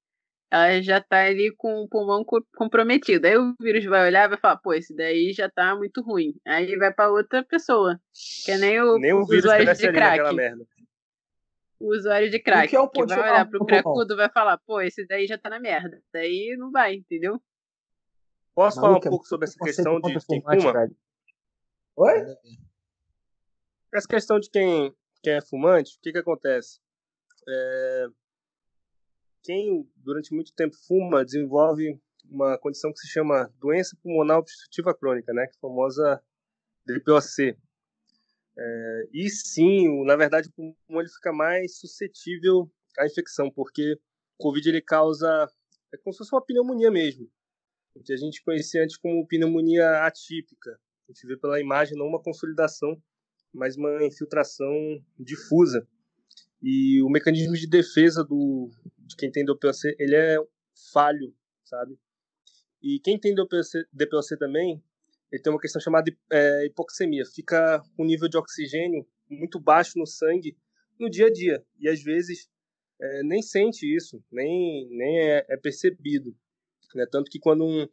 ela 0.50 0.80
já 0.80 1.00
tá 1.00 1.24
ali 1.24 1.54
com 1.54 1.82
o 1.82 1.88
pulmão 1.88 2.24
comprometido. 2.56 3.26
Aí 3.26 3.36
o 3.36 3.54
vírus 3.60 3.84
vai 3.84 4.06
olhar 4.06 4.24
e 4.24 4.28
vai 4.28 4.38
falar, 4.38 4.56
pô, 4.56 4.72
esse 4.72 4.94
daí 4.94 5.32
já 5.32 5.48
tá 5.48 5.76
muito 5.76 6.02
ruim. 6.02 6.34
Aí 6.46 6.76
vai 6.76 6.92
para 6.92 7.10
outra 7.10 7.44
pessoa. 7.44 8.00
Que 8.44 8.52
é 8.52 8.58
nem 8.58 8.80
o, 8.80 8.98
nem 8.98 9.12
o 9.12 9.26
vírus 9.26 9.44
usuário 9.44 9.74
de 9.74 9.92
crack. 9.92 10.34
Merda. 10.34 10.66
O 11.78 11.94
usuário 11.94 12.30
de 12.30 12.38
crack. 12.38 12.68
Que, 12.68 12.76
é 12.76 12.80
o 12.80 12.88
que 12.88 13.04
vai 13.04 13.18
olhar 13.18 13.48
pro 13.48 13.66
cracudo 13.66 14.16
vai 14.16 14.30
falar, 14.30 14.58
pô, 14.58 14.80
esse 14.80 15.06
daí 15.06 15.26
já 15.26 15.36
tá 15.36 15.50
na 15.50 15.60
merda. 15.60 16.02
Daí 16.12 16.56
não 16.58 16.70
vai, 16.70 16.94
entendeu? 16.94 17.40
Posso 18.54 18.80
falar 18.80 18.96
um 18.96 19.00
pouco 19.00 19.26
sobre 19.26 19.46
essa 19.46 19.58
questão 19.58 20.00
de 20.00 20.18
quem 20.26 20.42
fuma? 20.42 20.90
Oi? 21.96 22.36
Essa 23.94 24.08
questão 24.08 24.40
de 24.40 24.50
quem, 24.50 24.94
quem 25.22 25.34
é 25.34 25.40
fumante, 25.40 25.96
o 25.96 26.00
que 26.00 26.12
que 26.12 26.18
acontece? 26.18 26.80
É, 27.48 28.06
quem 29.48 29.90
durante 29.96 30.34
muito 30.34 30.52
tempo 30.52 30.76
fuma 30.86 31.24
desenvolve 31.24 31.98
uma 32.30 32.58
condição 32.58 32.92
que 32.92 32.98
se 32.98 33.08
chama 33.08 33.50
doença 33.58 33.96
pulmonar 34.02 34.36
obstrutiva 34.36 34.94
crônica, 34.94 35.32
né, 35.32 35.46
que 35.46 35.54
é 35.54 35.56
a 35.56 35.60
famosa 35.62 36.22
DPOC. 36.84 37.56
É, 38.58 39.08
e 39.10 39.30
sim, 39.30 40.04
na 40.04 40.16
verdade, 40.16 40.50
o 40.50 40.52
pulmão 40.52 41.00
ele 41.00 41.08
fica 41.08 41.32
mais 41.32 41.78
suscetível 41.78 42.70
à 42.98 43.06
infecção, 43.06 43.50
porque 43.50 43.94
o 44.38 44.42
Covid 44.42 44.68
ele 44.68 44.82
causa 44.82 45.50
é 45.94 45.96
como 45.96 46.12
se 46.12 46.18
fosse 46.18 46.34
uma 46.34 46.44
pneumonia 46.44 46.90
mesmo, 46.90 47.26
que 48.04 48.12
a 48.12 48.18
gente 48.18 48.44
conhecia 48.44 48.82
antes 48.82 48.98
como 48.98 49.26
pneumonia 49.26 50.04
atípica. 50.04 50.78
A 51.08 51.12
gente 51.12 51.26
vê 51.26 51.38
pela 51.38 51.58
imagem 51.58 51.96
não 51.96 52.06
uma 52.06 52.22
consolidação, 52.22 53.02
mas 53.50 53.78
uma 53.78 54.04
infiltração 54.04 54.74
difusa. 55.18 55.88
E 56.60 57.02
o 57.02 57.08
mecanismo 57.08 57.54
de 57.54 57.66
defesa 57.66 58.22
do, 58.22 58.70
de 59.08 59.16
quem 59.16 59.30
tem 59.30 59.44
DPOC, 59.44 59.96
ele 59.98 60.14
é 60.14 60.36
falho, 60.92 61.34
sabe? 61.64 61.98
E 62.82 63.00
quem 63.00 63.18
tem 63.18 63.34
DPOC, 63.34 63.86
DPOC 63.92 64.38
também, 64.38 64.82
ele 65.32 65.42
tem 65.42 65.52
uma 65.52 65.60
questão 65.60 65.80
chamada 65.80 66.14
é, 66.30 66.66
hipoxemia. 66.66 67.24
Fica 67.26 67.82
um 67.98 68.04
nível 68.04 68.28
de 68.28 68.36
oxigênio 68.36 69.06
muito 69.28 69.58
baixo 69.58 69.98
no 69.98 70.06
sangue 70.06 70.56
no 70.98 71.10
dia 71.10 71.26
a 71.26 71.32
dia. 71.32 71.64
E 71.78 71.88
às 71.88 72.02
vezes 72.02 72.48
é, 73.00 73.22
nem 73.22 73.42
sente 73.42 73.84
isso, 73.84 74.22
nem, 74.30 74.88
nem 74.90 75.20
é, 75.20 75.46
é 75.48 75.56
percebido. 75.56 76.36
Né? 76.94 77.06
Tanto 77.10 77.30
que 77.30 77.38
quando 77.38 77.64
um, 77.64 77.88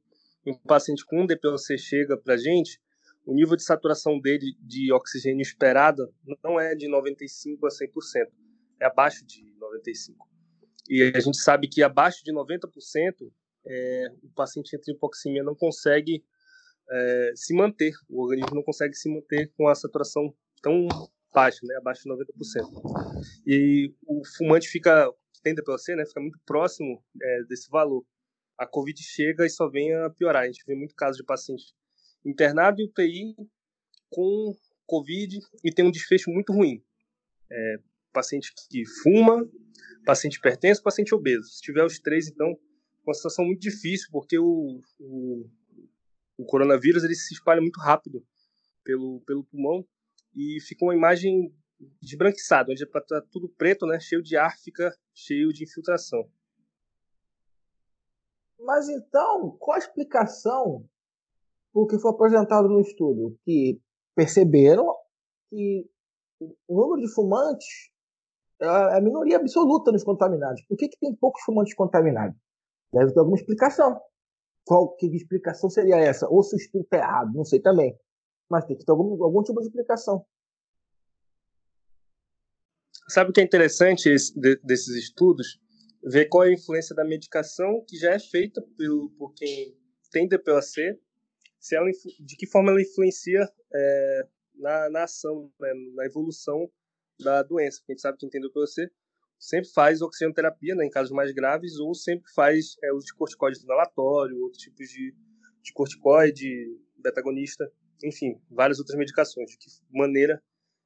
um 0.45 0.57
paciente 0.59 1.05
com 1.05 1.25
DPOC 1.25 1.77
chega 1.77 2.17
para 2.17 2.37
gente, 2.37 2.79
o 3.25 3.33
nível 3.33 3.55
de 3.55 3.63
saturação 3.63 4.19
dele 4.19 4.55
de 4.61 4.93
oxigênio 4.93 5.41
esperada 5.41 6.07
não 6.43 6.59
é 6.59 6.75
de 6.75 6.87
95% 6.87 7.57
a 7.63 7.69
100%, 7.69 8.31
é 8.81 8.85
abaixo 8.85 9.25
de 9.25 9.41
95%. 9.59 10.34
E 10.89 11.11
a 11.15 11.19
gente 11.19 11.37
sabe 11.37 11.67
que 11.67 11.81
abaixo 11.81 12.23
de 12.23 12.31
90%, 12.31 12.69
é, 13.67 14.07
o 14.23 14.29
paciente 14.35 14.75
entre 14.75 14.93
hipoxemia 14.93 15.43
não 15.43 15.55
consegue 15.55 16.23
é, 16.89 17.31
se 17.35 17.53
manter, 17.55 17.93
o 18.07 18.21
organismo 18.23 18.55
não 18.55 18.63
consegue 18.63 18.93
se 18.95 19.09
manter 19.09 19.51
com 19.57 19.67
a 19.67 19.75
saturação 19.75 20.33
tão 20.61 20.87
baixa, 21.33 21.59
né, 21.63 21.75
abaixo 21.77 22.03
de 22.03 22.09
90%. 22.09 22.23
E 23.45 23.93
o 24.07 24.21
fumante 24.37 24.67
fica, 24.67 25.11
tem 25.43 25.55
DPOC, 25.55 25.95
né, 25.95 26.05
fica 26.05 26.21
muito 26.21 26.39
próximo 26.45 27.03
é, 27.21 27.43
desse 27.43 27.69
valor. 27.69 28.05
A 28.57 28.65
COVID 28.65 29.01
chega 29.01 29.45
e 29.45 29.49
só 29.49 29.69
vem 29.69 29.93
a 29.93 30.09
piorar. 30.09 30.43
A 30.43 30.45
gente 30.45 30.63
vê 30.65 30.75
muito 30.75 30.95
caso 30.95 31.17
de 31.17 31.25
paciente 31.25 31.73
internado 32.23 32.81
em 32.81 32.85
UTI 32.85 33.35
com 34.09 34.55
COVID 34.87 35.39
e 35.63 35.71
tem 35.73 35.85
um 35.85 35.91
desfecho 35.91 36.31
muito 36.31 36.53
ruim. 36.53 36.81
É, 37.51 37.75
paciente 38.15 38.53
que 38.69 38.85
fuma, 39.03 39.45
paciente 40.05 40.37
hipertenso, 40.37 40.81
paciente 40.81 41.13
obeso. 41.13 41.49
Se 41.49 41.61
tiver 41.61 41.83
os 41.83 41.99
três, 41.99 42.29
então, 42.29 42.57
uma 43.05 43.13
situação 43.13 43.43
muito 43.45 43.59
difícil, 43.59 44.07
porque 44.11 44.39
o, 44.39 44.79
o, 44.99 45.49
o 46.37 46.45
coronavírus 46.45 47.03
ele 47.03 47.13
se 47.13 47.33
espalha 47.33 47.59
muito 47.59 47.79
rápido 47.79 48.25
pelo, 48.83 49.21
pelo 49.21 49.43
pulmão 49.43 49.85
e 50.33 50.61
fica 50.61 50.85
uma 50.85 50.95
imagem 50.95 51.53
desbranquiçada, 52.01 52.71
onde 52.71 52.83
está 52.83 53.21
tudo 53.29 53.49
preto, 53.49 53.85
né, 53.85 53.99
cheio 53.99 54.23
de 54.23 54.37
ar, 54.37 54.57
fica 54.57 54.95
cheio 55.13 55.51
de 55.51 55.65
infiltração. 55.65 56.23
Mas 58.57 58.87
então, 58.87 59.57
qual 59.59 59.75
a 59.75 59.79
explicação 59.79 60.87
o 61.73 61.85
que 61.85 61.99
foi 61.99 62.11
apresentado 62.11 62.69
no 62.69 62.79
estudo? 62.79 63.37
Que 63.43 63.79
perceberam 64.15 64.87
que 65.49 65.85
o 66.39 66.81
número 66.81 67.05
de 67.05 67.13
fumantes 67.13 67.67
é 67.67 67.94
a 68.67 69.01
minoria 69.01 69.37
absoluta 69.37 69.91
nos 69.91 70.03
contaminados. 70.03 70.61
Por 70.67 70.77
que, 70.77 70.87
que 70.87 70.99
tem 70.99 71.15
poucos 71.15 71.41
fumantes 71.43 71.73
contaminados? 71.73 72.37
Deve 72.93 73.13
ter 73.13 73.19
alguma 73.19 73.37
explicação. 73.37 73.99
Qual 74.63 74.95
que 74.95 75.07
explicação 75.07 75.69
seria 75.69 75.97
essa? 75.97 76.27
Ou 76.27 76.41
se 76.43 76.55
o 76.55 76.57
estudo 76.57 76.83
está 76.83 76.97
errado, 76.97 77.33
não 77.33 77.45
sei 77.45 77.59
também. 77.59 77.97
Mas 78.49 78.65
tem 78.65 78.77
que 78.77 78.85
ter 78.85 78.91
algum, 78.91 79.23
algum 79.23 79.43
tipo 79.43 79.59
de 79.59 79.67
explicação. 79.67 80.25
Sabe 83.07 83.29
o 83.29 83.33
que 83.33 83.41
é 83.41 83.43
interessante 83.43 84.09
esse, 84.09 84.37
de, 84.39 84.55
desses 84.63 84.95
estudos? 84.95 85.59
Ver 86.03 86.25
qual 86.25 86.43
é 86.43 86.49
a 86.49 86.53
influência 86.53 86.95
da 86.95 87.03
medicação 87.03 87.83
que 87.87 87.97
já 87.97 88.13
é 88.13 88.19
feita 88.19 88.61
pelo, 88.77 89.09
por 89.11 89.33
quem 89.33 89.77
tem 90.11 90.27
DPOC, 90.27 90.97
se 91.59 91.75
ela, 91.75 91.89
de 92.19 92.35
que 92.37 92.47
forma 92.47 92.71
ela 92.71 92.81
influencia 92.81 93.47
é, 93.73 94.27
na, 94.55 94.89
na 94.89 95.03
ação, 95.03 95.51
né, 95.59 95.73
na 95.95 96.05
evolução 96.05 96.69
da 97.19 97.43
doença. 97.43 97.81
A 97.87 97.91
gente 97.91 98.01
sabe 98.01 98.17
que 98.17 98.49
você 98.53 98.89
sempre 99.39 99.69
faz 99.71 100.01
oxigenoterapia 100.01 100.75
né, 100.75 100.85
em 100.85 100.89
casos 100.89 101.11
mais 101.11 101.31
graves 101.31 101.77
ou 101.77 101.93
sempre 101.93 102.31
faz 102.33 102.75
é, 102.83 102.93
uso 102.93 103.05
de 103.05 103.13
corticoide 103.15 103.59
inalatório, 103.63 104.41
outros 104.41 104.61
tipos 104.61 104.87
de, 104.89 105.13
de 105.61 105.73
corticoide, 105.73 106.47
betagonista, 106.97 107.71
enfim, 108.03 108.39
várias 108.49 108.79
outras 108.79 108.97
medicações. 108.97 109.51
De 109.51 109.57
que 109.57 109.69
maneira 109.91 110.41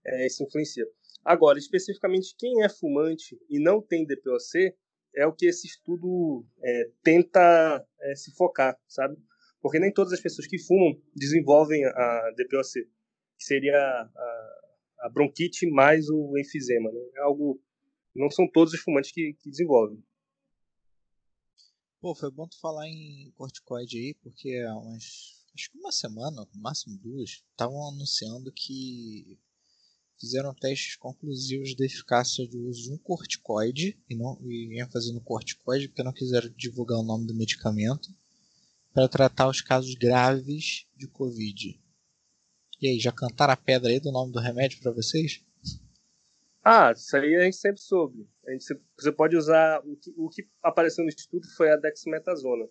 é, 0.05 0.27
isso 0.27 0.43
influencia. 0.43 0.85
Agora, 1.23 1.59
especificamente 1.59 2.35
quem 2.37 2.63
é 2.63 2.69
fumante 2.69 3.39
e 3.49 3.59
não 3.59 3.81
tem 3.81 4.05
DPOC 4.05 4.73
é 5.15 5.25
o 5.25 5.33
que 5.33 5.47
esse 5.47 5.67
estudo 5.67 6.45
é, 6.63 6.89
tenta 7.03 7.85
é, 8.01 8.15
se 8.15 8.33
focar, 8.35 8.77
sabe? 8.87 9.17
Porque 9.61 9.79
nem 9.79 9.91
todas 9.91 10.13
as 10.13 10.21
pessoas 10.21 10.47
que 10.47 10.57
fumam 10.57 10.99
desenvolvem 11.15 11.85
a 11.85 12.31
DPOC, 12.37 12.85
que 13.37 13.43
seria 13.43 13.75
a 13.75 14.68
bronquite 15.07 15.69
mais 15.69 16.09
o 16.09 16.37
enfisema. 16.37 16.91
Né? 16.91 16.99
É 17.15 17.21
algo. 17.21 17.61
Não 18.13 18.29
são 18.29 18.49
todos 18.51 18.73
os 18.73 18.81
fumantes 18.81 19.11
que, 19.11 19.33
que 19.39 19.49
desenvolvem. 19.49 20.03
Pô, 22.01 22.15
foi 22.15 22.31
bom 22.31 22.47
tu 22.47 22.59
falar 22.59 22.87
em 22.87 23.31
corticoide 23.35 23.97
aí, 23.97 24.13
porque 24.15 24.55
há 24.67 24.75
umas. 24.75 25.37
Acho 25.53 25.71
que 25.71 25.77
uma 25.77 25.91
semana, 25.91 26.47
no 26.53 26.61
máximo 26.61 26.97
duas, 26.97 27.43
estavam 27.51 27.87
anunciando 27.87 28.51
que 28.51 29.37
fizeram 30.19 30.53
testes 30.53 30.95
conclusivos 30.95 31.75
da 31.75 31.85
eficácia 31.85 32.45
do 32.47 32.67
uso 32.67 32.83
de 32.83 32.93
um 32.93 32.97
corticoide, 32.97 33.97
e, 34.09 34.15
não, 34.15 34.37
e 34.43 34.81
ênfase 34.81 35.13
no 35.13 35.21
corticoide, 35.21 35.87
porque 35.87 36.03
não 36.03 36.13
quiseram 36.13 36.49
divulgar 36.55 36.99
o 36.99 37.03
nome 37.03 37.25
do 37.25 37.33
medicamento, 37.33 38.13
para 38.93 39.07
tratar 39.07 39.47
os 39.47 39.61
casos 39.61 39.95
graves 39.95 40.85
de 40.95 41.07
Covid. 41.07 41.79
E 42.81 42.87
aí, 42.87 42.99
já 42.99 43.11
cantaram 43.11 43.53
a 43.53 43.57
pedra 43.57 43.89
aí 43.89 43.99
do 43.99 44.11
nome 44.11 44.31
do 44.31 44.39
remédio 44.39 44.79
para 44.81 44.91
vocês? 44.91 45.43
Ah, 46.63 46.91
isso 46.91 47.15
aí 47.15 47.35
a 47.35 47.43
gente 47.43 47.57
sempre 47.57 47.81
soube. 47.81 48.27
A 48.47 48.51
gente, 48.51 48.63
você 48.97 49.11
pode 49.11 49.35
usar. 49.35 49.81
O 49.85 49.95
que, 49.95 50.13
o 50.17 50.29
que 50.29 50.47
apareceu 50.61 51.03
no 51.03 51.09
estudo 51.09 51.47
foi 51.55 51.71
a 51.71 51.75
dexametasona. 51.75 52.65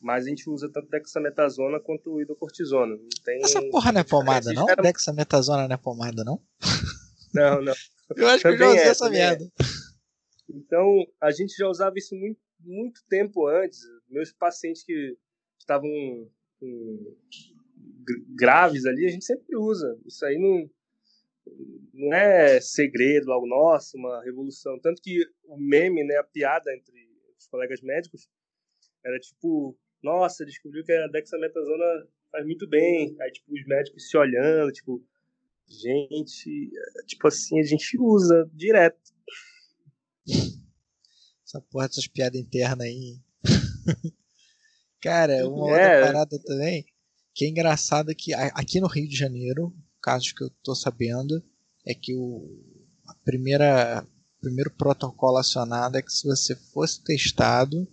Mas 0.00 0.24
a 0.24 0.28
gente 0.28 0.48
usa 0.48 0.70
tanto 0.70 0.88
dexametasona 0.88 1.80
quanto 1.80 2.20
hidrocortisona. 2.20 2.96
Tem... 3.24 3.42
Essa 3.42 3.60
porra 3.70 3.92
não 3.92 4.00
é 4.00 4.04
pomada, 4.04 4.52
não? 4.52 4.68
Era... 4.68 4.82
Dexametasona 4.82 5.66
não 5.66 5.74
é 5.74 5.78
pomada, 5.78 6.24
não? 6.24 6.40
Não, 7.34 7.62
não. 7.62 7.74
eu 8.16 8.28
acho 8.28 8.42
que 8.42 8.48
eu 8.48 8.58
já 8.58 8.68
usei 8.68 8.80
é, 8.80 8.88
essa 8.88 9.10
merda. 9.10 9.44
É. 9.44 9.64
Então, 10.50 11.06
a 11.20 11.30
gente 11.30 11.54
já 11.56 11.68
usava 11.68 11.94
isso 11.96 12.14
muito, 12.14 12.40
muito 12.60 13.00
tempo 13.08 13.46
antes. 13.46 13.80
Meus 14.08 14.32
pacientes 14.32 14.82
que 14.84 15.16
estavam 15.58 15.90
com 16.58 17.16
graves 18.28 18.84
ali, 18.86 19.06
a 19.06 19.10
gente 19.10 19.24
sempre 19.24 19.56
usa. 19.56 19.98
Isso 20.06 20.24
aí 20.24 20.38
não, 20.38 20.70
não 21.92 22.14
é 22.14 22.60
segredo, 22.60 23.32
algo 23.32 23.46
nosso, 23.46 23.96
uma 23.96 24.22
revolução. 24.22 24.78
Tanto 24.80 25.00
que 25.02 25.24
o 25.44 25.56
meme, 25.56 26.04
né, 26.04 26.16
a 26.16 26.24
piada 26.24 26.74
entre 26.74 27.08
os 27.38 27.46
colegas 27.46 27.80
médicos 27.80 28.28
era 29.04 29.18
tipo, 29.18 29.76
nossa, 30.02 30.44
descobriu 30.44 30.84
que 30.84 30.92
a 30.92 31.08
dexametasona 31.08 32.08
faz 32.30 32.44
muito 32.44 32.68
bem. 32.68 33.16
Aí, 33.20 33.32
tipo, 33.32 33.52
os 33.52 33.66
médicos 33.66 34.08
se 34.08 34.16
olhando, 34.16 34.72
tipo, 34.72 35.04
gente, 35.66 36.70
tipo 37.06 37.28
assim, 37.28 37.58
a 37.60 37.64
gente 37.64 37.96
usa 37.98 38.48
direto. 38.52 39.12
Essa 41.44 41.60
porra 41.70 41.88
dessas 41.88 42.06
piadas 42.06 42.40
internas 42.40 42.86
aí. 42.86 43.18
Cara, 45.00 45.48
uma 45.48 45.78
é. 45.78 46.00
outra 46.00 46.12
parada 46.12 46.38
também 46.44 46.84
que 47.38 47.44
é 47.44 47.48
engraçado 47.48 48.12
que 48.16 48.34
aqui 48.34 48.80
no 48.80 48.88
Rio 48.88 49.08
de 49.08 49.16
Janeiro, 49.16 49.72
casos 50.02 50.32
que 50.32 50.42
eu 50.42 50.50
tô 50.60 50.74
sabendo, 50.74 51.40
é 51.86 51.94
que 51.94 52.12
o, 52.12 52.44
a 53.06 53.14
primeira 53.24 54.04
primeiro 54.40 54.72
protocolo 54.72 55.36
acionado 55.36 55.96
é 55.96 56.02
que 56.02 56.10
se 56.10 56.26
você 56.26 56.56
fosse 56.56 57.00
testado, 57.04 57.86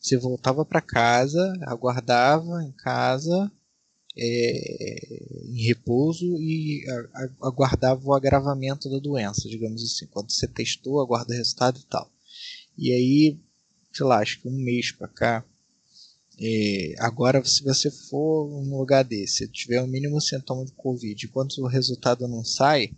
você 0.00 0.16
voltava 0.16 0.64
para 0.64 0.80
casa, 0.80 1.52
aguardava 1.62 2.62
em 2.62 2.70
casa 2.70 3.50
é, 4.16 5.48
em 5.50 5.66
repouso 5.66 6.24
e 6.40 6.84
aguardava 7.42 8.00
o 8.04 8.14
agravamento 8.14 8.88
da 8.88 9.00
doença, 9.00 9.48
digamos 9.48 9.82
assim. 9.82 10.06
Quando 10.06 10.30
você 10.30 10.46
testou, 10.46 11.00
aguarda 11.00 11.34
o 11.34 11.36
resultado 11.36 11.80
e 11.80 11.86
tal. 11.86 12.08
E 12.78 12.92
aí, 12.92 13.40
sei 13.92 14.06
lá, 14.06 14.20
acho 14.20 14.40
que 14.40 14.48
um 14.48 14.56
mês 14.56 14.92
para 14.92 15.08
cá, 15.08 15.44
é, 16.38 16.94
agora 16.98 17.44
se 17.44 17.62
você 17.62 17.90
for 17.90 18.48
num 18.62 18.78
lugar 18.78 19.04
desse, 19.04 19.46
se 19.46 19.48
tiver 19.48 19.80
o 19.82 19.86
mínimo 19.86 20.20
sintoma 20.20 20.64
de 20.64 20.72
Covid, 20.72 21.26
enquanto 21.26 21.58
o 21.58 21.66
resultado 21.66 22.28
não 22.28 22.44
sai, 22.44 22.90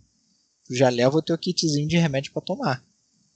já 0.69 0.89
leva 0.89 1.17
o 1.17 1.21
teu 1.21 1.37
kitzinho 1.37 1.87
de 1.87 1.97
remédio 1.97 2.31
para 2.31 2.41
tomar 2.41 2.89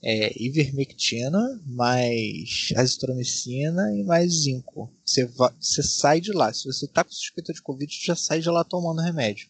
é, 0.04 0.30
ivermectina, 0.38 1.40
mais 1.64 2.68
azitromicina 2.76 3.90
e 3.96 4.04
mais 4.04 4.42
zinco. 4.42 4.92
Você, 5.02 5.24
você 5.24 5.82
sai 5.82 6.20
de 6.20 6.30
lá. 6.30 6.52
Se 6.52 6.66
você 6.66 6.84
está 6.84 7.02
com 7.02 7.10
suspeita 7.10 7.54
de 7.54 7.62
Covid, 7.62 7.90
já 8.04 8.14
sai 8.14 8.40
de 8.40 8.50
lá 8.50 8.62
tomando 8.62 9.00
remédio. 9.00 9.48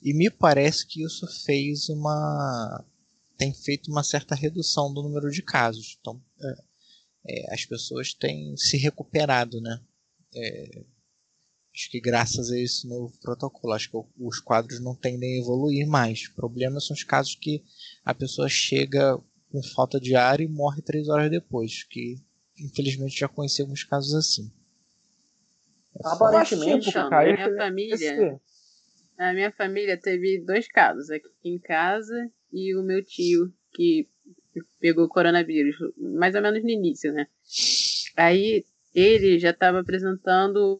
E 0.00 0.14
me 0.14 0.30
parece 0.30 0.86
que 0.86 1.04
isso 1.04 1.26
fez 1.44 1.88
uma. 1.88 2.84
tem 3.36 3.52
feito 3.52 3.90
uma 3.90 4.04
certa 4.04 4.36
redução 4.36 4.94
do 4.94 5.02
número 5.02 5.30
de 5.30 5.42
casos. 5.42 5.98
Então, 6.00 6.22
é, 6.40 6.62
é, 7.26 7.54
as 7.54 7.64
pessoas 7.64 8.12
têm 8.12 8.56
se 8.56 8.76
recuperado, 8.76 9.60
né? 9.60 9.80
É, 10.34 10.84
acho 11.74 11.90
que 11.90 12.00
graças 12.00 12.50
a 12.50 12.58
esse 12.58 12.86
novo 12.88 13.12
protocolo, 13.20 13.72
acho 13.72 13.90
que 13.90 13.96
os 14.18 14.40
quadros 14.40 14.80
não 14.80 14.94
tendem 14.94 15.36
a 15.36 15.40
evoluir 15.40 15.86
mais. 15.86 16.26
O 16.26 16.34
problema 16.34 16.80
são 16.80 16.94
os 16.94 17.04
casos 17.04 17.34
que 17.34 17.62
a 18.04 18.14
pessoa 18.14 18.48
chega 18.48 19.18
com 19.50 19.62
falta 19.74 20.00
de 20.00 20.16
ar 20.16 20.40
e 20.40 20.48
morre 20.48 20.82
três 20.82 21.08
horas 21.08 21.30
depois, 21.30 21.84
que 21.84 22.16
infelizmente 22.58 23.18
já 23.18 23.28
conheci 23.28 23.62
alguns 23.62 23.84
casos 23.84 24.14
assim. 24.14 24.52
É 25.94 26.08
Aparentemente, 26.08 26.96
a 26.96 27.08
minha 27.10 27.56
família, 27.56 28.40
a 29.18 29.32
minha 29.34 29.52
família 29.52 30.00
teve 30.00 30.42
dois 30.44 30.66
casos 30.68 31.10
aqui 31.10 31.28
em 31.44 31.58
casa 31.58 32.30
e 32.50 32.74
o 32.76 32.82
meu 32.82 33.04
tio 33.04 33.52
que 33.72 34.08
pegou 34.80 35.08
coronavírus, 35.08 35.76
mais 35.96 36.34
ou 36.34 36.42
menos 36.42 36.62
no 36.62 36.70
início, 36.70 37.12
né? 37.12 37.26
Aí 38.16 38.64
ele 38.94 39.38
já 39.38 39.50
estava 39.50 39.80
apresentando 39.80 40.78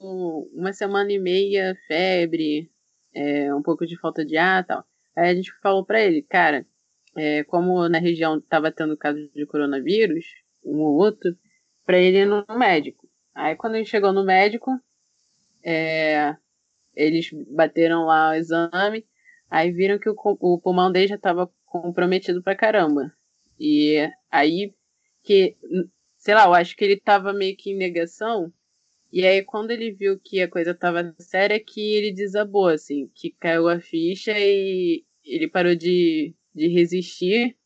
uma 0.53 0.73
semana 0.73 1.11
e 1.13 1.19
meia 1.19 1.75
febre, 1.87 2.71
é, 3.15 3.55
um 3.55 3.63
pouco 3.63 3.87
de 3.87 3.99
falta 3.99 4.25
de 4.25 4.37
ar, 4.37 4.67
tal. 4.67 4.85
Aí 5.17 5.31
a 5.31 5.35
gente 5.35 5.53
falou 5.61 5.85
para 5.85 6.01
ele, 6.03 6.23
cara, 6.23 6.67
é, 7.17 7.45
como 7.45 7.89
na 7.89 7.99
região 7.99 8.39
estava 8.39 8.71
tendo 8.71 8.97
casos 8.97 9.31
de 9.33 9.47
coronavírus, 9.47 10.25
um 10.65 10.79
ou 10.79 10.97
outro, 10.97 11.37
para 11.85 11.99
ele 11.99 12.19
ir 12.19 12.27
no 12.27 12.45
médico. 12.59 13.09
Aí 13.35 13.57
quando 13.57 13.77
ele 13.77 13.85
chegou 13.85 14.13
no 14.13 14.25
médico, 14.25 14.71
é, 15.65 16.37
eles 16.95 17.31
bateram 17.51 18.05
lá 18.05 18.31
o 18.31 18.35
exame, 18.35 19.07
aí 19.51 19.71
viram 19.71 19.99
que 19.99 20.09
o, 20.09 20.15
o 20.17 20.61
pulmão 20.61 20.93
dele 20.93 21.09
já 21.09 21.17
estava 21.17 21.51
comprometido 21.65 22.43
pra 22.43 22.57
caramba. 22.57 23.13
E 23.63 24.11
aí 24.31 24.75
que, 25.23 25.57
sei 26.19 26.35
lá, 26.35 26.47
eu 26.47 26.55
acho 26.55 26.77
que 26.77 26.85
ele 26.85 26.95
estava 26.95 27.33
meio 27.33 27.57
que 27.57 27.71
em 27.71 27.77
negação. 27.77 28.53
E 29.13 29.25
aí 29.27 29.45
quando 29.45 29.71
ele 29.71 29.93
viu 29.93 30.19
que 30.21 30.41
a 30.43 30.51
coisa 30.51 30.73
estava 30.73 31.15
séria, 31.21 31.63
que 31.65 31.81
ele 31.95 32.13
desabou, 32.13 32.69
assim, 32.69 33.09
que 33.15 33.31
caiu 33.39 33.69
a 33.69 33.81
ficha 33.81 34.33
e 34.37 35.05
ele 35.25 35.49
parou 35.49 35.77
de 35.77 36.35
de 36.55 36.69
resistir 36.69 37.57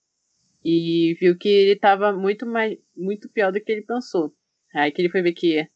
e 0.65 1.15
viu 1.21 1.37
que 1.39 1.49
ele 1.49 1.73
estava 1.73 2.13
muito 2.13 2.47
mais 2.47 2.79
muito 2.97 3.29
pior 3.31 3.53
do 3.53 3.61
que 3.61 3.73
ele 3.73 3.83
pensou. 3.83 4.35
Aí 4.75 4.93
que 4.93 5.03
ele 5.03 5.11
foi 5.11 5.23
ver 5.23 5.33
que 5.33 5.67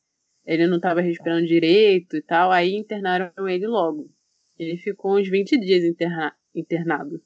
ele 0.47 0.67
não 0.67 0.77
estava 0.77 1.01
respirando 1.01 1.47
direito 1.47 2.17
e 2.17 2.23
tal, 2.23 2.51
aí 2.51 2.75
internaram 2.75 3.49
ele 3.49 3.67
logo. 3.67 4.11
Ele 4.59 4.77
ficou 4.79 5.19
uns 5.19 5.29
20 5.29 5.59
dias 5.61 5.85
interna 5.85 6.35
internado. 6.55 7.23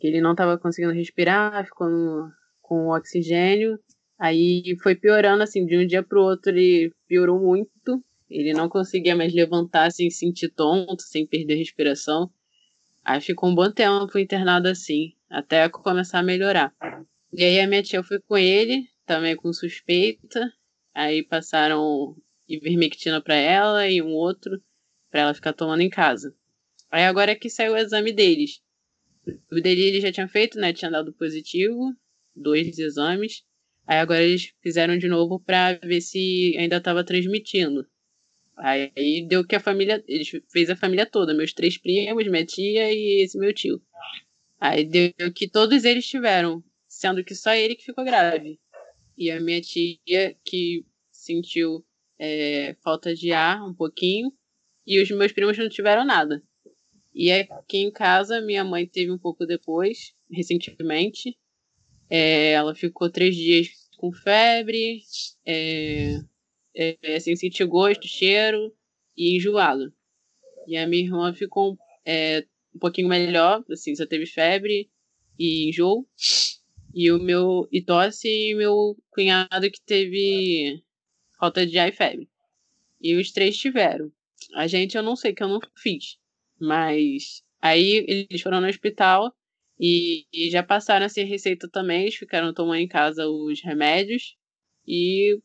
Que 0.00 0.06
ele 0.06 0.20
não 0.20 0.32
estava 0.32 0.58
conseguindo 0.58 0.94
respirar, 0.94 1.64
ficou 1.64 1.88
no, 1.88 2.30
com 2.62 2.88
oxigênio. 2.88 3.78
Aí 4.18 4.76
foi 4.82 4.94
piorando 4.94 5.42
assim, 5.42 5.64
de 5.64 5.76
um 5.76 5.86
dia 5.86 6.02
pro 6.02 6.22
outro 6.22 6.50
ele 6.50 6.92
piorou 7.06 7.38
muito. 7.38 8.02
Ele 8.28 8.52
não 8.52 8.68
conseguia 8.68 9.16
mais 9.16 9.34
levantar 9.34 9.90
sem 9.90 10.08
sentir 10.10 10.50
tonto, 10.50 11.02
sem 11.02 11.26
perder 11.26 11.56
respiração. 11.56 12.30
Aí 13.04 13.20
ficou 13.20 13.50
um 13.50 13.54
bom 13.54 13.70
tempo 13.70 14.18
internado 14.18 14.68
assim, 14.68 15.14
até 15.28 15.68
começar 15.68 16.20
a 16.20 16.22
melhorar. 16.22 16.72
E 17.32 17.42
aí 17.42 17.60
a 17.60 17.66
minha 17.66 17.82
tia 17.82 18.02
foi 18.02 18.20
com 18.20 18.36
ele, 18.36 18.84
também 19.04 19.34
com 19.34 19.52
suspeita. 19.52 20.52
Aí 20.94 21.24
passaram 21.24 22.14
ivermectina 22.48 23.20
para 23.20 23.34
ela 23.34 23.88
e 23.88 24.02
um 24.02 24.12
outro 24.12 24.60
para 25.10 25.22
ela 25.22 25.34
ficar 25.34 25.52
tomando 25.52 25.82
em 25.82 25.90
casa. 25.90 26.34
Aí 26.90 27.04
agora 27.04 27.32
é 27.32 27.36
que 27.36 27.50
saiu 27.50 27.72
o 27.72 27.76
exame 27.76 28.12
deles. 28.12 28.60
O 29.50 29.60
dele 29.60 29.82
ele 29.82 30.00
já 30.00 30.10
tinha 30.10 30.28
feito, 30.28 30.58
né? 30.58 30.72
Tinha 30.72 30.90
dado 30.90 31.12
positivo, 31.12 31.94
dois 32.34 32.78
exames. 32.78 33.44
Aí 33.86 33.98
agora 33.98 34.22
eles 34.22 34.52
fizeram 34.62 34.96
de 34.96 35.08
novo 35.08 35.40
para 35.40 35.74
ver 35.82 36.00
se 36.00 36.54
ainda 36.58 36.76
estava 36.76 37.04
transmitindo. 37.04 37.86
Aí 38.56 39.26
deu 39.26 39.44
que 39.44 39.56
a 39.56 39.60
família. 39.60 40.02
Ele 40.06 40.24
fez 40.50 40.70
a 40.70 40.76
família 40.76 41.06
toda, 41.06 41.34
meus 41.34 41.52
três 41.52 41.78
primos, 41.78 42.26
minha 42.26 42.44
tia 42.44 42.92
e 42.92 43.22
esse 43.22 43.38
meu 43.38 43.52
tio. 43.54 43.80
Aí 44.58 44.84
deu 44.84 45.32
que 45.34 45.48
todos 45.48 45.84
eles 45.84 46.06
tiveram, 46.06 46.62
sendo 46.86 47.24
que 47.24 47.34
só 47.34 47.54
ele 47.54 47.74
que 47.74 47.84
ficou 47.84 48.04
grave. 48.04 48.60
E 49.16 49.30
a 49.30 49.40
minha 49.40 49.60
tia 49.60 50.36
que 50.44 50.84
sentiu 51.10 51.84
é, 52.18 52.76
falta 52.82 53.14
de 53.14 53.32
ar 53.32 53.66
um 53.66 53.74
pouquinho. 53.74 54.32
E 54.86 55.00
os 55.02 55.10
meus 55.10 55.32
primos 55.32 55.56
não 55.56 55.68
tiveram 55.68 56.04
nada. 56.04 56.42
E 57.14 57.32
aqui 57.32 57.78
em 57.78 57.90
casa, 57.90 58.40
minha 58.40 58.64
mãe 58.64 58.86
teve 58.86 59.10
um 59.10 59.18
pouco 59.18 59.44
depois, 59.44 60.14
recentemente. 60.30 61.36
É, 62.08 62.52
ela 62.52 62.74
ficou 62.74 63.10
três 63.10 63.34
dias 63.34 63.68
com 63.96 64.12
febre, 64.12 65.02
é, 65.44 66.20
é, 66.74 67.20
sem 67.20 67.36
sentir 67.36 67.64
gosto, 67.66 68.06
cheiro 68.06 68.74
e 69.16 69.36
enjoado. 69.36 69.92
E 70.66 70.76
a 70.76 70.86
minha 70.86 71.04
irmã 71.04 71.34
ficou 71.34 71.76
é, 72.04 72.46
um 72.74 72.78
pouquinho 72.78 73.08
melhor, 73.08 73.64
assim, 73.70 73.94
só 73.94 74.06
teve 74.06 74.26
febre 74.26 74.88
e 75.38 75.68
enjoo. 75.68 76.06
E 76.94 77.10
o 77.12 77.18
meu. 77.18 77.68
e 77.70 77.82
tosse 77.82 78.28
e 78.28 78.54
meu 78.54 78.96
cunhado 79.10 79.70
que 79.70 79.80
teve 79.84 80.82
falta 81.38 81.66
de 81.66 81.78
ar 81.78 81.88
e 81.88 81.92
febre. 81.92 82.28
E 83.00 83.16
os 83.16 83.30
três 83.32 83.56
tiveram. 83.56 84.12
A 84.54 84.66
gente 84.66 84.96
eu 84.96 85.02
não 85.02 85.16
sei 85.16 85.32
que 85.32 85.42
eu 85.42 85.48
não 85.48 85.60
fiz. 85.76 86.19
Mas 86.60 87.42
aí 87.60 88.04
eles 88.06 88.40
foram 88.42 88.60
no 88.60 88.68
hospital 88.68 89.34
e, 89.78 90.26
e 90.32 90.50
já 90.50 90.62
passaram 90.62 91.06
essa 91.06 91.22
receita 91.22 91.68
também. 91.70 92.02
Eles 92.02 92.14
ficaram 92.14 92.52
tomando 92.52 92.76
em 92.76 92.88
casa 92.88 93.26
os 93.26 93.62
remédios. 93.62 94.36
E 94.86 95.40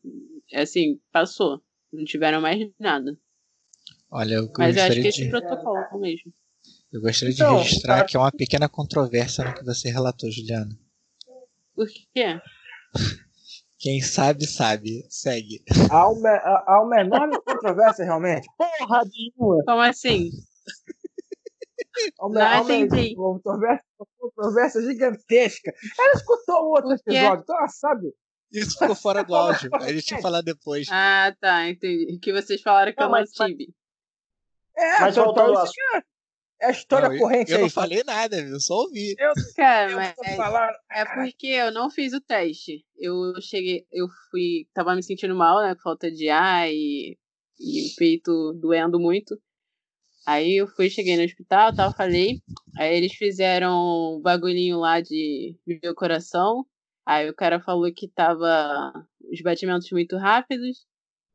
assim, 0.54 1.00
passou. 1.12 1.62
Não 1.92 2.04
tiveram 2.04 2.40
mais 2.40 2.68
nada. 2.78 3.16
Olha, 4.10 4.34
eu 4.34 4.52
Mas 4.58 4.76
eu 4.76 4.84
acho 4.84 5.00
que 5.00 5.08
esse 5.08 5.24
de... 5.24 5.30
protocolo 5.30 6.00
mesmo. 6.00 6.32
Eu 6.92 7.00
gostaria 7.00 7.34
de 7.34 7.42
então, 7.42 7.58
registrar 7.58 8.04
que 8.04 8.16
é 8.16 8.20
uma 8.20 8.32
pequena 8.32 8.68
controvérsia 8.68 9.44
no 9.44 9.54
que 9.54 9.64
você 9.64 9.90
relatou, 9.90 10.30
Juliana. 10.30 10.78
Por 11.74 11.86
quê? 11.88 12.40
Quem 13.78 14.00
sabe, 14.00 14.46
sabe. 14.46 15.04
Segue. 15.10 15.62
Há, 15.90 16.08
uma, 16.08 16.30
há 16.30 16.82
uma 16.82 17.00
enorme 17.00 17.38
controvérsia, 17.42 18.04
realmente. 18.04 18.48
Porra 18.56 19.02
nenhuma. 19.04 19.62
Como 19.64 19.80
assim? 19.80 20.30
Uma, 22.20 22.62
Não 22.62 22.62
entendi. 22.62 23.14
Uma 23.16 23.34
controvérsia, 23.34 23.84
uma 23.98 24.06
controvérsia 24.18 24.82
gigantesca. 24.82 25.72
Ela 25.98 26.12
escutou 26.12 26.64
o 26.64 26.70
outro 26.70 26.92
episódio, 26.92 27.42
então 27.42 27.56
ela 27.56 27.68
sabe. 27.68 28.12
Isso 28.52 28.78
ficou 28.78 28.94
fora 28.94 29.22
do 29.22 29.34
áudio. 29.36 29.70
A 29.74 29.92
gente 29.92 30.10
ia 30.10 30.20
falar 30.20 30.40
depois. 30.40 30.86
Ah, 30.90 31.34
tá, 31.40 31.68
entendi. 31.68 32.18
Que 32.20 32.32
vocês 32.32 32.60
falaram 32.62 32.92
que 32.92 33.00
não, 33.00 33.16
eu 33.16 33.24
não 33.24 33.46
tive. 33.46 33.74
É, 34.76 35.00
mas 35.00 35.16
voltou 35.16 35.50
então, 35.50 35.64
é 36.60 36.66
a 36.66 36.70
história 36.70 37.08
não, 37.08 37.18
corrente 37.18 37.50
eu, 37.50 37.56
eu 37.56 37.58
aí. 37.58 37.62
não 37.64 37.70
falei 37.70 38.02
nada, 38.04 38.38
eu 38.38 38.60
só 38.60 38.74
ouvi. 38.74 39.14
Eu, 39.18 39.32
Cara, 39.56 39.90
eu 39.90 39.96
mas 39.96 40.14
é, 40.90 41.00
é 41.00 41.04
porque 41.04 41.46
eu 41.48 41.70
não 41.70 41.90
fiz 41.90 42.12
o 42.12 42.20
teste. 42.20 42.84
Eu 42.96 43.34
cheguei, 43.42 43.86
eu 43.92 44.06
fui, 44.30 44.66
tava 44.72 44.94
me 44.94 45.02
sentindo 45.02 45.34
mal, 45.34 45.60
né, 45.62 45.74
com 45.74 45.82
falta 45.82 46.10
de 46.10 46.28
ar 46.28 46.68
e, 46.70 47.18
e 47.58 47.86
o 47.86 47.94
peito 47.96 48.54
doendo 48.54 48.98
muito. 48.98 49.38
Aí 50.26 50.56
eu 50.56 50.66
fui, 50.66 50.90
cheguei 50.90 51.16
no 51.16 51.22
hospital, 51.22 51.74
tal, 51.74 51.92
falei. 51.94 52.42
Aí 52.76 52.96
eles 52.96 53.12
fizeram 53.14 54.16
um 54.16 54.20
bagulhinho 54.20 54.78
lá 54.80 55.00
de 55.00 55.56
o 55.84 55.94
coração. 55.94 56.66
Aí 57.06 57.30
o 57.30 57.34
cara 57.34 57.60
falou 57.60 57.92
que 57.94 58.08
tava 58.08 59.06
os 59.30 59.40
batimentos 59.40 59.90
muito 59.92 60.16
rápidos, 60.16 60.84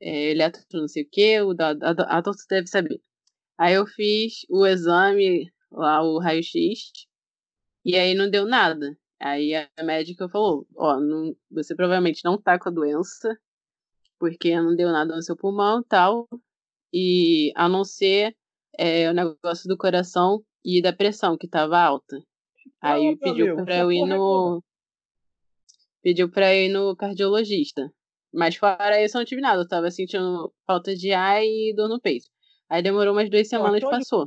é, 0.01 0.31
eletro 0.31 0.61
não 0.73 0.87
sei 0.87 1.03
o 1.03 1.09
que, 1.09 1.41
o 1.41 1.53
da, 1.53 1.71
a, 1.71 2.17
a, 2.19 2.21
deve 2.49 2.67
saber. 2.67 3.01
Aí 3.57 3.75
eu 3.75 3.85
fiz 3.87 4.45
o 4.49 4.65
exame, 4.65 5.49
lá 5.71 6.03
o 6.03 6.19
raio-x, 6.19 6.91
e 7.85 7.95
aí 7.95 8.13
não 8.13 8.29
deu 8.29 8.45
nada. 8.45 8.97
Aí 9.19 9.53
a 9.55 9.69
médica 9.83 10.27
falou: 10.29 10.67
Ó, 10.75 10.99
não, 10.99 11.35
você 11.49 11.75
provavelmente 11.75 12.25
não 12.25 12.41
tá 12.41 12.59
com 12.59 12.69
a 12.69 12.71
doença, 12.71 13.37
porque 14.19 14.55
não 14.59 14.75
deu 14.75 14.91
nada 14.91 15.15
no 15.15 15.23
seu 15.23 15.37
pulmão 15.37 15.81
e 15.81 15.85
tal. 15.85 16.27
E 16.93 17.53
a 17.55 17.69
não 17.69 17.85
ser 17.85 18.35
é, 18.77 19.09
o 19.09 19.13
negócio 19.13 19.67
do 19.67 19.77
coração 19.77 20.43
e 20.63 20.81
da 20.81 20.93
pressão, 20.93 21.37
que 21.37 21.47
tava 21.47 21.79
alta. 21.79 22.17
Aí 22.81 23.15
pediu 23.17 23.55
para 23.55 23.77
eu 23.77 23.91
ir 23.91 24.05
no. 24.05 24.63
Pediu 26.01 26.29
pra 26.31 26.53
eu 26.55 26.65
ir 26.65 26.69
no 26.69 26.95
cardiologista. 26.95 27.91
Mas 28.33 28.55
fora 28.55 29.03
isso, 29.03 29.17
eu 29.17 29.19
não 29.19 29.25
tive 29.25 29.41
nada. 29.41 29.61
Eu 29.61 29.67
tava 29.67 29.91
sentindo 29.91 30.51
falta 30.65 30.95
de 30.95 31.11
ar 31.11 31.43
e 31.43 31.73
dor 31.75 31.89
no 31.89 31.99
peito. 31.99 32.25
Aí 32.69 32.81
demorou 32.81 33.13
umas 33.13 33.29
duas 33.29 33.47
semanas 33.47 33.83
e 33.83 33.85
passou. 33.85 34.25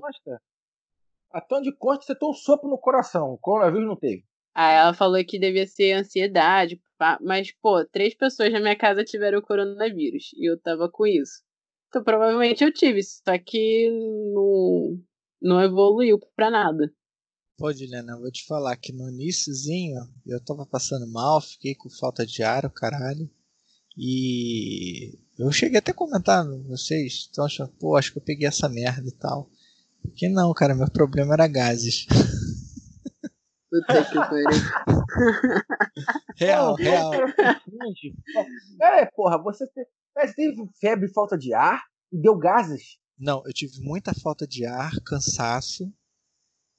A 1.30 1.40
tom 1.40 1.62
de 1.62 1.74
corte 1.74 2.04
você 2.04 2.14
tem 2.14 2.28
um 2.28 2.32
sopro 2.32 2.68
no 2.68 2.78
coração. 2.78 3.32
O 3.32 3.38
coronavírus 3.38 3.88
não 3.88 3.96
teve. 3.96 4.24
Aí 4.54 4.76
ela 4.76 4.94
falou 4.94 5.24
que 5.24 5.38
devia 5.38 5.66
ser 5.66 5.94
ansiedade, 5.94 6.80
mas, 7.20 7.52
pô, 7.60 7.84
três 7.86 8.14
pessoas 8.14 8.52
na 8.52 8.60
minha 8.60 8.76
casa 8.76 9.02
tiveram 9.02 9.42
coronavírus 9.42 10.30
e 10.36 10.48
eu 10.48 10.60
tava 10.60 10.88
com 10.88 11.04
isso. 11.04 11.42
Então 11.94 12.02
provavelmente 12.02 12.64
eu 12.64 12.72
tive, 12.72 13.00
só 13.04 13.38
que 13.38 13.88
não, 14.34 15.00
não 15.40 15.62
evoluiu 15.62 16.18
pra 16.34 16.50
nada. 16.50 16.92
Pô, 17.56 17.72
Juliana, 17.72 18.14
eu 18.14 18.20
vou 18.20 18.32
te 18.32 18.44
falar 18.46 18.76
que 18.76 18.92
no 18.92 19.08
iníciozinho 19.08 20.00
eu 20.26 20.44
tava 20.44 20.66
passando 20.66 21.06
mal, 21.06 21.40
fiquei 21.40 21.72
com 21.76 21.88
falta 21.88 22.26
de 22.26 22.42
ar, 22.42 22.64
o 22.66 22.70
caralho. 22.70 23.30
E 23.96 25.16
eu 25.38 25.52
cheguei 25.52 25.78
até 25.78 25.92
a 25.92 25.94
comentar, 25.94 26.44
vocês 26.66 27.12
estão 27.12 27.44
achando, 27.44 27.70
pô, 27.78 27.96
acho 27.96 28.10
que 28.10 28.18
eu 28.18 28.24
peguei 28.24 28.48
essa 28.48 28.68
merda 28.68 29.06
e 29.06 29.16
tal. 29.16 29.48
Que 30.16 30.28
não, 30.28 30.52
cara, 30.52 30.74
meu 30.74 30.90
problema 30.90 31.34
era 31.34 31.46
gases. 31.46 32.08
Puta 33.70 34.04
que 34.04 34.14
pariu. 34.14 34.46
real, 36.34 36.74
real. 36.74 37.12
É, 38.82 39.06
porra, 39.14 39.40
você 39.40 39.64
teve 40.34 40.56
febre, 40.80 41.08
falta 41.12 41.36
de 41.36 41.52
ar 41.52 41.82
e 42.12 42.18
deu 42.20 42.36
gases? 42.36 42.98
Não, 43.18 43.42
eu 43.46 43.52
tive 43.52 43.80
muita 43.80 44.12
falta 44.14 44.46
de 44.46 44.64
ar, 44.64 44.92
cansaço 45.00 45.92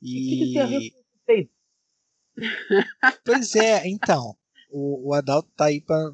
e. 0.02 0.18
O 0.18 0.30
que, 0.30 0.46
que 0.46 0.54
tem 0.54 0.62
a 0.62 0.66
ver 0.66 0.92
com 0.92 1.06
Pois 3.26 3.56
é, 3.56 3.88
então. 3.88 4.36
O, 4.72 5.10
o 5.10 5.14
Adalto 5.14 5.50
tá 5.56 5.66
aí 5.66 5.80
pra, 5.80 6.12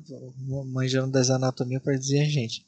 manjando 0.67 1.11
das 1.11 1.29
anatomias 1.31 1.81
para 1.81 1.97
dizer 1.97 2.21
a 2.21 2.29
gente. 2.29 2.65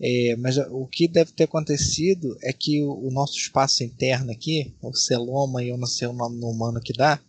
É, 0.00 0.36
mas 0.36 0.56
o 0.58 0.86
que 0.86 1.08
deve 1.08 1.32
ter 1.32 1.44
acontecido 1.44 2.36
é 2.42 2.52
que 2.52 2.82
o, 2.82 3.08
o, 3.08 3.10
nosso 3.10 3.36
espaço 3.36 3.82
interno 3.82 4.30
aqui, 4.30 4.74
o 4.80 4.94
celoma 4.94 5.62
e 5.62 5.68
eu 5.68 5.76
não 5.76 5.86
sei 5.86 6.08
o 6.08 6.12
nome 6.12 6.40
no 6.40 6.48
humano 6.48 6.80
que 6.80 6.92
dá, 6.92 7.20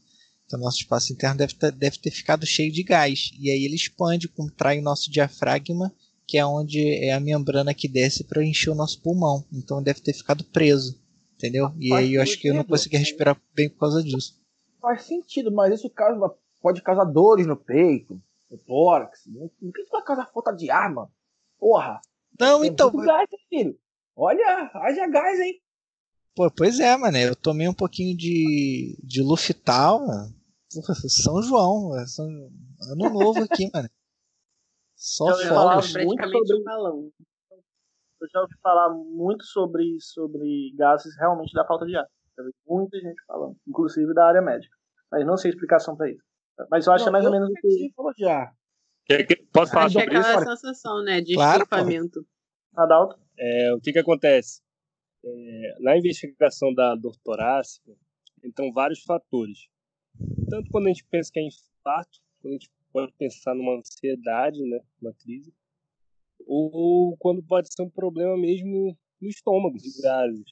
então 0.45 0.59
nosso 0.59 0.77
espaço 0.77 1.13
interno 1.13 1.37
deve 1.37 1.53
ter, 1.55 1.71
deve 1.71 1.97
ter 1.97 2.11
ficado 2.11 2.45
cheio 2.45 2.71
de 2.71 2.83
gás. 2.83 3.31
E 3.39 3.49
aí 3.49 3.63
ele 3.63 3.75
expande, 3.75 4.27
contrai 4.27 4.79
o 4.79 4.83
nosso 4.83 5.11
diafragma, 5.11 5.93
que 6.27 6.37
é 6.37 6.45
onde 6.45 6.79
é 7.03 7.13
a 7.13 7.19
membrana 7.19 7.73
que 7.73 7.87
desce 7.87 8.23
para 8.23 8.43
encher 8.43 8.69
o 8.69 8.75
nosso 8.75 9.01
pulmão. 9.01 9.45
Então 9.51 9.83
deve 9.83 10.01
ter 10.01 10.13
ficado 10.13 10.43
preso, 10.45 10.99
entendeu? 11.35 11.71
E 11.79 11.93
aí 11.93 12.15
eu 12.15 12.21
acho 12.21 12.39
que 12.39 12.47
eu 12.47 12.53
não 12.53 12.63
consegui 12.63 12.97
respirar 12.97 13.39
bem 13.53 13.69
por 13.69 13.79
causa 13.79 14.03
disso. 14.03 14.41
Faz 14.81 15.03
sentido, 15.03 15.51
mas 15.51 15.73
isso 15.73 15.89
causa, 15.89 16.33
pode 16.61 16.81
causar 16.81 17.05
dores 17.05 17.47
no 17.47 17.55
peito, 17.55 18.21
no 18.49 18.57
tórax. 18.57 19.21
O 19.61 19.71
que 19.71 19.83
vai 19.91 20.03
causar 20.03 20.29
falta 20.31 20.51
de 20.51 20.69
ar, 20.69 20.93
mano? 20.93 21.11
Porra! 21.59 22.01
Não, 22.39 22.61
Tem 22.61 22.69
então. 22.69 22.91
Gás, 22.91 23.29
filho. 23.49 23.77
Olha, 24.15 24.71
haja 24.73 25.07
gás, 25.07 25.39
hein? 25.39 25.61
Pô, 26.35 26.49
pois 26.51 26.79
é, 26.79 26.95
mano. 26.97 27.17
Eu 27.17 27.35
tomei 27.35 27.67
um 27.67 27.73
pouquinho 27.73 28.17
de, 28.17 28.97
de 29.03 29.21
Lufital, 29.21 30.05
mano. 30.05 30.33
São 31.07 31.41
João, 31.41 31.91
São... 32.07 32.25
ano 32.25 33.09
novo 33.09 33.43
aqui, 33.43 33.69
mano. 33.73 33.89
Só 35.03 35.29
eu 35.29 35.49
fogos. 35.49 35.93
Muito 35.95 36.29
sobre... 36.29 36.63
balão. 36.63 37.11
Eu 38.21 38.27
já 38.31 38.39
ouvi 38.39 38.53
falar 38.61 38.89
muito 38.89 39.43
sobre, 39.43 39.97
sobre 39.99 40.73
gases 40.77 41.13
realmente 41.19 41.51
da 41.53 41.67
falta 41.67 41.85
de 41.85 41.97
ar. 41.97 42.07
muita 42.65 42.97
gente 42.97 43.21
falando, 43.27 43.57
inclusive 43.67 44.13
da 44.13 44.25
área 44.25 44.41
médica. 44.41 44.73
Mas 45.11 45.25
não 45.25 45.35
sei 45.35 45.51
explicação 45.51 45.97
para 45.97 46.09
isso. 46.09 46.23
Mas 46.71 46.87
eu 46.87 46.93
acho 46.93 47.03
não, 47.03 47.11
que 47.11 47.17
é 47.17 47.19
mais 47.19 47.25
ou 47.25 47.31
menos 47.31 47.49
o 47.49 47.53
que. 47.53 47.91
Falou 47.93 48.13
de 48.13 48.25
ar. 48.25 48.53
Posso 49.51 49.73
falar 49.73 49.85
Acho 49.87 49.99
sobre 49.99 50.15
é 50.15 50.19
aquela 50.19 50.55
sensação, 50.55 51.03
né, 51.03 51.19
de 51.19 51.33
claro, 51.33 51.63
estufamento. 51.63 52.25
Adalto? 52.73 53.19
É, 53.37 53.73
o 53.73 53.81
que 53.81 53.91
que 53.91 53.99
acontece? 53.99 54.61
É, 55.25 55.75
na 55.81 55.97
investigação 55.97 56.73
da 56.73 56.95
dor 56.95 57.17
torácica, 57.25 57.91
entram 58.41 58.71
vários 58.71 59.03
fatores. 59.03 59.67
Tanto 60.49 60.69
quando 60.71 60.85
a 60.85 60.89
gente 60.89 61.05
pensa 61.11 61.29
que 61.29 61.39
é 61.41 61.43
infarto, 61.43 62.19
quando 62.41 62.53
a 62.53 62.57
gente 62.57 62.71
pode 62.93 63.11
pensar 63.13 63.55
numa 63.55 63.77
ansiedade, 63.77 64.61
né, 64.61 64.79
uma 65.01 65.13
crise, 65.13 65.51
ou 66.45 67.17
quando 67.17 67.43
pode 67.43 67.73
ser 67.73 67.81
um 67.81 67.89
problema 67.89 68.37
mesmo 68.37 68.95
no 69.19 69.27
estômago, 69.27 69.77
de 69.77 70.01
gases. 70.01 70.45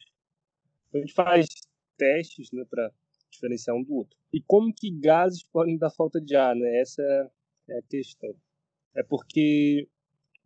A 0.93 0.97
gente 0.97 1.13
faz 1.13 1.47
testes, 1.97 2.51
né, 2.51 2.65
para 2.69 2.91
diferenciar 3.29 3.77
um 3.77 3.83
do 3.83 3.93
outro. 3.93 4.17
E 4.33 4.41
como 4.41 4.73
que 4.73 4.89
gases 4.89 5.43
podem 5.43 5.77
dar 5.77 5.89
falta 5.91 6.19
de 6.19 6.35
ar, 6.35 6.55
né? 6.55 6.81
Essa 6.81 7.01
é 7.69 7.77
a 7.77 7.81
questão. 7.83 8.33
É 8.95 9.03
porque 9.03 9.87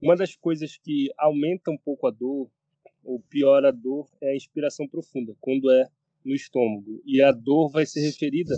uma 0.02 0.16
das 0.16 0.36
coisas 0.36 0.78
que 0.78 1.10
aumenta 1.18 1.72
um 1.72 1.78
pouco 1.78 2.08
a 2.08 2.12
dor, 2.12 2.50
ou 3.04 3.20
piora 3.22 3.70
a 3.70 3.72
dor, 3.72 4.08
é 4.22 4.32
a 4.32 4.36
inspiração 4.36 4.88
profunda, 4.88 5.36
quando 5.40 5.72
é 5.72 5.88
no 6.24 6.34
estômago. 6.34 7.02
E 7.06 7.22
a 7.22 7.32
dor 7.32 7.70
vai 7.70 7.86
ser 7.86 8.02
referida 8.02 8.56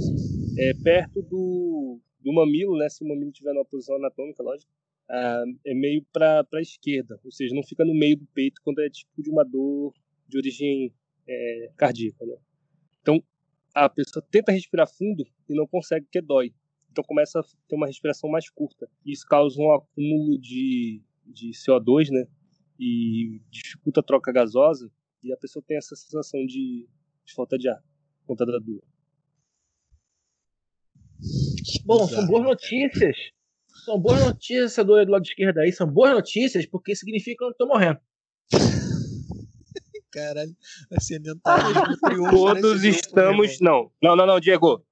é, 0.58 0.74
perto 0.84 1.22
do, 1.22 2.00
do 2.28 2.34
mamilo, 2.34 2.78
né? 2.78 2.90
Se 2.90 3.06
o 3.06 3.08
mamilo 3.08 3.30
estiver 3.30 3.54
numa 3.54 3.64
posição 3.64 3.96
anatômica, 3.96 4.44
lógico, 4.44 4.70
ah, 5.10 5.46
é 5.66 5.74
meio 5.74 6.06
para 6.12 6.46
a 6.54 6.62
esquerda, 6.62 7.18
ou 7.24 7.32
seja, 7.32 7.56
não 7.56 7.64
fica 7.64 7.86
no 7.86 7.94
meio 7.94 8.18
do 8.18 8.26
peito 8.34 8.62
quando 8.62 8.80
é 8.80 8.90
tipo 8.90 9.24
de 9.24 9.30
uma 9.30 9.46
dor 9.46 9.94
de 10.28 10.38
origem 10.38 10.94
é, 11.26 11.72
cardíaca, 11.78 12.26
né? 12.26 12.36
Então, 13.02 13.24
a 13.74 13.88
pessoa 13.88 14.26
tenta 14.30 14.52
respirar 14.52 14.88
fundo 14.94 15.26
e 15.48 15.56
não 15.56 15.66
consegue, 15.66 16.06
porque 16.06 16.22
dói. 16.22 16.54
Então 16.92 17.02
começa 17.06 17.40
a 17.40 17.44
ter 17.44 17.76
uma 17.76 17.88
respiração 17.88 18.30
mais 18.30 18.50
curta. 18.50 18.90
Isso 19.06 19.26
causa 19.26 19.58
um 19.62 19.72
acúmulo 19.72 20.38
de, 20.38 21.02
de 21.26 21.52
CO2, 21.52 22.10
né? 22.10 22.28
E 22.78 23.40
dificulta 23.50 24.02
a 24.02 24.04
troca 24.04 24.34
gasosa. 24.34 24.92
E 25.24 25.32
a 25.32 25.38
pessoa 25.38 25.64
tem 25.66 25.78
essa 25.78 25.96
sensação 25.96 26.46
de, 26.46 26.90
de 27.24 27.34
falta 27.34 27.58
de 27.58 27.70
ar, 27.70 27.82
conta 28.26 28.46
da 28.46 28.60
dor. 28.60 28.84
Bom, 31.86 32.08
são 32.08 32.26
boas 32.28 32.44
notícias. 32.44 33.16
São 33.86 34.00
boas 34.00 34.26
notícias 34.26 34.74
essa 34.74 34.84
dor 34.84 35.06
do 35.06 35.12
lado 35.12 35.24
esquerdo 35.24 35.60
aí. 35.60 35.72
São 35.72 35.88
boas 35.88 36.12
notícias 36.12 36.66
porque 36.66 36.96
significa 36.96 37.38
que 37.38 37.44
eu 37.44 37.48
não 37.48 37.56
tô 37.56 37.68
morrendo. 37.68 38.00
Caralho, 40.12 40.56
acendendo 40.92 41.40
Todos 42.32 42.84
estamos. 42.84 43.60
Não, 43.60 43.92
não, 44.02 44.16
não, 44.16 44.26
não, 44.26 44.40
Diego. 44.40 44.84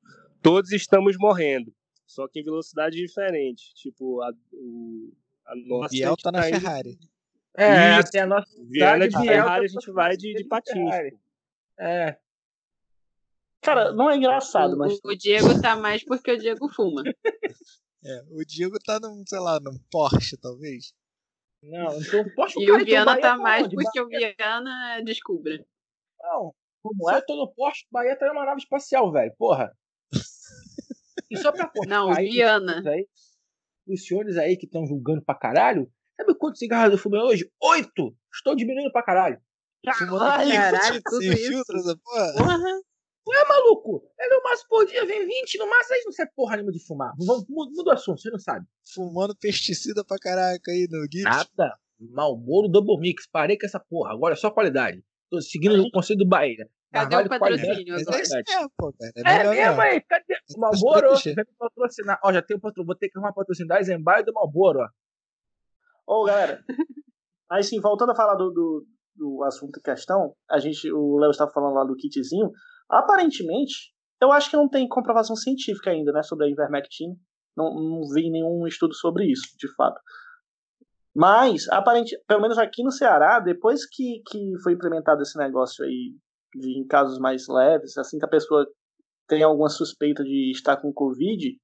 Todos 0.41 0.71
estamos 0.71 1.17
morrendo. 1.17 1.73
Só 2.05 2.27
que 2.27 2.39
em 2.39 2.43
velocidade 2.43 2.95
diferente. 2.95 3.73
Tipo, 3.73 4.21
a, 4.21 4.31
o, 4.53 5.11
a 5.45 5.55
nossa. 5.55 5.89
Biel 5.89 6.15
tá 6.17 6.31
na 6.31 6.41
tá 6.41 6.47
Ferrari. 6.47 6.99
É, 7.57 7.91
Isso. 7.91 8.07
até 8.07 8.19
a 8.19 8.27
nossa. 8.27 8.47
Viana 8.69 9.07
de 9.07 9.17
Ferrari 9.17 9.65
a 9.65 9.67
gente 9.67 9.91
vai 9.91 10.15
de, 10.17 10.33
de 10.33 10.43
patins. 10.43 10.93
É. 11.79 12.17
Cara, 13.65 13.91
não 13.91 14.09
é 14.09 14.15
engraçado, 14.15 14.77
mas. 14.77 14.99
O 15.03 15.15
Diego 15.15 15.59
tá 15.59 15.75
mais 15.75 16.05
porque 16.05 16.31
o 16.31 16.37
Diego 16.37 16.71
fuma. 16.71 17.01
É, 18.03 18.21
o 18.29 18.45
Diego 18.45 18.77
tá 18.77 18.99
num, 18.99 19.23
sei 19.27 19.39
lá, 19.39 19.59
num 19.59 19.79
Porsche, 19.91 20.37
talvez. 20.37 20.93
Não, 21.63 21.99
então 21.99 22.23
Porsche 22.35 22.59
E 22.61 22.69
o 22.69 22.75
então 22.75 22.85
Viana 22.85 23.19
tá 23.19 23.35
mais 23.35 23.67
porque 23.67 23.99
o 23.99 24.07
Viana 24.07 25.01
descubra. 25.03 25.65
Não, 26.21 26.53
como 26.83 27.09
é? 27.09 27.17
Eu 27.17 27.25
tô 27.25 27.35
no 27.35 27.51
Porsche, 27.51 27.85
Bahia 27.91 28.15
tá 28.15 28.27
numa 28.27 28.45
nave 28.45 28.59
espacial, 28.59 29.11
velho. 29.11 29.33
Porra. 29.37 29.75
E 31.31 31.37
só 31.37 31.51
pra 31.51 31.67
cortar 31.67 31.89
Não, 31.89 32.13
aí, 32.13 32.29
Viana. 32.29 32.83
Aí, 32.87 33.07
os 33.87 34.05
senhores 34.05 34.37
aí 34.37 34.55
que 34.55 34.67
estão 34.67 34.85
julgando 34.85 35.23
pra 35.23 35.33
caralho, 35.33 35.91
sabe 36.15 36.35
quantos 36.35 36.59
cigarros 36.59 36.93
eu 36.93 36.99
fumei 36.99 37.19
hoje? 37.19 37.51
Oito! 37.63 38.15
Estou 38.31 38.55
diminuindo 38.55 38.91
pra 38.91 39.01
caralho. 39.01 39.41
Caralho, 39.83 40.51
caralho 40.51 41.01
tudo 41.03 41.23
isso. 41.25 41.47
Filtro, 41.47 41.77
essa 41.79 41.97
porra. 41.97 42.33
porra. 42.37 42.81
Ué, 43.27 43.43
maluco, 43.47 44.03
é 44.19 44.29
no 44.29 44.43
máximo 44.43 44.69
por 44.69 44.85
dia, 44.85 45.05
vem 45.05 45.25
20, 45.25 45.57
no 45.57 45.67
máximo 45.67 45.95
aí 45.95 46.03
não 46.05 46.11
sabe 46.11 46.31
porra 46.35 46.55
nenhuma 46.57 46.71
de 46.71 46.85
fumar. 46.85 47.13
Muda 47.17 47.89
o 47.89 47.91
assunto, 47.91 48.21
você 48.21 48.29
não 48.29 48.37
sabe. 48.37 48.67
Fumando 48.93 49.35
pesticida 49.35 50.05
pra 50.05 50.17
caraca 50.17 50.71
aí 50.71 50.87
no 50.89 51.01
Gibbs. 51.11 51.23
Nada. 51.23 51.77
Malboro 51.99 52.67
Double 52.67 52.99
Mix, 52.99 53.27
parei 53.27 53.57
com 53.57 53.65
essa 53.65 53.79
porra, 53.79 54.11
agora 54.11 54.33
é 54.33 54.37
só 54.37 54.51
qualidade. 54.51 55.03
Tô 55.29 55.41
seguindo 55.41 55.81
o 55.81 55.89
conselho 55.91 56.19
do 56.19 56.27
Bahia. 56.27 56.69
Cadê 56.91 57.15
o 57.15 57.27
patrocínio 57.27 57.95
agora? 57.95 58.17
É, 58.17 58.67
pô, 58.77 58.93
cara. 58.93 59.11
É, 59.15 59.45
é 59.45 59.67
mesmo 59.67 59.81
aí, 59.81 60.01
cadê? 60.01 60.37
O 60.55 60.59
Malboro, 60.59 61.09
vai 61.09 61.43
me 61.43 61.57
patrocinar. 61.57 62.19
Ó, 62.23 62.31
já 62.31 62.41
tem 62.41 62.55
o 62.55 62.59
patrocínio, 62.59 62.85
vou 62.85 62.95
ter 62.95 63.09
que 63.09 63.17
arrumar 63.17 63.33
patrocínio 63.33 63.67
da 63.67 63.79
Eisenbahn 63.79 64.19
e 64.19 64.23
do 64.23 64.33
Malboro, 64.33 64.79
ó. 64.79 64.87
Ô, 66.07 66.25
galera, 66.25 66.63
mas 67.49 67.67
sim, 67.67 67.81
voltando 67.81 68.11
a 68.11 68.15
falar 68.15 68.35
do, 68.35 68.51
do, 68.51 68.87
do 69.15 69.43
assunto 69.43 69.79
em 69.79 69.81
questão, 69.81 70.35
a 70.49 70.59
gente, 70.59 70.89
o 70.91 71.17
Léo 71.17 71.31
estava 71.31 71.51
falando 71.51 71.73
lá 71.73 71.83
do 71.83 71.95
kitzinho, 71.95 72.51
aparentemente, 72.89 73.93
Eu 74.21 74.31
acho 74.31 74.49
que 74.49 74.55
não 74.55 74.69
tem 74.69 74.87
comprovação 74.87 75.35
científica 75.35 75.91
ainda, 75.91 76.11
né, 76.11 76.23
sobre 76.23 76.45
a 76.45 76.49
ivermectina. 76.49 77.15
Não, 77.55 77.73
não 77.73 78.01
vi 78.13 78.29
nenhum 78.29 78.65
estudo 78.65 78.93
sobre 78.93 79.25
isso, 79.25 79.55
de 79.57 79.67
fato. 79.75 79.99
Mas, 81.15 81.67
aparente, 81.69 82.17
pelo 82.27 82.41
menos 82.41 82.57
aqui 82.57 82.83
no 82.83 82.91
Ceará, 82.91 83.39
depois 83.39 83.85
que, 83.85 84.21
que 84.27 84.53
foi 84.63 84.73
implementado 84.73 85.21
esse 85.21 85.37
negócio 85.37 85.85
aí, 85.85 86.13
de, 86.53 86.79
em 86.79 86.85
casos 86.87 87.19
mais 87.19 87.47
leves, 87.47 87.97
assim 87.97 88.17
que 88.17 88.25
a 88.25 88.29
pessoa 88.29 88.67
tem 89.27 89.43
alguma 89.43 89.69
suspeita 89.69 90.23
de 90.23 90.51
estar 90.51 90.77
com 90.77 90.93
Covid, 90.93 91.57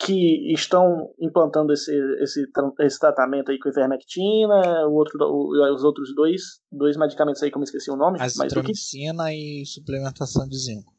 que 0.00 0.50
estão 0.54 1.12
implantando 1.20 1.74
esse, 1.74 1.92
esse, 2.22 2.46
esse 2.80 2.98
tratamento 2.98 3.50
aí 3.50 3.58
com 3.58 3.68
ivermectina, 3.68 4.86
o 4.88 4.94
outro, 4.94 5.18
o, 5.22 5.74
os 5.74 5.84
outros 5.84 6.14
dois, 6.14 6.40
dois 6.72 6.96
medicamentos 6.96 7.42
aí 7.42 7.50
que 7.50 7.56
eu 7.56 7.60
me 7.60 7.64
esqueci 7.64 7.90
o 7.90 7.96
nome. 7.96 8.18
Azitromicina 8.18 9.26
que... 9.26 9.62
e 9.62 9.66
suplementação 9.66 10.48
de 10.48 10.56
zinco. 10.56 10.90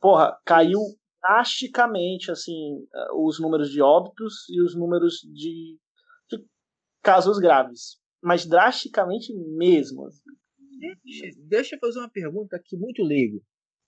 Porra, 0.00 0.38
caiu 0.44 0.78
drasticamente 1.20 2.30
assim 2.30 2.86
os 3.16 3.40
números 3.40 3.70
de 3.70 3.82
óbitos 3.82 4.48
e 4.48 4.62
os 4.62 4.76
números 4.76 5.14
de, 5.34 5.76
de 6.30 6.46
casos 7.02 7.38
graves. 7.38 7.98
Mas 8.22 8.46
drasticamente 8.46 9.34
mesmo. 9.34 10.08
Deixa, 10.78 11.36
deixa 11.38 11.74
eu 11.74 11.80
fazer 11.80 11.98
uma 11.98 12.10
pergunta 12.10 12.54
aqui 12.54 12.76
muito 12.76 13.02
leigo. 13.02 13.42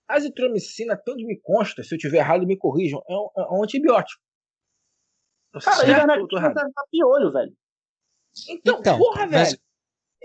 A 0.09 0.15
azitromicina, 0.15 0.97
tanto 0.97 1.25
me 1.25 1.39
consta, 1.39 1.83
se 1.83 1.95
eu 1.95 1.97
tiver 1.97 2.17
errado, 2.17 2.45
me 2.45 2.57
corrijam, 2.57 3.01
é 3.07 3.13
um, 3.13 3.29
é 3.37 3.57
um 3.57 3.63
antibiótico. 3.63 4.21
Cara, 5.59 5.83
ele 5.83 5.93
vai 5.93 6.05
na 6.07 6.83
piolho, 6.89 7.31
velho. 7.31 7.53
Então, 8.49 8.79
então 8.79 8.97
porra, 8.97 9.27
mas... 9.27 9.49
velho. 9.49 9.61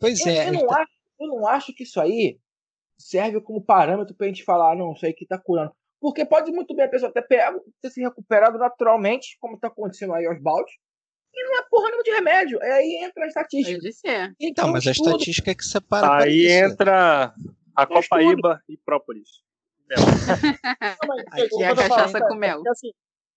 Pois 0.01 0.20
eu, 0.20 0.32
é. 0.32 0.48
Eu 0.48 0.53
não, 0.53 0.61
então... 0.61 0.77
acho, 0.77 0.93
eu 1.20 1.27
não 1.28 1.48
acho 1.48 1.74
que 1.74 1.82
isso 1.82 2.01
aí 2.01 2.39
serve 2.98 3.40
como 3.40 3.65
parâmetro 3.65 4.15
pra 4.15 4.27
gente 4.27 4.44
falar, 4.44 4.73
ah, 4.73 4.77
não, 4.77 4.93
isso 4.93 5.05
aí 5.05 5.12
que 5.12 5.27
tá 5.27 5.39
curando. 5.39 5.73
Porque 6.01 6.24
pode 6.24 6.53
muito 6.53 6.74
bem 6.74 6.85
a 6.85 6.90
pessoa 6.90 7.12
ter, 7.12 7.23
pego, 7.23 7.61
ter 7.82 7.90
se 7.90 8.01
recuperado 8.01 8.59
naturalmente, 8.59 9.36
como 9.40 9.59
tá 9.59 9.69
acontecendo 9.69 10.15
aí 10.15 10.27
aos 10.27 10.40
baldes, 10.40 10.73
e 11.35 11.44
não 11.44 11.59
é 11.59 11.62
porra 11.69 11.86
nenhuma 11.86 12.03
de 12.03 12.11
remédio. 12.11 12.62
É 12.62 12.73
aí 12.73 12.98
entra 13.03 13.24
a 13.24 13.27
estatística. 13.27 13.89
É. 14.07 14.31
Então, 14.40 14.69
mas 14.69 14.86
a 14.86 14.93
estatística 14.93 15.51
é 15.51 15.55
que 15.55 15.65
separa. 15.65 16.24
Aí 16.24 16.47
entra 16.47 17.35
a 17.74 17.86
Copaíba 17.86 18.62
e 18.69 18.77
própolis. 18.78 19.28
Aqui 21.31 21.62
é 21.62 21.69
a 21.69 21.77
cachaça 21.77 22.20
com 22.20 22.35
mel. 22.35 22.62
Assim, 22.69 22.90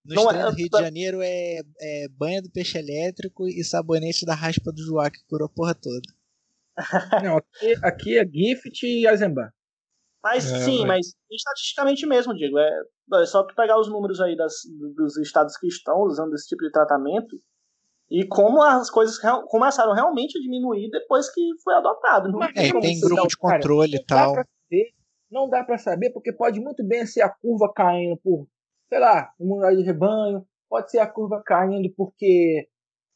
no 0.06 0.16
não 0.16 0.32
é, 0.32 0.50
Rio 0.52 0.70
de 0.70 0.80
Janeiro 0.80 1.22
é, 1.22 1.62
é 1.82 2.08
banha 2.10 2.42
do 2.42 2.50
peixe 2.50 2.78
elétrico 2.78 3.48
e 3.48 3.64
sabonete 3.64 4.26
da 4.26 4.34
raspa 4.34 4.72
do 4.72 4.82
Joá 4.82 5.10
que 5.10 5.24
curou 5.28 5.46
a 5.46 5.50
porra 5.50 5.76
toda. 5.76 6.02
Não, 7.24 7.38
aqui, 7.38 7.76
aqui 7.84 8.18
é 8.18 8.26
Gift 8.26 8.86
e 8.86 9.06
Azemba. 9.06 9.54
Mas 10.24 10.52
é, 10.52 10.60
sim, 10.60 10.84
é. 10.84 10.88
mas 10.88 11.14
estatisticamente 11.32 12.06
mesmo, 12.06 12.34
digo. 12.34 12.58
É, 12.58 12.82
é 13.22 13.26
só 13.26 13.44
tu 13.44 13.56
pegar 13.56 13.80
os 13.80 13.90
números 13.90 14.20
aí 14.22 14.36
das, 14.36 14.54
dos 14.96 15.18
estados 15.18 15.58
que 15.58 15.68
estão 15.68 16.02
usando 16.02 16.34
esse 16.34 16.48
tipo 16.48 16.64
de 16.64 16.72
tratamento 16.72 17.38
e 18.10 18.26
como 18.28 18.62
as 18.62 18.90
coisas 18.90 19.22
real, 19.22 19.46
começaram 19.46 19.94
realmente 19.94 20.38
a 20.38 20.42
diminuir 20.42 20.90
depois 20.90 21.32
que 21.32 21.42
foi 21.64 21.76
adotado. 21.76 22.30
Não 22.32 22.44
é, 22.44 22.52
tem 22.52 23.00
grupo 23.00 23.28
de 23.28 23.38
controle 23.38 23.96
e 23.96 24.06
tal. 24.06 24.36
não 25.32 25.48
dá 25.48 25.64
para 25.64 25.78
saber, 25.78 26.12
porque 26.12 26.34
pode 26.34 26.60
muito 26.60 26.86
bem 26.86 27.06
ser 27.06 27.22
a 27.22 27.30
curva 27.30 27.72
caindo 27.74 28.18
por 28.18 28.48
sei 28.90 28.99
lá, 28.99 29.32
imunidade 29.40 29.78
de 29.78 29.84
rebanho, 29.84 30.45
pode 30.68 30.91
ser 30.91 30.99
a 30.99 31.07
curva 31.07 31.41
caindo 31.45 31.90
porque 31.95 32.68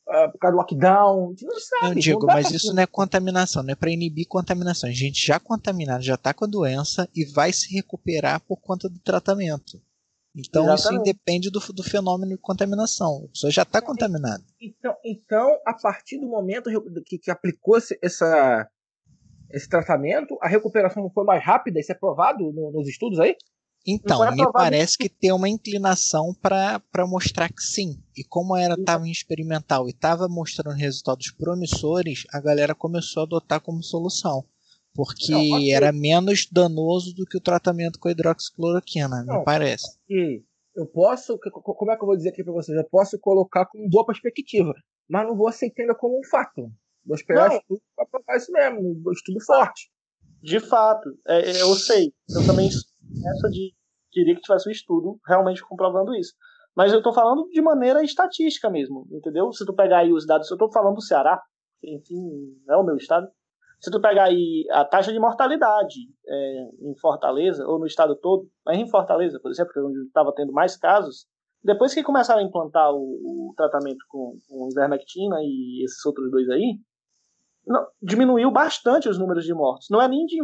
uh, 0.08 0.32
por 0.32 0.38
causa 0.38 0.56
do 0.56 0.60
lockdown, 0.60 1.36
não 1.42 1.60
sabe. 1.60 1.88
Não 1.88 1.96
digo, 1.96 2.26
não 2.26 2.34
mas 2.34 2.52
isso 2.52 2.74
não 2.74 2.84
é 2.84 2.88
contaminação, 2.88 3.64
não 3.64 3.72
é 3.72 3.76
para 3.76 3.92
inibir 3.92 4.28
contaminação. 4.28 4.90
A 4.90 4.94
gente 4.94 5.26
já 5.26 5.40
contaminado, 5.40 6.04
já 6.04 6.16
está 6.16 6.34
com 6.34 6.46
a 6.46 6.48
doença 6.48 7.10
e 7.16 7.26
vai 7.26 7.52
se 7.52 7.74
recuperar 7.74 8.40
por 8.42 8.58
conta 8.58 8.88
do 8.88 9.00
tratamento. 9.00 9.82
Então 10.36 10.64
Exatamente. 10.64 10.80
isso 10.80 10.94
independe 10.94 11.52
do, 11.52 11.60
do 11.60 11.84
fenômeno 11.84 12.32
de 12.32 12.42
contaminação. 12.42 13.26
A 13.26 13.28
pessoa 13.30 13.52
já 13.52 13.62
está 13.62 13.82
contaminada. 13.82 14.44
Então, 14.60 14.96
então, 15.04 15.60
a 15.66 15.74
partir 15.74 16.18
do 16.18 16.28
momento 16.28 16.70
que, 17.06 17.20
que 17.20 17.30
aplicou 17.30 17.78
esse, 17.78 18.00
essa, 18.02 18.68
esse 19.52 19.70
tratamento, 19.70 20.36
a 20.42 20.48
recuperação 20.48 21.08
foi 21.12 21.24
mais 21.24 21.44
rápida, 21.44 21.80
isso 21.80 21.92
é 21.92 21.96
provado 21.96 22.52
no, 22.52 22.72
nos 22.72 22.88
estudos 22.88 23.20
aí? 23.20 23.36
Então, 23.86 24.20
me 24.34 24.50
parece 24.52 24.98
que 24.98 25.10
tem 25.10 25.32
uma 25.34 25.50
inclinação 25.50 26.34
para 26.34 26.82
mostrar 27.06 27.50
que 27.50 27.62
sim. 27.62 28.02
E 28.18 28.24
como 28.24 28.56
era 28.56 28.76
estava 28.76 29.06
em 29.06 29.12
experimental 29.12 29.88
e 29.88 29.92
estava 29.92 30.28
mostrando 30.30 30.76
resultados 30.76 31.32
promissores, 31.32 32.24
a 32.32 32.40
galera 32.40 32.74
começou 32.74 33.22
a 33.22 33.26
adotar 33.26 33.60
como 33.60 33.84
solução. 33.84 34.46
Porque 34.96 35.32
não, 35.32 35.58
okay. 35.58 35.74
era 35.74 35.92
menos 35.92 36.48
danoso 36.50 37.14
do 37.14 37.26
que 37.26 37.38
o 37.38 37.42
tratamento 37.42 38.00
com 38.00 38.10
hidroxicloroquina, 38.10 39.24
não, 39.24 39.40
me 39.40 39.44
parece. 39.44 39.98
Okay. 40.06 40.44
Eu 40.76 40.88
posso, 40.88 41.38
como 41.40 41.92
é 41.92 41.96
que 41.96 42.04
eu 42.04 42.08
vou 42.08 42.16
dizer 42.16 42.30
aqui 42.30 42.44
para 42.44 42.54
vocês? 42.54 42.78
Eu 42.78 42.88
posso 42.90 43.20
colocar 43.20 43.66
com 43.66 43.88
boa 43.90 44.06
perspectiva, 44.06 44.74
mas 45.10 45.28
não 45.28 45.36
vou 45.36 45.48
aceitar 45.48 45.84
ainda 45.84 45.96
como 45.96 46.20
um 46.20 46.24
fato. 46.24 46.72
Vou 47.06 47.16
esperar 47.16 47.50
não. 47.50 47.58
estudo 47.58 47.82
para 47.96 48.06
provar 48.06 48.38
isso 48.38 48.52
mesmo, 48.52 48.80
um 49.06 49.12
estudo 49.12 49.44
forte. 49.44 49.92
De 50.42 50.60
fato, 50.60 51.10
é, 51.28 51.62
eu 51.62 51.76
sei. 51.76 52.12
Eu 52.30 52.46
também 52.46 52.70
essa 53.26 53.50
de 53.50 53.74
queria 54.12 54.36
que 54.36 54.42
tivesse 54.42 54.70
um 54.70 54.72
estudo 54.72 55.20
realmente 55.28 55.64
comprovando 55.64 56.14
isso. 56.14 56.34
Mas 56.76 56.92
eu 56.92 57.00
estou 57.00 57.14
falando 57.14 57.48
de 57.50 57.62
maneira 57.62 58.04
estatística 58.04 58.70
mesmo, 58.70 59.08
entendeu? 59.12 59.52
Se 59.52 59.66
tu 59.66 59.74
pegar 59.74 60.00
aí 60.00 60.12
os 60.12 60.26
dados, 60.26 60.50
eu 60.50 60.56
estou 60.56 60.72
falando 60.72 60.96
do 60.96 61.02
Ceará, 61.02 61.42
enfim, 61.84 62.56
é 62.70 62.76
o 62.76 62.84
meu 62.84 62.96
estado. 62.96 63.28
Se 63.80 63.92
tu 63.92 64.00
pegar 64.00 64.26
aí 64.26 64.66
a 64.72 64.86
taxa 64.86 65.12
de 65.12 65.20
mortalidade 65.20 66.00
é, 66.26 66.70
em 66.82 66.96
Fortaleza, 67.00 67.68
ou 67.68 67.80
no 67.80 67.86
estado 67.86 68.16
todo, 68.16 68.48
mas 68.66 68.78
em 68.78 68.90
Fortaleza, 68.90 69.40
por 69.42 69.52
exemplo, 69.52 69.74
que 69.74 69.80
é 69.80 69.84
onde 69.84 70.00
estava 70.06 70.34
tendo 70.34 70.54
mais 70.54 70.78
casos, 70.78 71.28
depois 71.64 71.94
que 71.94 72.02
começaram 72.02 72.42
a 72.42 72.46
implantar 72.46 72.92
o, 72.92 73.50
o 73.50 73.54
tratamento 73.56 74.04
com, 74.08 74.38
com 74.48 74.70
ivermectina 74.72 75.38
e 75.42 75.84
esses 75.84 76.04
outros 76.06 76.32
dois 76.32 76.50
aí, 76.50 76.78
não, 77.66 77.88
diminuiu 78.02 78.52
bastante 78.52 79.08
os 79.08 79.18
números 79.18 79.46
de 79.46 79.54
mortos. 79.54 79.88
Não 79.90 80.02
é 80.02 80.08
nem 80.08 80.26
de, 80.26 80.38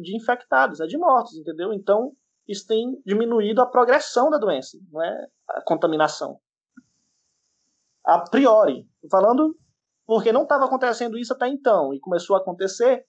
de 0.00 0.16
infectados, 0.16 0.80
é 0.80 0.86
de 0.86 0.98
mortos, 0.98 1.36
entendeu? 1.36 1.72
Então, 1.72 2.12
isso 2.46 2.66
tem 2.66 3.00
diminuído 3.04 3.60
a 3.60 3.66
progressão 3.66 4.30
da 4.30 4.38
doença, 4.38 4.78
não 4.92 5.02
é 5.02 5.26
a 5.48 5.60
contaminação. 5.62 6.38
A 8.04 8.20
priori, 8.20 8.88
falando 9.10 9.56
porque 10.06 10.30
não 10.30 10.44
estava 10.44 10.66
acontecendo 10.66 11.18
isso 11.18 11.32
até 11.32 11.48
então 11.48 11.92
e 11.92 11.98
começou 11.98 12.36
a 12.36 12.38
acontecer, 12.38 13.04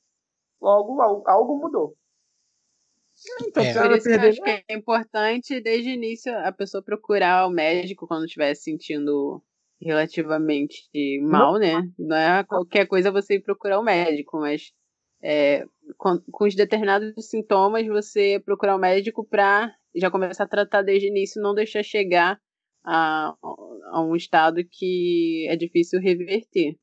logo 0.59 0.99
algo 1.27 1.59
mudou. 1.59 1.95
Então, 3.41 3.63
é. 3.63 3.73
Por 3.73 3.97
isso 3.97 4.09
que 4.09 4.15
eu 4.15 4.29
acho 4.29 4.41
que 4.41 4.49
é 4.49 4.75
importante, 4.75 5.61
desde 5.61 5.89
o 5.89 5.93
início, 5.93 6.35
a 6.39 6.51
pessoa 6.51 6.83
procurar 6.83 7.47
o 7.47 7.51
médico 7.51 8.07
quando 8.07 8.25
estiver 8.25 8.53
se 8.55 8.63
sentindo 8.63 9.43
relativamente 9.81 10.89
mal, 11.21 11.53
não. 11.53 11.59
né? 11.59 11.89
Não 11.97 12.17
é 12.17 12.43
qualquer 12.43 12.87
coisa 12.87 13.11
você 13.11 13.35
ir 13.35 13.41
procurar 13.41 13.79
o 13.79 13.83
médico, 13.83 14.39
mas 14.39 14.71
é, 15.21 15.65
com, 15.97 16.19
com 16.31 16.45
os 16.45 16.55
determinados 16.55 17.13
sintomas, 17.29 17.85
você 17.87 18.41
procurar 18.43 18.75
o 18.75 18.77
um 18.77 18.81
médico 18.81 19.25
para 19.25 19.73
já 19.95 20.11
começar 20.11 20.43
a 20.43 20.47
tratar 20.47 20.81
desde 20.81 21.07
o 21.07 21.09
início, 21.09 21.41
não 21.41 21.55
deixar 21.55 21.83
chegar 21.83 22.39
a, 22.85 23.35
a 23.91 24.01
um 24.01 24.15
estado 24.15 24.63
que 24.69 25.47
é 25.49 25.55
difícil 25.55 25.99
reverter. 25.99 26.75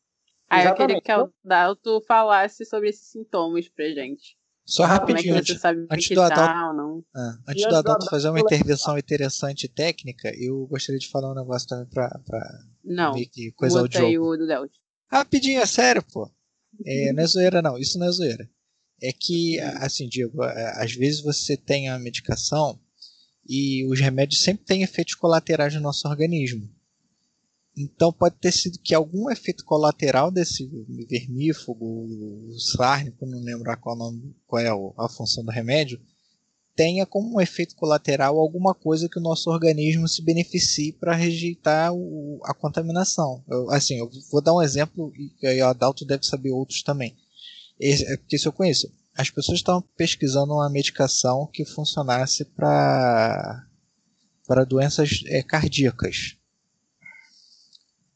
Aí 0.48 0.66
eu 0.66 0.74
queria 0.74 1.00
que 1.00 1.12
o 1.12 1.32
Dalto 1.42 2.00
falasse 2.06 2.64
sobre 2.64 2.90
esses 2.90 3.10
sintomas 3.10 3.68
pra 3.68 3.88
gente. 3.88 4.36
Só 4.66 4.84
rapidinho, 4.84 5.34
é 5.34 5.38
antes, 5.38 5.62
antes 5.90 6.08
do 6.08 6.22
Adalto, 6.22 7.04
tá, 7.12 7.20
ah, 7.20 7.38
antes 7.46 7.66
do 7.66 7.76
Adalto 7.76 8.08
fazer 8.08 8.30
uma 8.30 8.40
intervenção 8.40 8.96
interessante 8.96 9.68
técnica, 9.68 10.32
eu 10.34 10.66
gostaria 10.66 10.98
de 10.98 11.08
falar 11.08 11.32
um 11.32 11.34
negócio 11.34 11.68
também 11.68 11.86
pra, 11.86 12.08
pra 12.24 12.64
não, 12.82 13.12
ver 13.12 13.26
que 13.26 13.52
coisa 13.52 13.82
o 13.82 13.88
jogo. 13.90 14.36
do 14.38 14.46
Rapidinho, 15.06 15.60
é 15.60 15.66
sério, 15.66 16.02
pô. 16.02 16.30
É, 16.84 17.12
não 17.12 17.22
é 17.22 17.26
zoeira, 17.26 17.60
não. 17.60 17.78
Isso 17.78 17.98
não 17.98 18.06
é 18.06 18.10
zoeira. 18.10 18.48
É 19.02 19.12
que, 19.12 19.60
assim, 19.60 20.08
Diego, 20.08 20.42
às 20.42 20.92
vezes 20.94 21.20
você 21.20 21.56
tem 21.58 21.90
a 21.90 21.98
medicação 21.98 22.80
e 23.46 23.84
os 23.86 24.00
remédios 24.00 24.42
sempre 24.42 24.64
têm 24.64 24.82
efeitos 24.82 25.14
colaterais 25.14 25.74
no 25.74 25.80
nosso 25.80 26.08
organismo. 26.08 26.73
Então 27.76 28.12
pode 28.12 28.36
ter 28.36 28.52
sido 28.52 28.78
que 28.78 28.94
algum 28.94 29.28
efeito 29.30 29.64
colateral 29.64 30.30
desse 30.30 30.68
vermífugo, 31.08 31.84
o 31.84 32.58
sárnico, 32.58 33.26
não 33.26 33.40
lembro 33.40 33.76
qual, 33.80 33.96
nome, 33.96 34.34
qual 34.46 34.62
é 34.62 34.68
a 34.96 35.08
função 35.08 35.44
do 35.44 35.50
remédio, 35.50 36.00
tenha 36.76 37.06
como 37.06 37.36
um 37.36 37.40
efeito 37.40 37.74
colateral 37.76 38.38
alguma 38.38 38.74
coisa 38.74 39.08
que 39.08 39.18
o 39.18 39.22
nosso 39.22 39.50
organismo 39.50 40.08
se 40.08 40.22
beneficie 40.22 40.92
para 40.92 41.14
rejeitar 41.14 41.92
o, 41.92 42.40
a 42.44 42.54
contaminação. 42.54 43.44
Eu, 43.48 43.70
assim, 43.70 43.98
eu 43.98 44.10
vou 44.30 44.42
dar 44.42 44.54
um 44.54 44.62
exemplo 44.62 45.12
e 45.16 45.62
o 45.62 45.66
Adalto 45.66 46.04
deve 46.04 46.24
saber 46.24 46.50
outros 46.50 46.82
também. 46.82 47.16
Esse, 47.78 48.04
é 48.12 48.16
porque 48.16 48.38
se 48.38 48.46
eu 48.46 48.52
conheço, 48.52 48.88
as 49.16 49.30
pessoas 49.30 49.58
estavam 49.58 49.82
pesquisando 49.96 50.52
uma 50.52 50.70
medicação 50.70 51.48
que 51.52 51.64
funcionasse 51.64 52.44
para 52.44 53.66
para 54.46 54.64
doenças 54.64 55.22
é, 55.26 55.42
cardíacas. 55.42 56.36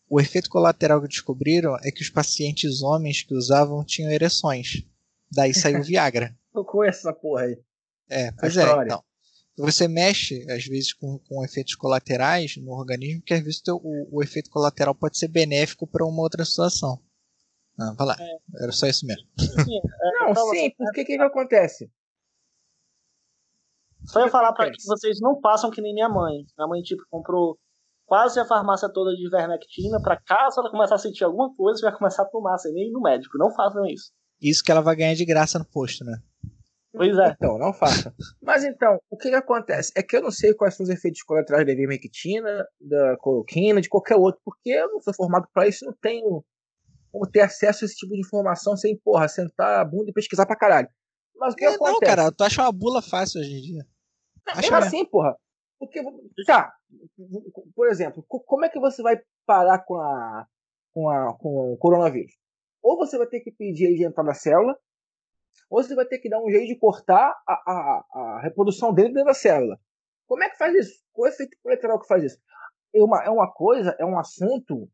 O 0.08 0.20
efeito 0.20 0.48
colateral 0.48 1.00
que 1.02 1.08
descobriram 1.08 1.76
é 1.82 1.90
que 1.90 2.02
os 2.02 2.08
pacientes 2.08 2.82
homens 2.82 3.22
que 3.22 3.34
usavam 3.34 3.84
tinham 3.84 4.10
ereções. 4.10 4.84
Daí 5.30 5.52
saiu 5.52 5.82
Viagra. 5.84 6.34
Eu 6.54 6.64
conheço 6.64 7.00
essa 7.00 7.12
porra 7.12 7.42
aí. 7.42 7.58
É, 8.08 8.32
pois 8.32 8.56
é. 8.56 8.62
Então. 8.84 9.04
você 9.58 9.86
mexe, 9.86 10.50
às 10.50 10.64
vezes, 10.64 10.94
com, 10.94 11.18
com 11.18 11.44
efeitos 11.44 11.74
colaterais 11.74 12.56
no 12.56 12.72
organismo, 12.72 13.22
que 13.22 13.34
às 13.34 13.42
vezes 13.42 13.60
o, 13.68 14.08
o 14.10 14.22
efeito 14.22 14.48
colateral 14.50 14.94
pode 14.94 15.18
ser 15.18 15.28
benéfico 15.28 15.86
para 15.86 16.06
uma 16.06 16.22
outra 16.22 16.44
situação. 16.44 16.98
Ah, 17.78 17.92
vai 17.96 18.06
lá. 18.06 18.16
É. 18.18 18.62
Era 18.64 18.72
só 18.72 18.86
isso 18.86 19.06
mesmo. 19.06 19.28
Sim, 19.38 19.78
é, 19.78 20.24
não, 20.34 20.50
sim, 20.50 20.70
porque 20.76 21.02
o 21.02 21.04
que, 21.04 21.16
que 21.16 21.22
acontece? 21.22 21.90
Só 24.06 24.24
ia 24.24 24.30
falar 24.30 24.52
para 24.54 24.70
que 24.70 24.82
vocês 24.86 25.20
não 25.20 25.38
passam 25.40 25.70
que 25.70 25.82
nem 25.82 25.92
minha 25.92 26.08
mãe. 26.08 26.44
Minha 26.56 26.66
mãe, 26.66 26.80
tipo, 26.82 27.02
comprou 27.10 27.58
quase 28.08 28.40
a 28.40 28.46
farmácia 28.46 28.88
toda 28.88 29.14
de 29.14 29.28
vermectina 29.28 30.00
para 30.00 30.18
caso 30.20 30.60
ela 30.60 30.70
começar 30.70 30.94
a 30.94 30.98
sentir 30.98 31.24
alguma 31.24 31.54
coisa, 31.54 31.82
vai 31.82 31.96
começar 31.96 32.22
a 32.22 32.26
tomar 32.26 32.56
sem 32.56 32.72
nem 32.72 32.88
ir 32.88 32.90
no 32.90 33.02
médico. 33.02 33.36
Não 33.36 33.54
façam 33.54 33.84
isso. 33.84 34.10
Isso 34.40 34.64
que 34.64 34.72
ela 34.72 34.80
vai 34.80 34.96
ganhar 34.96 35.14
de 35.14 35.26
graça 35.26 35.58
no 35.58 35.66
posto, 35.66 36.04
né? 36.04 36.16
Pois 36.90 37.16
é. 37.18 37.34
Então, 37.36 37.58
não 37.58 37.72
faça. 37.72 38.12
Mas 38.42 38.64
então, 38.64 38.98
o 39.10 39.16
que, 39.16 39.28
que 39.28 39.34
acontece? 39.34 39.92
É 39.94 40.02
que 40.02 40.16
eu 40.16 40.22
não 40.22 40.30
sei 40.30 40.54
quais 40.54 40.74
são 40.74 40.84
os 40.84 40.90
efeitos 40.90 41.22
colaterais 41.22 41.66
da 41.66 41.72
ivermectina, 41.72 42.66
da 42.80 43.16
coloquina, 43.18 43.80
de 43.80 43.90
qualquer 43.90 44.16
outro, 44.16 44.40
porque 44.42 44.70
eu 44.70 44.88
não 44.88 45.00
sou 45.02 45.12
formado 45.14 45.46
para 45.52 45.68
isso, 45.68 45.84
não 45.84 45.94
tenho 46.00 46.42
como 47.12 47.30
ter 47.30 47.40
acesso 47.40 47.84
a 47.84 47.86
esse 47.86 47.94
tipo 47.94 48.14
de 48.14 48.20
informação 48.20 48.76
sem, 48.76 48.98
porra, 48.98 49.28
sentar 49.28 49.80
a 49.80 49.84
bunda 49.84 50.10
e 50.10 50.14
pesquisar 50.14 50.46
pra 50.46 50.56
caralho. 50.56 50.88
Mas 51.36 51.52
o 51.52 51.56
que 51.56 51.64
é, 51.64 51.68
acontece? 51.68 51.92
Não, 51.92 52.00
cara, 52.00 52.32
tu 52.32 52.42
acha 52.42 52.62
uma 52.62 52.72
bula 52.72 53.02
fácil 53.02 53.40
hoje 53.40 53.52
em 53.52 53.60
dia. 53.60 53.86
Acho 54.46 54.74
assim, 54.74 55.04
porra. 55.04 55.36
Porque, 55.78 56.02
tá, 56.44 56.74
por 57.74 57.88
exemplo, 57.88 58.24
como 58.26 58.64
é 58.64 58.68
que 58.68 58.80
você 58.80 59.02
vai 59.02 59.20
parar 59.46 59.78
com 59.84 59.96
a 59.96 60.46
com, 60.92 61.08
a, 61.08 61.34
com 61.38 61.72
o 61.72 61.76
coronavírus? 61.76 62.32
Ou 62.82 62.96
você 62.96 63.16
vai 63.16 63.26
ter 63.26 63.40
que 63.40 63.52
pedir 63.52 63.86
ele 63.86 63.96
de 63.96 64.04
entrar 64.04 64.24
na 64.24 64.34
célula, 64.34 64.76
ou 65.70 65.82
você 65.82 65.94
vai 65.94 66.06
ter 66.06 66.18
que 66.18 66.28
dar 66.28 66.42
um 66.42 66.50
jeito 66.50 66.66
de 66.66 66.78
cortar 66.78 67.34
a, 67.46 67.52
a, 67.52 68.04
a 68.12 68.40
reprodução 68.42 68.92
dele 68.92 69.08
dentro 69.08 69.26
da 69.26 69.34
célula. 69.34 69.78
Como 70.26 70.42
é 70.42 70.50
que 70.50 70.58
faz 70.58 70.74
isso? 70.74 71.02
Qual 71.12 71.26
é 71.26 71.30
o 71.30 71.32
efeito 71.32 71.56
colateral 71.62 72.00
que 72.00 72.06
faz 72.06 72.24
isso? 72.24 72.38
É 72.94 73.02
uma, 73.02 73.24
é 73.24 73.30
uma 73.30 73.52
coisa, 73.52 73.94
é 73.98 74.04
um 74.04 74.18
assunto 74.18 74.88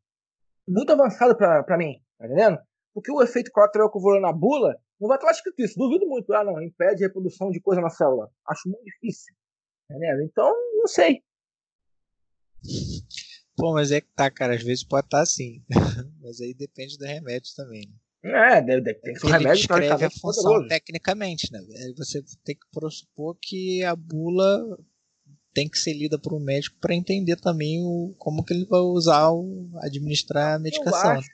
muito 0.67 0.93
avançado 0.93 1.37
para 1.37 1.79
mim, 1.79 2.01
tá 2.19 2.27
entendendo? 2.27 2.59
Porque 2.93 3.11
o 3.11 3.23
efeito 3.23 3.51
colateral 3.51 3.91
que 3.91 3.99
eu 3.99 4.03
vou 4.03 4.21
na 4.21 4.33
bula, 4.33 4.77
não 5.01 5.09
vai 5.09 5.17
estar 5.17 5.31
escrito 5.31 5.61
isso. 5.61 5.79
Duvido 5.79 6.07
muito. 6.07 6.33
Ah, 6.33 6.45
não, 6.45 6.63
impede 6.63 7.05
a 7.05 7.09
reprodução 7.09 7.51
de 7.51 7.61
coisa 7.61 7.81
na 7.81 7.91
célula. 7.91 8.31
Acho 8.49 8.69
muito 8.69 8.85
difícil. 8.85 9.35
Entendendo? 9.91 10.23
Então, 10.23 10.53
não 10.77 10.87
sei. 10.87 11.23
Pô, 13.57 13.73
mas 13.73 13.93
é 13.93 14.01
que 14.01 14.09
tá, 14.15 14.31
cara. 14.31 14.55
Às 14.55 14.63
vezes 14.63 14.85
pode 14.85 15.07
estar 15.07 15.19
tá 15.19 15.23
assim. 15.23 15.63
mas 16.21 16.41
aí 16.41 16.55
depende 16.55 16.99
do 16.99 17.05
remédio 17.05 17.55
também, 17.55 17.89
né? 17.89 17.97
É, 18.27 18.63
deve, 18.63 18.95
tem 18.95 19.13
que 19.13 19.21
ser 19.21 19.27
um 19.27 19.31
remédio 19.31 19.69
que 19.69 19.75
a 19.75 20.11
função 20.11 20.45
poderoso. 20.45 20.69
tecnicamente, 20.69 21.53
né? 21.53 21.61
Você 21.99 22.23
tem 22.43 22.57
que 22.57 22.67
pressupor 22.73 23.37
que 23.41 23.85
a 23.85 23.95
bula 23.95 24.79
tem 25.53 25.69
que 25.69 25.79
ser 25.79 25.93
lida 25.93 26.19
por 26.19 26.33
um 26.33 26.41
médico 26.41 26.77
para 26.81 26.95
entender 26.95 27.37
também 27.37 27.81
o, 27.85 28.15
como 28.19 28.43
que 28.43 28.55
ele 28.55 28.65
vai 28.65 28.81
usar 28.81 29.31
o, 29.31 29.69
administrar 29.83 30.55
a 30.55 30.59
medicação. 30.59 31.13
Eu 31.13 31.19
acho, 31.19 31.31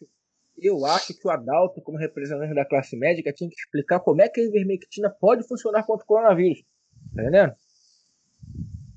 eu 0.59 0.86
acho 0.86 1.14
que 1.14 1.28
o 1.28 1.31
Adalto, 1.31 1.81
como 1.81 1.97
representante 1.97 2.55
da 2.55 2.66
classe 2.66 2.97
médica, 2.97 3.32
tinha 3.32 3.48
que 3.48 3.56
explicar 3.56 4.01
como 4.01 4.20
é 4.20 4.28
que 4.28 4.40
a 4.40 4.44
ivermectina 4.44 5.09
pode 5.09 5.47
funcionar 5.47 5.85
contra 5.85 6.02
o 6.02 6.06
coronavírus. 6.06 6.60
Tá 7.14 7.22
entendendo? 7.22 7.55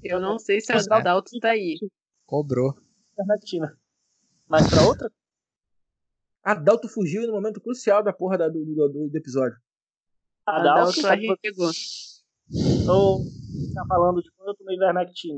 Eu 0.03 0.19
não 0.19 0.38
sei 0.38 0.61
se 0.61 0.71
o 0.73 0.93
Adalto 0.93 1.31
tá 1.39 1.51
aí. 1.51 1.77
Cobrou. 2.25 2.75
Ivermectina. 3.13 3.77
Mas 4.47 4.69
para 4.69 4.85
outra 4.88 5.09
Adalto 6.43 6.89
fugiu 6.89 7.25
no 7.25 7.31
momento 7.31 7.61
crucial 7.61 8.03
da 8.03 8.11
porra 8.11 8.38
da, 8.38 8.49
do, 8.49 8.65
do, 8.65 9.09
do, 9.09 9.17
episódio. 9.17 9.57
Adalto, 10.45 10.99
Adalto 10.99 11.07
arregou. 11.07 11.71
Ou 12.89 13.19
tá 13.73 13.85
falando 13.88 14.21
de 14.21 14.30
quando 14.34 14.49
eu 14.49 14.55
tomei 14.55 14.77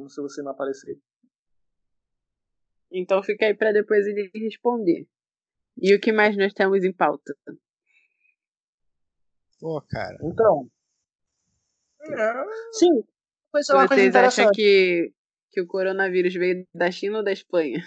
se 0.10 0.22
você 0.22 0.42
não 0.42 0.52
aparecer. 0.52 1.00
Então 2.92 3.22
fica 3.22 3.46
aí 3.46 3.54
pra 3.54 3.72
depois 3.72 4.08
ele 4.08 4.32
responder. 4.34 5.08
E 5.78 5.94
o 5.94 6.00
que 6.00 6.12
mais 6.12 6.36
nós 6.36 6.54
temos 6.54 6.84
em 6.84 6.92
pauta? 6.92 7.36
Pô, 9.60 9.80
cara. 9.88 10.18
Então. 10.24 10.68
Sim. 12.72 13.04
Foi 13.56 13.64
só 13.64 13.78
uma 13.78 13.88
Vocês 13.88 14.14
acham 14.14 14.52
que, 14.52 15.14
que 15.50 15.62
o 15.62 15.66
coronavírus 15.66 16.34
veio 16.34 16.68
da 16.76 16.92
China 16.92 17.20
ou 17.20 17.24
da 17.24 17.32
Espanha? 17.32 17.82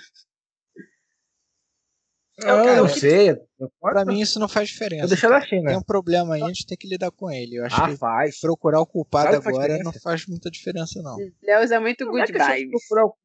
Eu, 2.39 2.55
eu, 2.55 2.77
não 2.77 2.89
sei. 2.89 3.37
Pra 3.79 4.03
mim 4.07 4.19
isso 4.19 4.41
não 4.41 4.49
faz 4.49 4.71
diferença. 4.71 5.13
Eu 5.13 5.29
da 5.29 5.41
China. 5.43 5.69
Tem 5.69 5.77
um 5.77 5.83
problema 5.83 6.37
aí, 6.37 6.43
a 6.43 6.47
gente 6.47 6.67
tem 6.67 6.79
que 6.79 6.89
lidar 6.89 7.11
com 7.11 7.31
ele. 7.31 7.57
Eu 7.57 7.67
acho 7.67 7.83
ah, 7.83 7.91
que 7.91 7.97
faz. 7.97 8.41
procurar 8.41 8.81
o 8.81 8.87
culpado 8.87 9.43
claro 9.43 9.49
agora 9.49 9.83
não 9.83 9.93
faz 9.93 10.25
muita 10.27 10.51
diferença, 10.51 11.03
não. 11.03 11.19
Deus 11.43 11.71
é 11.71 11.79
muito 11.79 12.07
good 12.07 12.33
não 12.33 12.47
é 12.47 12.57
vibes. 12.57 12.87
Procurar 12.87 13.07
o... 13.07 13.17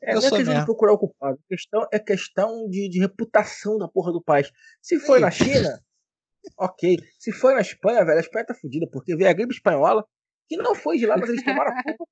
É, 0.00 0.10
eu 0.10 0.20
não 0.20 0.28
é 0.28 0.30
questão 0.30 0.54
de 0.60 0.64
procurar 0.64 0.92
o 0.92 0.98
culpado. 0.98 1.40
A 1.42 1.48
questão 1.48 1.88
é 1.92 1.98
questão 1.98 2.68
de, 2.68 2.88
de 2.88 3.00
reputação 3.00 3.78
da 3.78 3.88
porra 3.88 4.12
do 4.12 4.22
país. 4.22 4.48
Se 4.80 5.00
foi 5.00 5.18
na 5.18 5.32
China, 5.32 5.82
ok. 6.56 6.98
Se 7.18 7.32
foi 7.32 7.54
na 7.54 7.62
Espanha, 7.62 8.04
velho, 8.04 8.18
a 8.18 8.20
Espanha 8.20 8.46
tá 8.46 8.54
fodida, 8.54 8.86
porque 8.92 9.16
veio 9.16 9.28
a 9.28 9.32
gripe 9.32 9.52
espanhola, 9.52 10.04
que 10.48 10.56
não 10.56 10.74
foi 10.74 10.98
de 10.98 11.06
lá, 11.06 11.16
mas 11.16 11.28
eles 11.28 11.44
tomaram 11.44 11.72
a 11.72 11.82
culpa. 11.82 12.04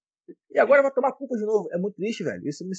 E 0.51 0.59
agora 0.59 0.83
vai 0.83 0.93
tomar 0.93 1.13
culpa 1.13 1.37
de 1.37 1.45
novo. 1.45 1.69
É 1.73 1.79
muito 1.79 1.97
triste, 1.97 2.23
velho. 2.23 2.47
Isso 2.47 2.65
me. 2.65 2.73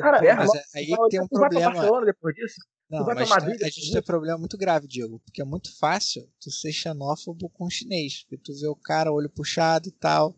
Cara, 0.00 0.20
mas 0.36 0.54
é, 0.54 0.62
aí 0.76 0.88
tem 1.10 1.20
um 1.20 1.28
problema. 1.28 2.04
Depois 2.04 2.34
disso. 2.34 2.56
Não, 2.90 3.04
mas 3.04 3.30
a, 3.30 3.36
a 3.36 3.40
gente 3.40 3.92
tem 3.92 4.00
um 4.00 4.04
problema 4.04 4.36
muito 4.36 4.58
grave, 4.58 4.88
Diego, 4.88 5.20
porque 5.20 5.40
é 5.40 5.44
muito 5.44 5.76
fácil 5.78 6.28
tu 6.40 6.50
ser 6.50 6.72
xenófobo 6.72 7.48
com 7.50 7.66
o 7.66 7.70
chinês, 7.70 8.24
porque 8.24 8.42
tu 8.42 8.52
vê 8.58 8.66
o 8.66 8.74
cara, 8.74 9.12
olho 9.12 9.30
puxado 9.30 9.88
e 9.88 9.92
tal. 9.92 10.34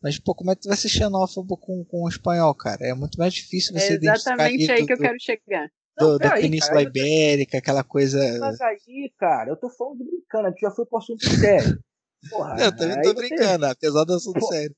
Mas, 0.00 0.16
pô, 0.16 0.32
como 0.32 0.52
é 0.52 0.54
que 0.54 0.62
tu 0.62 0.68
vai 0.68 0.76
ser 0.76 0.88
xenófobo 0.88 1.56
com, 1.56 1.84
com 1.84 2.04
o 2.04 2.08
espanhol, 2.08 2.54
cara? 2.54 2.86
É 2.86 2.94
muito 2.94 3.18
mais 3.18 3.34
difícil 3.34 3.72
você 3.74 3.94
é 3.94 3.96
exatamente 3.96 4.70
aí 4.70 4.82
do, 4.82 4.86
que 4.86 4.92
eu 4.92 4.98
quero 4.98 5.16
chegar. 5.20 5.68
Do, 5.98 6.10
Não, 6.10 6.18
da 6.18 6.34
aí, 6.34 6.42
Península 6.42 6.76
cara, 6.76 6.88
Ibérica, 6.88 7.58
aquela 7.58 7.82
coisa. 7.82 8.38
Mas 8.38 8.60
aí, 8.60 9.12
cara, 9.18 9.50
eu 9.50 9.56
tô 9.56 9.68
falando 9.68 9.98
de 9.98 10.04
brincando, 10.04 10.46
a 10.46 10.50
gente 10.50 10.60
já 10.60 10.70
foi 10.70 10.86
pro 10.86 10.98
assunto 10.98 11.24
sério. 11.28 11.82
Porra, 12.30 12.56
eu 12.60 12.76
também 12.76 13.00
tô 13.02 13.14
brincando, 13.14 13.64
você... 13.64 13.72
apesar 13.72 14.04
do 14.04 14.14
assunto 14.14 14.40
Pô. 14.40 14.46
sério. 14.46 14.74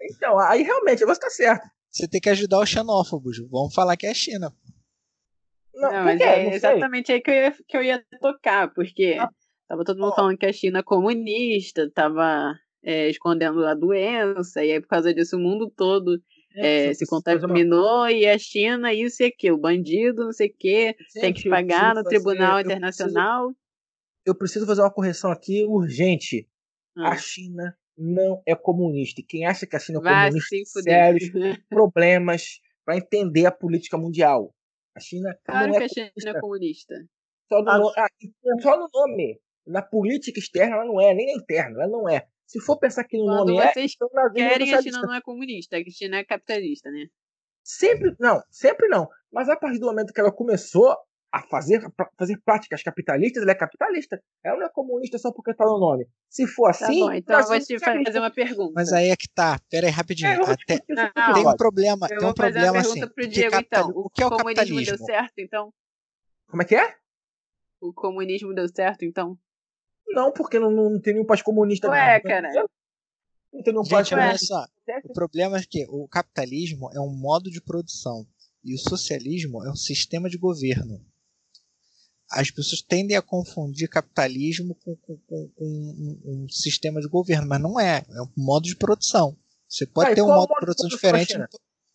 Então, 0.00 0.38
aí 0.38 0.62
realmente 0.62 1.04
você 1.04 1.20
tá 1.20 1.30
certo. 1.30 1.66
Você 1.90 2.08
tem 2.08 2.20
que 2.20 2.28
ajudar 2.28 2.60
os 2.60 2.68
xenófobos. 2.68 3.38
Vamos 3.50 3.74
falar 3.74 3.96
que 3.96 4.06
é 4.06 4.10
a 4.10 4.14
China. 4.14 4.52
Não, 5.74 5.92
não 5.92 6.04
mas 6.04 6.20
é 6.20 6.44
não 6.44 6.52
exatamente 6.52 7.12
aí 7.12 7.20
que 7.20 7.30
eu, 7.30 7.34
ia, 7.34 7.54
que 7.66 7.76
eu 7.76 7.82
ia 7.82 8.04
tocar, 8.20 8.72
porque 8.72 9.16
ah. 9.18 9.28
tava 9.68 9.84
todo 9.84 9.98
mundo 9.98 10.12
oh. 10.12 10.14
falando 10.14 10.38
que 10.38 10.46
a 10.46 10.52
China 10.52 10.80
é 10.80 10.82
comunista, 10.82 11.90
tava 11.90 12.54
é, 12.82 13.08
escondendo 13.08 13.64
a 13.66 13.74
doença, 13.74 14.64
e 14.64 14.72
aí 14.72 14.80
por 14.80 14.88
causa 14.88 15.12
disso 15.12 15.36
o 15.36 15.40
mundo 15.40 15.72
todo 15.74 16.20
é, 16.54 16.86
é, 16.86 16.94
se 16.94 17.06
contaminou 17.06 18.08
e 18.08 18.26
a 18.26 18.38
China, 18.38 18.92
isso 18.92 19.22
e 19.22 19.26
aquilo, 19.26 19.58
bandido, 19.58 20.24
não 20.24 20.32
sei 20.32 20.48
o 20.48 20.54
quê, 20.56 20.94
tem 21.14 21.32
que 21.32 21.48
pagar 21.48 21.94
no 21.94 22.04
Tribunal 22.04 22.60
Internacional. 22.60 23.52
Eu 24.24 24.34
preciso, 24.34 24.66
fazer 24.66 24.80
uma 24.80 24.92
correção 24.92 25.30
aqui 25.30 25.64
urgente. 25.64 26.48
A 26.96 27.10
ah. 27.10 27.16
China 27.16 27.76
não 27.96 28.42
é 28.46 28.54
comunista. 28.54 29.20
E 29.20 29.24
quem 29.24 29.46
acha 29.46 29.66
que 29.66 29.76
a 29.76 29.78
China 29.78 29.98
é 30.00 30.02
Vai, 30.02 30.28
comunista, 30.28 30.82
sérios 30.82 31.30
problemas 31.68 32.60
para 32.84 32.96
entender 32.96 33.46
a 33.46 33.52
política 33.52 33.96
mundial. 33.96 34.54
A 34.96 35.00
China 35.00 35.36
claro 35.44 35.68
não 35.68 35.74
é 35.74 35.78
que 35.78 35.84
a 35.84 35.88
China 35.88 36.10
é 36.36 36.40
comunista. 36.40 36.94
Só 37.48 37.62
no, 37.62 37.78
no, 37.78 37.88
ah, 37.96 38.08
só 38.60 38.78
no 38.78 38.88
nome. 38.92 39.40
Na 39.66 39.82
política 39.82 40.38
externa 40.38 40.76
ela 40.76 40.84
não 40.84 41.00
é, 41.00 41.14
nem 41.14 41.26
na 41.26 41.42
interna, 41.42 41.82
ela 41.82 41.90
não 41.90 42.08
é. 42.08 42.26
Se 42.46 42.60
for 42.60 42.78
pensar 42.78 43.04
que 43.04 43.16
no 43.16 43.24
Quando 43.24 43.48
nome 43.48 43.58
é, 43.58 43.72
vocês 43.72 43.92
é, 43.92 43.94
então 43.94 44.32
querem, 44.32 44.74
a 44.74 44.82
China 44.82 45.00
não 45.00 45.14
é 45.14 45.20
comunista, 45.22 45.78
a 45.78 45.90
China 45.90 46.18
é 46.18 46.24
capitalista, 46.24 46.90
né? 46.90 47.06
Sempre, 47.62 48.14
não, 48.20 48.42
sempre 48.50 48.88
não. 48.88 49.08
Mas 49.32 49.48
a 49.48 49.56
partir 49.56 49.78
do 49.78 49.86
momento 49.86 50.12
que 50.12 50.20
ela 50.20 50.30
começou 50.30 50.94
a 51.34 51.42
fazer, 51.42 51.84
fazer 52.16 52.40
práticas 52.44 52.80
capitalistas, 52.80 53.42
ela 53.42 53.50
é 53.50 53.56
capitalista. 53.56 54.22
Ela 54.44 54.56
não 54.56 54.66
é 54.66 54.68
comunista 54.68 55.18
só 55.18 55.32
porque 55.32 55.50
está 55.50 55.64
no 55.64 55.80
nome. 55.80 56.06
Se 56.30 56.46
for 56.46 56.66
tá 56.66 56.86
assim. 56.86 57.00
Tá 57.00 57.06
bom, 57.06 57.12
então 57.12 57.40
eu 57.40 57.46
vou 57.48 57.60
te 57.60 57.78
fazer 57.80 58.18
uma 58.20 58.30
pergunta. 58.30 58.72
Mas 58.72 58.92
aí 58.92 59.08
é 59.08 59.16
que 59.16 59.26
tá. 59.34 59.58
Pera 59.68 59.88
aí, 59.88 59.92
rapidinho. 59.92 60.30
É, 60.30 60.34
Até... 60.34 60.84
Não, 60.88 61.34
tem 61.34 61.44
um 61.44 61.56
problema. 61.56 62.06
Eu 62.08 62.18
tem 62.18 62.28
um 62.28 62.34
problema 62.34 62.78
assim. 62.78 63.04
Pro 63.08 63.26
Diego, 63.26 63.50
capital... 63.50 63.90
então. 63.90 64.00
O, 64.00 64.08
que 64.08 64.22
é 64.22 64.26
o, 64.26 64.28
o 64.28 64.30
comunismo 64.30 64.54
capitalismo? 64.54 64.96
deu 64.96 65.06
certo, 65.06 65.32
então? 65.38 65.74
Como 66.46 66.62
é 66.62 66.64
que 66.64 66.76
é? 66.76 66.94
O 67.80 67.92
comunismo 67.92 68.54
deu 68.54 68.68
certo, 68.68 69.04
então? 69.04 69.36
Não, 70.06 70.32
porque 70.32 70.60
não, 70.60 70.70
não 70.70 71.00
tem 71.00 71.14
nenhum 71.14 71.26
país 71.26 71.42
comunista. 71.42 71.88
Ué, 71.88 72.14
não. 72.14 72.30
cara. 72.30 72.48
Não 73.52 73.62
tem 73.62 73.72
nenhum 73.72 73.88
país 73.88 74.12
olha 74.12 74.38
só. 74.38 74.64
O 75.02 75.12
problema 75.12 75.58
é 75.58 75.62
que 75.68 75.84
o 75.88 76.06
capitalismo 76.06 76.90
é 76.94 77.00
um 77.00 77.10
modo 77.10 77.50
de 77.50 77.60
produção. 77.60 78.24
E 78.62 78.72
o 78.72 78.78
socialismo 78.78 79.64
é 79.64 79.70
um 79.70 79.76
sistema 79.76 80.30
de 80.30 80.38
governo 80.38 81.04
as 82.30 82.50
pessoas 82.50 82.82
tendem 82.82 83.16
a 83.16 83.22
confundir 83.22 83.88
capitalismo 83.88 84.74
com, 84.76 84.96
com, 84.96 85.16
com, 85.18 85.48
com 85.48 85.64
um, 85.64 86.44
um, 86.44 86.48
sistema 86.48 87.00
de 87.00 87.08
governo, 87.08 87.46
mas 87.46 87.60
não 87.60 87.78
é. 87.78 87.98
É 87.98 88.22
um 88.22 88.30
modo 88.36 88.64
de 88.64 88.76
produção. 88.76 89.36
Você 89.68 89.86
pode 89.86 90.12
ah, 90.12 90.14
ter 90.14 90.22
um 90.22 90.28
modo 90.28 90.48
de 90.48 90.60
produção 90.60 90.88
diferente 90.88 91.36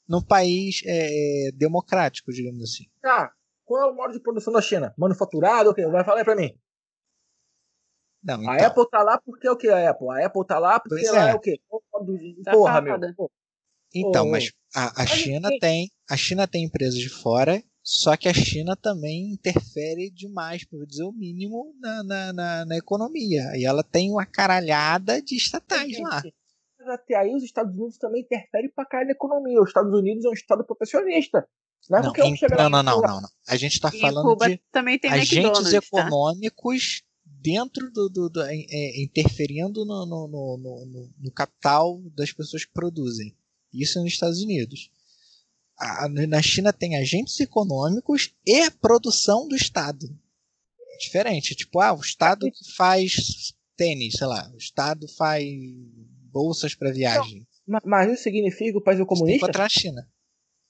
num 0.07 0.21
país 0.21 0.81
é, 0.85 1.51
democrático, 1.53 2.31
digamos 2.31 2.63
assim. 2.63 2.85
Tá. 3.01 3.33
Qual 3.65 3.81
é 3.81 3.91
o 3.91 3.95
modo 3.95 4.13
de 4.13 4.19
produção 4.19 4.51
da 4.51 4.61
China? 4.61 4.93
Manufaturado? 4.97 5.69
Okay. 5.69 5.85
Vai 5.85 6.03
falar 6.03 6.19
aí 6.19 6.25
pra 6.25 6.35
mim. 6.35 6.57
Não, 8.23 8.41
então. 8.41 8.49
A 8.51 8.67
Apple 8.67 8.89
tá 8.89 9.03
lá 9.03 9.21
porque 9.23 9.47
é 9.47 9.51
o 9.51 9.57
que 9.57 9.69
a 9.69 9.89
Apple? 9.89 10.09
A 10.09 10.25
Apple 10.25 10.45
tá 10.45 10.59
lá 10.59 10.79
porque 10.79 10.95
pois 10.95 11.07
ela 11.07 11.29
é, 11.29 11.31
é 11.31 11.35
o 11.35 11.39
quê? 11.39 11.59
Porra, 12.51 12.81
meu. 12.81 12.97
Então, 13.93 14.29
mas 14.29 14.51
a, 14.75 15.03
a 15.03 15.05
China 15.05 15.49
tem, 15.59 15.89
a 16.09 16.17
China 16.17 16.47
tem 16.47 16.63
empresas 16.63 16.99
de 16.99 17.09
fora, 17.09 17.63
só 17.91 18.15
que 18.15 18.29
a 18.29 18.33
China 18.33 18.75
também 18.75 19.31
interfere 19.31 20.11
demais, 20.11 20.63
para 20.63 20.85
dizer 20.85 21.05
o 21.05 21.11
mínimo, 21.11 21.73
na, 21.79 22.03
na, 22.03 22.33
na, 22.33 22.65
na, 22.65 22.77
economia. 22.77 23.51
E 23.55 23.65
ela 23.65 23.83
tem 23.83 24.11
uma 24.11 24.27
caralhada 24.27 25.19
de 25.19 25.35
estatais 25.35 25.97
lá. 25.97 26.21
Mas 26.77 26.87
até 26.87 27.15
aí 27.15 27.33
os 27.33 27.41
Estados 27.41 27.75
Unidos 27.75 27.97
também 27.97 28.21
interferem 28.21 28.69
pra 28.69 28.85
caralho 28.85 29.07
na 29.07 29.13
economia. 29.13 29.59
Os 29.59 29.69
Estados 29.69 29.91
Unidos 29.91 30.23
é 30.23 30.29
um 30.29 30.33
estado 30.33 30.63
protecionista. 30.63 31.47
Não, 31.89 31.97
é 31.97 32.01
não, 32.03 32.13
em, 32.27 32.37
não, 32.51 32.69
não, 32.69 32.83
não, 32.83 33.01
não, 33.01 33.21
não, 33.21 33.29
A 33.47 33.57
gente 33.57 33.73
está 33.73 33.91
falando 33.91 34.37
de 34.37 34.61
agentes 35.07 35.73
econômicos 35.73 37.01
tá? 37.01 37.07
dentro 37.41 37.89
do, 37.89 38.07
do, 38.07 38.29
do 38.29 38.41
é, 38.43 39.01
interferindo 39.01 39.83
no, 39.83 40.05
no, 40.05 40.27
no, 40.27 41.09
no, 41.17 41.31
capital 41.31 41.99
das 42.15 42.31
pessoas 42.31 42.65
que 42.65 42.71
produzem. 42.71 43.35
Isso 43.73 43.97
é 43.97 44.03
nos 44.03 44.13
Estados 44.13 44.43
Unidos. 44.43 44.91
A, 45.79 46.09
na 46.09 46.41
China 46.41 46.73
tem 46.73 46.97
agentes 46.97 47.39
econômicos 47.39 48.33
e 48.45 48.69
produção 48.69 49.47
do 49.47 49.55
Estado. 49.55 50.05
É 50.93 50.97
diferente. 50.97 51.55
Tipo, 51.55 51.79
ah, 51.79 51.93
o 51.93 52.01
Estado 52.01 52.51
que 52.51 52.73
faz 52.75 53.53
tênis, 53.77 54.15
sei 54.15 54.27
lá. 54.27 54.51
O 54.53 54.57
Estado 54.57 55.07
faz 55.15 55.45
bolsas 56.31 56.75
para 56.75 56.91
viagem. 56.91 57.47
Não, 57.67 57.79
mas 57.85 58.11
isso 58.11 58.23
significa 58.23 58.77
o 58.77 58.81
país 58.81 58.99
é 58.99 59.05
comunista? 59.05 59.45
Contra 59.45 59.65
a 59.65 59.69
China. 59.69 60.07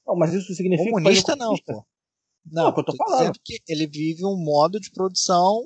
Não, 0.05 0.15
mas 0.15 0.33
isso 0.33 0.53
significa 0.53 0.91
comunista 0.91 1.35
não, 1.35 1.55
pô. 1.57 1.85
Não, 2.45 2.63
não 2.63 2.75
eu 2.75 2.83
tô 2.83 2.95
falando. 2.95 3.39
que 3.43 3.59
ele 3.67 3.87
vive 3.87 4.25
um 4.25 4.37
modo 4.37 4.79
de 4.79 4.91
produção 4.91 5.63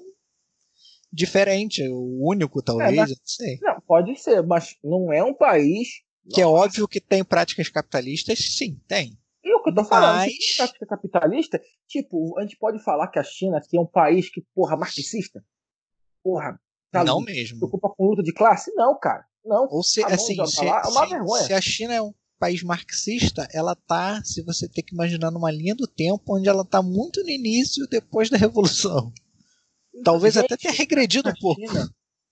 diferente, 1.12 1.88
o 1.88 2.28
único 2.28 2.62
talvez, 2.62 2.92
é, 2.92 2.96
mas, 2.96 3.10
não 3.10 3.18
sei. 3.24 3.60
Não, 3.62 3.82
pode 3.82 4.20
ser, 4.20 4.42
mas 4.42 4.76
não 4.84 5.14
é 5.14 5.24
um 5.24 5.34
país 5.34 6.02
que 6.32 6.42
é 6.42 6.48
óbvio 6.48 6.88
que 6.88 7.02
tem 7.02 7.24
práticas 7.24 7.70
capitalistas, 7.70 8.40
sim, 8.40 8.80
tem. 8.88 9.18
E 9.44 9.54
o 9.54 9.62
que 9.62 9.70
eu 9.70 9.76
tô 9.76 9.84
falando, 9.84 10.18
mas... 10.18 10.56
prática 10.56 10.86
capitalista, 10.86 11.62
tipo, 11.88 12.38
a 12.40 12.44
gente 12.44 12.58
pode 12.58 12.82
falar 12.82 13.10
que 13.10 13.20
a 13.20 13.24
China 13.24 13.58
aqui 13.58 13.78
é 13.78 13.82
um 13.82 13.86
país 13.86 14.30
que, 14.30 14.42
porra, 14.56 14.78
marxista? 14.78 15.44
Porra, 16.24 16.58
tá 16.90 17.04
não 17.04 17.20
mesmo. 17.20 17.60
Se 17.60 17.66
ocupa 17.66 17.90
com 17.90 18.06
luta 18.06 18.24
de 18.24 18.34
classe? 18.34 18.74
Não, 18.74 18.98
cara. 18.98 19.26
Não. 19.44 19.68
Ou 19.70 19.84
se, 19.84 20.02
assim, 20.06 20.36
se, 20.46 20.66
é 20.66 20.72
uma 20.72 21.06
se, 21.06 21.10
vergonha. 21.10 21.44
se 21.44 21.54
a 21.54 21.60
China 21.60 21.94
é 21.94 22.02
um 22.02 22.14
país 22.40 22.64
marxista, 22.64 23.46
ela 23.54 23.76
tá, 23.76 24.22
se 24.24 24.42
você 24.44 24.68
tem 24.70 24.84
que 24.84 24.94
imaginar 24.94 25.30
numa 25.30 25.52
linha 25.52 25.76
do 25.76 25.88
tempo, 25.88 26.38
onde 26.38 26.48
ela 26.48 26.64
tá 26.64 26.82
muito 26.82 27.22
no 27.22 27.30
início, 27.30 27.86
depois 27.90 28.30
da 28.30 28.38
revolução. 28.38 29.12
Talvez 30.04 30.36
gente, 30.36 30.46
até 30.46 30.58
tenha 30.58 30.74
regredido 30.74 31.30
um 31.30 31.34
pouco. 31.40 31.62
China, 31.62 31.90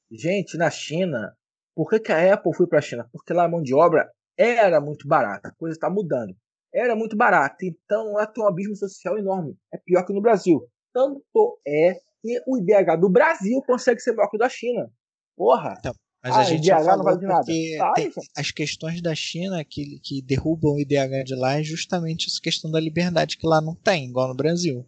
gente, 0.10 0.58
na 0.58 0.70
China, 0.70 1.36
por 1.76 1.90
que, 1.90 2.00
que 2.00 2.12
a 2.12 2.34
Apple 2.34 2.54
foi 2.56 2.68
para 2.68 2.80
a 2.80 2.82
China? 2.82 3.10
Porque 3.12 3.34
lá 3.34 3.46
a 3.46 3.50
mão 3.50 3.62
de 3.62 3.74
obra 3.74 4.10
era 4.38 4.80
muito 4.82 5.08
barata, 5.08 5.50
a 5.50 5.56
coisa 5.56 5.76
está 5.76 5.90
mudando. 5.90 6.36
Era 6.74 6.96
muito 6.96 7.18
barata, 7.18 7.66
então 7.66 8.14
lá 8.14 8.26
tem 8.26 8.44
um 8.44 8.48
abismo 8.48 8.76
social 8.76 9.18
enorme. 9.18 9.58
É 9.74 9.78
pior 9.78 10.06
que 10.06 10.14
no 10.14 10.22
Brasil. 10.22 10.66
Tanto 10.94 11.60
é 11.68 11.96
que 12.22 12.42
o 12.48 12.58
IDH 12.58 13.00
do 13.00 13.10
Brasil 13.10 13.62
consegue 13.64 14.00
ser 14.00 14.14
maior 14.14 14.30
que 14.30 14.38
o 14.38 14.40
da 14.40 14.48
China. 14.48 14.90
Porra! 15.36 15.76
Então, 15.80 15.94
mas 16.24 16.36
ah, 16.36 16.40
a 16.40 16.44
gente 16.44 16.68
IDH 16.68 16.98
não 16.98 17.04
vale 17.04 17.26
nada. 17.26 17.46
Tá, 17.78 17.94
as 18.38 18.52
questões 18.52 19.02
da 19.02 19.16
China 19.16 19.64
que, 19.66 20.00
que 20.00 20.22
derrubam 20.22 20.76
o 20.76 20.80
IDH 20.80 21.24
de 21.26 21.36
lá 21.36 21.60
é 21.60 21.64
justamente 21.64 22.28
essa 22.30 22.40
questão 22.40 22.70
da 22.70 22.80
liberdade 22.80 23.38
que 23.38 23.48
lá 23.48 23.60
não 23.60 23.76
tem, 23.76 24.08
igual 24.08 24.28
no 24.28 24.36
Brasil. 24.36 24.88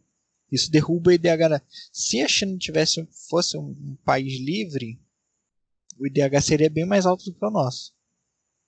Isso 0.52 0.70
derruba 0.70 1.10
o 1.10 1.14
IDH. 1.14 1.62
Se 1.92 2.22
a 2.22 2.28
China 2.28 2.56
tivesse 2.58 3.08
fosse 3.28 3.58
um 3.58 3.98
país 4.06 4.40
livre, 4.40 5.00
o 6.00 6.06
IDH 6.06 6.42
seria 6.44 6.70
bem 6.70 6.86
mais 6.86 7.08
alto 7.08 7.26
do 7.26 7.34
que 7.34 7.44
o 7.44 7.50
nosso. 7.50 7.92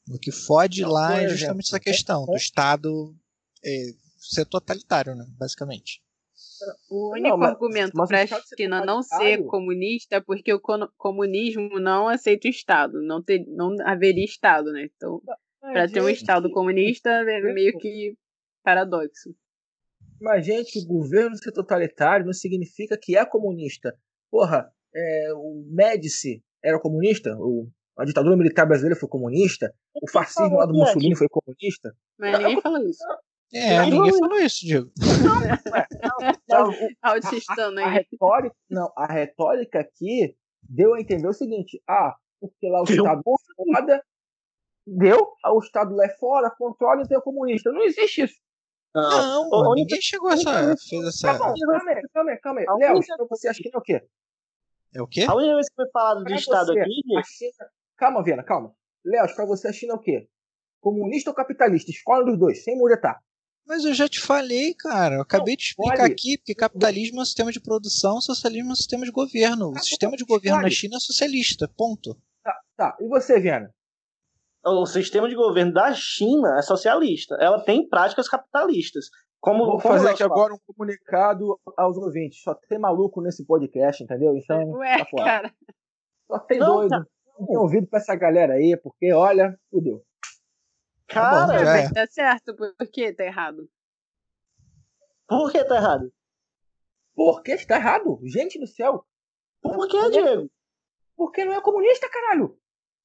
O 0.09 0.19
que 0.19 0.31
fode 0.31 0.81
Não, 0.81 0.91
lá 0.91 1.21
é 1.21 1.27
justamente 1.29 1.67
essa 1.67 1.79
questão 1.79 2.25
do 2.25 2.35
Estado 2.35 3.15
é, 3.63 3.85
ser 4.19 4.45
totalitário, 4.45 5.15
né, 5.15 5.25
basicamente. 5.37 6.03
O 6.89 7.11
único 7.11 7.29
não, 7.29 7.37
mas, 7.37 7.49
argumento 7.51 7.93
para 8.07 8.23
a 8.23 8.27
China 8.57 8.85
não 8.85 9.01
ser 9.01 9.43
comunista 9.45 10.17
é 10.17 10.21
porque 10.21 10.53
o 10.53 10.61
comunismo 10.97 11.79
não 11.79 12.07
aceita 12.07 12.47
o 12.47 12.51
Estado, 12.51 13.01
não, 13.01 13.21
ter, 13.21 13.45
não 13.47 13.75
haveria 13.85 14.23
Estado, 14.23 14.71
né? 14.71 14.89
Então, 14.95 15.21
para 15.59 15.89
ter 15.89 16.01
um 16.01 16.09
Estado 16.09 16.49
comunista 16.51 17.09
é 17.09 17.53
meio 17.53 17.77
que 17.77 18.15
paradoxo. 18.63 19.35
Mas, 20.21 20.45
gente, 20.45 20.79
o 20.79 20.85
governo 20.85 21.35
ser 21.35 21.51
totalitário 21.51 22.25
não 22.25 22.33
significa 22.33 22.97
que 22.97 23.17
é 23.17 23.25
comunista. 23.25 23.97
Porra, 24.31 24.71
é, 24.93 25.33
o 25.33 25.65
Médici 25.69 26.43
era 26.63 26.79
comunista? 26.79 27.35
O, 27.37 27.69
a 27.97 28.05
ditadura 28.05 28.35
militar 28.35 28.65
brasileira 28.65 28.99
foi 28.99 29.07
comunista? 29.07 29.73
O 30.01 30.09
fascismo 30.09 30.57
lá 30.57 30.65
do 30.65 30.73
Mussolini 30.73 31.15
foi 31.15 31.27
comunista? 31.29 31.95
Mas 32.17 32.39
ninguém 32.39 32.61
falou 32.61 32.79
isso. 32.79 33.03
É, 33.53 33.81
ninguém 33.85 34.19
falou 34.19 34.39
isso, 34.39 34.65
Diego. 34.65 34.91
Não, 35.23 35.39
não, 36.49 36.71
não, 36.71 36.73
a, 37.01 37.11
a, 37.11 37.89
retórica, 37.89 38.55
não, 38.69 38.91
a 38.97 39.05
retórica 39.05 39.79
aqui 39.79 40.35
deu 40.61 40.93
a 40.93 40.99
entender 40.99 41.27
o 41.27 41.33
seguinte: 41.33 41.81
ah, 41.87 42.15
porque 42.39 42.69
lá 42.69 42.81
o 42.81 42.85
deu. 42.85 42.97
Estado 42.97 43.19
é 43.19 43.53
foda, 43.53 44.03
deu, 44.85 45.33
o 45.45 45.59
Estado 45.59 45.95
lá 45.95 46.05
é 46.05 46.09
fora, 46.17 46.51
controla 46.57 47.03
e 47.03 47.07
tem 47.07 47.17
o 47.17 47.21
comunista. 47.21 47.71
Não 47.71 47.83
existe 47.83 48.23
isso. 48.23 48.35
Não, 48.93 49.49
não 49.49 49.73
ninguém 49.73 50.01
chegou 50.01 50.29
a 50.29 50.33
essa. 50.33 50.75
Fez 50.89 51.05
essa... 51.05 51.37
Calma, 51.37 51.53
calma 51.53 51.91
aí, 51.91 52.01
calma 52.13 52.31
aí, 52.31 52.37
calma 52.37 52.59
aí. 52.61 52.65
Léo, 52.79 53.01
você 53.29 53.49
acha 53.49 53.61
que 53.61 53.69
é 53.73 53.77
o 53.77 53.81
quê? 53.81 54.01
É 54.93 55.01
o 55.01 55.07
quê? 55.07 55.25
A 55.27 55.35
única 55.35 55.55
vez 55.55 55.67
que 55.67 55.75
foi 55.75 55.89
falado 55.91 56.23
pra 56.23 56.33
de 56.33 56.41
Estado 56.41 56.67
você, 56.67 56.79
aqui. 56.79 56.91
China... 56.93 57.69
Calma, 57.97 58.23
Viana, 58.23 58.43
calma. 58.43 58.73
Léo, 59.03 59.35
pra 59.35 59.45
você 59.45 59.67
a 59.67 59.73
China 59.73 59.93
é 59.93 59.95
o 59.95 59.99
quê? 59.99 60.27
Comunista 60.81 61.29
ou 61.29 61.35
capitalista? 61.35 61.91
Escola 61.91 62.25
dos 62.25 62.37
dois, 62.37 62.63
sem 62.63 62.77
muretar. 62.77 63.19
Mas 63.67 63.83
eu 63.83 63.93
já 63.93 64.07
te 64.07 64.19
falei, 64.19 64.75
cara. 64.75 65.15
Eu 65.15 65.21
acabei 65.21 65.55
de 65.55 65.63
explicar 65.63 65.97
pode. 65.97 66.11
aqui, 66.11 66.37
porque 66.37 66.53
capitalismo 66.53 67.19
é 67.19 67.21
um 67.21 67.25
sistema 67.25 67.51
de 67.51 67.59
produção, 67.59 68.21
socialismo 68.21 68.69
é 68.69 68.73
um 68.73 68.75
sistema 68.75 69.05
de 69.05 69.11
governo. 69.11 69.71
O 69.71 69.79
sistema 69.79 70.15
de 70.15 70.23
governo 70.23 70.61
na 70.61 70.69
China 70.69 70.97
é 70.97 70.99
socialista, 70.99 71.67
ponto. 71.75 72.15
Tá, 72.43 72.61
tá. 72.77 72.97
E 72.99 73.07
você, 73.07 73.39
Viana? 73.39 73.73
O 74.63 74.85
sistema 74.85 75.27
de 75.27 75.35
governo 75.35 75.73
da 75.73 75.93
China 75.93 76.57
é 76.57 76.61
socialista. 76.61 77.35
Ela 77.39 77.59
tem 77.63 77.87
práticas 77.87 78.27
capitalistas. 78.27 79.05
Como, 79.39 79.65
Vou 79.65 79.79
fazer 79.79 80.09
aqui 80.09 80.23
agora 80.23 80.53
um 80.53 80.59
comunicado 80.65 81.59
aos 81.77 81.97
ouvintes. 81.97 82.41
Só 82.41 82.55
tem 82.67 82.79
maluco 82.79 83.21
nesse 83.21 83.45
podcast, 83.45 84.03
entendeu? 84.03 84.35
Então, 84.35 84.71
Ué, 84.71 84.97
tá 84.97 85.05
fora. 85.05 85.23
Cara. 85.23 85.53
Só 86.27 86.39
tem 86.39 86.59
não, 86.59 86.77
doido. 86.77 86.89
Tá... 86.89 87.05
Não 87.37 87.47
tem 87.47 87.57
ouvido 87.57 87.87
pra 87.87 87.99
essa 87.99 88.15
galera 88.15 88.53
aí, 88.53 88.77
porque, 88.77 89.11
olha, 89.13 89.57
fudeu. 89.69 90.03
Cara, 91.07 91.47
tá, 91.47 91.63
bom, 91.63 91.69
é. 91.69 91.93
tá 91.93 92.07
certo, 92.07 92.55
por 92.55 92.73
que 92.91 93.13
tá 93.13 93.25
errado? 93.25 93.69
Por 95.27 95.51
que 95.51 95.63
tá 95.63 95.75
errado? 95.75 96.13
Por 97.13 97.43
que 97.43 97.51
está 97.51 97.75
errado? 97.77 98.19
Gente 98.23 98.59
do 98.59 98.67
céu. 98.67 99.05
Por 99.61 99.87
que, 99.87 100.09
Diego? 100.11 100.49
Porque 101.15 101.45
não 101.45 101.53
é 101.53 101.61
comunista, 101.61 102.09
caralho. 102.09 102.57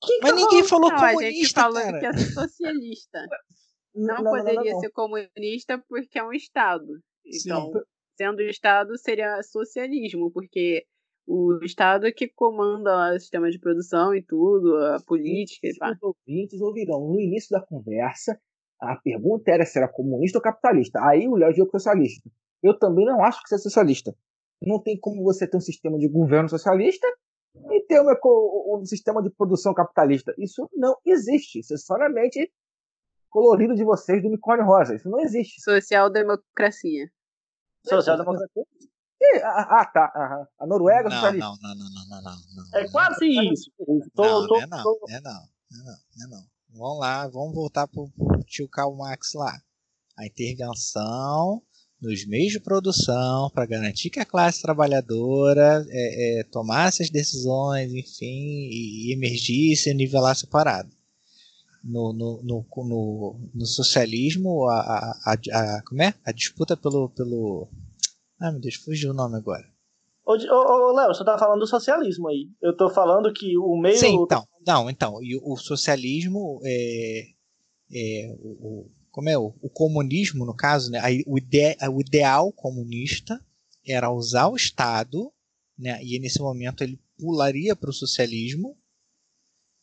Quem 0.02 0.20
Mas 0.22 0.34
ninguém 0.34 0.64
falou, 0.64 0.90
falou 0.90 1.14
comunista, 1.14 1.28
a 1.28 1.30
gente 1.30 1.52
falou 1.52 1.82
cara. 1.82 2.00
que 2.00 2.06
é 2.06 2.12
socialista 2.12 3.26
não, 3.94 4.22
não 4.22 4.24
poderia 4.24 4.72
não, 4.72 4.80
ser 4.80 4.90
comunista 4.90 5.84
porque 5.88 6.18
é 6.18 6.24
um 6.24 6.32
Estado. 6.32 7.00
Então, 7.24 7.72
Sim. 7.72 7.80
sendo 8.16 8.42
Estado, 8.42 8.96
seria 8.98 9.42
socialismo, 9.42 10.30
porque 10.32 10.86
o 11.32 11.64
Estado 11.64 12.06
é 12.06 12.12
que 12.12 12.28
comanda 12.28 13.14
o 13.14 13.18
sistema 13.20 13.50
de 13.50 13.58
produção 13.58 14.14
e 14.14 14.22
tudo, 14.22 14.76
a 14.76 14.98
política 15.06 15.68
e 15.68 15.70
Os 15.70 16.02
ouvintes 16.02 16.60
ouvirão 16.60 17.08
no 17.08 17.20
início 17.20 17.50
da 17.50 17.64
conversa 17.64 18.38
a 18.80 18.96
pergunta 18.96 19.50
era 19.50 19.64
se 19.66 19.78
era 19.78 19.86
comunista 19.86 20.38
ou 20.38 20.42
capitalista. 20.42 20.98
Aí 21.02 21.28
o 21.28 21.36
Léo 21.36 21.52
disse 21.52 21.70
socialista. 21.70 22.30
Eu 22.62 22.78
também 22.78 23.04
não 23.04 23.22
acho 23.22 23.42
que 23.42 23.48
você 23.48 23.56
é 23.56 23.58
socialista. 23.58 24.14
Não 24.60 24.82
tem 24.82 24.98
como 24.98 25.22
você 25.22 25.46
ter 25.46 25.56
um 25.56 25.60
sistema 25.60 25.98
de 25.98 26.08
governo 26.08 26.48
socialista 26.48 27.06
e 27.54 27.84
ter 27.86 28.00
um, 28.00 28.78
um 28.78 28.84
sistema 28.84 29.22
de 29.22 29.30
produção 29.30 29.74
capitalista. 29.74 30.34
Isso 30.38 30.68
não 30.74 30.96
existe. 31.04 31.60
Isso 31.60 31.74
é 31.74 31.76
somente 31.76 32.50
colorido 33.28 33.74
de 33.74 33.84
vocês 33.84 34.22
do 34.22 34.28
unicórnio 34.28 34.66
rosa. 34.66 34.94
Isso 34.94 35.08
não 35.10 35.20
existe. 35.20 35.60
Social-democracia. 35.60 37.10
Social-democracia? 37.86 38.64
Ah, 39.44 39.84
tá. 39.84 40.12
Uhum. 40.16 40.46
A 40.58 40.66
Noruega 40.66 41.08
não, 41.08 41.16
socialista. 41.16 41.46
Não, 41.46 41.56
não, 41.62 41.74
não, 41.74 42.08
não, 42.08 42.22
não, 42.22 42.36
não. 42.56 42.78
É 42.78 42.88
quase 42.88 43.26
isso. 43.26 43.70
Tô, 44.14 44.24
não, 44.24 44.46
tô, 44.46 44.54
não, 44.54 44.62
é 44.62 44.66
não, 44.66 44.82
tô... 44.82 45.06
é 45.08 45.20
não, 45.20 45.30
é 45.30 45.84
não, 45.84 46.24
é 46.24 46.26
não. 46.28 46.44
Vamos 46.72 47.00
lá, 47.00 47.28
vamos 47.28 47.54
voltar 47.54 47.86
pro, 47.88 48.08
pro 48.10 48.42
tio 48.44 48.68
Karl 48.68 48.94
Marx 48.94 49.34
lá. 49.34 49.60
A 50.18 50.26
intervenção 50.26 51.62
nos 52.00 52.26
meios 52.26 52.52
de 52.52 52.60
produção 52.60 53.50
para 53.50 53.66
garantir 53.66 54.08
que 54.08 54.20
a 54.20 54.24
classe 54.24 54.62
trabalhadora 54.62 55.84
é, 55.90 56.40
é, 56.40 56.44
tomasse 56.44 57.02
as 57.02 57.10
decisões, 57.10 57.92
enfim, 57.92 58.68
e, 58.70 59.08
e 59.08 59.12
emergisse 59.12 59.90
e 59.90 59.94
nivelasse 59.94 60.46
a 60.46 60.48
parada 60.48 60.90
no, 61.82 62.12
no, 62.12 62.42
no, 62.42 62.66
no, 62.76 63.40
no 63.54 63.66
socialismo, 63.66 64.68
a, 64.68 64.80
a, 64.80 65.32
a, 65.32 65.76
a, 65.76 65.82
como 65.82 66.02
é? 66.02 66.14
a 66.24 66.32
disputa 66.32 66.76
pelo, 66.76 67.08
pelo. 67.10 67.68
Ah, 68.40 68.50
meu 68.50 68.60
Deus, 68.60 68.76
fugiu 68.76 69.10
o 69.10 69.14
nome 69.14 69.36
agora. 69.36 69.68
Ô, 70.24 70.32
ô, 70.32 70.90
ô 70.90 70.92
Léo, 70.92 71.08
você 71.08 71.24
tá 71.24 71.36
falando 71.36 71.60
do 71.60 71.66
socialismo 71.66 72.28
aí. 72.28 72.48
Eu 72.62 72.74
tô 72.74 72.88
falando 72.88 73.32
que 73.32 73.58
o 73.58 73.76
meio. 73.76 73.96
Sim, 73.96 74.14
então. 74.14 74.46
Não, 74.66 74.88
então. 74.88 75.18
O 75.42 75.56
socialismo 75.56 76.60
é. 76.64 77.26
é 77.92 78.34
o, 78.38 78.48
o, 78.48 78.90
como 79.10 79.28
é? 79.28 79.36
O, 79.36 79.54
o 79.60 79.68
comunismo, 79.68 80.46
no 80.46 80.54
caso, 80.54 80.90
né? 80.90 81.00
O, 81.26 81.36
ide, 81.36 81.76
o 81.92 82.00
ideal 82.00 82.52
comunista 82.52 83.38
era 83.86 84.10
usar 84.10 84.48
o 84.48 84.56
Estado, 84.56 85.30
né? 85.78 86.00
E 86.02 86.18
nesse 86.18 86.40
momento 86.40 86.82
ele 86.82 86.98
pularia 87.18 87.76
para 87.76 87.90
o 87.90 87.94
socialismo 87.94 88.76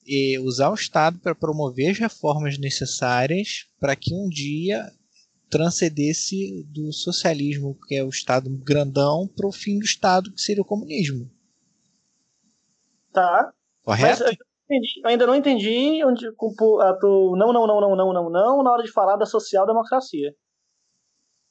e 0.05 0.39
usar 0.39 0.69
o 0.69 0.75
Estado 0.75 1.19
para 1.19 1.35
promover 1.35 1.91
as 1.91 1.99
reformas 1.99 2.57
necessárias 2.57 3.67
para 3.79 3.95
que 3.95 4.15
um 4.15 4.29
dia 4.29 4.89
transcendesse 5.49 6.63
do 6.69 6.91
socialismo, 6.91 7.77
que 7.87 7.95
é 7.95 8.03
o 8.03 8.09
Estado 8.09 8.49
grandão, 8.49 9.27
para 9.27 9.47
o 9.47 9.51
fim 9.51 9.79
do 9.79 9.85
Estado, 9.85 10.31
que 10.31 10.41
seria 10.41 10.61
o 10.61 10.65
comunismo. 10.65 11.29
Tá. 13.13 13.51
Correto? 13.83 14.23
Mas 14.23 14.31
eu, 14.31 14.47
ainda 15.05 15.25
não 15.25 15.35
entendi 15.35 16.03
onde. 16.03 16.29
Tu, 16.31 17.35
não, 17.37 17.53
não, 17.53 17.65
não, 17.65 17.81
não, 17.81 17.95
não, 17.95 18.13
não, 18.13 18.29
não, 18.29 18.63
na 18.63 18.71
hora 18.71 18.83
de 18.83 18.91
falar 18.91 19.15
da 19.15 19.25
social-democracia. 19.25 20.35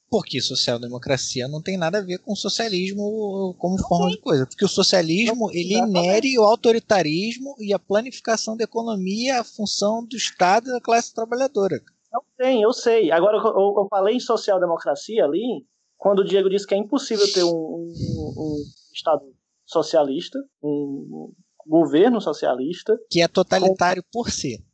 Porque 0.09 0.39
social-democracia 0.39 1.49
não 1.49 1.61
tem 1.61 1.77
nada 1.77 1.97
a 1.97 2.01
ver 2.01 2.19
com 2.19 2.33
socialismo 2.33 3.53
como 3.57 3.77
forma 3.77 4.09
de 4.09 4.17
coisa. 4.21 4.45
Porque 4.45 4.63
o 4.63 4.69
socialismo, 4.69 5.51
ele 5.51 5.73
inere 5.73 6.39
o 6.39 6.43
autoritarismo 6.43 7.55
e 7.59 7.73
a 7.73 7.79
planificação 7.79 8.55
da 8.55 8.63
economia 8.63 9.41
a 9.41 9.43
função 9.43 10.05
do 10.05 10.15
Estado 10.15 10.69
e 10.69 10.71
da 10.71 10.79
classe 10.79 11.13
trabalhadora. 11.13 11.81
Não 12.17 12.25
tem, 12.35 12.63
eu 12.63 12.73
sei. 12.73 13.11
Agora, 13.11 13.37
eu, 13.37 13.75
eu 13.77 13.87
falei 13.89 14.15
em 14.15 14.19
social-democracia 14.19 15.23
ali, 15.23 15.63
quando 15.97 16.19
o 16.19 16.25
Diego 16.25 16.49
disse 16.49 16.65
que 16.65 16.73
é 16.73 16.77
impossível 16.77 17.31
ter 17.31 17.43
um, 17.43 17.49
um, 17.49 18.33
um 18.37 18.55
Estado 18.91 19.21
socialista, 19.63 20.39
um 20.63 21.31
governo 21.65 22.19
socialista. 22.19 22.97
Que 23.11 23.21
é 23.21 23.27
totalitário 23.27 24.01
com... 24.03 24.09
por 24.11 24.31
si. 24.31 24.65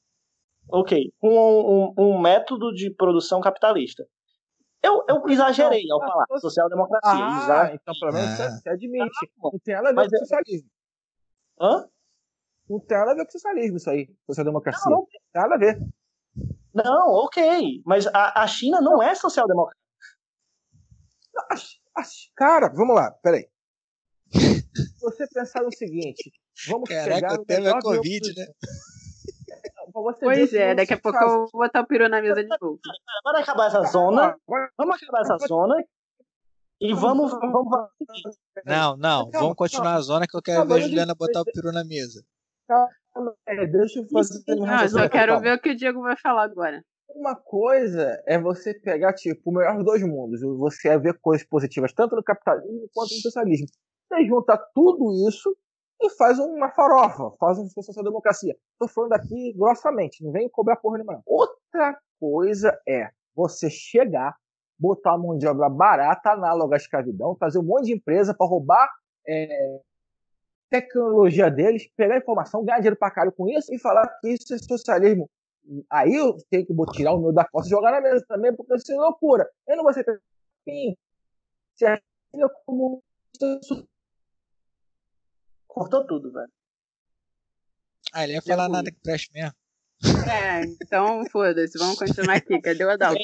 Ok, 0.70 1.12
com 1.20 1.30
um, 1.30 1.94
um, 1.98 2.22
método 2.22 2.72
de 2.74 2.90
produção 2.90 3.42
capitalista. 3.42 4.08
Eu, 4.82 5.04
eu 5.10 5.22
exagerei 5.28 5.84
ao 5.92 6.00
falar 6.00 6.26
social-democracia. 6.40 7.26
Ah, 7.26 7.72
então 7.74 7.94
pelo 8.00 8.14
menos 8.14 8.40
ah. 8.40 8.50
você 8.52 8.70
admite. 8.70 9.32
Não 9.38 9.60
tem 9.62 9.76
nada 9.76 9.90
a 9.90 9.94
ver 9.94 10.10
com 10.10 10.18
socialismo. 10.20 10.70
Hã? 11.60 11.90
Não 12.70 12.80
tem 12.80 12.98
nada 12.98 13.12
a 13.12 13.16
ver 13.16 13.26
com 13.26 13.32
socialismo 13.32 13.78
isso 13.78 13.90
aí, 13.90 14.08
social-democracia. 14.26 14.90
Não, 14.90 15.00
não 15.00 15.06
tem 15.06 15.42
nada 15.42 15.56
a 15.56 15.58
ver. 15.58 15.80
Não, 16.74 17.10
ok. 17.26 17.82
Mas 17.86 18.08
a, 18.08 18.44
a 18.44 18.48
China 18.48 18.82
não 18.82 19.02
é 19.02 19.14
social-democrata. 19.14 19.78
Cara, 22.36 22.70
vamos 22.70 22.96
lá, 22.96 23.12
peraí. 23.24 23.48
Se 24.32 24.64
você 25.02 25.28
pensar 25.28 25.62
no 25.62 25.72
seguinte, 25.72 26.32
vamos 26.68 26.90
Caraca, 26.90 27.14
pegar 27.14 27.34
o 27.34 27.46
tema 27.46 27.70
é 27.70 27.82
Covid, 27.82 28.34
né? 28.36 28.48
Pois 30.20 30.54
é, 30.54 30.74
daqui 30.74 30.94
a 30.94 31.00
pouco 31.00 31.18
eu 31.20 31.30
vou 31.30 31.50
botar 31.54 31.82
o 31.82 31.88
peru 31.88 32.10
na 32.10 32.20
mesa 32.20 32.42
de 32.42 32.50
novo. 32.50 32.80
Bora 33.24 33.40
acabar 33.40 33.68
essa 33.68 33.84
zona. 33.84 34.36
Vamos 34.76 34.96
acabar 34.96 35.22
essa 35.22 35.38
zona. 35.48 35.76
E 36.82 36.94
vamos. 36.94 37.32
vamos... 37.32 37.90
Não, 38.66 38.98
não, 38.98 39.30
vamos 39.30 39.56
continuar 39.56 39.96
a 39.96 40.02
zona 40.02 40.26
que 40.28 40.36
eu 40.36 40.42
quero 40.42 40.66
ver 40.66 40.74
a 40.74 40.80
Juliana 40.80 41.14
botar 41.14 41.42
o 41.42 41.46
peru 41.46 41.72
na 41.72 41.84
mesa. 41.84 42.26
É, 43.48 43.68
deixa 43.68 44.00
eu 44.00 44.08
fazer. 44.10 44.44
Não, 44.48 44.82
eu 44.82 44.90
só 44.90 45.08
quero 45.10 45.40
ver 45.40 45.58
o 45.58 45.62
que 45.62 45.72
o 45.72 45.76
Diego 45.76 46.02
vai 46.02 46.18
falar 46.18 46.44
agora. 46.44 46.84
Uma 47.10 47.36
coisa 47.36 48.22
é 48.26 48.40
você 48.40 48.74
pegar, 48.74 49.14
tipo, 49.14 49.52
o 49.52 49.54
melhor 49.54 49.76
dos 49.76 49.86
dois 49.86 50.02
mundos. 50.02 50.42
Você 50.42 50.90
é 50.90 50.98
ver 50.98 51.20
coisas 51.20 51.46
positivas 51.48 51.94
tanto 51.94 52.16
no 52.16 52.24
capitalismo 52.24 52.90
quanto 52.94 53.14
no 53.14 53.22
socialismo. 53.22 53.68
Você 54.08 54.26
junta 54.26 54.58
tudo 54.74 55.28
isso 55.28 55.56
e 56.02 56.10
faz 56.12 56.40
uma 56.40 56.70
farofa, 56.72 57.36
faz 57.40 57.58
uma 57.58 57.70
social-democracia. 57.70 58.56
Estou 58.74 58.88
falando 58.88 59.14
aqui 59.14 59.54
grossamente, 59.54 60.24
não 60.24 60.32
vem 60.32 60.50
cobrar 60.50 60.78
porra 60.78 60.98
nenhuma. 60.98 61.22
Outra 61.26 61.98
coisa 62.20 62.78
é 62.88 63.10
você 63.36 63.70
chegar, 63.70 64.36
botar 64.78 65.16
uma 65.16 65.28
mão 65.28 65.38
de 65.38 65.48
obra 65.48 65.70
barata, 65.70 66.32
análoga 66.32 66.76
à 66.76 66.78
escravidão, 66.78 67.38
fazer 67.40 67.60
um 67.60 67.64
monte 67.64 67.86
de 67.86 67.94
empresa 67.94 68.34
para 68.34 68.48
roubar 68.48 68.90
é, 69.28 69.80
tecnologia 70.74 71.52
deles, 71.52 71.88
pegar 71.96 72.18
informação, 72.18 72.66
ganhar 72.66 72.80
dinheiro 72.80 72.98
pra 72.98 73.12
caralho 73.12 73.32
com 73.32 73.48
isso 73.48 73.72
e 73.72 73.78
falar 73.78 74.08
que 74.20 74.30
isso 74.30 74.56
é 74.56 74.58
socialismo. 74.58 75.30
Aí 75.90 76.16
eu 76.16 76.36
tenho 76.50 76.66
que 76.66 76.74
tirar 76.94 77.14
o 77.14 77.22
meu 77.22 77.32
da 77.32 77.46
costa 77.46 77.68
e 77.68 77.70
jogar 77.70 77.92
na 77.92 78.02
mesa 78.02 78.26
também, 78.28 78.56
porque 78.56 78.74
isso 78.76 78.92
é 78.92 78.96
loucura. 78.96 79.48
Eu 79.68 79.78
não 79.78 79.84
vou 79.84 79.94
ser 79.94 80.04
se 81.76 81.86
é 81.86 82.00
como 82.66 83.04
cortou 85.68 86.06
tudo, 86.08 86.32
velho. 86.32 86.52
Ah, 88.12 88.24
ele 88.24 88.34
ia 88.34 88.42
falar 88.42 88.68
nada 88.68 88.92
que 88.92 89.00
preste 89.00 89.32
mesmo. 89.32 89.54
É, 90.30 90.62
então 90.82 91.24
foda-se, 91.32 91.78
vamos 91.78 92.00
continuar 92.00 92.36
aqui. 92.36 92.60
Cadê 92.62 92.84
o 92.84 92.90
Adalto? 92.90 93.20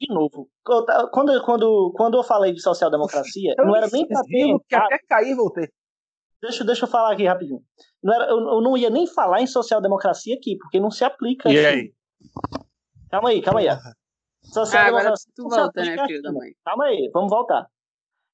De 0.00 0.12
novo, 0.12 0.50
quando, 0.64 1.42
quando, 1.42 1.92
quando 1.96 2.18
eu 2.18 2.22
falei 2.22 2.52
de 2.52 2.60
social-democracia, 2.60 3.54
não 3.58 3.74
era 3.74 3.88
nem 3.90 4.06
pra 4.06 4.22
ter. 4.22 4.58
Que 4.68 4.74
até 4.74 4.98
cair 4.98 5.34
voltei. 5.34 5.70
Deixa, 6.40 6.64
deixa 6.64 6.84
eu 6.84 6.88
falar 6.88 7.12
aqui 7.12 7.26
rapidinho. 7.26 7.60
Não 8.02 8.14
era, 8.14 8.30
eu, 8.30 8.38
eu 8.38 8.60
não 8.60 8.76
ia 8.76 8.90
nem 8.90 9.06
falar 9.06 9.40
em 9.40 9.46
social-democracia 9.46 10.36
aqui, 10.36 10.56
porque 10.56 10.78
não 10.78 10.90
se 10.90 11.04
aplica. 11.04 11.50
E 11.50 11.66
aí? 11.66 11.92
Calma 13.10 13.30
aí, 13.30 13.42
calma 13.42 13.60
aí. 13.60 13.66
Social-democracia. 14.42 15.26
Ah, 15.28 15.32
tu 15.34 15.48
volta, 15.48 15.84
né, 15.84 16.06
filho 16.06 16.22
da 16.22 16.32
mãe? 16.32 16.52
Calma 16.64 16.84
aí, 16.84 17.10
vamos 17.12 17.30
voltar. 17.30 17.66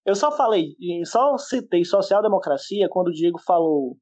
Eu 0.05 0.15
só 0.15 0.31
falei, 0.31 0.77
só 1.07 1.39
citei 1.39 1.83
social-democracia 1.85 2.89
quando 2.91 3.09
o 3.09 3.13
Diego 3.13 3.39
falou 3.41 3.97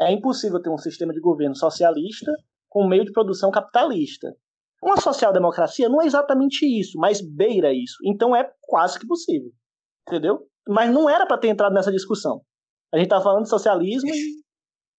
é 0.00 0.10
impossível 0.10 0.60
ter 0.62 0.70
um 0.70 0.78
sistema 0.78 1.12
de 1.12 1.20
governo 1.20 1.54
socialista 1.54 2.32
com 2.68 2.86
meio 2.86 3.04
de 3.04 3.12
produção 3.12 3.50
capitalista. 3.50 4.34
Uma 4.82 4.98
social-democracia 4.98 5.90
não 5.90 6.00
é 6.00 6.06
exatamente 6.06 6.64
isso, 6.64 6.98
mas 6.98 7.20
beira 7.20 7.70
isso. 7.74 7.96
Então 8.06 8.34
é 8.34 8.50
quase 8.62 8.98
que 8.98 9.06
possível. 9.06 9.50
Entendeu? 10.08 10.46
Mas 10.66 10.90
não 10.90 11.10
era 11.10 11.26
para 11.26 11.36
ter 11.36 11.48
entrado 11.48 11.74
nessa 11.74 11.92
discussão. 11.92 12.40
A 12.92 12.98
gente 12.98 13.08
tá 13.08 13.20
falando 13.20 13.44
de 13.44 13.50
socialismo 13.50 14.08
e. 14.08 14.40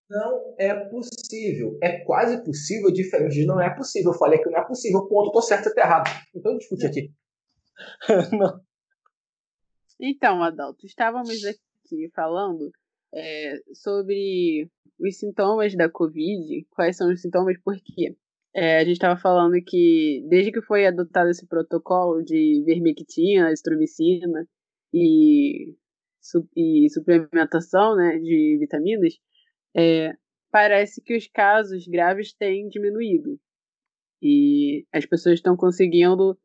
Não 0.09 0.55
é 0.57 0.73
possível. 0.89 1.77
É 1.81 2.03
quase 2.03 2.43
possível, 2.43 2.91
diferente 2.91 3.33
de 3.33 3.45
não 3.45 3.61
é 3.61 3.73
possível. 3.73 4.11
Eu 4.11 4.17
falei 4.17 4.39
que 4.39 4.49
não 4.49 4.59
é 4.59 4.67
possível, 4.67 5.07
ponto, 5.07 5.31
tô 5.31 5.41
certo, 5.41 5.63
você 5.63 5.73
tá 5.73 5.81
errado. 5.81 6.09
Então 6.35 6.57
discute 6.57 6.85
aqui. 6.85 7.13
não. 8.37 8.59
Então, 9.99 10.43
Adalto, 10.43 10.85
estávamos 10.85 11.45
aqui 11.45 12.09
falando 12.13 12.71
é, 13.13 13.55
sobre 13.73 14.69
os 14.99 15.17
sintomas 15.17 15.75
da 15.75 15.89
Covid, 15.89 16.67
quais 16.71 16.97
são 16.97 17.11
os 17.11 17.21
sintomas, 17.21 17.55
porque 17.63 18.15
é, 18.53 18.77
a 18.77 18.83
gente 18.83 18.93
estava 18.93 19.19
falando 19.19 19.53
que 19.65 20.25
desde 20.27 20.51
que 20.51 20.61
foi 20.61 20.85
adotado 20.85 21.29
esse 21.29 21.47
protocolo 21.47 22.23
de 22.23 22.63
vermectina, 22.65 23.51
estromicina 23.51 24.45
e 24.93 25.75
e 26.55 26.87
suplementação 26.89 27.95
né, 27.95 28.17
de 28.19 28.57
vitaminas, 28.59 29.13
é, 29.75 30.13
parece 30.51 31.01
que 31.01 31.15
os 31.15 31.27
casos 31.27 31.87
graves 31.87 32.33
têm 32.33 32.67
diminuído. 32.67 33.39
E 34.21 34.85
as 34.93 35.05
pessoas 35.05 35.35
estão 35.35 35.55
conseguindo 35.55 36.37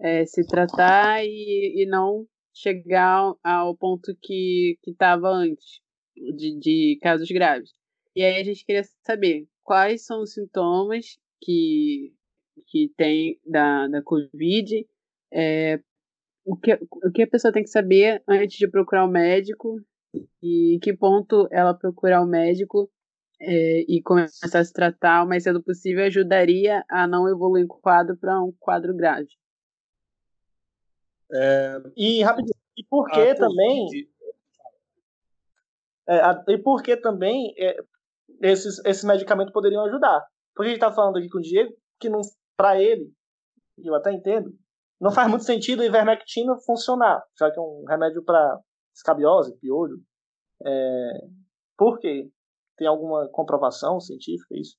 é, 0.00 0.24
se 0.26 0.46
tratar 0.46 1.24
e, 1.24 1.82
e 1.82 1.86
não 1.86 2.26
chegar 2.54 3.34
ao 3.42 3.76
ponto 3.76 4.16
que 4.22 4.78
estava 4.86 5.28
antes 5.28 5.80
de, 6.14 6.58
de 6.58 6.98
casos 7.02 7.28
graves. 7.28 7.70
E 8.14 8.22
aí 8.22 8.40
a 8.40 8.44
gente 8.44 8.64
queria 8.64 8.82
saber 9.04 9.46
quais 9.62 10.06
são 10.06 10.22
os 10.22 10.32
sintomas 10.32 11.18
que, 11.42 12.14
que 12.68 12.90
tem 12.96 13.38
da, 13.44 13.86
da 13.88 14.02
Covid, 14.02 14.86
é, 15.32 15.80
o 16.46 16.56
que, 16.56 16.78
o 16.80 17.10
que 17.12 17.22
a 17.24 17.26
pessoa 17.26 17.52
tem 17.52 17.64
que 17.64 17.68
saber 17.68 18.22
antes 18.26 18.56
de 18.56 18.68
procurar 18.68 19.04
o 19.04 19.08
um 19.08 19.10
médico 19.10 19.80
e 20.40 20.76
em 20.76 20.78
que 20.78 20.96
ponto 20.96 21.48
ela 21.50 21.74
procurar 21.74 22.22
o 22.22 22.24
um 22.24 22.28
médico 22.28 22.88
é, 23.40 23.80
e 23.80 24.00
começar 24.00 24.60
a 24.60 24.64
se 24.64 24.72
tratar 24.72 25.24
o 25.24 25.28
mais 25.28 25.42
cedo 25.42 25.60
possível 25.60 26.04
ajudaria 26.04 26.84
a 26.88 27.06
não 27.06 27.28
evoluir 27.28 27.64
o 27.64 27.68
quadro 27.68 28.16
para 28.16 28.40
um 28.40 28.52
quadro 28.58 28.94
grave. 28.94 29.28
É, 31.32 31.82
e 31.96 32.22
rapidinho, 32.22 32.54
e 32.76 32.84
por 32.84 33.10
que 33.10 33.34
também. 33.34 34.08
É, 36.08 36.20
a, 36.20 36.44
e 36.46 36.58
por 36.58 36.80
que 36.80 36.96
também 36.96 37.52
é, 37.58 37.76
esses, 38.40 38.78
esses 38.86 39.02
medicamentos 39.02 39.52
poderiam 39.52 39.84
ajudar? 39.86 40.24
Porque 40.54 40.68
a 40.68 40.72
gente 40.72 40.82
está 40.82 40.92
falando 40.92 41.18
aqui 41.18 41.28
com 41.28 41.38
o 41.38 41.42
Diego 41.42 41.74
que 41.98 42.08
para 42.56 42.80
ele, 42.80 43.12
eu 43.78 43.94
até 43.94 44.12
entendo, 44.12 44.56
não 45.00 45.10
faz 45.10 45.28
muito 45.28 45.44
sentido 45.44 45.82
a 45.82 45.86
ivermectina 45.86 46.56
funcionar, 46.64 47.22
já 47.38 47.50
que 47.50 47.58
é 47.58 47.62
um 47.62 47.84
remédio 47.86 48.22
para 48.24 48.60
escabiose, 48.94 49.56
piolho. 49.58 50.00
É... 50.64 51.28
Por 51.76 51.98
quê? 51.98 52.30
Tem 52.76 52.86
alguma 52.86 53.28
comprovação 53.28 54.00
científica 54.00 54.54
isso? 54.54 54.76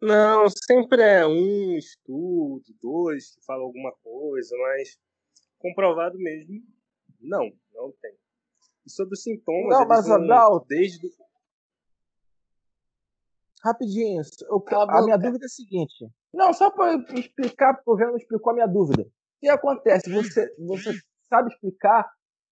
Não, 0.00 0.46
sempre 0.48 1.02
é 1.02 1.26
um 1.26 1.76
estudo, 1.76 2.62
dois 2.82 3.34
que 3.34 3.44
fala 3.44 3.62
alguma 3.62 3.92
coisa, 4.02 4.54
mas 4.58 4.98
comprovado 5.58 6.18
mesmo, 6.18 6.62
não. 7.20 7.50
Não 7.72 7.92
tem. 8.00 8.14
E 8.86 8.90
sobre 8.90 9.14
os 9.14 9.22
sintomas. 9.22 9.78
Não, 9.78 9.88
mas 9.88 10.10
Adalto. 10.10 10.66
Desde. 10.68 11.10
Rapidinho, 13.64 14.20
eu, 14.50 14.62
a 14.70 15.02
minha 15.02 15.16
dúvida 15.16 15.44
é 15.44 15.46
a 15.46 15.48
seguinte. 15.48 16.06
Não, 16.34 16.52
só 16.52 16.70
para 16.70 16.96
explicar, 17.18 17.74
porque 17.74 17.90
o 17.90 17.96
Venom 17.96 18.16
explicou 18.16 18.50
a 18.50 18.54
minha 18.54 18.66
dúvida. 18.66 19.02
O 19.02 19.06
que 19.40 19.48
acontece? 19.48 20.12
Você, 20.12 20.54
você 20.58 20.92
sabe 21.30 21.48
explicar 21.48 22.06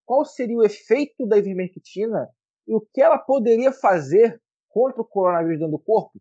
qual 0.06 0.24
seria 0.24 0.56
o 0.56 0.64
efeito 0.64 1.26
da 1.26 1.36
ivermectina 1.36 2.28
e 2.66 2.74
o 2.74 2.80
que 2.80 3.02
ela 3.02 3.18
poderia 3.18 3.72
fazer 3.72 4.40
contra 4.70 5.02
o 5.02 5.04
coronavírus 5.04 5.58
dentro 5.58 5.76
do 5.76 5.78
corpo? 5.78 6.18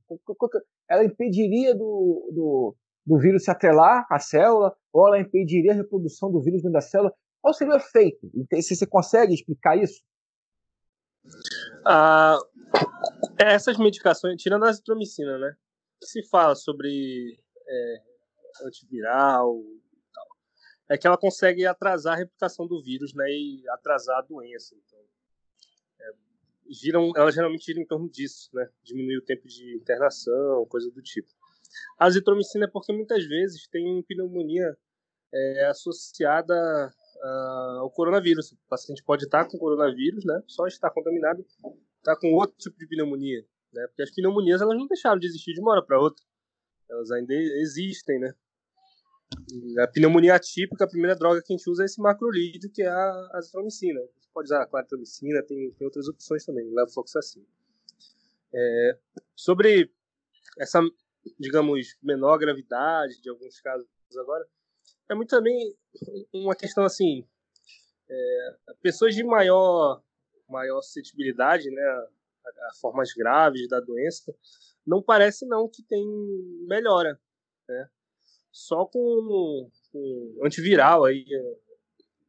Ela 0.89 1.05
impediria 1.05 1.73
do, 1.73 2.30
do, 2.34 2.76
do 3.05 3.18
vírus 3.18 3.45
se 3.45 3.51
atrelar 3.51 4.05
à 4.09 4.19
célula 4.19 4.76
ou 4.91 5.07
ela 5.07 5.22
impediria 5.22 5.72
a 5.72 5.76
reprodução 5.76 6.30
do 6.30 6.41
vírus 6.41 6.61
dentro 6.61 6.73
da 6.73 6.81
célula? 6.81 7.13
Qual 7.41 7.53
seria 7.53 7.73
o 7.73 7.77
efeito? 7.77 8.30
Se 8.61 8.76
você 8.76 8.85
consegue 8.85 9.34
explicar 9.34 9.77
isso? 9.77 10.03
Ah, 11.85 12.38
essas 13.38 13.77
medicações, 13.77 14.41
tirando 14.41 14.65
a 14.65 14.69
azitromicina, 14.69 15.38
né? 15.38 15.56
Que 15.99 16.07
se 16.07 16.23
fala 16.30 16.56
sobre 16.56 17.39
é, 17.68 18.02
antiviral 18.65 19.61
tal, 20.14 20.27
é 20.89 20.98
que 20.98 21.07
ela 21.07 21.18
consegue 21.18 21.65
atrasar 21.65 22.14
a 22.14 22.18
replicação 22.18 22.68
do 22.68 22.81
vírus, 22.81 23.14
né? 23.14 23.26
E 23.30 23.64
atrasar 23.69 24.19
a 24.19 24.22
doença. 24.22 24.76
Então, 24.76 24.99
é, 25.99 26.11
giram, 26.69 27.11
ela 27.15 27.31
geralmente 27.31 27.65
gira 27.65 27.80
em 27.80 27.85
torno 27.85 28.10
disso, 28.10 28.49
né? 28.53 28.69
Diminuir 28.84 29.18
o 29.18 29.26
tempo 29.26 29.48
de 29.48 29.76
internação, 29.76 30.65
coisa 30.68 30.89
do 30.91 31.02
tipo. 31.02 31.30
A 31.98 32.06
azitromicina 32.06 32.65
é 32.65 32.69
porque 32.69 32.91
muitas 32.91 33.26
vezes 33.26 33.68
tem 33.68 34.03
pneumonia 34.03 34.77
é, 35.34 35.65
associada 35.68 36.93
ao 37.80 37.89
coronavírus. 37.91 38.52
O 38.52 38.57
paciente 38.68 39.03
pode 39.03 39.26
estar 39.26 39.45
com 39.45 39.57
coronavírus, 39.57 40.26
né? 40.26 40.41
Só 40.48 40.65
estar 40.65 40.89
contaminado, 40.89 41.45
estar 42.01 42.15
com 42.17 42.33
outro 42.33 42.57
tipo 42.57 42.77
de 42.77 42.87
pneumonia, 42.87 43.45
né? 43.71 43.87
Porque 43.87 44.03
as 44.03 44.11
pneumonias 44.11 44.61
elas 44.61 44.77
não 44.77 44.87
deixaram 44.87 45.19
de 45.19 45.27
existir 45.27 45.53
de 45.53 45.61
uma 45.61 45.71
hora 45.71 45.85
para 45.85 45.99
outra. 45.99 46.23
Elas 46.89 47.11
ainda 47.11 47.33
existem, 47.33 48.19
né? 48.19 48.33
A 49.79 49.87
pneumonia 49.87 50.35
atípica, 50.35 50.83
a 50.83 50.89
primeira 50.89 51.15
droga 51.15 51.41
que 51.41 51.53
a 51.53 51.55
gente 51.55 51.69
usa 51.69 51.83
é 51.83 51.85
esse 51.85 52.01
macrolídeo, 52.01 52.69
que 52.69 52.81
é 52.81 52.89
a 52.89 53.29
azitromicina. 53.33 54.01
Você 54.01 54.29
pode 54.33 54.47
usar 54.47 54.61
a 54.61 54.67
claritromicina, 54.67 55.41
tem, 55.43 55.71
tem 55.71 55.85
outras 55.85 56.07
opções 56.07 56.43
também, 56.43 56.69
levofloxacina. 56.73 57.45
É, 58.53 58.97
sobre 59.33 59.89
essa, 60.59 60.81
digamos, 61.39 61.95
menor 62.03 62.37
gravidade 62.37 63.21
de 63.21 63.29
alguns 63.29 63.61
casos 63.61 63.87
agora, 64.17 64.45
é 65.09 65.15
muito 65.15 65.29
também 65.29 65.73
uma 66.33 66.55
questão 66.55 66.83
assim, 66.83 67.25
é, 68.09 68.55
pessoas 68.81 69.15
de 69.15 69.23
maior 69.23 70.03
maior 70.51 70.81
suscetibilidade, 70.81 71.69
né, 71.69 71.81
a, 71.81 72.07
a, 72.69 72.73
formas 72.79 73.13
graves 73.13 73.67
da 73.67 73.79
doença, 73.79 74.33
não 74.85 75.01
parece 75.01 75.45
não 75.45 75.69
que 75.69 75.83
tem 75.83 76.05
melhora, 76.67 77.19
né? 77.67 77.89
Só 78.51 78.85
com, 78.85 79.69
com 79.91 80.39
antiviral 80.43 81.05
aí, 81.05 81.25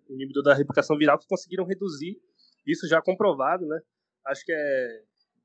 inibidor 0.08 0.42
da 0.42 0.54
replicação 0.54 0.96
viral 0.96 1.18
que 1.18 1.26
conseguiram 1.26 1.64
reduzir 1.64 2.20
isso 2.66 2.86
já 2.86 3.02
comprovado, 3.02 3.66
né? 3.66 3.80
Acho 4.26 4.44
que 4.44 4.52
é 4.52 5.02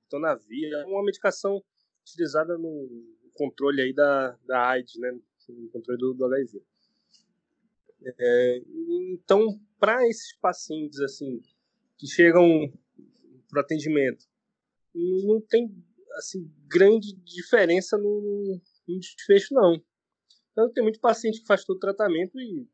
tonavir, 0.09 0.71
é 0.71 0.85
uma 0.85 1.03
medicação 1.03 1.63
utilizada 2.01 2.57
no 2.57 2.87
controle 3.33 3.81
aí 3.81 3.93
da, 3.93 4.37
da 4.45 4.69
AIDS, 4.69 4.99
né? 4.99 5.17
No 5.49 5.69
controle 5.69 5.99
do, 5.99 6.13
do 6.13 6.25
HIV. 6.25 6.61
É, 8.19 8.61
então, 9.11 9.59
para 9.79 10.07
esses 10.07 10.37
pacientes 10.37 10.99
assim 11.01 11.41
que 11.97 12.07
chegam 12.07 12.71
para 13.49 13.61
atendimento, 13.61 14.25
não 14.93 15.41
tem 15.41 15.73
assim 16.17 16.51
grande 16.67 17.13
diferença 17.13 17.97
no, 17.97 18.61
no 18.87 18.99
desfecho 18.99 19.53
não. 19.53 19.81
Então, 20.51 20.71
tem 20.71 20.83
muito 20.83 20.99
paciente 20.99 21.41
que 21.41 21.47
faz 21.47 21.63
todo 21.63 21.77
o 21.77 21.79
tratamento 21.79 22.39
e 22.39 22.67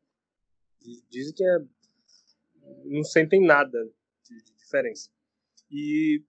dizem 1.10 1.34
que 1.34 1.44
é, 1.44 1.58
não 2.84 3.04
sentem 3.04 3.44
nada 3.44 3.78
de, 4.22 4.42
de 4.42 4.54
diferença. 4.56 5.10
E 5.70 6.22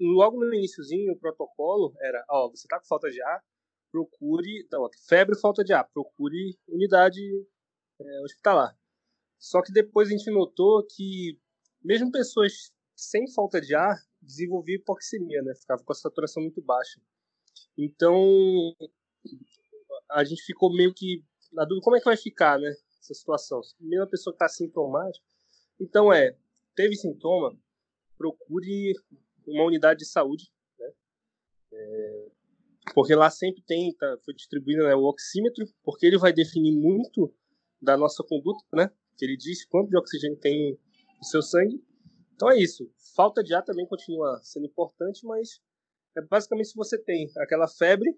logo 0.00 0.38
no 0.38 0.52
iníciozinho, 0.54 1.12
o 1.12 1.18
protocolo 1.18 1.94
era, 2.00 2.24
ó, 2.28 2.50
você 2.50 2.66
tá 2.66 2.78
com 2.78 2.86
falta 2.86 3.10
de 3.10 3.22
ar, 3.22 3.44
procure, 3.90 4.66
não, 4.70 4.88
febre 5.06 5.36
e 5.36 5.40
falta 5.40 5.62
de 5.62 5.72
ar, 5.72 5.88
procure 5.92 6.58
unidade 6.66 7.20
é, 8.00 8.20
hospitalar. 8.22 8.76
Só 9.38 9.62
que 9.62 9.72
depois 9.72 10.08
a 10.08 10.10
gente 10.10 10.30
notou 10.30 10.84
que 10.84 11.38
mesmo 11.82 12.10
pessoas 12.10 12.72
sem 12.94 13.30
falta 13.32 13.60
de 13.60 13.74
ar 13.74 13.96
desenvolviam 14.20 14.80
hipoxemia, 14.80 15.42
né? 15.42 15.54
Ficava 15.54 15.82
com 15.82 15.92
a 15.92 15.96
saturação 15.96 16.42
muito 16.42 16.60
baixa. 16.60 17.00
Então 17.76 18.74
a 20.10 20.24
gente 20.24 20.42
ficou 20.42 20.74
meio 20.74 20.92
que 20.92 21.24
na 21.52 21.64
dúvida 21.64 21.84
como 21.84 21.96
é 21.96 22.00
que 22.00 22.04
vai 22.04 22.16
ficar, 22.16 22.58
né? 22.58 22.74
Essa 23.00 23.14
situação. 23.14 23.60
Mesmo 23.80 24.04
a 24.04 24.08
pessoa 24.08 24.32
que 24.32 24.36
está 24.36 24.48
sintomática. 24.48 25.24
Então 25.80 26.12
é, 26.12 26.36
teve 26.74 26.96
sintoma, 26.96 27.56
procure 28.16 28.94
uma 29.46 29.64
unidade 29.64 30.00
de 30.00 30.06
saúde, 30.06 30.50
né? 30.78 30.92
É, 31.72 32.28
porque 32.94 33.14
lá 33.14 33.30
sempre 33.30 33.62
tem, 33.62 33.94
tá, 33.94 34.18
foi 34.24 34.34
distribuído 34.34 34.82
né, 34.82 34.94
o 34.94 35.04
oxímetro, 35.04 35.66
porque 35.84 36.06
ele 36.06 36.18
vai 36.18 36.32
definir 36.32 36.72
muito 36.72 37.32
da 37.80 37.96
nossa 37.96 38.24
conduta, 38.24 38.64
né? 38.72 38.90
Que 39.16 39.24
ele 39.24 39.36
diz 39.36 39.64
quanto 39.66 39.88
de 39.88 39.96
oxigênio 39.96 40.38
tem 40.38 40.78
no 41.18 41.24
seu 41.24 41.42
sangue. 41.42 41.82
Então 42.34 42.50
é 42.50 42.58
isso. 42.58 42.90
Falta 43.14 43.42
de 43.42 43.54
ar 43.54 43.62
também 43.62 43.86
continua 43.86 44.40
sendo 44.42 44.66
importante, 44.66 45.26
mas 45.26 45.60
é 46.16 46.22
basicamente 46.22 46.68
se 46.68 46.76
você 46.76 46.96
tem 46.98 47.28
aquela 47.38 47.66
febre 47.68 48.16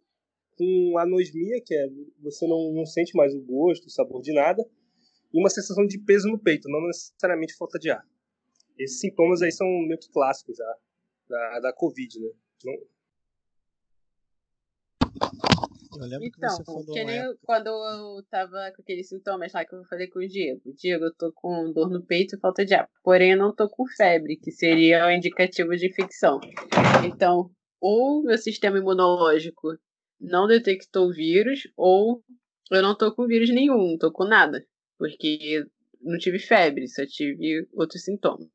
com 0.56 0.98
anosmia, 0.98 1.60
que 1.64 1.74
é 1.74 1.88
você 2.18 2.46
não, 2.46 2.72
não 2.72 2.84
sente 2.84 3.16
mais 3.16 3.34
o 3.34 3.40
gosto, 3.40 3.86
o 3.86 3.90
sabor 3.90 4.20
de 4.20 4.32
nada, 4.32 4.62
e 5.32 5.40
uma 5.40 5.48
sensação 5.48 5.86
de 5.86 5.98
peso 5.98 6.28
no 6.28 6.38
peito, 6.38 6.68
não 6.68 6.86
necessariamente 6.86 7.56
falta 7.56 7.78
de 7.78 7.90
ar. 7.90 8.06
Esses 8.78 9.00
sintomas 9.00 9.42
aí 9.42 9.52
são 9.52 9.66
meio 9.66 9.98
que 9.98 10.10
clássicos 10.10 10.56
já 10.56 10.76
da, 11.28 11.60
da 11.60 11.72
Covid, 11.72 12.20
né? 12.20 12.30
Não, 12.64 12.74
eu 15.98 16.06
lembro 16.06 16.26
então, 16.26 16.48
que 16.48 16.56
você 16.56 16.64
falou. 16.64 16.84
Que 16.86 17.04
nem 17.04 17.18
época... 17.18 17.38
quando 17.42 17.66
eu 17.68 18.22
tava 18.30 18.72
com 18.74 18.82
aqueles 18.82 19.08
sintomas 19.08 19.52
lá 19.52 19.64
que 19.64 19.74
eu 19.74 19.84
falei 19.84 20.08
com 20.08 20.20
o 20.20 20.28
Diego. 20.28 20.60
Diego, 20.74 21.04
eu 21.04 21.14
tô 21.14 21.32
com 21.32 21.72
dor 21.72 21.90
no 21.90 22.04
peito 22.04 22.36
e 22.36 22.40
falta 22.40 22.64
de 22.64 22.74
ar. 22.74 22.88
Porém, 23.02 23.32
eu 23.32 23.38
não 23.38 23.54
tô 23.54 23.68
com 23.68 23.86
febre, 23.86 24.36
que 24.36 24.50
seria 24.50 25.06
o 25.06 25.10
indicativo 25.10 25.76
de 25.76 25.88
infecção. 25.88 26.40
Então, 27.04 27.50
ou 27.80 28.22
meu 28.22 28.38
sistema 28.38 28.78
imunológico 28.78 29.78
não 30.20 30.46
detectou 30.46 31.08
o 31.08 31.12
vírus, 31.12 31.62
ou 31.76 32.22
eu 32.70 32.82
não 32.82 32.96
tô 32.96 33.14
com 33.14 33.26
vírus 33.26 33.50
nenhum, 33.50 33.92
não 33.92 33.98
tô 33.98 34.12
com 34.12 34.24
nada. 34.24 34.64
Porque 34.98 35.64
não 36.00 36.18
tive 36.18 36.38
febre, 36.38 36.86
só 36.88 37.04
tive 37.06 37.66
outros 37.72 38.04
sintomas. 38.04 38.48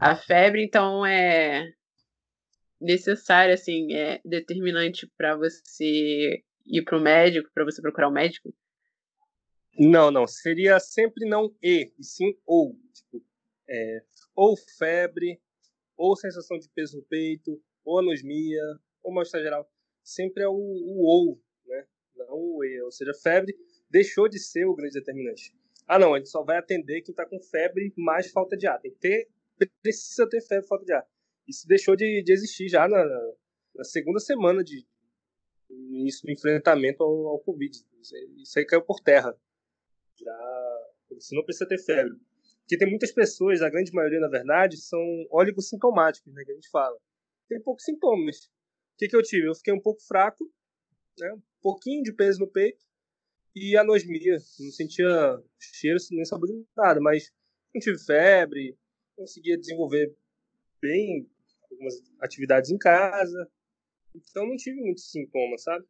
A 0.00 0.14
febre, 0.14 0.62
então, 0.62 1.04
é 1.04 1.72
necessária, 2.80 3.54
assim, 3.54 3.92
é 3.94 4.20
determinante 4.24 5.10
para 5.16 5.36
você 5.36 6.42
ir 6.68 6.84
para 6.84 6.98
o 6.98 7.00
médico, 7.00 7.50
para 7.52 7.64
você 7.64 7.80
procurar 7.80 8.08
o 8.08 8.10
um 8.10 8.14
médico? 8.14 8.54
Não, 9.78 10.10
não. 10.10 10.26
Seria 10.26 10.78
sempre 10.80 11.28
não 11.28 11.54
e, 11.62 11.92
e 11.98 12.04
sim 12.04 12.36
ou. 12.44 12.76
Tipo, 12.92 13.24
é, 13.68 14.02
ou 14.34 14.56
febre, 14.56 15.40
ou 15.96 16.16
sensação 16.16 16.58
de 16.58 16.68
peso 16.70 16.98
no 16.98 17.04
peito, 17.04 17.62
ou 17.84 17.98
anosmia, 17.98 18.62
ou 19.02 19.12
mal-estar 19.12 19.40
geral. 19.40 19.70
Sempre 20.02 20.42
é 20.42 20.48
o, 20.48 20.54
o 20.54 21.02
ou, 21.04 21.42
né? 21.66 21.86
Não 22.16 22.34
o 22.34 22.64
e. 22.64 22.82
Ou 22.82 22.90
seja, 22.90 23.12
febre 23.14 23.56
deixou 23.90 24.28
de 24.28 24.38
ser 24.38 24.64
o 24.66 24.74
grande 24.74 24.94
determinante. 24.94 25.54
Ah, 25.86 25.98
não, 25.98 26.14
gente 26.16 26.28
só 26.28 26.42
vai 26.42 26.58
atender 26.58 27.00
quem 27.00 27.12
está 27.12 27.24
com 27.24 27.40
febre 27.40 27.92
mais 27.96 28.30
falta 28.30 28.56
de 28.56 28.66
ar. 28.66 28.78
Tem 28.80 28.92
que 28.92 28.98
ter, 28.98 29.28
precisa 29.82 30.28
ter 30.28 30.42
febre 30.42 30.66
falta 30.66 30.84
de 30.84 30.92
ar. 30.92 31.06
Isso 31.46 31.66
deixou 31.66 31.96
de, 31.96 32.22
de 32.22 32.32
existir 32.32 32.68
já 32.68 32.86
na, 32.86 33.04
na 33.74 33.84
segunda 33.84 34.20
semana 34.20 34.62
de, 34.62 34.86
início 35.70 36.24
do 36.24 36.32
enfrentamento 36.32 37.02
ao, 37.02 37.28
ao 37.28 37.38
Covid. 37.40 37.76
Isso 38.36 38.58
aí, 38.58 38.64
caiu 38.64 38.82
por 38.82 39.00
terra. 39.00 39.36
Já, 40.16 40.88
você 41.10 41.34
não 41.34 41.44
precisa 41.44 41.68
ter 41.68 41.78
febre. 41.78 42.18
Porque 42.60 42.76
tem 42.76 42.88
muitas 42.88 43.12
pessoas, 43.12 43.62
a 43.62 43.70
grande 43.70 43.92
maioria, 43.92 44.20
na 44.20 44.28
verdade, 44.28 44.76
são 44.76 45.00
oligossintomáticos, 45.30 46.32
né, 46.34 46.44
que 46.44 46.52
a 46.52 46.54
gente 46.54 46.68
fala. 46.70 46.98
Tem 47.48 47.60
poucos 47.62 47.84
sintomas. 47.84 48.44
O 48.44 48.98
que, 48.98 49.08
que 49.08 49.16
eu 49.16 49.22
tive? 49.22 49.48
Eu 49.48 49.54
fiquei 49.54 49.72
um 49.72 49.80
pouco 49.80 50.02
fraco, 50.02 50.44
né, 51.18 51.32
um 51.32 51.42
pouquinho 51.62 52.02
de 52.02 52.12
peso 52.12 52.40
no 52.40 52.46
peito 52.46 52.84
e 53.54 53.76
anosmia. 53.76 54.36
Não 54.60 54.70
sentia 54.70 55.42
cheiro 55.58 55.98
nem 56.10 56.24
sabor 56.24 56.46
de 56.46 56.62
nada, 56.76 57.00
mas 57.00 57.32
não 57.74 57.80
tive 57.80 57.98
febre, 57.98 58.76
conseguia 59.16 59.58
desenvolver 59.58 60.14
bem 60.80 61.28
algumas 61.70 61.94
atividades 62.20 62.70
em 62.70 62.78
casa, 62.78 63.50
então 64.14 64.46
não 64.46 64.56
tive 64.56 64.80
muitos 64.80 65.10
sintomas, 65.10 65.62
sabe? 65.62 65.84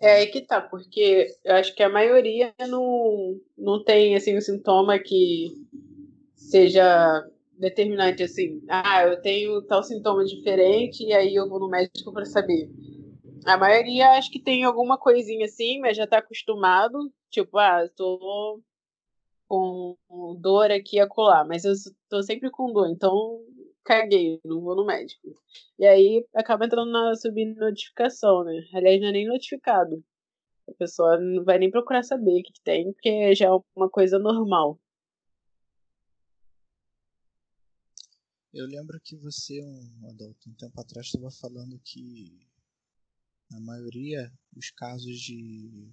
É 0.00 0.12
aí 0.14 0.26
que 0.28 0.40
tá, 0.40 0.62
porque 0.62 1.26
eu 1.44 1.54
acho 1.56 1.74
que 1.74 1.82
a 1.82 1.88
maioria 1.88 2.54
não, 2.68 3.38
não 3.56 3.84
tem 3.84 4.16
assim 4.16 4.36
um 4.36 4.40
sintoma 4.40 4.98
que 4.98 5.52
seja 6.34 7.22
determinante 7.58 8.22
assim. 8.22 8.62
Ah, 8.66 9.04
eu 9.04 9.20
tenho 9.20 9.60
tal 9.62 9.82
sintoma 9.82 10.24
diferente 10.24 11.04
e 11.04 11.12
aí 11.12 11.34
eu 11.34 11.46
vou 11.48 11.60
no 11.60 11.68
médico 11.68 12.12
para 12.12 12.24
saber. 12.24 12.70
A 13.44 13.58
maioria 13.58 14.12
acho 14.12 14.30
que 14.30 14.40
tem 14.40 14.64
alguma 14.64 14.96
coisinha 14.98 15.44
assim, 15.44 15.78
mas 15.80 15.96
já 15.96 16.06
tá 16.06 16.18
acostumado. 16.18 17.12
Tipo, 17.30 17.58
ah, 17.58 17.86
tô 17.94 18.62
com 19.46 19.96
dor 20.40 20.70
aqui 20.70 20.96
e 20.96 21.00
acolá, 21.00 21.44
mas 21.44 21.64
eu 21.64 21.72
tô 22.08 22.22
sempre 22.22 22.50
com 22.50 22.72
dor, 22.72 22.88
então 22.88 23.40
caguei, 23.84 24.40
não 24.44 24.60
vou 24.60 24.76
no 24.76 24.86
médico. 24.86 25.34
E 25.78 25.86
aí 25.86 26.26
acaba 26.34 26.66
entrando 26.66 26.90
na 26.90 27.14
subnotificação, 27.14 28.44
né? 28.44 28.68
Aliás, 28.74 29.00
não 29.00 29.08
é 29.08 29.12
nem 29.12 29.26
notificado. 29.28 30.04
A 30.68 30.72
pessoa 30.74 31.18
não 31.18 31.44
vai 31.44 31.58
nem 31.58 31.70
procurar 31.70 32.02
saber 32.02 32.40
o 32.40 32.42
que, 32.42 32.52
que 32.52 32.62
tem, 32.62 32.92
porque 32.92 33.34
já 33.34 33.46
é 33.46 33.50
uma 33.74 33.90
coisa 33.90 34.18
normal. 34.18 34.78
Eu 38.52 38.66
lembro 38.66 39.00
que 39.00 39.16
você, 39.16 39.62
um 39.62 40.08
adulto, 40.08 40.50
um 40.50 40.54
tempo 40.54 40.80
atrás, 40.80 41.06
estava 41.06 41.30
falando 41.30 41.78
que 41.84 42.46
a 43.52 43.60
maioria 43.60 44.32
dos 44.52 44.70
casos 44.70 45.18
de. 45.20 45.88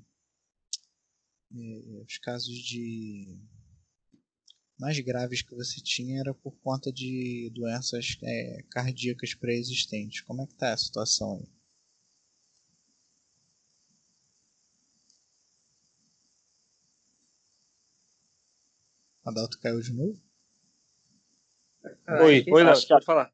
Eh, 1.55 2.03
os 2.03 2.17
casos 2.17 2.55
de 2.55 3.39
mais 4.79 4.99
graves 4.99 5.41
que 5.41 5.55
você 5.55 5.81
tinha 5.81 6.19
era 6.19 6.33
por 6.33 6.55
conta 6.59 6.91
de 6.91 7.51
doenças 7.53 8.17
é, 8.23 8.63
cardíacas 8.71 9.33
pré-existentes. 9.33 10.21
Como 10.21 10.41
é 10.41 10.47
que 10.47 10.55
tá 10.55 10.73
a 10.73 10.77
situação 10.77 11.37
aí? 11.37 11.47
Adalto 19.25 19.59
caiu 19.59 19.81
de 19.81 19.91
novo? 19.91 20.21
Oi, 22.21 22.45
oi, 22.49 22.63
Léo, 22.63 22.87
pode 22.87 23.05
falar. 23.05 23.33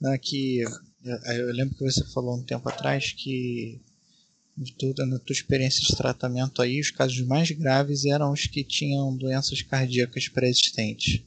Não, 0.00 0.12
é 0.12 0.18
que 0.18 0.60
eu, 0.60 0.70
eu 1.34 1.52
lembro 1.52 1.76
que 1.76 1.84
você 1.84 2.04
falou 2.12 2.36
um 2.36 2.44
tempo 2.44 2.68
atrás 2.68 3.12
que 3.12 3.80
de 4.56 4.72
tudo, 4.72 5.04
na 5.04 5.18
tua 5.18 5.34
experiência 5.34 5.82
de 5.82 5.94
tratamento 5.94 6.62
aí, 6.62 6.80
os 6.80 6.90
casos 6.90 7.20
mais 7.20 7.50
graves 7.50 8.06
eram 8.06 8.32
os 8.32 8.46
que 8.46 8.64
tinham 8.64 9.14
doenças 9.14 9.60
cardíacas 9.60 10.28
pré-existentes. 10.28 11.22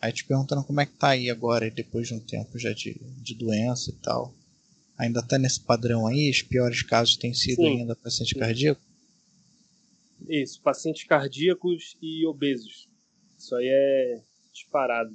Aí 0.00 0.12
te 0.12 0.24
perguntando 0.24 0.64
como 0.64 0.80
é 0.80 0.86
que 0.86 0.92
tá 0.92 1.10
aí 1.10 1.28
agora, 1.28 1.70
depois 1.70 2.08
de 2.08 2.14
um 2.14 2.20
tempo 2.20 2.58
já 2.58 2.72
de, 2.72 2.98
de 3.18 3.34
doença 3.34 3.90
e 3.90 3.94
tal. 3.94 4.34
Ainda 4.96 5.22
tá 5.22 5.38
nesse 5.38 5.60
padrão 5.60 6.06
aí? 6.06 6.30
Os 6.30 6.42
piores 6.42 6.82
casos 6.82 7.16
têm 7.16 7.34
sido 7.34 7.56
Sim. 7.56 7.80
ainda 7.80 7.94
paciente 7.94 8.32
Sim. 8.32 8.38
cardíaco? 8.38 8.80
Isso, 10.28 10.60
pacientes 10.62 11.04
cardíacos 11.04 11.96
e 12.00 12.26
obesos. 12.26 12.88
Isso 13.38 13.54
aí 13.54 13.66
é 13.66 14.22
disparado. 14.52 15.14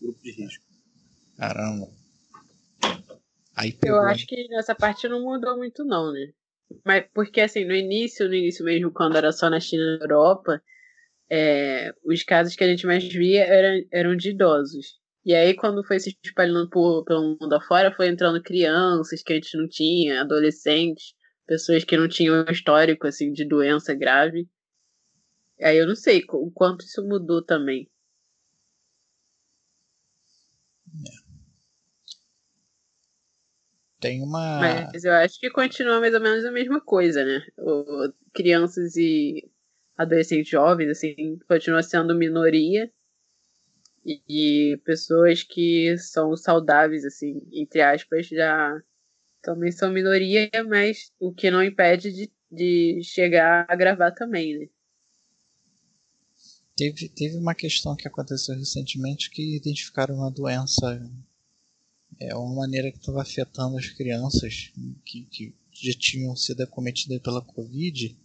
Grupo 0.00 0.22
de 0.22 0.32
risco. 0.32 0.64
Caramba. 1.36 1.99
Aí 3.60 3.72
pegou. 3.72 3.98
Eu 3.98 4.04
acho 4.04 4.26
que 4.26 4.48
nessa 4.48 4.74
parte 4.74 5.06
não 5.06 5.20
mudou 5.22 5.58
muito, 5.58 5.84
não, 5.84 6.10
né? 6.12 6.32
Mas 6.84 7.04
porque 7.12 7.42
assim, 7.42 7.64
no 7.64 7.74
início, 7.74 8.26
no 8.26 8.34
início 8.34 8.64
mesmo, 8.64 8.90
quando 8.90 9.16
era 9.16 9.30
só 9.32 9.50
na 9.50 9.60
China 9.60 9.82
e 9.82 9.98
na 9.98 10.04
Europa, 10.04 10.62
é, 11.30 11.92
os 12.04 12.22
casos 12.22 12.56
que 12.56 12.64
a 12.64 12.68
gente 12.68 12.86
mais 12.86 13.06
via 13.06 13.44
eram, 13.44 13.86
eram 13.92 14.16
de 14.16 14.30
idosos. 14.30 14.98
E 15.24 15.34
aí, 15.34 15.54
quando 15.54 15.84
foi 15.84 16.00
se 16.00 16.16
espalhando 16.24 16.70
por, 16.70 17.04
pelo 17.04 17.36
mundo 17.38 17.52
afora, 17.52 17.94
foi 17.94 18.08
entrando 18.08 18.42
crianças 18.42 19.22
que 19.22 19.34
a 19.34 19.36
gente 19.36 19.54
não 19.58 19.68
tinha, 19.68 20.22
adolescentes, 20.22 21.12
pessoas 21.46 21.84
que 21.84 21.96
não 21.96 22.08
tinham 22.08 22.44
histórico 22.50 23.06
assim, 23.06 23.30
de 23.30 23.46
doença 23.46 23.94
grave. 23.94 24.48
Aí 25.60 25.76
eu 25.76 25.86
não 25.86 25.94
sei 25.94 26.24
o 26.30 26.50
quanto 26.50 26.86
isso 26.86 27.06
mudou 27.06 27.44
também. 27.44 27.90
Tem 34.00 34.22
uma. 34.22 34.60
Mas 34.60 35.04
eu 35.04 35.12
acho 35.12 35.38
que 35.38 35.50
continua 35.50 36.00
mais 36.00 36.14
ou 36.14 36.20
menos 36.20 36.44
a 36.44 36.50
mesma 36.50 36.80
coisa, 36.80 37.22
né? 37.22 37.44
O, 37.58 38.10
crianças 38.32 38.96
e 38.96 39.46
adolescentes 39.96 40.50
jovens, 40.50 40.88
assim, 40.88 41.38
continua 41.46 41.82
sendo 41.82 42.14
minoria. 42.14 42.90
E, 44.04 44.22
e 44.26 44.76
pessoas 44.78 45.42
que 45.42 45.94
são 45.98 46.34
saudáveis, 46.34 47.04
assim, 47.04 47.42
entre 47.52 47.82
aspas, 47.82 48.26
já 48.26 48.80
também 49.42 49.70
são 49.70 49.92
minoria, 49.92 50.50
mas 50.66 51.12
o 51.20 51.32
que 51.32 51.50
não 51.50 51.62
impede 51.62 52.10
de, 52.10 52.32
de 52.50 53.02
chegar 53.04 53.66
a 53.68 53.76
gravar 53.76 54.12
também, 54.12 54.58
né? 54.58 54.66
Teve, 56.74 57.10
teve 57.10 57.36
uma 57.36 57.54
questão 57.54 57.94
que 57.94 58.08
aconteceu 58.08 58.56
recentemente 58.56 59.28
que 59.30 59.58
identificaram 59.58 60.14
uma 60.14 60.30
doença 60.30 60.98
é 62.18 62.34
uma 62.34 62.54
maneira 62.54 62.90
que 62.90 62.98
estava 62.98 63.22
afetando 63.22 63.78
as 63.78 63.88
crianças 63.88 64.72
que, 65.04 65.24
que 65.26 65.54
já 65.72 65.92
tinham 65.98 66.34
sido 66.36 66.62
acometidas 66.62 67.20
pela 67.22 67.42
Covid 67.42 68.16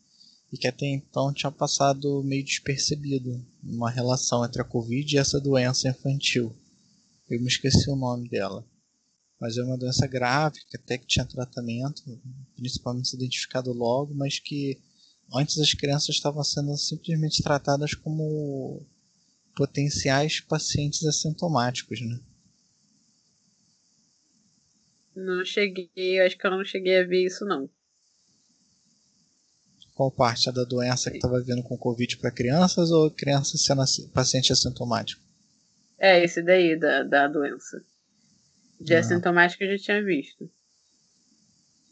e 0.51 0.57
que 0.57 0.67
até 0.67 0.85
então 0.85 1.33
tinha 1.33 1.51
passado 1.51 2.23
meio 2.23 2.43
despercebido 2.43 3.45
uma 3.63 3.89
relação 3.89 4.43
entre 4.45 4.61
a 4.61 4.65
Covid 4.65 5.13
e 5.13 5.19
essa 5.19 5.39
doença 5.39 5.89
infantil. 5.89 6.55
Eu 7.29 7.41
me 7.41 7.47
esqueci 7.47 7.89
o 7.89 7.95
nome 7.95 8.29
dela. 8.29 8.65
Mas 9.39 9.57
é 9.57 9.63
uma 9.63 9.77
doença 9.77 10.07
grave, 10.07 10.59
que 10.69 10.77
até 10.77 10.97
que 10.97 11.05
tinha 11.05 11.25
tratamento, 11.25 12.01
principalmente 12.55 13.13
identificado 13.13 13.73
logo, 13.73 14.13
mas 14.13 14.39
que 14.39 14.79
antes 15.33 15.57
as 15.59 15.73
crianças 15.73 16.15
estavam 16.15 16.43
sendo 16.43 16.75
simplesmente 16.77 17.43
tratadas 17.43 17.93
como 17.93 18.85
potenciais 19.55 20.39
pacientes 20.39 21.03
assintomáticos, 21.03 21.99
né? 22.01 22.19
Não 25.15 25.45
cheguei, 25.45 26.19
acho 26.19 26.37
que 26.37 26.45
eu 26.45 26.51
não 26.51 26.65
cheguei 26.65 26.99
a 26.99 27.07
ver 27.07 27.25
isso 27.25 27.45
não. 27.45 27.69
Qual 29.95 30.11
parte? 30.11 30.49
A 30.49 30.51
da 30.51 30.65
doença 30.65 31.09
que 31.09 31.17
estava 31.17 31.41
vindo 31.41 31.63
com 31.63 31.77
Covid 31.77 32.17
para 32.17 32.29
crianças 32.29 32.91
ou 32.91 33.09
crianças 33.09 33.63
sendo 33.63 33.81
paciente 34.11 34.51
assintomático? 34.51 35.21
É, 35.97 36.21
esse 36.21 36.41
daí, 36.43 36.77
da, 36.77 37.03
da 37.03 37.27
doença. 37.29 37.81
De 38.79 38.93
ah. 38.93 38.99
assintomático 38.99 39.63
eu 39.63 39.77
já 39.77 39.83
tinha 39.85 40.03
visto. 40.03 40.51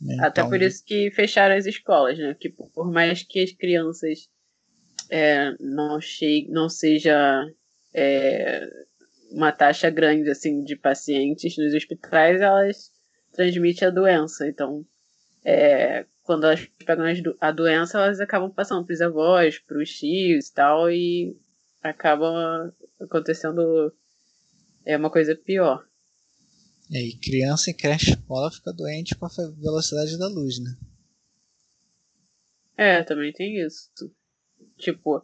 Então... 0.01 0.25
Até 0.25 0.43
por 0.43 0.61
isso 0.61 0.83
que 0.83 1.09
fecharam 1.11 1.55
as 1.55 1.65
escolas, 1.65 2.17
né? 2.17 2.35
Que 2.37 2.49
por 2.49 2.91
mais 2.91 3.23
que 3.23 3.39
as 3.39 3.53
crianças 3.53 4.29
é, 5.09 5.55
não, 5.61 6.01
chegue, 6.01 6.49
não 6.51 6.67
seja 6.67 7.49
é, 7.93 8.67
uma 9.31 9.53
taxa 9.53 9.89
grande 9.89 10.29
assim 10.29 10.61
de 10.63 10.75
pacientes 10.75 11.57
nos 11.57 11.73
hospitais, 11.73 12.41
elas 12.41 12.91
transmite 13.33 13.83
a 13.83 13.89
doença. 13.89 14.47
Então, 14.47 14.85
é, 15.43 16.05
quando 16.23 16.45
elas 16.45 16.65
pegam 16.85 17.05
a 17.41 17.51
doença, 17.51 17.97
elas 17.97 18.19
acabam 18.19 18.51
passando 18.51 18.85
para 18.85 18.93
os 18.93 19.01
avós, 19.01 19.59
para 19.59 19.77
os 19.77 19.89
tios 19.89 20.47
e 20.47 20.53
tal, 20.53 20.89
e 20.89 21.37
acabam 21.81 22.71
acontecendo 22.99 23.93
é 24.85 24.97
uma 24.97 25.09
coisa 25.09 25.35
pior. 25.35 25.85
É, 26.91 27.01
e 27.01 27.17
criança 27.17 27.71
em 27.71 27.75
creche 27.75 28.11
escola 28.11 28.51
fica 28.51 28.73
doente 28.73 29.15
com 29.15 29.25
a 29.25 29.29
velocidade 29.57 30.17
da 30.17 30.27
luz, 30.27 30.59
né? 30.59 30.75
É, 32.77 33.03
também 33.03 33.31
tem 33.31 33.59
isso. 33.65 33.89
Tipo, 34.77 35.23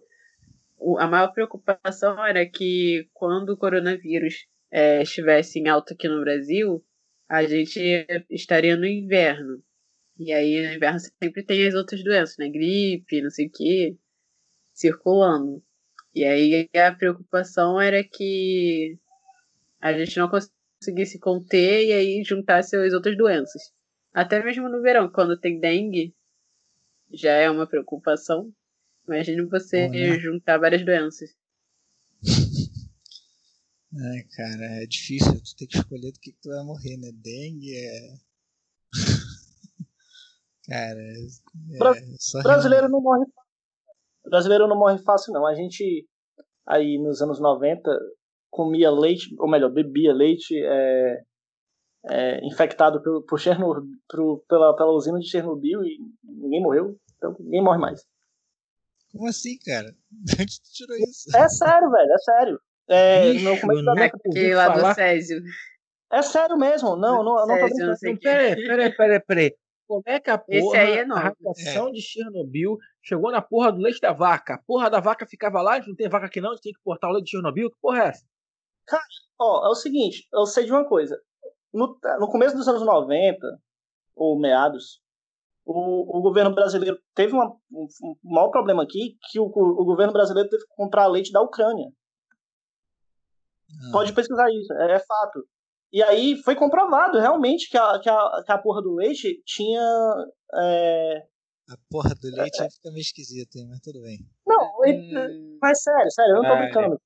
a 0.97 1.07
maior 1.07 1.33
preocupação 1.33 2.23
era 2.25 2.45
que 2.45 3.09
quando 3.13 3.49
o 3.49 3.57
coronavírus 3.57 4.47
é, 4.71 5.01
estivesse 5.01 5.59
em 5.59 5.67
alta 5.67 5.93
aqui 5.93 6.07
no 6.07 6.21
Brasil, 6.21 6.83
a 7.29 7.43
gente 7.43 7.79
estaria 8.29 8.75
no 8.75 8.87
inverno. 8.87 9.63
E 10.17 10.33
aí 10.33 10.67
no 10.67 10.73
inverno 10.73 10.99
sempre 10.99 11.43
tem 11.43 11.65
as 11.67 11.75
outras 11.75 12.03
doenças, 12.03 12.35
né? 12.37 12.49
Gripe, 12.49 13.21
não 13.21 13.29
sei 13.29 13.45
o 13.47 13.51
que, 13.51 13.97
circulando. 14.73 15.63
E 16.13 16.25
aí 16.25 16.69
a 16.75 16.91
preocupação 16.91 17.79
era 17.79 18.03
que 18.03 18.97
a 19.79 19.93
gente 19.93 20.17
não 20.17 20.29
conseguisse 20.29 21.19
conter 21.19 21.85
e 21.85 21.93
aí 21.93 22.23
juntasse 22.23 22.75
as 22.75 22.93
outras 22.93 23.15
doenças. 23.15 23.71
Até 24.11 24.43
mesmo 24.43 24.67
no 24.67 24.81
verão, 24.81 25.09
quando 25.09 25.39
tem 25.39 25.59
dengue, 25.59 26.13
já 27.13 27.33
é 27.33 27.49
uma 27.49 27.67
preocupação. 27.67 28.51
Imagine 29.07 29.45
você 29.45 29.87
Olha. 29.87 30.19
juntar 30.19 30.57
várias 30.57 30.83
doenças. 30.83 31.38
Ai, 33.91 34.23
cara, 34.35 34.83
é 34.83 34.85
difícil. 34.85 35.41
Tu 35.41 35.55
tem 35.57 35.67
que 35.67 35.77
escolher 35.77 36.11
do 36.11 36.19
que, 36.19 36.31
que 36.31 36.39
tu 36.41 36.49
vai 36.49 36.63
morrer, 36.63 36.97
né? 36.97 37.11
Dengue 37.11 37.75
é. 37.75 38.17
cara, 40.67 40.99
é. 40.99 41.75
é 41.75 42.43
brasileiro 42.43 42.89
não 42.89 43.01
morre 43.01 43.25
Brasileiro 44.25 44.67
não 44.67 44.77
morre 44.77 44.99
fácil, 44.99 45.33
não. 45.33 45.45
A 45.45 45.55
gente, 45.55 46.07
aí 46.67 46.99
nos 46.99 47.21
anos 47.21 47.39
90, 47.39 47.89
comia 48.51 48.91
leite, 48.91 49.33
ou 49.39 49.49
melhor, 49.49 49.71
bebia 49.71 50.13
leite 50.13 50.53
é, 50.55 51.23
é, 52.05 52.45
infectado 52.45 53.01
por, 53.01 53.23
por 53.23 53.39
Chernobyl, 53.39 53.89
por, 54.07 54.43
pela, 54.47 54.75
pela 54.75 54.91
usina 54.91 55.19
de 55.19 55.29
Chernobyl 55.29 55.83
e 55.83 55.97
ninguém 56.23 56.61
morreu. 56.61 56.99
Então 57.17 57.35
ninguém 57.39 57.63
morre 57.63 57.79
mais. 57.79 58.05
Como 59.11 59.27
assim, 59.27 59.57
cara? 59.65 59.95
De 60.11 60.33
onde 60.39 60.61
tu 60.61 60.71
tirou 60.71 60.97
isso? 60.97 61.35
É 61.35 61.49
sério, 61.49 61.89
velho, 61.89 62.11
é 62.11 62.17
sério. 62.19 62.61
É, 62.89 63.29
Ixi, 63.29 63.43
no 63.45 63.59
começo 63.61 63.83
da 63.85 63.93
né? 63.93 64.01
década. 64.03 64.23
Aquele 64.25 64.55
lá 64.55 64.69
do 64.69 64.79
falar- 64.79 64.95
Césio. 64.95 65.41
É 66.11 66.21
sério 66.23 66.57
mesmo, 66.57 66.95
não, 66.95 67.23
não, 67.23 67.35
não 67.35 67.47
tô 67.47 67.47
Césio, 67.47 67.67
brincando. 67.67 67.87
não 67.89 67.95
sei 67.95 68.13
o 68.13 68.17
quê. 68.17 68.23
Peraí, 68.29 68.55
peraí, 68.67 68.95
peraí, 68.95 69.19
peraí. 69.19 69.55
Como 69.87 70.03
é 70.05 70.19
que 70.19 70.29
a 70.29 70.37
porra, 70.37 70.57
Esse 70.57 70.77
aí 70.77 70.97
é 70.97 71.01
a 71.03 71.19
radiação 71.19 71.91
de 71.91 72.01
Chernobyl 72.01 72.77
chegou 73.01 73.31
na 73.31 73.41
porra 73.41 73.71
do 73.71 73.79
leite 73.79 73.99
da 73.99 74.13
vaca? 74.13 74.55
A 74.55 74.57
porra 74.59 74.89
da 74.89 74.99
vaca 74.99 75.25
ficava 75.25 75.61
lá, 75.61 75.73
a 75.73 75.75
gente 75.77 75.87
não 75.89 75.95
tem 75.95 76.09
vaca 76.09 76.27
aqui 76.27 76.39
não, 76.41 76.49
a 76.51 76.53
gente 76.53 76.61
tem 76.63 76.73
que 76.73 76.79
portar 76.83 77.09
o 77.09 77.13
leite 77.13 77.25
de 77.25 77.31
Chernobyl? 77.31 77.69
Que 77.71 77.77
porra 77.81 78.03
é 78.03 78.07
essa? 78.09 78.25
Ó, 79.39 79.65
é 79.67 79.69
o 79.69 79.75
seguinte, 79.75 80.27
eu 80.33 80.45
sei 80.45 80.65
de 80.65 80.71
uma 80.71 80.83
coisa. 80.87 81.19
No, 81.73 81.97
no 82.19 82.27
começo 82.29 82.55
dos 82.57 82.67
anos 82.67 82.81
90, 82.83 83.37
ou 84.15 84.39
meados, 84.39 84.99
o, 85.65 86.17
o 86.17 86.21
governo 86.21 86.53
brasileiro 86.53 86.99
teve 87.15 87.33
uma, 87.33 87.47
um, 87.71 87.87
um 88.03 88.15
maior 88.23 88.49
problema 88.49 88.83
aqui, 88.83 89.15
que 89.31 89.39
o, 89.39 89.45
o 89.45 89.85
governo 89.85 90.11
brasileiro 90.13 90.49
teve 90.49 90.63
que 90.63 90.75
comprar 90.75 91.07
leite 91.07 91.31
da 91.31 91.41
Ucrânia. 91.41 91.87
Ah, 93.71 93.91
Pode 93.91 94.13
pesquisar 94.13 94.49
isso, 94.51 94.71
é, 94.73 94.93
é 94.95 94.99
fato. 94.99 95.45
E 95.91 96.03
aí 96.03 96.35
foi 96.43 96.55
comprovado 96.55 97.17
realmente 97.19 97.69
que 97.69 97.77
a, 97.77 97.99
que 97.99 98.09
a, 98.09 98.43
que 98.45 98.51
a 98.51 98.57
porra 98.57 98.81
do 98.81 98.93
leite 98.95 99.41
tinha. 99.45 99.81
é, 100.55 101.17
A 101.69 101.75
porra 101.89 102.13
do 102.15 102.29
leite 102.35 102.61
aí 102.61 102.69
fica 102.71 102.91
meio 102.91 103.01
esquisito, 103.01 103.55
hein? 103.57 103.67
Mas 103.69 103.79
tudo 103.81 104.01
bem. 104.01 104.19
Não, 104.45 104.79
leite- 104.79 105.15
Hum, 105.15 105.57
mas 105.61 105.81
sério, 105.81 106.11
sério, 106.11 106.31
eu 106.33 106.35
não 106.37 106.45
tô 106.47 106.53
Ah, 106.53 106.57
brincando. 106.57 107.01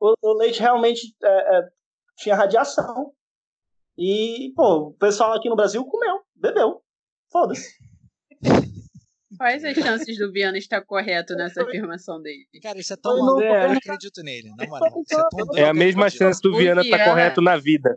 O, 0.00 0.14
o 0.20 0.32
leite 0.34 0.60
realmente 0.60 1.14
é, 1.22 1.58
é, 1.58 1.68
tinha 2.16 2.34
radiação. 2.34 3.12
E, 3.96 4.52
pô, 4.56 4.88
o 4.88 4.94
pessoal 4.94 5.32
aqui 5.34 5.48
no 5.48 5.54
Brasil 5.56 5.84
comeu, 5.84 6.20
bebeu. 6.34 6.82
Foda-se. 7.30 7.68
Quais 9.38 9.64
as 9.64 9.74
chances 9.76 10.18
do 10.18 10.30
Viana 10.32 10.58
estar 10.58 10.82
correto 10.82 11.34
nessa 11.34 11.62
afirmação 11.62 12.20
dele? 12.20 12.46
Cara, 12.62 12.78
isso 12.78 12.92
é 12.92 12.96
tão 12.96 13.18
maluco 13.18 13.38
que 13.40 13.44
eu 13.46 13.68
não 13.68 13.72
acredito 13.76 14.22
nele, 14.22 14.50
na 14.56 14.66
moral. 14.66 14.88
Isso 14.88 15.20
é 15.20 15.22
tão 15.30 15.46
doido 15.46 15.58
É 15.58 15.68
a 15.68 15.74
mesma 15.74 16.10
chance 16.10 16.40
do 16.42 16.52
O 16.54 16.56
Viana 16.58 16.82
estar 16.82 16.96
Viana- 16.96 17.10
correto 17.12 17.40
na 17.42 17.56
vida. 17.56 17.96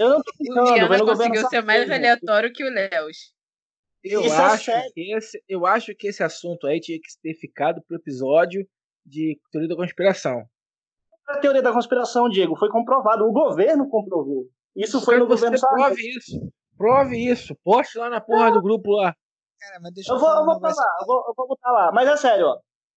Eu 0.00 0.08
não 0.08 0.22
tô 0.22 0.32
O 0.32 0.38
brincando, 0.38 0.66
foi 0.66 0.76
Viana 0.88 1.04
conseguiu 1.04 1.48
ser 1.48 1.62
mais 1.62 1.90
aleatório 1.90 2.52
que 2.52 2.64
o 2.64 2.68
Leos. 2.70 3.32
Eu 4.02 4.20
Isso 4.22 4.34
é 4.34 4.38
acho, 4.38 4.64
sério. 4.66 4.92
que 4.92 5.14
esse, 5.14 5.42
eu 5.48 5.64
acho 5.66 5.94
que 5.94 6.08
esse 6.08 6.22
assunto 6.22 6.66
aí 6.66 6.78
tinha 6.80 6.98
que 6.98 7.08
ter 7.22 7.34
ficado 7.34 7.80
pro 7.86 7.96
episódio 7.96 8.66
de 9.06 9.38
teoria 9.50 9.68
da 9.68 9.76
conspiração. 9.76 10.44
A 11.26 11.38
teoria 11.38 11.62
da 11.62 11.72
conspiração, 11.72 12.28
Diego, 12.28 12.54
foi 12.56 12.68
comprovado. 12.68 13.24
O 13.24 13.32
governo 13.32 13.88
comprovou. 13.88 14.46
Isso 14.76 14.98
Eu 14.98 15.00
foi 15.00 15.18
no 15.18 15.26
governo 15.26 15.56
prove 15.58 16.02
isso. 16.18 16.52
Prove 16.76 17.16
isso. 17.16 17.56
Poste 17.64 17.96
lá 17.96 18.10
na 18.10 18.20
porra 18.20 18.50
do 18.52 18.60
grupo 18.60 18.90
lá. 18.90 19.14
Cara, 19.64 19.80
mas 19.80 19.94
deixa 19.94 20.12
Eu 20.12 20.18
vou, 20.18 20.28
falar 20.28 20.40
eu 20.40 20.44
vou 20.44 20.60
falar, 20.60 20.96
eu 21.00 21.06
vou, 21.06 21.24
eu 21.28 21.34
vou 21.36 21.48
botar 21.48 21.72
lá. 21.72 21.92
Mas 21.92 22.08
é 22.08 22.16
sério, 22.16 22.46
ó. 22.46 22.58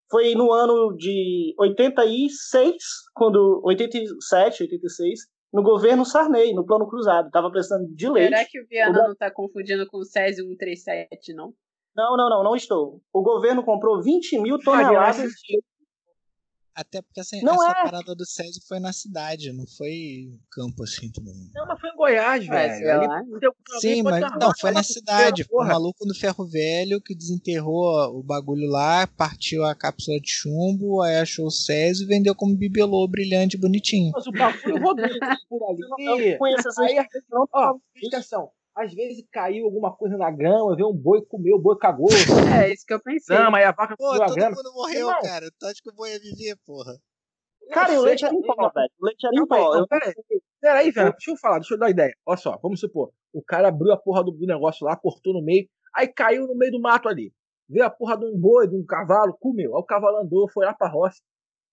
Foi 0.10 0.34
no 0.36 0.52
ano 0.52 0.96
de 0.96 1.54
86, 1.60 2.76
quando 3.14 3.62
87, 3.64 4.64
86, 4.64 5.20
no 5.54 5.64
governo 5.64 6.06
Sarney, 6.06 6.54
no 6.54 6.66
plano 6.66 6.88
cruzado. 6.88 7.30
Tava 7.32 7.50
precisando 7.50 7.88
de 7.94 8.10
leite. 8.10 8.30
Será 8.30 8.46
que 8.46 8.62
o 8.62 8.68
Viana 8.68 9.04
O 9.04 9.08
não 9.10 9.16
tá 9.16 9.32
confundindo 9.32 9.88
com 9.88 9.98
o 9.98 10.06
Césio 10.06 10.46
137, 10.46 11.34
não? 11.34 11.54
Não, 11.96 12.18
não, 12.18 12.30
não, 12.30 12.44
não 12.44 12.56
estou. 12.56 13.02
O 13.14 13.24
governo 13.24 13.64
comprou 13.64 14.02
20 14.02 14.40
mil 14.40 14.60
toneladas. 14.60 15.16
sentido. 15.16 15.64
Até 16.76 17.02
porque 17.02 17.22
essa, 17.22 17.38
Não 17.42 17.54
essa 17.54 17.72
é. 17.72 17.84
parada 17.86 18.14
do 18.14 18.26
Césio 18.26 18.62
foi 18.68 18.80
na 18.82 18.92
cidade, 18.92 19.54
não 19.54 19.66
foi 19.66 20.30
campo 20.52 20.84
assim 20.84 21.10
também. 21.10 21.50
Não, 21.54 21.66
mas 21.66 21.80
foi 21.80 21.90
em 21.90 21.96
Goiás, 21.96 22.48
Ué, 22.50 22.68
velho. 22.80 22.92
alguém 22.92 23.40
Sim, 23.80 24.04
mas 24.04 24.22
não, 24.38 24.52
foi 24.60 24.72
na 24.72 24.84
cidade. 24.84 25.46
Foi 25.46 25.64
o 25.64 25.68
maluco 25.68 26.06
do 26.06 26.14
ferro 26.14 26.46
velho 26.46 27.00
que 27.02 27.16
desenterrou 27.16 28.20
o 28.20 28.22
bagulho 28.22 28.68
lá, 28.68 29.08
partiu 29.08 29.64
a 29.64 29.74
cápsula 29.74 30.20
de 30.20 30.30
chumbo, 30.30 31.02
aí 31.02 31.16
achou 31.16 31.46
o 31.48 31.52
Césio 31.52 32.04
e 32.04 32.08
vendeu 32.08 32.36
como 32.36 32.58
bibelô 32.58 33.08
brilhante 33.08 33.58
bonitinho. 33.58 34.12
Mas 34.14 34.28
o 34.28 34.32
bagulho 34.34 34.82
rodou 34.84 35.06
por 35.48 35.62
Eu 35.62 36.14
ali. 36.14 36.32
não 36.32 36.38
conheço 36.38 36.68
essa 36.68 36.84
Aí, 36.84 36.96
não 37.32 37.48
ó, 37.54 37.76
atenção. 38.06 38.50
Às 38.76 38.94
vezes 38.94 39.24
caiu 39.32 39.66
alguma 39.66 39.96
coisa 39.96 40.18
na 40.18 40.30
grama, 40.30 40.76
veio 40.76 40.90
um 40.90 40.94
boi 40.94 41.22
comeu, 41.26 41.56
o 41.56 41.62
boi 41.62 41.78
cagou. 41.78 42.08
É, 42.62 42.74
isso 42.74 42.86
que 42.86 42.94
eu 42.94 43.02
pensei. 43.02 43.36
Grama, 43.38 43.58
aí 43.58 43.64
a 43.64 43.72
vaca 43.72 43.96
Pô, 43.98 44.18
todo 44.18 44.36
grama. 44.36 44.56
mundo 44.56 44.74
morreu, 44.74 45.08
Irmão. 45.08 45.22
cara. 45.22 45.50
Tu 45.58 45.66
acha 45.66 45.82
que 45.82 45.90
o 45.90 45.94
boi 45.94 46.12
ia 46.12 46.20
viver, 46.20 46.58
porra? 46.66 46.94
Cara, 47.72 47.94
e 47.94 47.98
o 47.98 48.02
leite 48.02 48.20
que- 48.20 48.26
era 48.26 48.36
em 48.36 48.42
pó, 48.42 48.54
velho. 48.70 48.90
O 49.02 49.06
leite 49.06 49.26
era 49.26 49.34
em 49.34 49.38
Calma 49.48 49.56
aí, 49.56 49.62
pó. 49.64 49.70
então, 49.70 49.80
Eu- 49.80 49.88
peraí. 49.88 50.14
Peraí, 50.62 50.92
velho, 50.92 51.12
deixa 51.12 51.32
eu 51.32 51.38
falar, 51.38 51.60
deixa 51.60 51.74
eu 51.74 51.80
dar 51.80 51.86
uma 51.86 51.92
ideia. 51.92 52.14
Olha 52.26 52.38
só, 52.38 52.58
vamos 52.62 52.80
supor, 52.80 53.12
o 53.34 53.42
cara 53.42 53.70
abriu 53.70 53.92
a 53.94 53.98
porra 53.98 54.24
do, 54.24 54.32
do 54.32 54.46
negócio 54.46 54.86
lá, 54.86 54.96
cortou 54.96 55.34
no 55.34 55.42
meio, 55.44 55.68
aí 55.96 56.08
caiu 56.08 56.46
no 56.48 56.56
meio 56.56 56.72
do 56.74 56.80
mato 56.82 57.08
ali. 57.08 57.32
Veio 57.70 57.86
a 57.86 57.90
porra 57.90 58.18
de 58.18 58.26
um 58.26 58.38
boi, 58.38 58.68
de 58.68 58.76
um 58.76 58.86
cavalo, 58.86 59.36
comeu. 59.40 59.76
Aí 59.76 59.82
o 59.82 59.86
cavalo 59.86 60.18
andou, 60.18 60.48
foi 60.52 60.66
lá 60.66 60.74
pra 60.74 60.88
roça. 60.90 61.20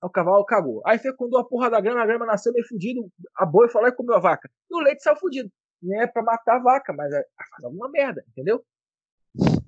Aí 0.03 0.07
o 0.07 0.11
cavalo 0.11 0.45
cagou. 0.45 0.81
Aí 0.87 0.99
fecundou 0.99 1.39
a 1.41 1.45
porra 1.45 1.69
da 1.69 1.81
grama, 1.81 2.01
a 2.03 2.07
grama 2.07 2.25
nasceu 2.27 2.53
meio 2.53 2.67
fudido, 2.67 3.07
a 3.37 3.45
boi 3.45 3.69
foi 3.69 3.83
lá 3.83 3.89
e 3.89 3.93
comeu 3.95 4.15
a 4.15 4.21
vaca. 4.21 4.49
E 4.71 4.75
o 4.75 4.81
leite 4.81 5.03
saiu 5.03 5.17
fudido. 5.17 5.51
Não 5.83 6.01
é 6.01 6.07
pra 6.07 6.23
matar 6.23 6.57
a 6.57 6.63
vaca, 6.63 6.93
mas 6.93 7.13
é, 7.13 7.25
faz 7.51 7.65
alguma 7.65 7.91
merda, 7.91 8.25
entendeu? 8.29 8.65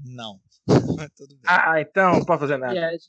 Não. 0.07 0.39
Tudo 1.17 1.35
bem. 1.37 1.43
Ah, 1.47 1.81
então 1.81 2.13
não 2.19 2.25
pode 2.25 2.41
fazer 2.41 2.57
nada. 2.57 2.73
Viagem. 2.73 3.09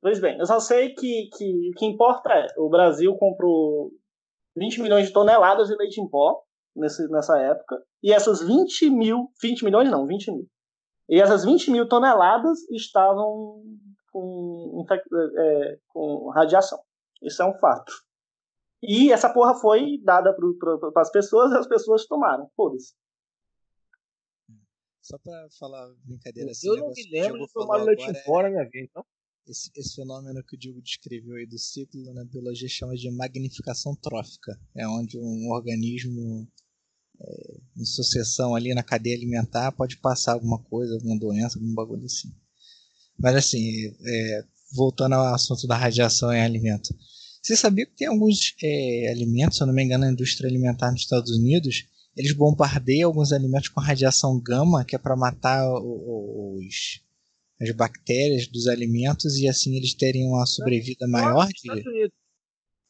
Pois 0.00 0.20
bem, 0.20 0.38
eu 0.38 0.44
só 0.46 0.60
sei 0.60 0.94
que, 0.94 1.30
que 1.36 1.70
o 1.70 1.78
que 1.78 1.86
importa 1.86 2.30
é 2.30 2.46
o 2.58 2.68
Brasil 2.68 3.16
comprou 3.16 3.90
20 4.54 4.82
milhões 4.82 5.06
de 5.06 5.12
toneladas 5.12 5.68
de 5.68 5.76
leite 5.76 5.98
em 6.00 6.06
pó 6.08 6.42
nesse, 6.76 7.08
nessa 7.08 7.38
época. 7.40 7.82
E 8.02 8.12
essas 8.12 8.42
20 8.42 8.90
mil, 8.90 9.30
20 9.40 9.64
milhões 9.64 9.90
não, 9.90 10.06
20 10.06 10.30
mil. 10.30 10.46
E 11.08 11.20
essas 11.20 11.44
20 11.44 11.70
mil 11.70 11.88
toneladas 11.88 12.68
estavam 12.70 13.62
com, 14.12 14.82
infec- 14.84 15.06
é, 15.38 15.78
com 15.88 16.28
radiação. 16.30 16.78
Isso 17.22 17.42
é 17.42 17.46
um 17.46 17.54
fato. 17.58 17.92
E 18.82 19.12
essa 19.12 19.32
porra 19.32 19.54
foi 19.54 19.98
dada 20.02 20.34
para 20.34 21.02
as 21.02 21.10
pessoas 21.10 21.52
e 21.52 21.56
as 21.56 21.66
pessoas 21.66 22.06
tomaram. 22.06 22.50
Foda-se. 22.54 22.94
Só 25.00 25.18
pra 25.18 25.48
falar 25.58 25.92
brincadeira 26.02 26.50
assim, 26.50 26.66
Eu 26.66 26.76
não 26.76 26.90
me 26.90 27.10
lembro 27.10 27.46
de 27.46 27.52
tomar 27.52 27.76
leite 27.82 28.02
em 28.02 28.16
é- 28.16 28.22
pó 28.24 28.42
na 28.42 28.48
minha 28.48 28.64
vida, 28.64 28.88
então. 28.90 29.04
esse, 29.46 29.70
esse 29.76 29.96
fenômeno 29.96 30.42
que 30.42 30.56
o 30.56 30.58
Diogo 30.58 30.80
descreveu 30.80 31.36
aí 31.36 31.46
do 31.46 31.58
ciclo 31.58 32.12
na 32.14 32.24
biologia 32.24 32.68
chama 32.68 32.94
de 32.94 33.10
magnificação 33.10 33.94
trófica. 33.96 34.58
É 34.74 34.88
onde 34.88 35.18
um 35.18 35.50
organismo 35.52 36.48
é, 37.20 37.60
em 37.76 37.84
sucessão 37.84 38.54
ali 38.54 38.74
na 38.74 38.82
cadeia 38.82 39.14
alimentar 39.14 39.72
pode 39.72 39.98
passar 39.98 40.32
alguma 40.32 40.58
coisa, 40.62 40.94
alguma 40.94 41.18
doença, 41.18 41.58
algum 41.58 41.74
bagulho 41.74 42.06
assim. 42.06 42.34
Mas 43.18 43.36
assim, 43.36 43.94
é, 44.06 44.44
voltando 44.74 45.14
ao 45.14 45.34
assunto 45.34 45.66
da 45.66 45.76
radiação 45.76 46.32
em 46.32 46.42
alimento. 46.42 46.94
Você 47.44 47.56
sabia 47.56 47.84
que 47.84 47.92
tem 47.94 48.08
alguns 48.08 48.54
é, 48.62 49.10
alimentos, 49.10 49.58
se 49.58 49.62
eu 49.62 49.66
não 49.66 49.74
me 49.74 49.84
engano, 49.84 50.06
na 50.06 50.10
indústria 50.12 50.48
alimentar 50.48 50.90
nos 50.90 51.02
Estados 51.02 51.30
Unidos, 51.30 51.86
eles 52.16 52.32
bombardeiam 52.32 53.10
alguns 53.10 53.32
alimentos 53.32 53.68
com 53.68 53.80
radiação 53.82 54.40
gama, 54.40 54.82
que 54.82 54.96
é 54.96 54.98
para 54.98 55.14
matar 55.14 55.68
o- 55.68 55.76
o- 55.82 56.58
os, 56.58 57.02
as 57.60 57.70
bactérias 57.76 58.46
dos 58.48 58.66
alimentos 58.66 59.36
e 59.36 59.46
assim 59.46 59.76
eles 59.76 59.92
terem 59.92 60.26
uma 60.26 60.46
sobrevida 60.46 61.06
maior? 61.06 61.46
De... 61.46 61.52
Estados 61.54 61.84
Unidos. 61.84 62.12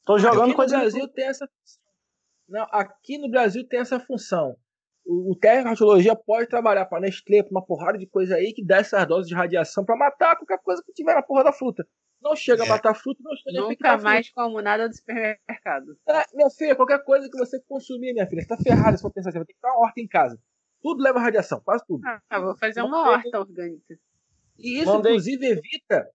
Tô 0.07 0.13
Aqui 0.13 0.23
jogando 0.23 0.49
no 0.51 0.55
coisa. 0.55 0.79
Brasil 0.79 1.09
tem 1.09 1.25
essa 1.27 1.49
não, 2.49 2.63
aqui 2.71 3.19
no 3.19 3.29
Brasil 3.29 3.67
tem 3.67 3.81
essa 3.81 3.99
função. 3.99 4.55
O, 5.05 5.33
o 5.33 5.37
técnico 5.37 5.65
de 5.65 5.69
radiologia 5.71 6.15
pode 6.15 6.49
trabalhar 6.49 6.85
para 6.85 7.01
Nestlé, 7.01 7.43
para 7.43 7.51
uma 7.51 7.65
porrada 7.65 7.99
de 7.99 8.07
coisa 8.07 8.37
aí 8.37 8.53
que 8.53 8.65
dá 8.65 8.77
essas 8.77 9.05
doses 9.09 9.27
de 9.29 9.35
radiação 9.35 9.85
para 9.85 9.97
matar 9.97 10.37
qualquer 10.37 10.59
coisa 10.63 10.81
que 10.87 10.93
tiver 10.93 11.15
na 11.15 11.23
porra 11.23 11.43
da 11.43 11.53
fruta. 11.53 11.85
Não 12.25 12.35
chega 12.35 12.63
É. 12.63 12.67
a 12.67 12.69
matar 12.71 12.95
fruta, 12.95 13.21
não 13.23 13.37
chega 13.37 13.51
a 13.59 13.61
Nunca 13.61 13.73
infectar 13.75 14.03
mais 14.03 14.31
como 14.31 14.61
nada 14.63 14.89
do 14.89 14.95
supermercado. 14.97 15.85
fruta. 15.85 16.01
É, 16.09 16.25
minha 16.37 16.49
filha, 16.51 16.75
qualquer 16.75 17.05
coisa 17.05 17.29
que 17.31 17.37
você 17.37 17.61
consumir, 17.69 18.15
minha 18.15 18.27
filha, 18.27 18.41
você 18.41 18.49
tá 18.49 18.57
ferrada 18.57 18.97
se 18.97 19.03
for 19.03 19.13
pensar 19.13 19.29
assim, 19.29 19.39
vai 19.39 19.47
ter 19.47 19.53
que 19.53 19.61
ter 19.61 19.69
uma 19.69 19.81
horta 19.85 20.01
em 20.01 20.09
casa. 20.09 20.39
Tudo 20.83 21.03
leva 21.03 21.21
radiação, 21.21 21.61
quase 21.65 21.85
tudo. 21.87 22.01
Ah, 22.31 22.41
vou 22.41 22.57
fazer 22.57 22.81
Não 22.81 22.89
uma 22.89 23.11
horta 23.11 23.39
orgânica. 23.41 23.95
E 24.59 24.79
isso, 24.81 24.87
Mandei. 24.93 25.13
inclusive, 25.13 25.47
evita, 25.47 26.09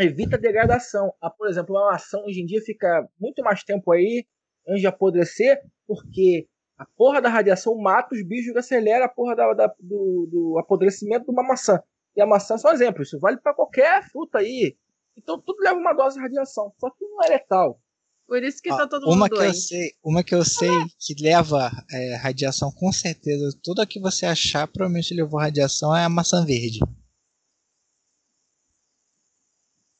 evita 0.00 0.36
a 0.36 0.38
degradação. 0.40 1.12
Ah, 1.22 1.30
por 1.30 1.48
exemplo, 1.48 1.74
uma 1.74 1.92
maçã 1.92 2.18
hoje 2.18 2.40
em 2.42 2.46
dia 2.46 2.60
fica 2.60 3.08
muito 3.18 3.42
mais 3.42 3.62
tempo 3.62 3.92
aí 3.92 4.26
antes 4.68 4.80
de 4.80 4.86
apodrecer, 4.86 5.60
porque 5.86 6.48
a 6.76 6.84
porra 6.96 7.20
da 7.22 7.28
radiação 7.28 7.76
mata 7.78 8.14
os 8.14 8.22
bichos 8.26 8.54
e 8.54 8.58
acelera 8.58 9.04
a 9.04 9.08
porra 9.08 9.36
da- 9.36 9.54
da- 9.54 9.74
do, 9.80 10.28
do 10.30 10.58
apodrecimento 10.58 11.24
de 11.26 11.30
uma 11.30 11.42
maçã. 11.42 11.80
E 12.16 12.20
a 12.20 12.26
maçã 12.26 12.54
é 12.54 12.58
só 12.58 12.70
um 12.70 12.72
exemplo, 12.72 13.02
isso 13.02 13.18
vale 13.20 13.36
para 13.38 13.54
qualquer 13.54 14.02
fruta 14.10 14.38
aí. 14.38 14.76
Então 15.16 15.40
tudo 15.40 15.62
leva 15.62 15.78
uma 15.78 15.92
dose 15.92 16.16
de 16.16 16.22
radiação, 16.22 16.72
só 16.78 16.90
que 16.90 17.04
não 17.06 17.22
é 17.22 17.28
letal. 17.28 17.80
Por 18.26 18.42
isso 18.42 18.60
que 18.60 18.72
Ó, 18.72 18.76
tá 18.76 18.88
todo 18.88 19.06
uma 19.06 19.28
mundo 19.28 19.36
que 19.36 19.44
eu 19.44 19.54
sei, 19.54 19.92
uma 20.02 20.24
que 20.24 20.34
eu 20.34 20.44
sei 20.44 20.68
que 20.98 21.14
leva 21.22 21.70
é, 21.92 22.16
radiação 22.16 22.72
com 22.72 22.92
certeza. 22.92 23.56
Tudo 23.62 23.86
que 23.86 24.00
você 24.00 24.26
achar 24.26 24.66
provavelmente 24.66 25.14
levou 25.14 25.38
radiação 25.38 25.94
é 25.94 26.04
a 26.04 26.08
maçã 26.08 26.44
verde. 26.44 26.80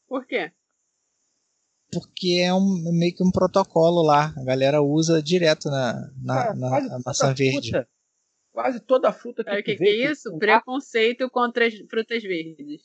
Por 0.08 0.26
quê? 0.26 0.52
porque 1.92 2.40
é 2.42 2.52
um, 2.52 2.92
meio 2.92 3.14
que 3.14 3.24
um 3.24 3.30
protocolo 3.30 4.02
lá. 4.02 4.34
A 4.36 4.44
galera 4.44 4.82
usa 4.82 5.22
direto 5.22 5.70
na, 5.70 5.94
na, 6.22 6.54
na, 6.54 6.80
na 6.80 6.98
maçã 7.04 7.32
verde. 7.32 7.70
Fruta, 7.70 7.88
quase 8.52 8.80
toda 8.80 9.08
a 9.08 9.12
fruta 9.12 9.42
que 9.42 9.50
é, 9.50 9.62
que, 9.62 9.76
que 9.76 9.84
é 9.84 10.10
isso? 10.10 10.36
Preconceito 10.36 11.30
contra 11.30 11.66
as 11.66 11.74
frutas 11.88 12.22
verdes. 12.22 12.82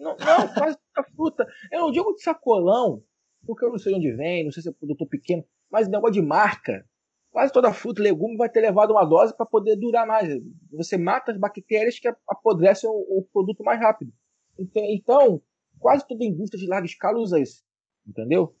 Não, 0.00 0.16
não 0.16 0.54
quase 0.54 0.76
toda 0.76 1.06
a 1.06 1.10
fruta. 1.12 1.46
Eu 1.70 1.80
não 1.80 1.90
digo 1.92 2.14
de 2.14 2.22
sacolão, 2.22 3.02
porque 3.46 3.64
eu 3.64 3.70
não 3.70 3.78
sei 3.78 3.94
onde 3.94 4.10
vem, 4.12 4.44
não 4.44 4.50
sei 4.50 4.62
se 4.62 4.68
é 4.70 4.72
produtor 4.72 5.06
pequeno, 5.06 5.44
mas 5.70 5.88
negócio 5.88 6.14
de 6.14 6.22
marca. 6.22 6.84
Quase 7.30 7.52
toda 7.52 7.72
fruta 7.72 8.00
e 8.00 8.04
legume 8.04 8.36
vai 8.36 8.48
ter 8.48 8.60
levado 8.60 8.90
uma 8.90 9.04
dose 9.04 9.36
para 9.36 9.46
poder 9.46 9.76
durar 9.76 10.04
mais. 10.04 10.28
Você 10.72 10.96
mata 10.96 11.30
as 11.30 11.38
bactérias 11.38 11.98
que 11.98 12.08
apodrecem 12.26 12.90
o, 12.90 13.18
o 13.18 13.28
produto 13.32 13.62
mais 13.62 13.78
rápido. 13.78 14.12
Então, 14.58 14.82
então, 14.84 15.42
quase 15.78 16.04
toda 16.08 16.24
indústria 16.24 16.60
de 16.60 16.66
larga 16.66 16.86
escala 16.86 17.20
usa 17.20 17.38
isso. 17.38 17.62
Entendeu? 18.04 18.56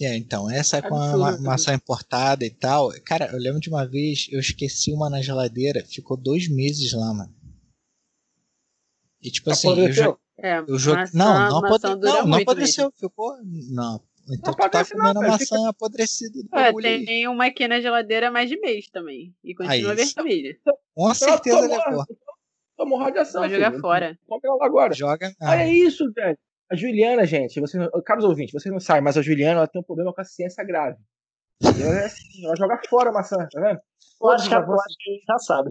É, 0.00 0.16
então, 0.16 0.50
essa 0.50 0.78
é 0.78 0.82
com 0.82 0.94
a 0.94 1.16
ma 1.16 1.38
maçã 1.38 1.74
importada 1.74 2.44
e 2.44 2.50
tal. 2.50 2.90
Cara, 3.04 3.30
eu 3.32 3.38
lembro 3.38 3.60
de 3.60 3.68
uma 3.68 3.86
vez, 3.86 4.28
eu 4.30 4.40
esqueci 4.40 4.92
uma 4.92 5.10
na 5.10 5.20
geladeira, 5.20 5.84
ficou 5.84 6.16
dois 6.16 6.48
meses 6.48 6.92
lá, 6.92 7.14
mano. 7.14 7.34
E 9.20 9.30
tipo 9.30 9.50
assim, 9.50 9.68
eu, 9.68 9.92
jo 9.92 10.18
é, 10.40 10.58
eu 10.58 10.78
joguei. 10.78 11.04
Não, 11.14 11.50
não, 11.50 11.64
apodre... 11.64 11.96
não, 11.96 12.26
não 12.26 12.38
apodreceu, 12.38 12.92
ficou. 12.96 13.36
Não. 13.70 14.00
Então 14.30 14.54
não 14.56 14.68
tu 14.68 14.70
tá 14.70 14.84
comendo 14.84 15.18
a 15.20 15.28
maçã 15.28 15.56
fica... 15.56 15.68
apodrecida 15.68 16.42
do 16.42 16.58
é, 16.58 17.04
tem 17.04 17.26
uma 17.26 17.46
aqui 17.46 17.66
na 17.66 17.80
geladeira 17.80 18.30
mais 18.30 18.48
de 18.48 18.60
mês 18.60 18.88
também. 18.88 19.34
E 19.42 19.54
continua 19.54 19.92
Aí, 19.92 19.96
vermelha. 19.96 20.56
Com 20.94 21.14
certeza 21.14 21.60
levou. 21.60 22.04
Tomou 22.76 22.98
radiação. 22.98 23.40
Vai 23.40 23.50
jogar 23.50 23.72
fora. 23.80 24.18
Compra 24.28 24.50
ela 24.50 24.64
agora. 24.64 24.94
Joga. 24.94 25.32
Ah. 25.40 25.52
Olha 25.52 25.68
isso, 25.68 26.12
velho. 26.12 26.38
A 26.70 26.76
Juliana, 26.76 27.24
gente, 27.24 27.58
você, 27.58 27.78
caros 28.04 28.24
ouvintes, 28.24 28.52
vocês 28.52 28.70
não 28.70 28.78
sabem, 28.78 29.02
mas 29.02 29.16
a 29.16 29.22
Juliana 29.22 29.60
ela 29.60 29.66
tem 29.66 29.80
um 29.80 29.84
problema 29.84 30.12
com 30.12 30.20
a 30.20 30.24
ciência 30.24 30.62
grave. 30.62 30.98
Ela, 31.62 32.00
é 32.00 32.04
assim, 32.04 32.44
ela 32.44 32.54
joga 32.54 32.78
fora 32.88 33.08
a 33.08 33.12
maçã, 33.12 33.36
tá 33.50 33.60
vendo? 33.60 33.80
Pode 34.18 34.42
acho 34.42 34.50
que, 34.50 34.54
acho 34.54 34.96
que 34.98 35.22
já 35.26 35.38
sabe. 35.38 35.70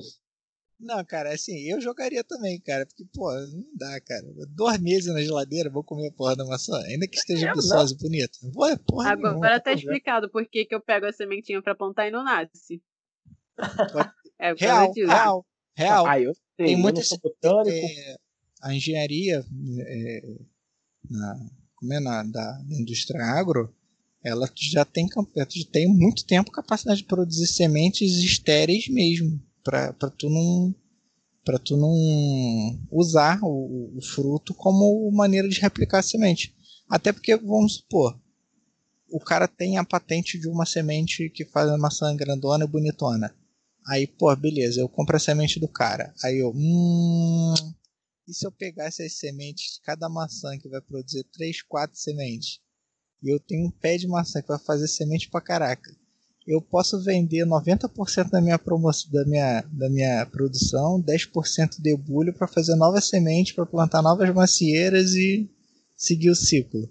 Não, 0.80 1.04
cara, 1.04 1.34
assim, 1.34 1.58
eu 1.68 1.82
jogaria 1.82 2.24
também, 2.24 2.60
cara, 2.62 2.86
porque, 2.86 3.04
pô, 3.12 3.32
não 3.34 3.66
dá, 3.76 4.00
cara. 4.02 4.24
Dois 4.50 4.80
meses 4.80 5.12
na 5.12 5.22
geladeira, 5.22 5.72
vou 5.72 5.84
comer 5.84 6.10
a 6.10 6.12
porra 6.12 6.36
da 6.36 6.46
maçã, 6.46 6.78
ainda 6.86 7.08
que 7.08 7.18
esteja 7.18 7.52
viçosa 7.52 7.96
e 7.96 7.98
bonita. 7.98 8.38
Pô, 8.54 8.68
é 8.68 8.78
porra 8.78 9.12
Agora 9.12 9.34
nenhuma, 9.34 9.60
tá 9.60 9.74
explicado 9.74 10.30
por 10.30 10.46
que, 10.48 10.66
que 10.66 10.76
eu 10.76 10.82
pego 10.82 11.08
a 11.08 11.12
sementinha 11.12 11.62
pra 11.64 11.74
plantar 11.74 12.08
e 12.08 12.12
não 12.12 12.24
nasce. 12.24 12.82
é, 14.40 14.54
real, 14.54 14.94
real, 14.94 15.46
real. 15.76 16.06
Ah, 16.06 16.20
eu 16.22 16.34
sei, 16.36 16.68
Tem 16.68 16.78
muita... 16.78 17.02
É, 17.02 18.16
a 18.62 18.74
engenharia 18.74 19.44
é, 19.80 20.22
na, 21.10 21.40
como 21.76 21.94
é, 21.94 22.00
na, 22.00 22.24
da 22.24 22.62
indústria 22.70 23.24
agro, 23.24 23.74
ela 24.24 24.48
já 24.56 24.86
tem, 24.86 25.08
tem 25.72 25.88
muito 25.88 26.24
tempo 26.24 26.52
capacidade 26.52 27.02
de 27.02 27.08
produzir 27.08 27.48
sementes 27.48 28.12
estéreis 28.18 28.88
mesmo 28.90 29.42
para 29.68 30.10
tu 30.18 30.30
não 30.30 30.74
para 31.44 31.60
tu 31.60 31.78
não 31.78 31.94
usar 32.92 33.40
o, 33.42 33.98
o, 33.98 34.02
fruto 34.02 34.54
como 34.54 35.10
maneira 35.12 35.48
de 35.48 35.62
replicar 35.62 36.00
a 36.00 36.04
semente. 36.04 36.54
Até 36.90 37.14
porque, 37.14 37.38
vamos 37.38 37.76
supor, 37.76 38.20
o 39.10 39.18
cara 39.18 39.48
tem 39.48 39.78
a 39.78 39.86
patente 39.86 40.38
de 40.38 40.50
uma 40.50 40.66
semente 40.66 41.30
que 41.30 41.46
faz 41.46 41.70
uma 41.70 41.78
maçã 41.78 42.14
grandona 42.14 42.66
e 42.66 42.68
bonitona. 42.68 43.34
Aí, 43.88 44.06
pô, 44.06 44.36
beleza, 44.36 44.82
eu 44.82 44.90
compro 44.90 45.16
a 45.16 45.20
semente 45.20 45.58
do 45.58 45.70
cara. 45.70 46.14
Aí 46.22 46.38
eu, 46.38 46.52
hum, 46.54 47.54
e 48.28 48.34
se 48.34 48.46
eu 48.46 48.52
pegar 48.52 48.88
essas 48.88 49.18
sementes, 49.18 49.80
cada 49.86 50.10
maçã 50.10 50.58
que 50.60 50.68
vai 50.68 50.82
produzir 50.82 51.24
3, 51.32 51.62
4 51.62 51.98
sementes, 51.98 52.60
e 53.24 53.34
eu 53.34 53.40
tenho 53.40 53.68
um 53.68 53.72
pé 53.72 53.98
de 53.98 54.06
maçã 54.06 54.42
que 54.42 54.50
vai 54.50 54.60
fazer 54.60 54.90
semente 54.90 55.30
pra 55.30 55.40
caraca, 55.40 55.96
eu 56.48 56.62
posso 56.62 57.04
vender 57.04 57.46
90% 57.46 58.30
da 58.30 58.42
minha 58.42 58.58
promoção, 58.58 59.12
da 59.12 59.26
minha, 59.26 59.62
da 59.70 59.90
minha 59.90 60.26
produção, 60.26 61.02
10% 61.02 61.82
de 61.82 61.96
bulho 61.98 62.34
para 62.34 62.48
fazer 62.48 62.76
novas 62.76 63.10
sementes, 63.10 63.54
para 63.54 63.66
plantar 63.66 64.02
novas 64.02 64.34
macieiras 64.34 65.14
e 65.14 65.50
seguir 65.96 66.30
o 66.30 66.36
ciclo. 66.36 66.90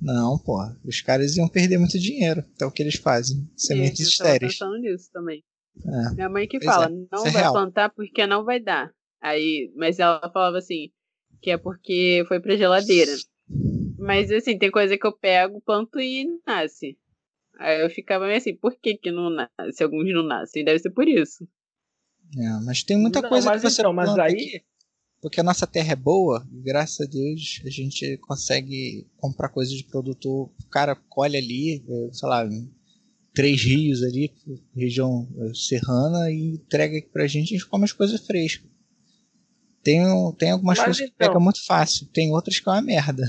Não, 0.00 0.38
pô, 0.38 0.58
os 0.84 1.00
caras 1.02 1.36
iam 1.36 1.46
perder 1.46 1.78
muito 1.78 1.98
dinheiro. 1.98 2.42
Então 2.54 2.68
o 2.68 2.70
que 2.70 2.82
eles 2.82 2.96
fazem? 2.96 3.48
Sementes 3.54 4.00
eu 4.00 4.08
estéreis. 4.08 4.52
pensando 4.54 4.78
nisso 4.78 5.10
também. 5.12 5.44
É. 5.84 6.14
Minha 6.14 6.28
mãe 6.28 6.48
que 6.48 6.58
pois 6.58 6.70
fala, 6.70 6.86
é. 6.86 6.88
não 6.90 7.26
Isso 7.26 7.28
é 7.28 7.42
vai 7.42 7.50
plantar 7.50 7.90
porque 7.90 8.26
não 8.26 8.44
vai 8.44 8.60
dar. 8.60 8.90
Aí, 9.20 9.72
mas 9.76 9.98
ela 9.98 10.30
falava 10.32 10.58
assim, 10.58 10.90
que 11.40 11.50
é 11.50 11.58
porque 11.58 12.24
foi 12.28 12.40
pra 12.40 12.56
geladeira. 12.56 13.12
Mas 13.98 14.30
assim, 14.30 14.58
tem 14.58 14.70
coisa 14.70 14.96
que 14.96 15.06
eu 15.06 15.16
pego, 15.16 15.60
planto 15.60 16.00
e 16.00 16.26
nasce. 16.46 16.96
Aí 17.58 17.82
eu 17.82 17.90
ficava 17.90 18.26
meio 18.26 18.38
assim, 18.38 18.54
por 18.54 18.76
que 18.80 18.96
que 18.96 19.10
não 19.10 19.30
nasce? 19.30 19.82
Alguns 19.82 20.12
não 20.12 20.24
nascem, 20.24 20.64
deve 20.64 20.78
ser 20.78 20.90
por 20.90 21.08
isso. 21.08 21.46
É, 22.36 22.64
mas 22.64 22.82
tem 22.82 22.96
muita 22.96 23.22
não, 23.22 23.28
coisa 23.28 23.48
mas 23.48 23.62
que 23.62 23.70
você 23.70 23.80
então, 23.82 23.92
mas 23.92 24.18
aí 24.18 24.62
porque 25.24 25.40
a 25.40 25.42
nossa 25.42 25.66
terra 25.66 25.92
é 25.92 25.96
boa, 25.96 26.46
graças 26.52 27.00
a 27.00 27.10
Deus 27.10 27.62
a 27.64 27.70
gente 27.70 28.18
consegue 28.18 29.08
comprar 29.16 29.48
coisas 29.48 29.72
de 29.72 29.84
produtor. 29.84 30.52
O 30.62 30.68
cara 30.68 30.94
colhe 30.94 31.38
ali, 31.38 31.82
é, 31.88 32.12
sei 32.12 32.28
lá, 32.28 32.46
três 33.34 33.62
rios 33.62 34.02
ali, 34.02 34.30
região 34.76 35.26
é, 35.38 35.54
serrana, 35.54 36.30
e 36.30 36.56
entrega 36.56 36.98
aqui 36.98 37.08
pra 37.08 37.26
gente 37.26 37.52
e 37.52 37.54
a 37.54 37.58
gente 37.58 37.70
come 37.70 37.84
as 37.84 37.92
coisas 37.92 38.20
frescas. 38.20 38.70
Tem, 39.82 40.02
tem 40.38 40.50
algumas 40.50 40.76
Mas 40.76 40.84
coisas 40.84 41.00
então... 41.00 41.12
que 41.12 41.26
pega 41.26 41.40
muito 41.40 41.64
fácil, 41.64 42.06
tem 42.12 42.30
outras 42.30 42.60
que 42.60 42.68
é 42.68 42.72
uma 42.72 42.82
merda. 42.82 43.26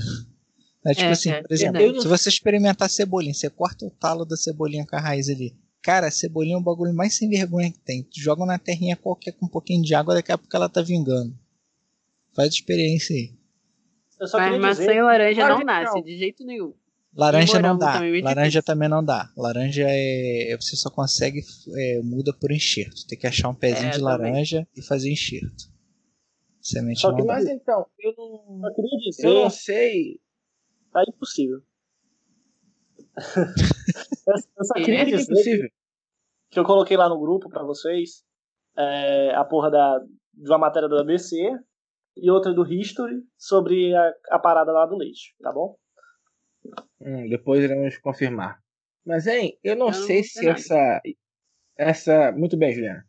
É 0.86 0.94
tipo 0.94 1.08
é, 1.08 1.10
assim, 1.10 1.30
é, 1.30 1.42
por 1.42 1.52
exemplo, 1.52 2.00
se 2.00 2.08
você 2.08 2.28
experimentar 2.28 2.88
cebolinha, 2.88 3.34
você 3.34 3.50
corta 3.50 3.84
o 3.84 3.90
talo 3.90 4.24
da 4.24 4.36
cebolinha 4.36 4.86
com 4.86 4.94
a 4.94 5.00
raiz 5.00 5.28
ali. 5.28 5.56
Cara, 5.82 6.06
a 6.06 6.10
cebolinha 6.10 6.54
é 6.54 6.58
o 6.58 6.62
bagulho 6.62 6.94
mais 6.94 7.14
sem 7.14 7.28
vergonha 7.28 7.70
que 7.70 7.78
tem. 7.80 8.04
Tu 8.04 8.20
joga 8.20 8.46
na 8.46 8.58
terrinha 8.58 8.96
qualquer 8.96 9.32
com 9.32 9.46
um 9.46 9.48
pouquinho 9.48 9.82
de 9.82 9.94
água, 9.94 10.14
daqui 10.14 10.30
a 10.30 10.38
pouco 10.38 10.54
ela 10.54 10.68
tá 10.68 10.80
vingando. 10.82 11.34
Faz 12.34 12.52
experiência 12.52 13.14
aí. 13.14 13.34
Mas 14.20 14.60
maçã 14.60 14.80
dizer... 14.82 14.96
e 14.96 15.02
laranja 15.02 15.48
não 15.48 15.58
nasce, 15.60 16.02
de 16.02 16.16
jeito 16.16 16.44
nenhum. 16.44 16.72
Laranja 17.14 17.60
não 17.60 17.78
dá. 17.78 17.94
Também 17.94 18.22
laranja 18.22 18.62
também 18.62 18.88
não 18.88 19.02
dá. 19.02 19.30
Laranja 19.36 19.86
é. 19.88 20.56
Você 20.60 20.76
só 20.76 20.90
consegue. 20.90 21.42
É, 21.74 22.00
muda 22.02 22.32
por 22.32 22.52
enxerto. 22.52 23.06
Tem 23.06 23.18
que 23.18 23.26
achar 23.26 23.48
um 23.48 23.54
pezinho 23.54 23.88
é, 23.88 23.92
de 23.92 24.00
laranja 24.00 24.58
também. 24.58 24.68
e 24.76 24.82
fazer 24.82 25.10
enxerto. 25.10 25.64
Semente 26.60 27.00
Só 27.00 27.14
que, 27.14 27.22
mas 27.22 27.46
então, 27.46 27.86
eu 27.98 28.12
não. 28.18 28.68
Eu 28.68 28.74
queria 28.74 28.98
dizer. 28.98 29.26
Eu 29.26 29.34
não 29.34 29.50
sei. 29.50 30.20
Tá 30.96 31.04
impossível. 31.06 31.60
eu 34.56 34.64
só 34.64 34.72
queria 34.76 35.02
é 35.02 35.04
dizer 35.04 35.24
impossível. 35.24 35.68
que 36.50 36.58
eu 36.58 36.64
coloquei 36.64 36.96
lá 36.96 37.06
no 37.06 37.20
grupo 37.20 37.50
pra 37.50 37.62
vocês 37.62 38.24
é, 38.78 39.34
a 39.34 39.44
porra 39.44 39.70
da, 39.70 39.98
de 40.32 40.50
uma 40.50 40.56
matéria 40.56 40.88
do 40.88 40.98
ABC 40.98 41.36
e 42.16 42.30
outra 42.30 42.54
do 42.54 42.66
History 42.66 43.22
sobre 43.36 43.94
a, 43.94 44.10
a 44.30 44.38
parada 44.38 44.72
lá 44.72 44.86
do 44.86 44.96
leite, 44.96 45.36
tá 45.42 45.52
bom? 45.52 45.76
Hum, 46.98 47.28
depois 47.28 47.62
iremos 47.62 47.98
confirmar. 47.98 48.58
Mas, 49.04 49.26
hein, 49.26 49.58
eu 49.62 49.76
não 49.76 49.88
eu 49.88 49.92
sei 49.92 50.20
não 50.20 50.24
se 50.24 50.46
nada. 50.46 50.58
essa. 50.58 51.02
Essa. 51.76 52.32
Muito 52.32 52.56
bem, 52.56 52.72
Juliana. 52.72 53.06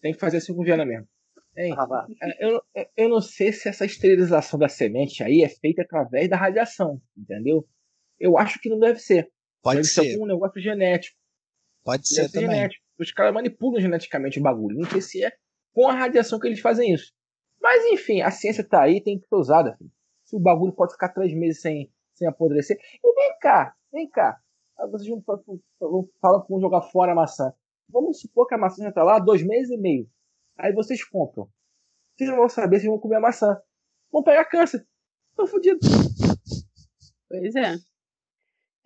Tem 0.00 0.12
que 0.12 0.20
fazer 0.20 0.36
assim 0.36 0.54
com 0.54 0.62
Viana 0.62 0.86
mesmo. 0.86 1.08
Hein, 1.56 1.74
ah, 1.78 2.06
eu, 2.38 2.62
eu 2.96 3.08
não 3.08 3.20
sei 3.20 3.50
se 3.50 3.68
essa 3.68 3.86
esterilização 3.86 4.58
da 4.58 4.68
semente 4.68 5.22
aí 5.22 5.42
é 5.42 5.48
feita 5.48 5.82
através 5.82 6.28
da 6.28 6.36
radiação, 6.36 7.00
entendeu? 7.16 7.66
Eu 8.20 8.36
acho 8.36 8.60
que 8.60 8.68
não 8.68 8.78
deve 8.78 8.98
ser. 8.98 9.30
Pode 9.62 9.78
deve 9.78 9.88
ser. 9.88 10.12
ser 10.12 10.18
um 10.18 10.26
negócio 10.26 10.60
genético. 10.60 11.16
Pode 11.82 12.06
ser, 12.06 12.28
ser 12.28 12.32
também. 12.32 12.56
Genético. 12.56 12.84
Os 12.98 13.10
caras 13.10 13.32
manipulam 13.32 13.80
geneticamente 13.80 14.38
o 14.38 14.42
bagulho. 14.42 14.78
Não 14.78 14.90
sei 14.90 15.00
se 15.00 15.24
é 15.24 15.32
com 15.72 15.88
a 15.88 15.94
radiação 15.94 16.38
que 16.38 16.46
eles 16.46 16.60
fazem 16.60 16.92
isso. 16.92 17.12
Mas 17.60 17.84
enfim, 17.86 18.20
a 18.20 18.30
ciência 18.30 18.62
tá 18.62 18.82
aí, 18.82 19.02
tem 19.02 19.18
que 19.18 19.26
ser 19.26 19.34
usada. 19.36 19.76
Filho. 19.76 19.90
Se 20.24 20.36
o 20.36 20.40
bagulho 20.40 20.72
pode 20.72 20.92
ficar 20.92 21.08
três 21.10 21.32
meses 21.34 21.62
sem, 21.62 21.90
sem 22.14 22.28
apodrecer. 22.28 22.78
E 23.02 23.14
vem 23.14 23.38
cá, 23.40 23.74
vem 23.92 24.08
cá. 24.10 24.38
Vocês 24.90 25.08
vão 25.08 25.22
falar 26.20 26.42
que 26.42 26.50
vão 26.50 26.60
jogar 26.60 26.82
fora 26.82 27.12
a 27.12 27.14
maçã. 27.14 27.52
Vamos 27.88 28.20
supor 28.20 28.46
que 28.46 28.54
a 28.54 28.58
maçã 28.58 28.82
já 28.82 28.92
tá 28.92 29.02
lá 29.02 29.18
dois 29.18 29.42
meses 29.42 29.70
e 29.70 29.78
meio. 29.78 30.08
Aí 30.58 30.72
vocês 30.72 31.04
compram. 31.04 31.48
Vocês 32.14 32.30
não 32.30 32.38
vão 32.38 32.48
saber 32.48 32.80
se 32.80 32.86
vão 32.86 32.98
comer 32.98 33.16
a 33.16 33.20
maçã. 33.20 33.56
Vão 34.10 34.22
pegar 34.22 34.44
câncer. 34.46 34.86
Estão 35.30 35.46
fodidos. 35.46 35.86
Pois 37.28 37.54
é. 37.56 37.76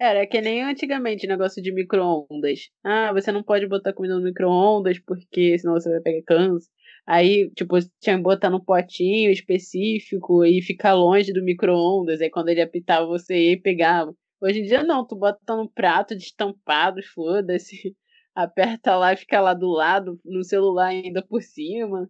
Era 0.01 0.27
que 0.27 0.41
nem 0.41 0.63
antigamente 0.63 1.27
negócio 1.27 1.63
de 1.63 1.73
micro-ondas. 1.73 2.71
Ah, 2.83 3.13
você 3.13 3.31
não 3.31 3.43
pode 3.43 3.67
botar 3.69 3.93
comida 3.93 4.15
no 4.17 4.23
micro-ondas 4.23 4.99
porque 4.99 5.59
senão 5.59 5.75
você 5.75 5.91
vai 5.91 6.01
pegar 6.01 6.25
câncer. 6.25 6.71
Aí, 7.07 7.51
tipo, 7.51 7.77
tinha 8.01 8.17
que 8.17 8.23
botar 8.23 8.51
num 8.51 8.65
potinho 8.65 9.31
específico 9.31 10.45
e 10.45 10.63
ficar 10.63 10.95
longe 10.95 11.33
do 11.33 11.45
micro-ondas. 11.45 12.21
Aí 12.21 12.31
quando 12.31 12.49
ele 12.49 12.63
apitava, 12.63 13.07
você 13.07 13.35
ia 13.35 13.53
e 13.53 13.61
pegava. 13.61 14.15
Hoje 14.41 14.61
em 14.61 14.65
dia 14.65 14.83
não, 14.83 15.07
tu 15.07 15.15
bota 15.17 15.55
no 15.55 15.71
prato 15.71 16.17
de 16.17 16.25
estampado, 16.25 17.03
foda-se. 17.15 17.95
Aperta 18.35 18.97
lá 18.97 19.13
e 19.13 19.17
fica 19.17 19.41
lá 19.41 19.55
do 19.55 19.69
lado, 19.69 20.21
no 20.25 20.45
celular 20.45 20.87
ainda 20.87 21.23
por 21.23 21.43
cima. 21.43 22.09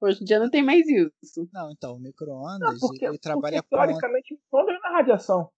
Hoje 0.00 0.22
em 0.22 0.24
dia 0.24 0.38
não 0.38 0.50
tem 0.50 0.62
mais 0.62 0.86
isso. 0.86 1.48
Não, 1.52 1.70
então, 1.70 1.94
o 1.94 2.00
micro-ondas, 2.00 2.80
ele 3.00 3.18
trabalha 3.18 3.62
porque, 3.62 3.76
Teoricamente, 3.76 4.34
micro-ondas 4.34 4.76
é 4.76 4.78
na 4.80 4.96
radiação. 4.96 5.50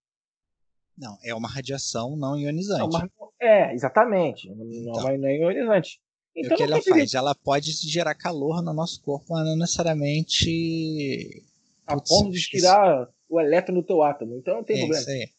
Não, 0.97 1.17
é 1.23 1.33
uma 1.33 1.47
radiação 1.47 2.15
não 2.15 2.37
ionizante. 2.37 2.81
É, 2.81 2.83
uma... 2.83 3.09
é 3.39 3.73
exatamente. 3.73 4.49
Então. 4.49 5.03
Não, 5.03 5.17
não 5.17 5.27
é 5.27 5.37
ionizante. 5.37 6.01
Então, 6.35 6.53
o 6.53 6.57
que 6.57 6.63
ela 6.63 6.81
faz? 6.81 7.13
Ela 7.13 7.35
pode 7.35 7.71
gerar 7.71 8.15
calor 8.15 8.61
no 8.61 8.73
nosso 8.73 9.01
corpo, 9.01 9.25
mas 9.29 9.45
não 9.45 9.57
necessariamente. 9.57 11.43
A 11.85 11.95
ponto 11.95 12.31
de 12.31 12.39
tirar 12.41 13.09
o 13.29 13.39
elétron 13.39 13.75
do 13.75 13.83
teu 13.83 14.01
átomo. 14.01 14.37
Então 14.37 14.55
não 14.55 14.63
tem 14.63 14.77
é, 14.77 14.79
problema. 14.79 15.01
Isso 15.01 15.09
aí. 15.09 15.29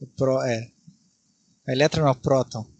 O 0.00 0.06
pro, 0.06 0.42
é. 0.42 0.70
O 1.66 1.70
elétron 1.70 2.06
é 2.06 2.10
o 2.10 2.14
próton. 2.14 2.73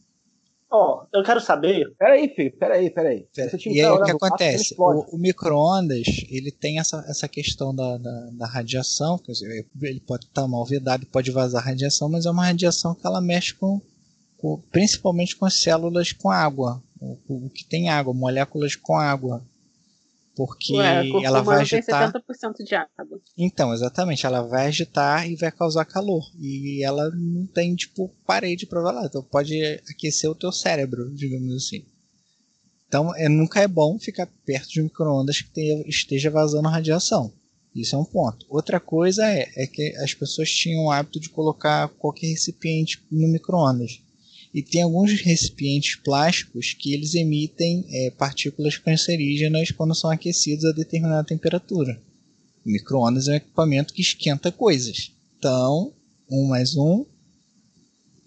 Ó, 0.76 1.04
oh, 1.04 1.16
eu 1.16 1.22
quero 1.22 1.40
saber. 1.40 1.94
Peraí, 1.96 2.28
filho, 2.34 2.52
peraí, 2.58 2.90
peraí. 2.90 3.28
Pera. 3.32 3.56
E 3.66 3.80
aí 3.80 3.86
o 3.86 4.02
que 4.02 4.10
acontece? 4.10 4.74
O, 4.76 5.14
o 5.14 5.16
micro-ondas, 5.16 6.04
ele 6.28 6.50
tem 6.50 6.80
essa, 6.80 7.04
essa 7.08 7.28
questão 7.28 7.72
da, 7.72 7.96
da, 7.96 8.30
da 8.32 8.46
radiação, 8.48 9.16
quer 9.16 9.30
dizer, 9.30 9.66
ele 9.82 10.00
pode 10.00 10.24
estar 10.24 10.48
mal 10.48 10.64
vedado, 10.64 11.06
pode 11.06 11.30
vazar 11.30 11.64
radiação, 11.64 12.08
mas 12.08 12.26
é 12.26 12.30
uma 12.30 12.46
radiação 12.46 12.92
que 12.92 13.06
ela 13.06 13.20
mexe 13.20 13.54
com, 13.54 13.80
com 14.36 14.60
principalmente 14.72 15.36
com 15.36 15.48
células 15.48 16.10
com 16.10 16.28
água, 16.28 16.82
o, 17.00 17.46
o 17.46 17.50
que 17.50 17.64
tem 17.64 17.88
água, 17.88 18.12
moléculas 18.12 18.74
com 18.74 18.96
água 18.96 19.44
porque 20.36 20.76
Ué, 20.76 21.08
ela 21.22 21.42
vai 21.42 21.60
agitar. 21.60 22.12
Tem 22.12 22.20
70% 22.20 22.64
de 22.64 22.74
água. 22.74 23.20
Então, 23.36 23.72
exatamente, 23.72 24.26
ela 24.26 24.42
vai 24.42 24.66
agitar 24.66 25.28
e 25.30 25.36
vai 25.36 25.52
causar 25.52 25.84
calor. 25.84 26.24
E 26.38 26.82
ela 26.84 27.10
não 27.10 27.46
tem, 27.46 27.74
tipo, 27.74 28.08
parede 28.26 28.66
para 28.66 28.82
lá. 28.82 29.04
Então 29.04 29.22
pode 29.22 29.62
aquecer 29.88 30.30
o 30.30 30.34
teu 30.34 30.50
cérebro, 30.50 31.12
digamos 31.14 31.54
assim. 31.54 31.84
Então, 32.88 33.14
é, 33.16 33.28
nunca 33.28 33.60
é 33.60 33.68
bom 33.68 33.98
ficar 33.98 34.28
perto 34.44 34.68
de 34.68 34.82
microondas 34.82 35.40
que 35.40 35.50
tenha, 35.50 35.82
esteja 35.88 36.30
vazando 36.30 36.68
radiação. 36.68 37.32
Isso 37.74 37.96
é 37.96 37.98
um 37.98 38.04
ponto. 38.04 38.46
Outra 38.48 38.78
coisa 38.78 39.26
é, 39.26 39.50
é 39.56 39.66
que 39.66 39.96
as 39.96 40.14
pessoas 40.14 40.48
tinham 40.48 40.84
o 40.84 40.90
hábito 40.90 41.18
de 41.18 41.28
colocar 41.28 41.88
qualquer 41.88 42.28
recipiente 42.28 43.04
no 43.10 43.26
microondas. 43.26 44.00
E 44.54 44.62
tem 44.62 44.82
alguns 44.82 45.20
recipientes 45.20 45.96
plásticos 45.96 46.72
que 46.72 46.94
eles 46.94 47.14
emitem 47.16 47.84
é, 47.90 48.10
partículas 48.12 48.78
cancerígenas 48.78 49.72
quando 49.72 49.96
são 49.96 50.08
aquecidos 50.08 50.64
a 50.64 50.70
determinada 50.70 51.26
temperatura. 51.26 52.00
O 52.64 52.70
micro-ondas 52.70 53.26
é 53.26 53.32
um 53.32 53.34
equipamento 53.34 53.92
que 53.92 54.00
esquenta 54.00 54.52
coisas. 54.52 55.12
Então, 55.36 55.92
um 56.30 56.46
mais 56.46 56.76
um. 56.76 57.04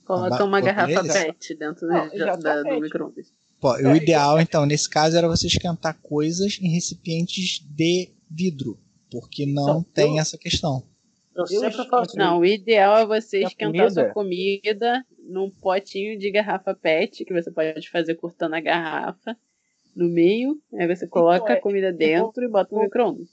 Coloca 0.03 0.43
uma 0.43 0.59
garrafa 0.59 1.01
PET 1.01 1.55
dentro 1.55 1.87
Não, 1.87 2.09
da, 2.09 2.35
da, 2.35 2.63
do 2.63 2.81
micro-ondas. 2.81 3.27
o 3.61 3.87
é, 3.87 3.95
ideal, 3.95 4.39
então, 4.41 4.65
nesse 4.65 4.89
caso, 4.89 5.15
era 5.15 5.29
você 5.29 5.47
esquentar 5.47 5.97
coisas 6.01 6.59
em 6.61 6.69
recipientes 6.69 7.65
de 7.65 8.09
vidro, 8.29 8.77
porque 9.09 9.45
não 9.45 9.79
então, 9.79 9.83
tem 9.93 10.15
eu, 10.15 10.21
essa 10.21 10.37
questão. 10.37 10.83
Eu 11.37 11.47
sempre 11.47 11.85
falo 11.89 12.01
assim, 12.03 12.17
Não, 12.17 12.39
o 12.39 12.45
ideal 12.45 12.97
é 12.97 13.05
você 13.05 13.43
esquentar 13.43 13.71
comida. 13.71 13.89
sua 13.91 14.09
comida 14.09 15.05
num 15.19 15.49
potinho 15.49 16.17
de 16.17 16.31
garrafa 16.31 16.73
PET, 16.73 17.23
que 17.23 17.33
você 17.33 17.51
pode 17.51 17.89
fazer 17.89 18.15
cortando 18.15 18.55
a 18.55 18.59
garrafa 18.59 19.37
no 19.95 20.09
meio, 20.09 20.59
aí 20.73 20.87
você 20.87 21.07
coloca 21.07 21.43
então, 21.43 21.55
a 21.55 21.59
comida 21.59 21.91
dentro 21.91 22.43
e 22.43 22.47
bota 22.47 22.75
no 22.75 22.81
micro-ondas. 22.81 23.27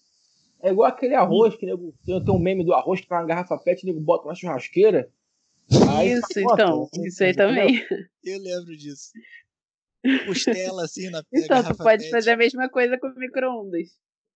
É 0.63 0.71
igual 0.71 0.89
aquele 0.89 1.15
arroz 1.15 1.55
que 1.57 1.67
nego, 1.67 1.95
tem, 2.05 2.25
tem 2.25 2.35
um 2.35 2.39
meme 2.39 2.65
do 2.65 2.73
arroz 2.73 3.01
que 3.01 3.07
tá 3.07 3.21
na 3.21 3.27
garrafa 3.27 3.59
PET 3.59 3.83
e 3.83 3.87
nego 3.87 4.01
bota 4.01 4.27
na 4.27 4.35
churrasqueira. 4.35 5.11
isso, 5.71 6.23
tá 6.33 6.41
então, 6.41 6.89
isso 7.05 7.23
aí 7.23 7.35
também. 7.35 7.85
Eu 8.25 8.41
lembro 8.41 8.77
disso. 8.77 9.11
Costela 10.27 10.85
assim 10.85 11.11
na 11.11 11.23
Então, 11.33 11.63
tu 11.63 11.77
pode 11.77 12.05
PET. 12.05 12.11
fazer 12.11 12.31
a 12.33 12.37
mesma 12.37 12.69
coisa 12.69 12.99
com 12.99 13.09
micro-ondas. 13.11 13.89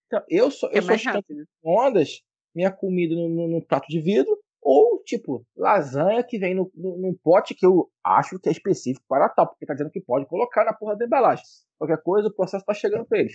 Então, 0.07 0.23
eu 0.29 0.51
sou, 0.51 0.71
eu 0.71 0.79
é 0.79 0.99
sou 0.99 1.23
ondas, 1.65 2.23
minha 2.59 2.73
comida 2.73 3.15
no 3.15 3.65
prato 3.65 3.87
de 3.87 4.01
vidro, 4.01 4.37
ou, 4.61 5.01
tipo, 5.05 5.47
lasanha 5.57 6.25
que 6.25 6.39
vem 6.39 6.57
no, 6.57 6.69
no, 6.75 6.99
num 6.99 7.15
pote 7.15 7.55
que 7.55 7.65
eu 7.65 7.89
acho 8.03 8.37
que 8.41 8.49
é 8.49 8.53
específico 8.53 9.07
para 9.09 9.29
tal, 9.29 9.47
porque 9.47 9.65
tá 9.65 9.75
dizendo 9.75 9.93
que 9.93 10.01
pode 10.01 10.27
colocar 10.27 10.65
na 10.65 10.73
porra 10.73 10.97
da 10.97 11.07
embalagem. 11.07 11.45
Qualquer 11.79 12.03
coisa, 12.03 12.27
o 12.27 12.35
processo 12.35 12.65
tá 12.65 12.75
chegando 12.75 13.07
para 13.07 13.21
eles. 13.21 13.35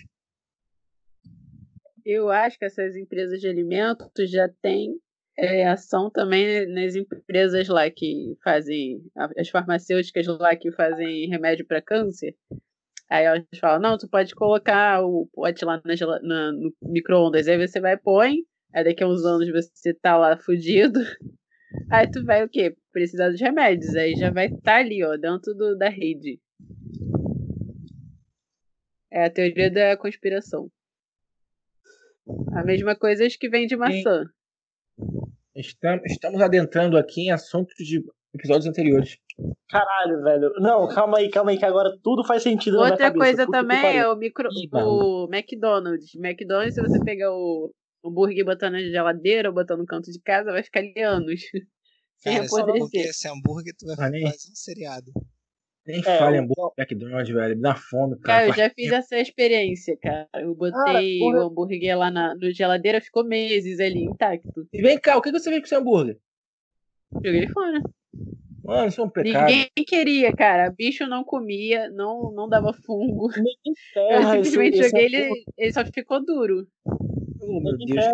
Eu 2.05 2.29
acho 2.29 2.59
que 2.59 2.65
essas 2.65 2.97
empresas 2.97 3.39
de 3.39 3.47
alimentos 3.47 4.29
já 4.29 4.49
têm 4.61 4.99
é, 5.37 5.65
ação 5.65 6.11
também 6.11 6.67
nas 6.67 6.95
empresas 6.95 7.69
lá 7.69 7.89
que 7.89 8.37
fazem, 8.43 9.01
as 9.37 9.47
farmacêuticas 9.47 10.27
lá 10.27 10.53
que 10.53 10.69
fazem 10.73 11.29
remédio 11.29 11.65
para 11.65 11.81
câncer. 11.81 12.35
Aí 13.09 13.23
elas 13.23 13.45
falam, 13.59 13.79
não, 13.79 13.97
tu 13.97 14.09
pode 14.09 14.35
colocar 14.35 15.01
o 15.01 15.29
pote 15.33 15.63
lá 15.63 15.81
na, 15.85 16.19
na, 16.21 16.51
no 16.51 16.73
micro-ondas. 16.81 17.47
Aí 17.47 17.57
você 17.57 17.79
vai, 17.79 17.95
põe, 17.97 18.37
Aí 18.73 18.83
daqui 18.83 19.03
a 19.03 19.07
uns 19.07 19.23
anos 19.23 19.49
você 19.51 19.93
tá 19.93 20.17
lá 20.17 20.35
fudido. 20.37 20.99
Aí 21.91 22.09
tu 22.09 22.23
vai 22.25 22.43
o 22.43 22.49
quê? 22.49 22.75
Precisar 22.91 23.29
dos 23.29 23.39
remédios. 23.39 23.95
Aí 23.95 24.15
já 24.15 24.31
vai 24.31 24.47
estar 24.47 24.59
tá 24.61 24.75
ali, 24.77 25.03
ó, 25.03 25.15
dentro 25.15 25.53
do, 25.53 25.77
da 25.77 25.89
rede. 25.89 26.39
É 29.11 29.25
a 29.25 29.29
teoria 29.29 29.69
da 29.69 29.97
conspiração. 29.97 30.71
A 32.53 32.63
mesma 32.63 32.95
coisa 32.95 33.27
que 33.27 33.49
vem 33.49 33.67
de 33.67 33.75
maçã. 33.75 34.25
Estamos, 35.55 36.03
estamos 36.05 36.41
adentrando 36.41 36.97
aqui 36.97 37.27
em 37.27 37.31
assuntos 37.31 37.75
de 37.77 38.03
episódios 38.33 38.65
anteriores. 38.65 39.17
Caralho, 39.69 40.23
velho. 40.23 40.53
Não, 40.59 40.87
calma 40.87 41.19
aí, 41.19 41.29
calma 41.29 41.51
aí, 41.51 41.57
que 41.57 41.65
agora 41.65 41.95
tudo 42.03 42.25
faz 42.25 42.41
sentido 42.41 42.77
Outra 42.77 43.13
coisa 43.13 43.45
também 43.45 43.97
é 43.97 44.07
o 44.07 44.15
micro. 44.15 44.49
o 44.73 45.27
McDonald's. 45.31 46.15
McDonald's, 46.15 46.75
se 46.75 46.81
você 46.81 46.99
pegar 47.03 47.31
o, 47.31 47.71
hambúrguer 48.03 48.45
botando 48.45 48.73
na 48.73 48.81
geladeira 48.81 49.49
ou 49.49 49.55
botando 49.55 49.79
no 49.79 49.85
canto 49.85 50.11
de 50.11 50.19
casa, 50.19 50.51
vai 50.51 50.63
ficar 50.63 50.79
ali 50.79 51.01
anos. 51.01 51.41
Sem 52.19 52.35
Cara, 52.35 52.45
apodrecer. 52.45 53.09
Esse 53.09 53.27
hambúrguer 53.27 53.73
tu 53.77 53.85
vai 53.85 53.95
fazer 53.95 54.21
quase 54.21 54.51
um 54.51 54.55
seriado. 54.55 55.11
Nem 55.85 55.99
é, 55.99 56.01
fale 56.01 56.37
hambúrguer 56.37 56.71
McDonald's, 56.77 57.33
velho. 57.33 57.55
Me 57.55 57.61
dá 57.61 57.75
fome, 57.75 58.17
cara. 58.19 58.39
Cara, 58.39 58.47
eu 58.47 58.53
já 58.53 58.69
fiz 58.73 58.91
essa 58.91 59.17
experiência, 59.17 59.97
cara. 59.97 60.29
Eu 60.35 60.55
botei 60.55 61.19
cara, 61.19 61.37
o 61.37 61.41
hambúrguer 61.41 61.97
lá 61.97 62.09
na 62.09 62.33
no 62.35 62.51
geladeira, 62.51 63.01
ficou 63.01 63.25
meses 63.25 63.79
ali, 63.79 64.05
intacto. 64.05 64.67
E 64.71 64.81
vem 64.81 64.97
cá, 64.97 65.17
o 65.17 65.21
que 65.21 65.31
você 65.31 65.49
fez 65.49 65.59
com 65.59 65.65
esse 65.65 65.75
hambúrguer? 65.75 66.17
Joguei 67.13 67.47
fora. 67.49 67.81
Mano, 68.63 68.87
isso 68.87 69.01
é 69.01 69.03
um 69.03 69.09
pecado. 69.09 69.49
Ninguém 69.49 69.69
queria, 69.85 70.33
cara. 70.33 70.71
Bicho 70.71 71.05
não 71.05 71.23
comia, 71.23 71.89
não, 71.89 72.31
não 72.31 72.47
dava 72.47 72.71
fungo. 72.71 73.29
Eu 73.95 74.23
simplesmente 74.23 74.79
esse, 74.79 74.89
joguei 74.89 75.05
esse 75.05 75.15
ele, 75.15 75.43
ele 75.57 75.73
só 75.73 75.85
ficou 75.85 76.23
duro. 76.23 76.65
Oh, 77.45 77.59
meu 77.59 77.77
Deus, 77.77 78.05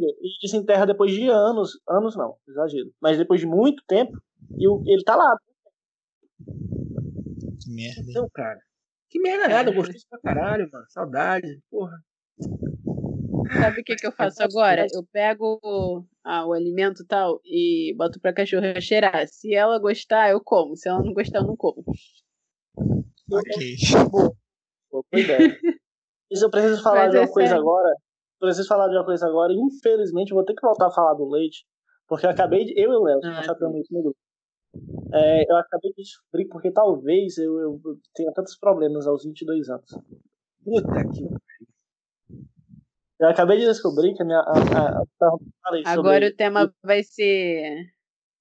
Ele 0.00 0.36
desenterra 0.42 0.86
depois 0.86 1.12
de 1.12 1.28
anos, 1.28 1.78
anos 1.88 2.16
não, 2.16 2.36
exagero, 2.48 2.92
mas 3.00 3.16
depois 3.16 3.40
de 3.40 3.46
muito 3.46 3.82
tempo, 3.86 4.18
e 4.58 4.92
ele 4.92 5.04
tá 5.04 5.14
lá. 5.14 5.36
Que 7.60 7.70
merda. 7.70 8.10
Então, 8.10 8.28
cara. 8.34 8.58
Que 9.08 9.20
merda 9.20 9.48
nada, 9.48 9.70
eu 9.70 9.74
gostei 9.74 10.00
pra 10.08 10.18
caralho, 10.18 10.68
mano. 10.72 10.86
Saudade, 10.88 11.60
porra. 11.70 12.02
Sabe 13.60 13.80
o 13.80 13.84
que, 13.84 13.94
que 13.94 14.06
eu 14.06 14.12
faço 14.12 14.42
agora? 14.42 14.86
Eu 14.92 15.04
pego 15.12 15.60
ah, 16.24 16.46
o 16.46 16.52
alimento 16.52 17.04
tal 17.06 17.40
e 17.44 17.94
boto 17.96 18.18
pra 18.18 18.32
cachorra 18.32 18.80
cheirar. 18.80 19.28
Se 19.28 19.54
ela 19.54 19.78
gostar, 19.78 20.30
eu 20.30 20.40
como. 20.40 20.76
Se 20.76 20.88
ela 20.88 21.02
não 21.02 21.12
gostar, 21.12 21.40
eu 21.40 21.46
não 21.46 21.56
como. 21.56 21.84
Ok. 23.30 23.76
Boa, 24.10 24.32
boa 24.90 25.04
ideia. 25.12 25.58
Mas 26.30 26.40
eu 26.42 26.50
preciso 26.50 26.82
falar 26.82 27.04
Mas 27.04 27.10
de 27.10 27.18
uma 27.18 27.24
é 27.24 27.28
coisa 27.28 27.48
sério. 27.50 27.62
agora 27.62 27.94
preciso 28.48 28.68
falar 28.68 28.88
de 28.88 28.96
uma 28.96 29.04
coisa 29.04 29.26
agora. 29.26 29.52
Infelizmente, 29.52 30.30
eu 30.30 30.36
vou 30.36 30.44
ter 30.44 30.54
que 30.54 30.62
voltar 30.62 30.88
a 30.88 30.90
falar 30.90 31.14
do 31.14 31.28
leite. 31.28 31.64
Porque 32.06 32.26
eu 32.26 32.30
acabei 32.30 32.64
de. 32.64 32.72
Eu 32.76 32.92
e 32.92 32.96
o 32.96 33.02
Léo, 33.02 33.20
ah, 33.24 33.40
isso 33.40 33.94
no 33.94 34.02
grupo. 34.02 34.18
É, 35.12 35.50
eu 35.50 35.56
acabei 35.56 35.92
de 35.92 36.02
descobrir 36.02 36.48
porque 36.48 36.70
talvez 36.70 37.36
eu, 37.36 37.60
eu, 37.60 37.80
tenha 38.14 38.32
tantos 38.32 38.56
problemas 38.58 39.06
aos 39.06 39.24
22 39.24 39.68
anos. 39.68 39.90
Puta 40.64 41.08
que 41.08 41.28
Eu 43.20 43.28
acabei 43.28 43.58
de 43.58 43.66
descobrir 43.66 44.14
que 44.14 44.22
a 44.22 44.26
minha. 44.26 44.38
A, 44.38 44.52
a, 44.52 45.02
a, 45.02 45.92
Agora 45.92 46.26
o 46.26 46.34
tema 46.34 46.72
vai 46.82 47.02
ser 47.02 47.86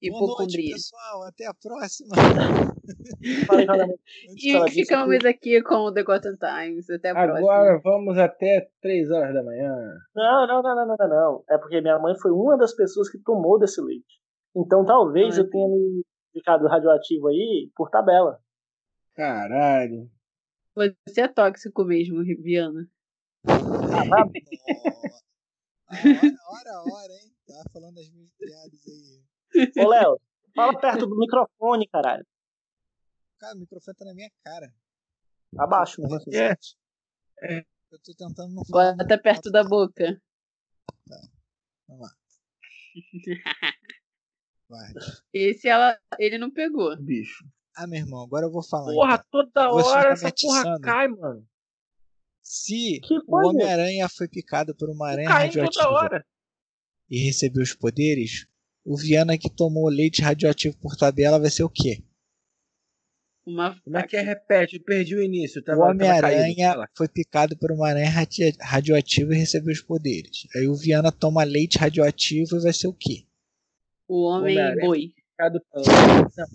hipocondria. 0.01 0.73
pessoal. 0.73 1.23
Até 1.23 1.45
a 1.45 1.53
próxima. 1.53 2.15
e 4.37 4.71
ficamos 4.71 5.23
aqui 5.25 5.61
com 5.61 5.75
o 5.75 5.93
The 5.93 6.03
Gotham 6.03 6.35
Times. 6.37 6.89
Até 6.89 7.09
a 7.09 7.11
Agora 7.11 7.27
próxima. 7.27 7.53
Agora 7.53 7.81
vamos 7.83 8.17
até 8.17 8.69
3 8.81 9.11
horas 9.11 9.33
da 9.33 9.43
manhã. 9.43 9.75
Não, 10.15 10.47
não, 10.47 10.61
não, 10.61 10.75
não, 10.75 10.95
não, 10.97 11.09
não. 11.09 11.43
É 11.49 11.57
porque 11.57 11.81
minha 11.81 11.99
mãe 11.99 12.15
foi 12.19 12.31
uma 12.31 12.57
das 12.57 12.73
pessoas 12.73 13.09
que 13.09 13.19
tomou 13.19 13.59
desse 13.59 13.81
leite. 13.81 14.21
Então 14.55 14.85
talvez 14.85 15.37
ah, 15.37 15.41
eu 15.41 15.49
tenha 15.49 15.67
me 15.67 16.03
ficado 16.33 16.67
radioativo 16.67 17.27
aí 17.27 17.69
por 17.75 17.89
tabela. 17.89 18.39
Caralho. 19.15 20.09
Você 20.75 21.21
é 21.21 21.27
tóxico 21.27 21.83
mesmo, 21.83 22.21
Riviana. 22.21 22.87
Ah, 23.45 24.03
hora, 25.91 26.71
hora, 26.71 26.93
hora, 26.93 27.13
hein? 27.13 27.31
Tava 27.45 27.63
falando 27.73 27.95
das 27.95 28.09
minhas 28.09 28.31
piadas 28.37 28.87
aí. 28.87 29.30
Ô, 29.77 29.87
Léo, 29.87 30.19
fala 30.55 30.73
perto 30.79 31.07
do 31.07 31.17
microfone, 31.17 31.87
caralho. 31.87 32.25
Cara, 33.39 33.55
o 33.55 33.59
microfone 33.59 33.97
tá 33.97 34.05
na 34.05 34.13
minha 34.13 34.31
cara. 34.43 34.73
Abaixo, 35.57 36.01
né? 36.01 36.17
É. 36.33 36.55
é. 37.41 37.65
Eu 37.91 37.99
tô 37.99 38.13
tentando 38.15 38.53
não 38.53 38.63
falar. 38.65 38.95
Bota 38.95 39.17
perto 39.17 39.51
da 39.51 39.63
boca. 39.63 40.21
Tá. 41.07 41.21
Vamos 41.87 42.07
lá. 42.07 42.15
Esse 45.33 45.67
ela, 45.67 45.99
ele 46.17 46.37
não 46.37 46.49
pegou. 46.49 46.95
Bicho. 46.97 47.45
Ah, 47.75 47.85
meu 47.87 47.99
irmão, 47.99 48.23
agora 48.23 48.45
eu 48.45 48.51
vou 48.51 48.63
falar. 48.63 48.93
Porra, 48.93 49.15
então. 49.15 49.25
toda 49.29 49.69
Você 49.69 49.89
hora 49.89 50.03
tá 50.03 50.11
essa 50.11 50.31
porra 50.41 50.79
cai, 50.81 51.07
mano. 51.07 51.45
Se 52.41 52.99
Que 53.01 53.17
o? 53.27 53.47
Homem-Aranha 53.47 54.07
foi 54.09 54.27
picado 54.27 54.75
por 54.75 54.89
uma 54.89 55.09
aranha 55.09 55.29
radioativa 55.29 55.89
hora. 55.89 56.25
e 57.09 57.25
recebeu 57.25 57.61
os 57.61 57.73
poderes, 57.73 58.47
o 58.85 58.97
Viana 58.97 59.37
que 59.37 59.49
tomou 59.49 59.87
leite 59.89 60.21
radioativo 60.21 60.77
por 60.77 60.95
tabela 60.95 61.39
vai 61.39 61.49
ser 61.49 61.63
o 61.63 61.69
quê? 61.69 62.03
Uma 63.45 63.79
Como 63.83 63.97
é 63.97 64.03
que 64.05 64.15
é? 64.15 64.21
Repete, 64.21 64.75
eu 64.77 64.83
perdi 64.83 65.15
o 65.15 65.23
início. 65.23 65.61
O 65.61 65.63
Tava, 65.63 65.79
caído. 65.81 65.91
Homem-Aranha 66.03 66.87
foi 66.95 67.07
picado 67.07 67.57
por 67.57 67.71
uma 67.71 67.89
aranha 67.89 68.09
radi- 68.09 68.55
radioativa 68.61 69.33
e 69.33 69.37
recebeu 69.37 69.71
os 69.73 69.81
poderes. 69.81 70.47
Aí 70.55 70.67
o 70.67 70.75
Viana 70.75 71.11
toma 71.11 71.43
leite 71.43 71.77
radioativo 71.79 72.57
e 72.57 72.61
vai 72.61 72.71
ser 72.73 72.87
o 72.87 72.93
quê? 72.93 73.25
O 74.07 74.25
homem 74.27 74.57
Homem-Aranha. 74.57 74.85
boi. 74.87 75.13
Cada- 75.37 75.61
Não, 75.75 76.47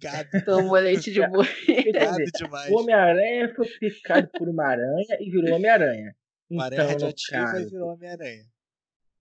Gado, 0.00 0.28
Tomou 0.44 0.74
leite 0.78 1.12
de 1.12 1.20
boi. 1.28 1.46
gado 1.92 2.24
demais. 2.36 2.70
O 2.72 2.78
Homem-Aranha 2.80 3.52
foi 3.54 3.68
picado 3.78 4.28
por 4.36 4.48
uma 4.48 4.64
aranha 4.66 5.16
e 5.20 5.30
virou 5.30 5.54
Homem-Aranha. 5.54 6.16
Uma 6.50 6.64
aranha 6.64 6.82
Então, 6.82 6.86
no 6.98 7.04
radioativa 7.04 7.60
e 7.60 7.64
virou 7.70 7.88
Homem-Aranha. 7.92 8.44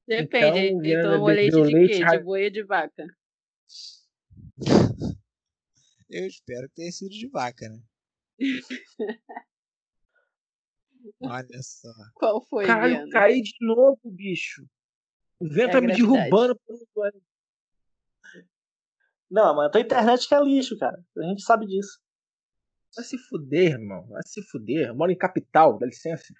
Depende, 0.07 0.59
Então, 0.59 0.85
ele 0.85 1.01
tomou 1.01 1.27
leite 1.27 1.55
de 1.55 1.61
leite 1.75 1.91
quê? 1.91 1.97
De 1.97 2.03
radi- 2.03 2.23
boi 2.23 2.43
ou 2.45 2.49
de 2.49 2.63
vaca? 2.63 3.05
Eu 6.09 6.25
espero 6.25 6.69
que 6.69 6.75
tenha 6.75 6.91
sido 6.91 7.09
de 7.11 7.27
vaca, 7.27 7.67
né? 7.67 7.81
Olha 11.21 11.61
só. 11.61 11.89
Qual 12.13 12.41
foi, 12.45 12.65
Caralho, 12.65 12.93
Viana? 12.95 13.11
caí 13.11 13.41
de 13.41 13.53
novo, 13.59 13.99
bicho. 14.05 14.65
O 15.39 15.47
vento 15.47 15.69
É 15.69 15.71
tá 15.73 15.81
me 15.81 15.87
derrubando 15.87 16.57
por 16.65 17.13
Não, 19.29 19.55
mas 19.55 19.67
a 19.67 19.69
tua 19.69 19.81
internet 19.81 20.27
que 20.27 20.33
é 20.33 20.41
lixo, 20.41 20.77
cara. 20.77 21.03
A 21.17 21.23
gente 21.23 21.43
sabe 21.43 21.65
disso. 21.67 21.99
Vai 22.95 23.03
se 23.03 23.17
fuder, 23.17 23.73
irmão. 23.73 24.07
Vai 24.07 24.21
se 24.25 24.41
fuder. 24.43 24.87
Eu 24.87 24.95
moro 24.95 25.11
em 25.11 25.17
capital, 25.17 25.77
dá 25.77 25.85
licença. 25.85 26.33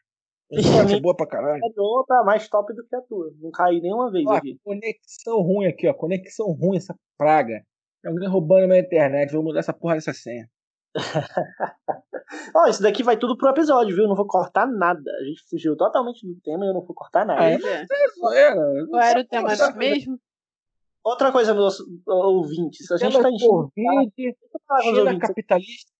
A 0.51 0.77
é 0.77 0.79
amigo. 0.81 1.01
boa 1.01 1.15
pra 1.15 1.27
caralho. 1.27 1.59
A 1.65 1.73
tua 1.73 2.05
tá 2.07 2.23
mais 2.23 2.47
top 2.47 2.73
do 2.73 2.85
que 2.87 2.95
a 2.95 3.01
tua. 3.01 3.31
Não 3.41 3.51
caí 3.51 3.81
nenhuma 3.81 4.09
vez 4.11 4.25
Ó, 4.27 4.33
aqui. 4.33 4.57
conexão 4.63 5.41
ruim 5.41 5.67
aqui, 5.67 5.87
ó. 5.87 5.93
Conexão 5.93 6.51
ruim, 6.53 6.77
essa 6.77 6.95
praga. 7.17 7.61
Tem 8.01 8.11
alguém 8.11 8.29
roubando 8.29 8.67
minha 8.67 8.79
internet. 8.79 9.33
Vou 9.33 9.43
mudar 9.43 9.59
essa 9.59 9.73
porra 9.73 9.95
dessa 9.95 10.13
senha. 10.13 10.49
Ó, 12.55 12.67
isso 12.67 12.81
daqui 12.81 13.03
vai 13.03 13.17
tudo 13.17 13.37
pro 13.37 13.49
episódio, 13.49 13.95
viu? 13.95 14.07
Não 14.07 14.15
vou 14.15 14.25
cortar 14.25 14.65
nada. 14.65 15.11
A 15.19 15.23
gente 15.23 15.43
fugiu 15.49 15.75
totalmente 15.75 16.25
do 16.25 16.39
tema 16.41 16.65
e 16.65 16.69
eu 16.69 16.73
não 16.73 16.81
vou 16.81 16.93
cortar 16.95 17.25
nada. 17.25 17.41
Ah, 17.41 17.49
é? 17.51 17.55
É. 17.55 17.85
Zoeira. 18.19 18.87
Qual 18.89 19.01
era 19.01 19.19
o 19.19 19.25
tema 19.25 19.49
Nossa, 19.49 19.71
mesmo? 19.73 20.19
Outra 21.03 21.31
coisa, 21.31 21.53
meus 21.53 21.77
ouvintes. 22.05 22.91
A 22.91 22.97
gente 22.97 23.13
Tema 23.13 23.23
tá 23.23 23.31
enchendo. 23.31 23.51
Covid, 23.51 24.11
China 24.81 24.99
ouvintes, 25.01 25.27
capitalista. 25.27 25.91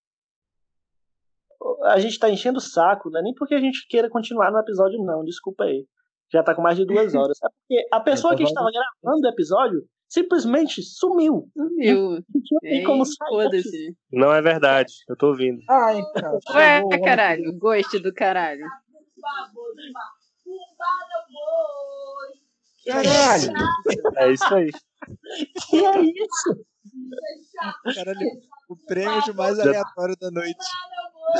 A 1.83 1.99
gente 1.99 2.19
tá 2.19 2.29
enchendo 2.29 2.57
o 2.57 2.61
saco, 2.61 3.09
não 3.09 3.19
é 3.19 3.23
nem 3.23 3.33
porque 3.33 3.55
a 3.55 3.59
gente 3.59 3.87
queira 3.87 4.09
continuar 4.09 4.51
no 4.51 4.59
episódio, 4.59 5.03
não. 5.03 5.23
Desculpa 5.23 5.65
aí. 5.65 5.85
Já 6.31 6.43
tá 6.43 6.53
com 6.53 6.61
mais 6.61 6.77
de 6.77 6.85
duas 6.85 7.13
horas. 7.15 7.37
É 7.43 7.47
porque 7.47 7.87
a 7.91 7.99
pessoa 7.99 8.35
que 8.35 8.43
estava 8.43 8.69
gravando 8.71 9.27
o 9.27 9.29
episódio 9.29 9.85
simplesmente 10.07 10.81
sumiu. 10.81 11.49
Sumiu. 11.55 12.23
Ei, 12.63 12.83
como. 12.83 13.03
Foda-se. 13.29 13.95
Não 14.11 14.33
é 14.33 14.41
verdade, 14.41 14.93
eu 15.09 15.15
tô 15.15 15.27
ouvindo. 15.27 15.59
Ah, 15.69 15.93
então. 15.93 16.39
Ué, 16.55 16.77
chegou 16.77 16.93
o 16.93 17.03
caralho. 17.03 17.57
Gosto 17.57 17.99
do 17.99 18.13
caralho. 18.13 18.65
Caralho. 22.85 23.53
É 24.17 24.31
isso 24.31 24.55
aí. 24.55 24.71
Que 25.69 25.85
é 25.85 26.01
isso? 26.01 26.65
Caralho, 27.95 28.27
o 28.69 28.77
prêmio 28.85 29.21
de 29.23 29.33
mais 29.33 29.59
aleatório 29.59 30.15
da 30.19 30.31
noite. 30.31 30.65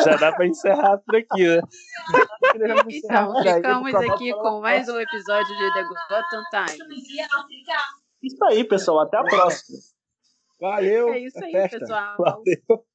Já 0.03 0.15
dá 0.17 0.31
pra 0.31 0.45
encerrar 0.45 0.97
por 0.97 1.15
aqui, 1.15 1.47
né? 1.47 1.61
Então, 2.89 3.43
ficamos 3.43 3.95
aqui 3.95 4.33
com 4.33 4.59
mais 4.61 4.87
um 4.89 4.99
episódio 4.99 5.55
de 5.55 5.73
The 5.73 5.83
Gotham 6.09 6.43
Times. 6.51 7.07
Isso 8.21 8.43
aí, 8.45 8.63
pessoal. 8.63 9.01
Até 9.01 9.17
a 9.17 9.23
próxima. 9.23 9.79
Valeu. 10.59 11.13
É 11.13 11.19
isso 11.19 11.43
aí, 11.43 11.51
festa. 11.51 11.79
pessoal. 11.79 12.15
Valeu. 12.17 12.85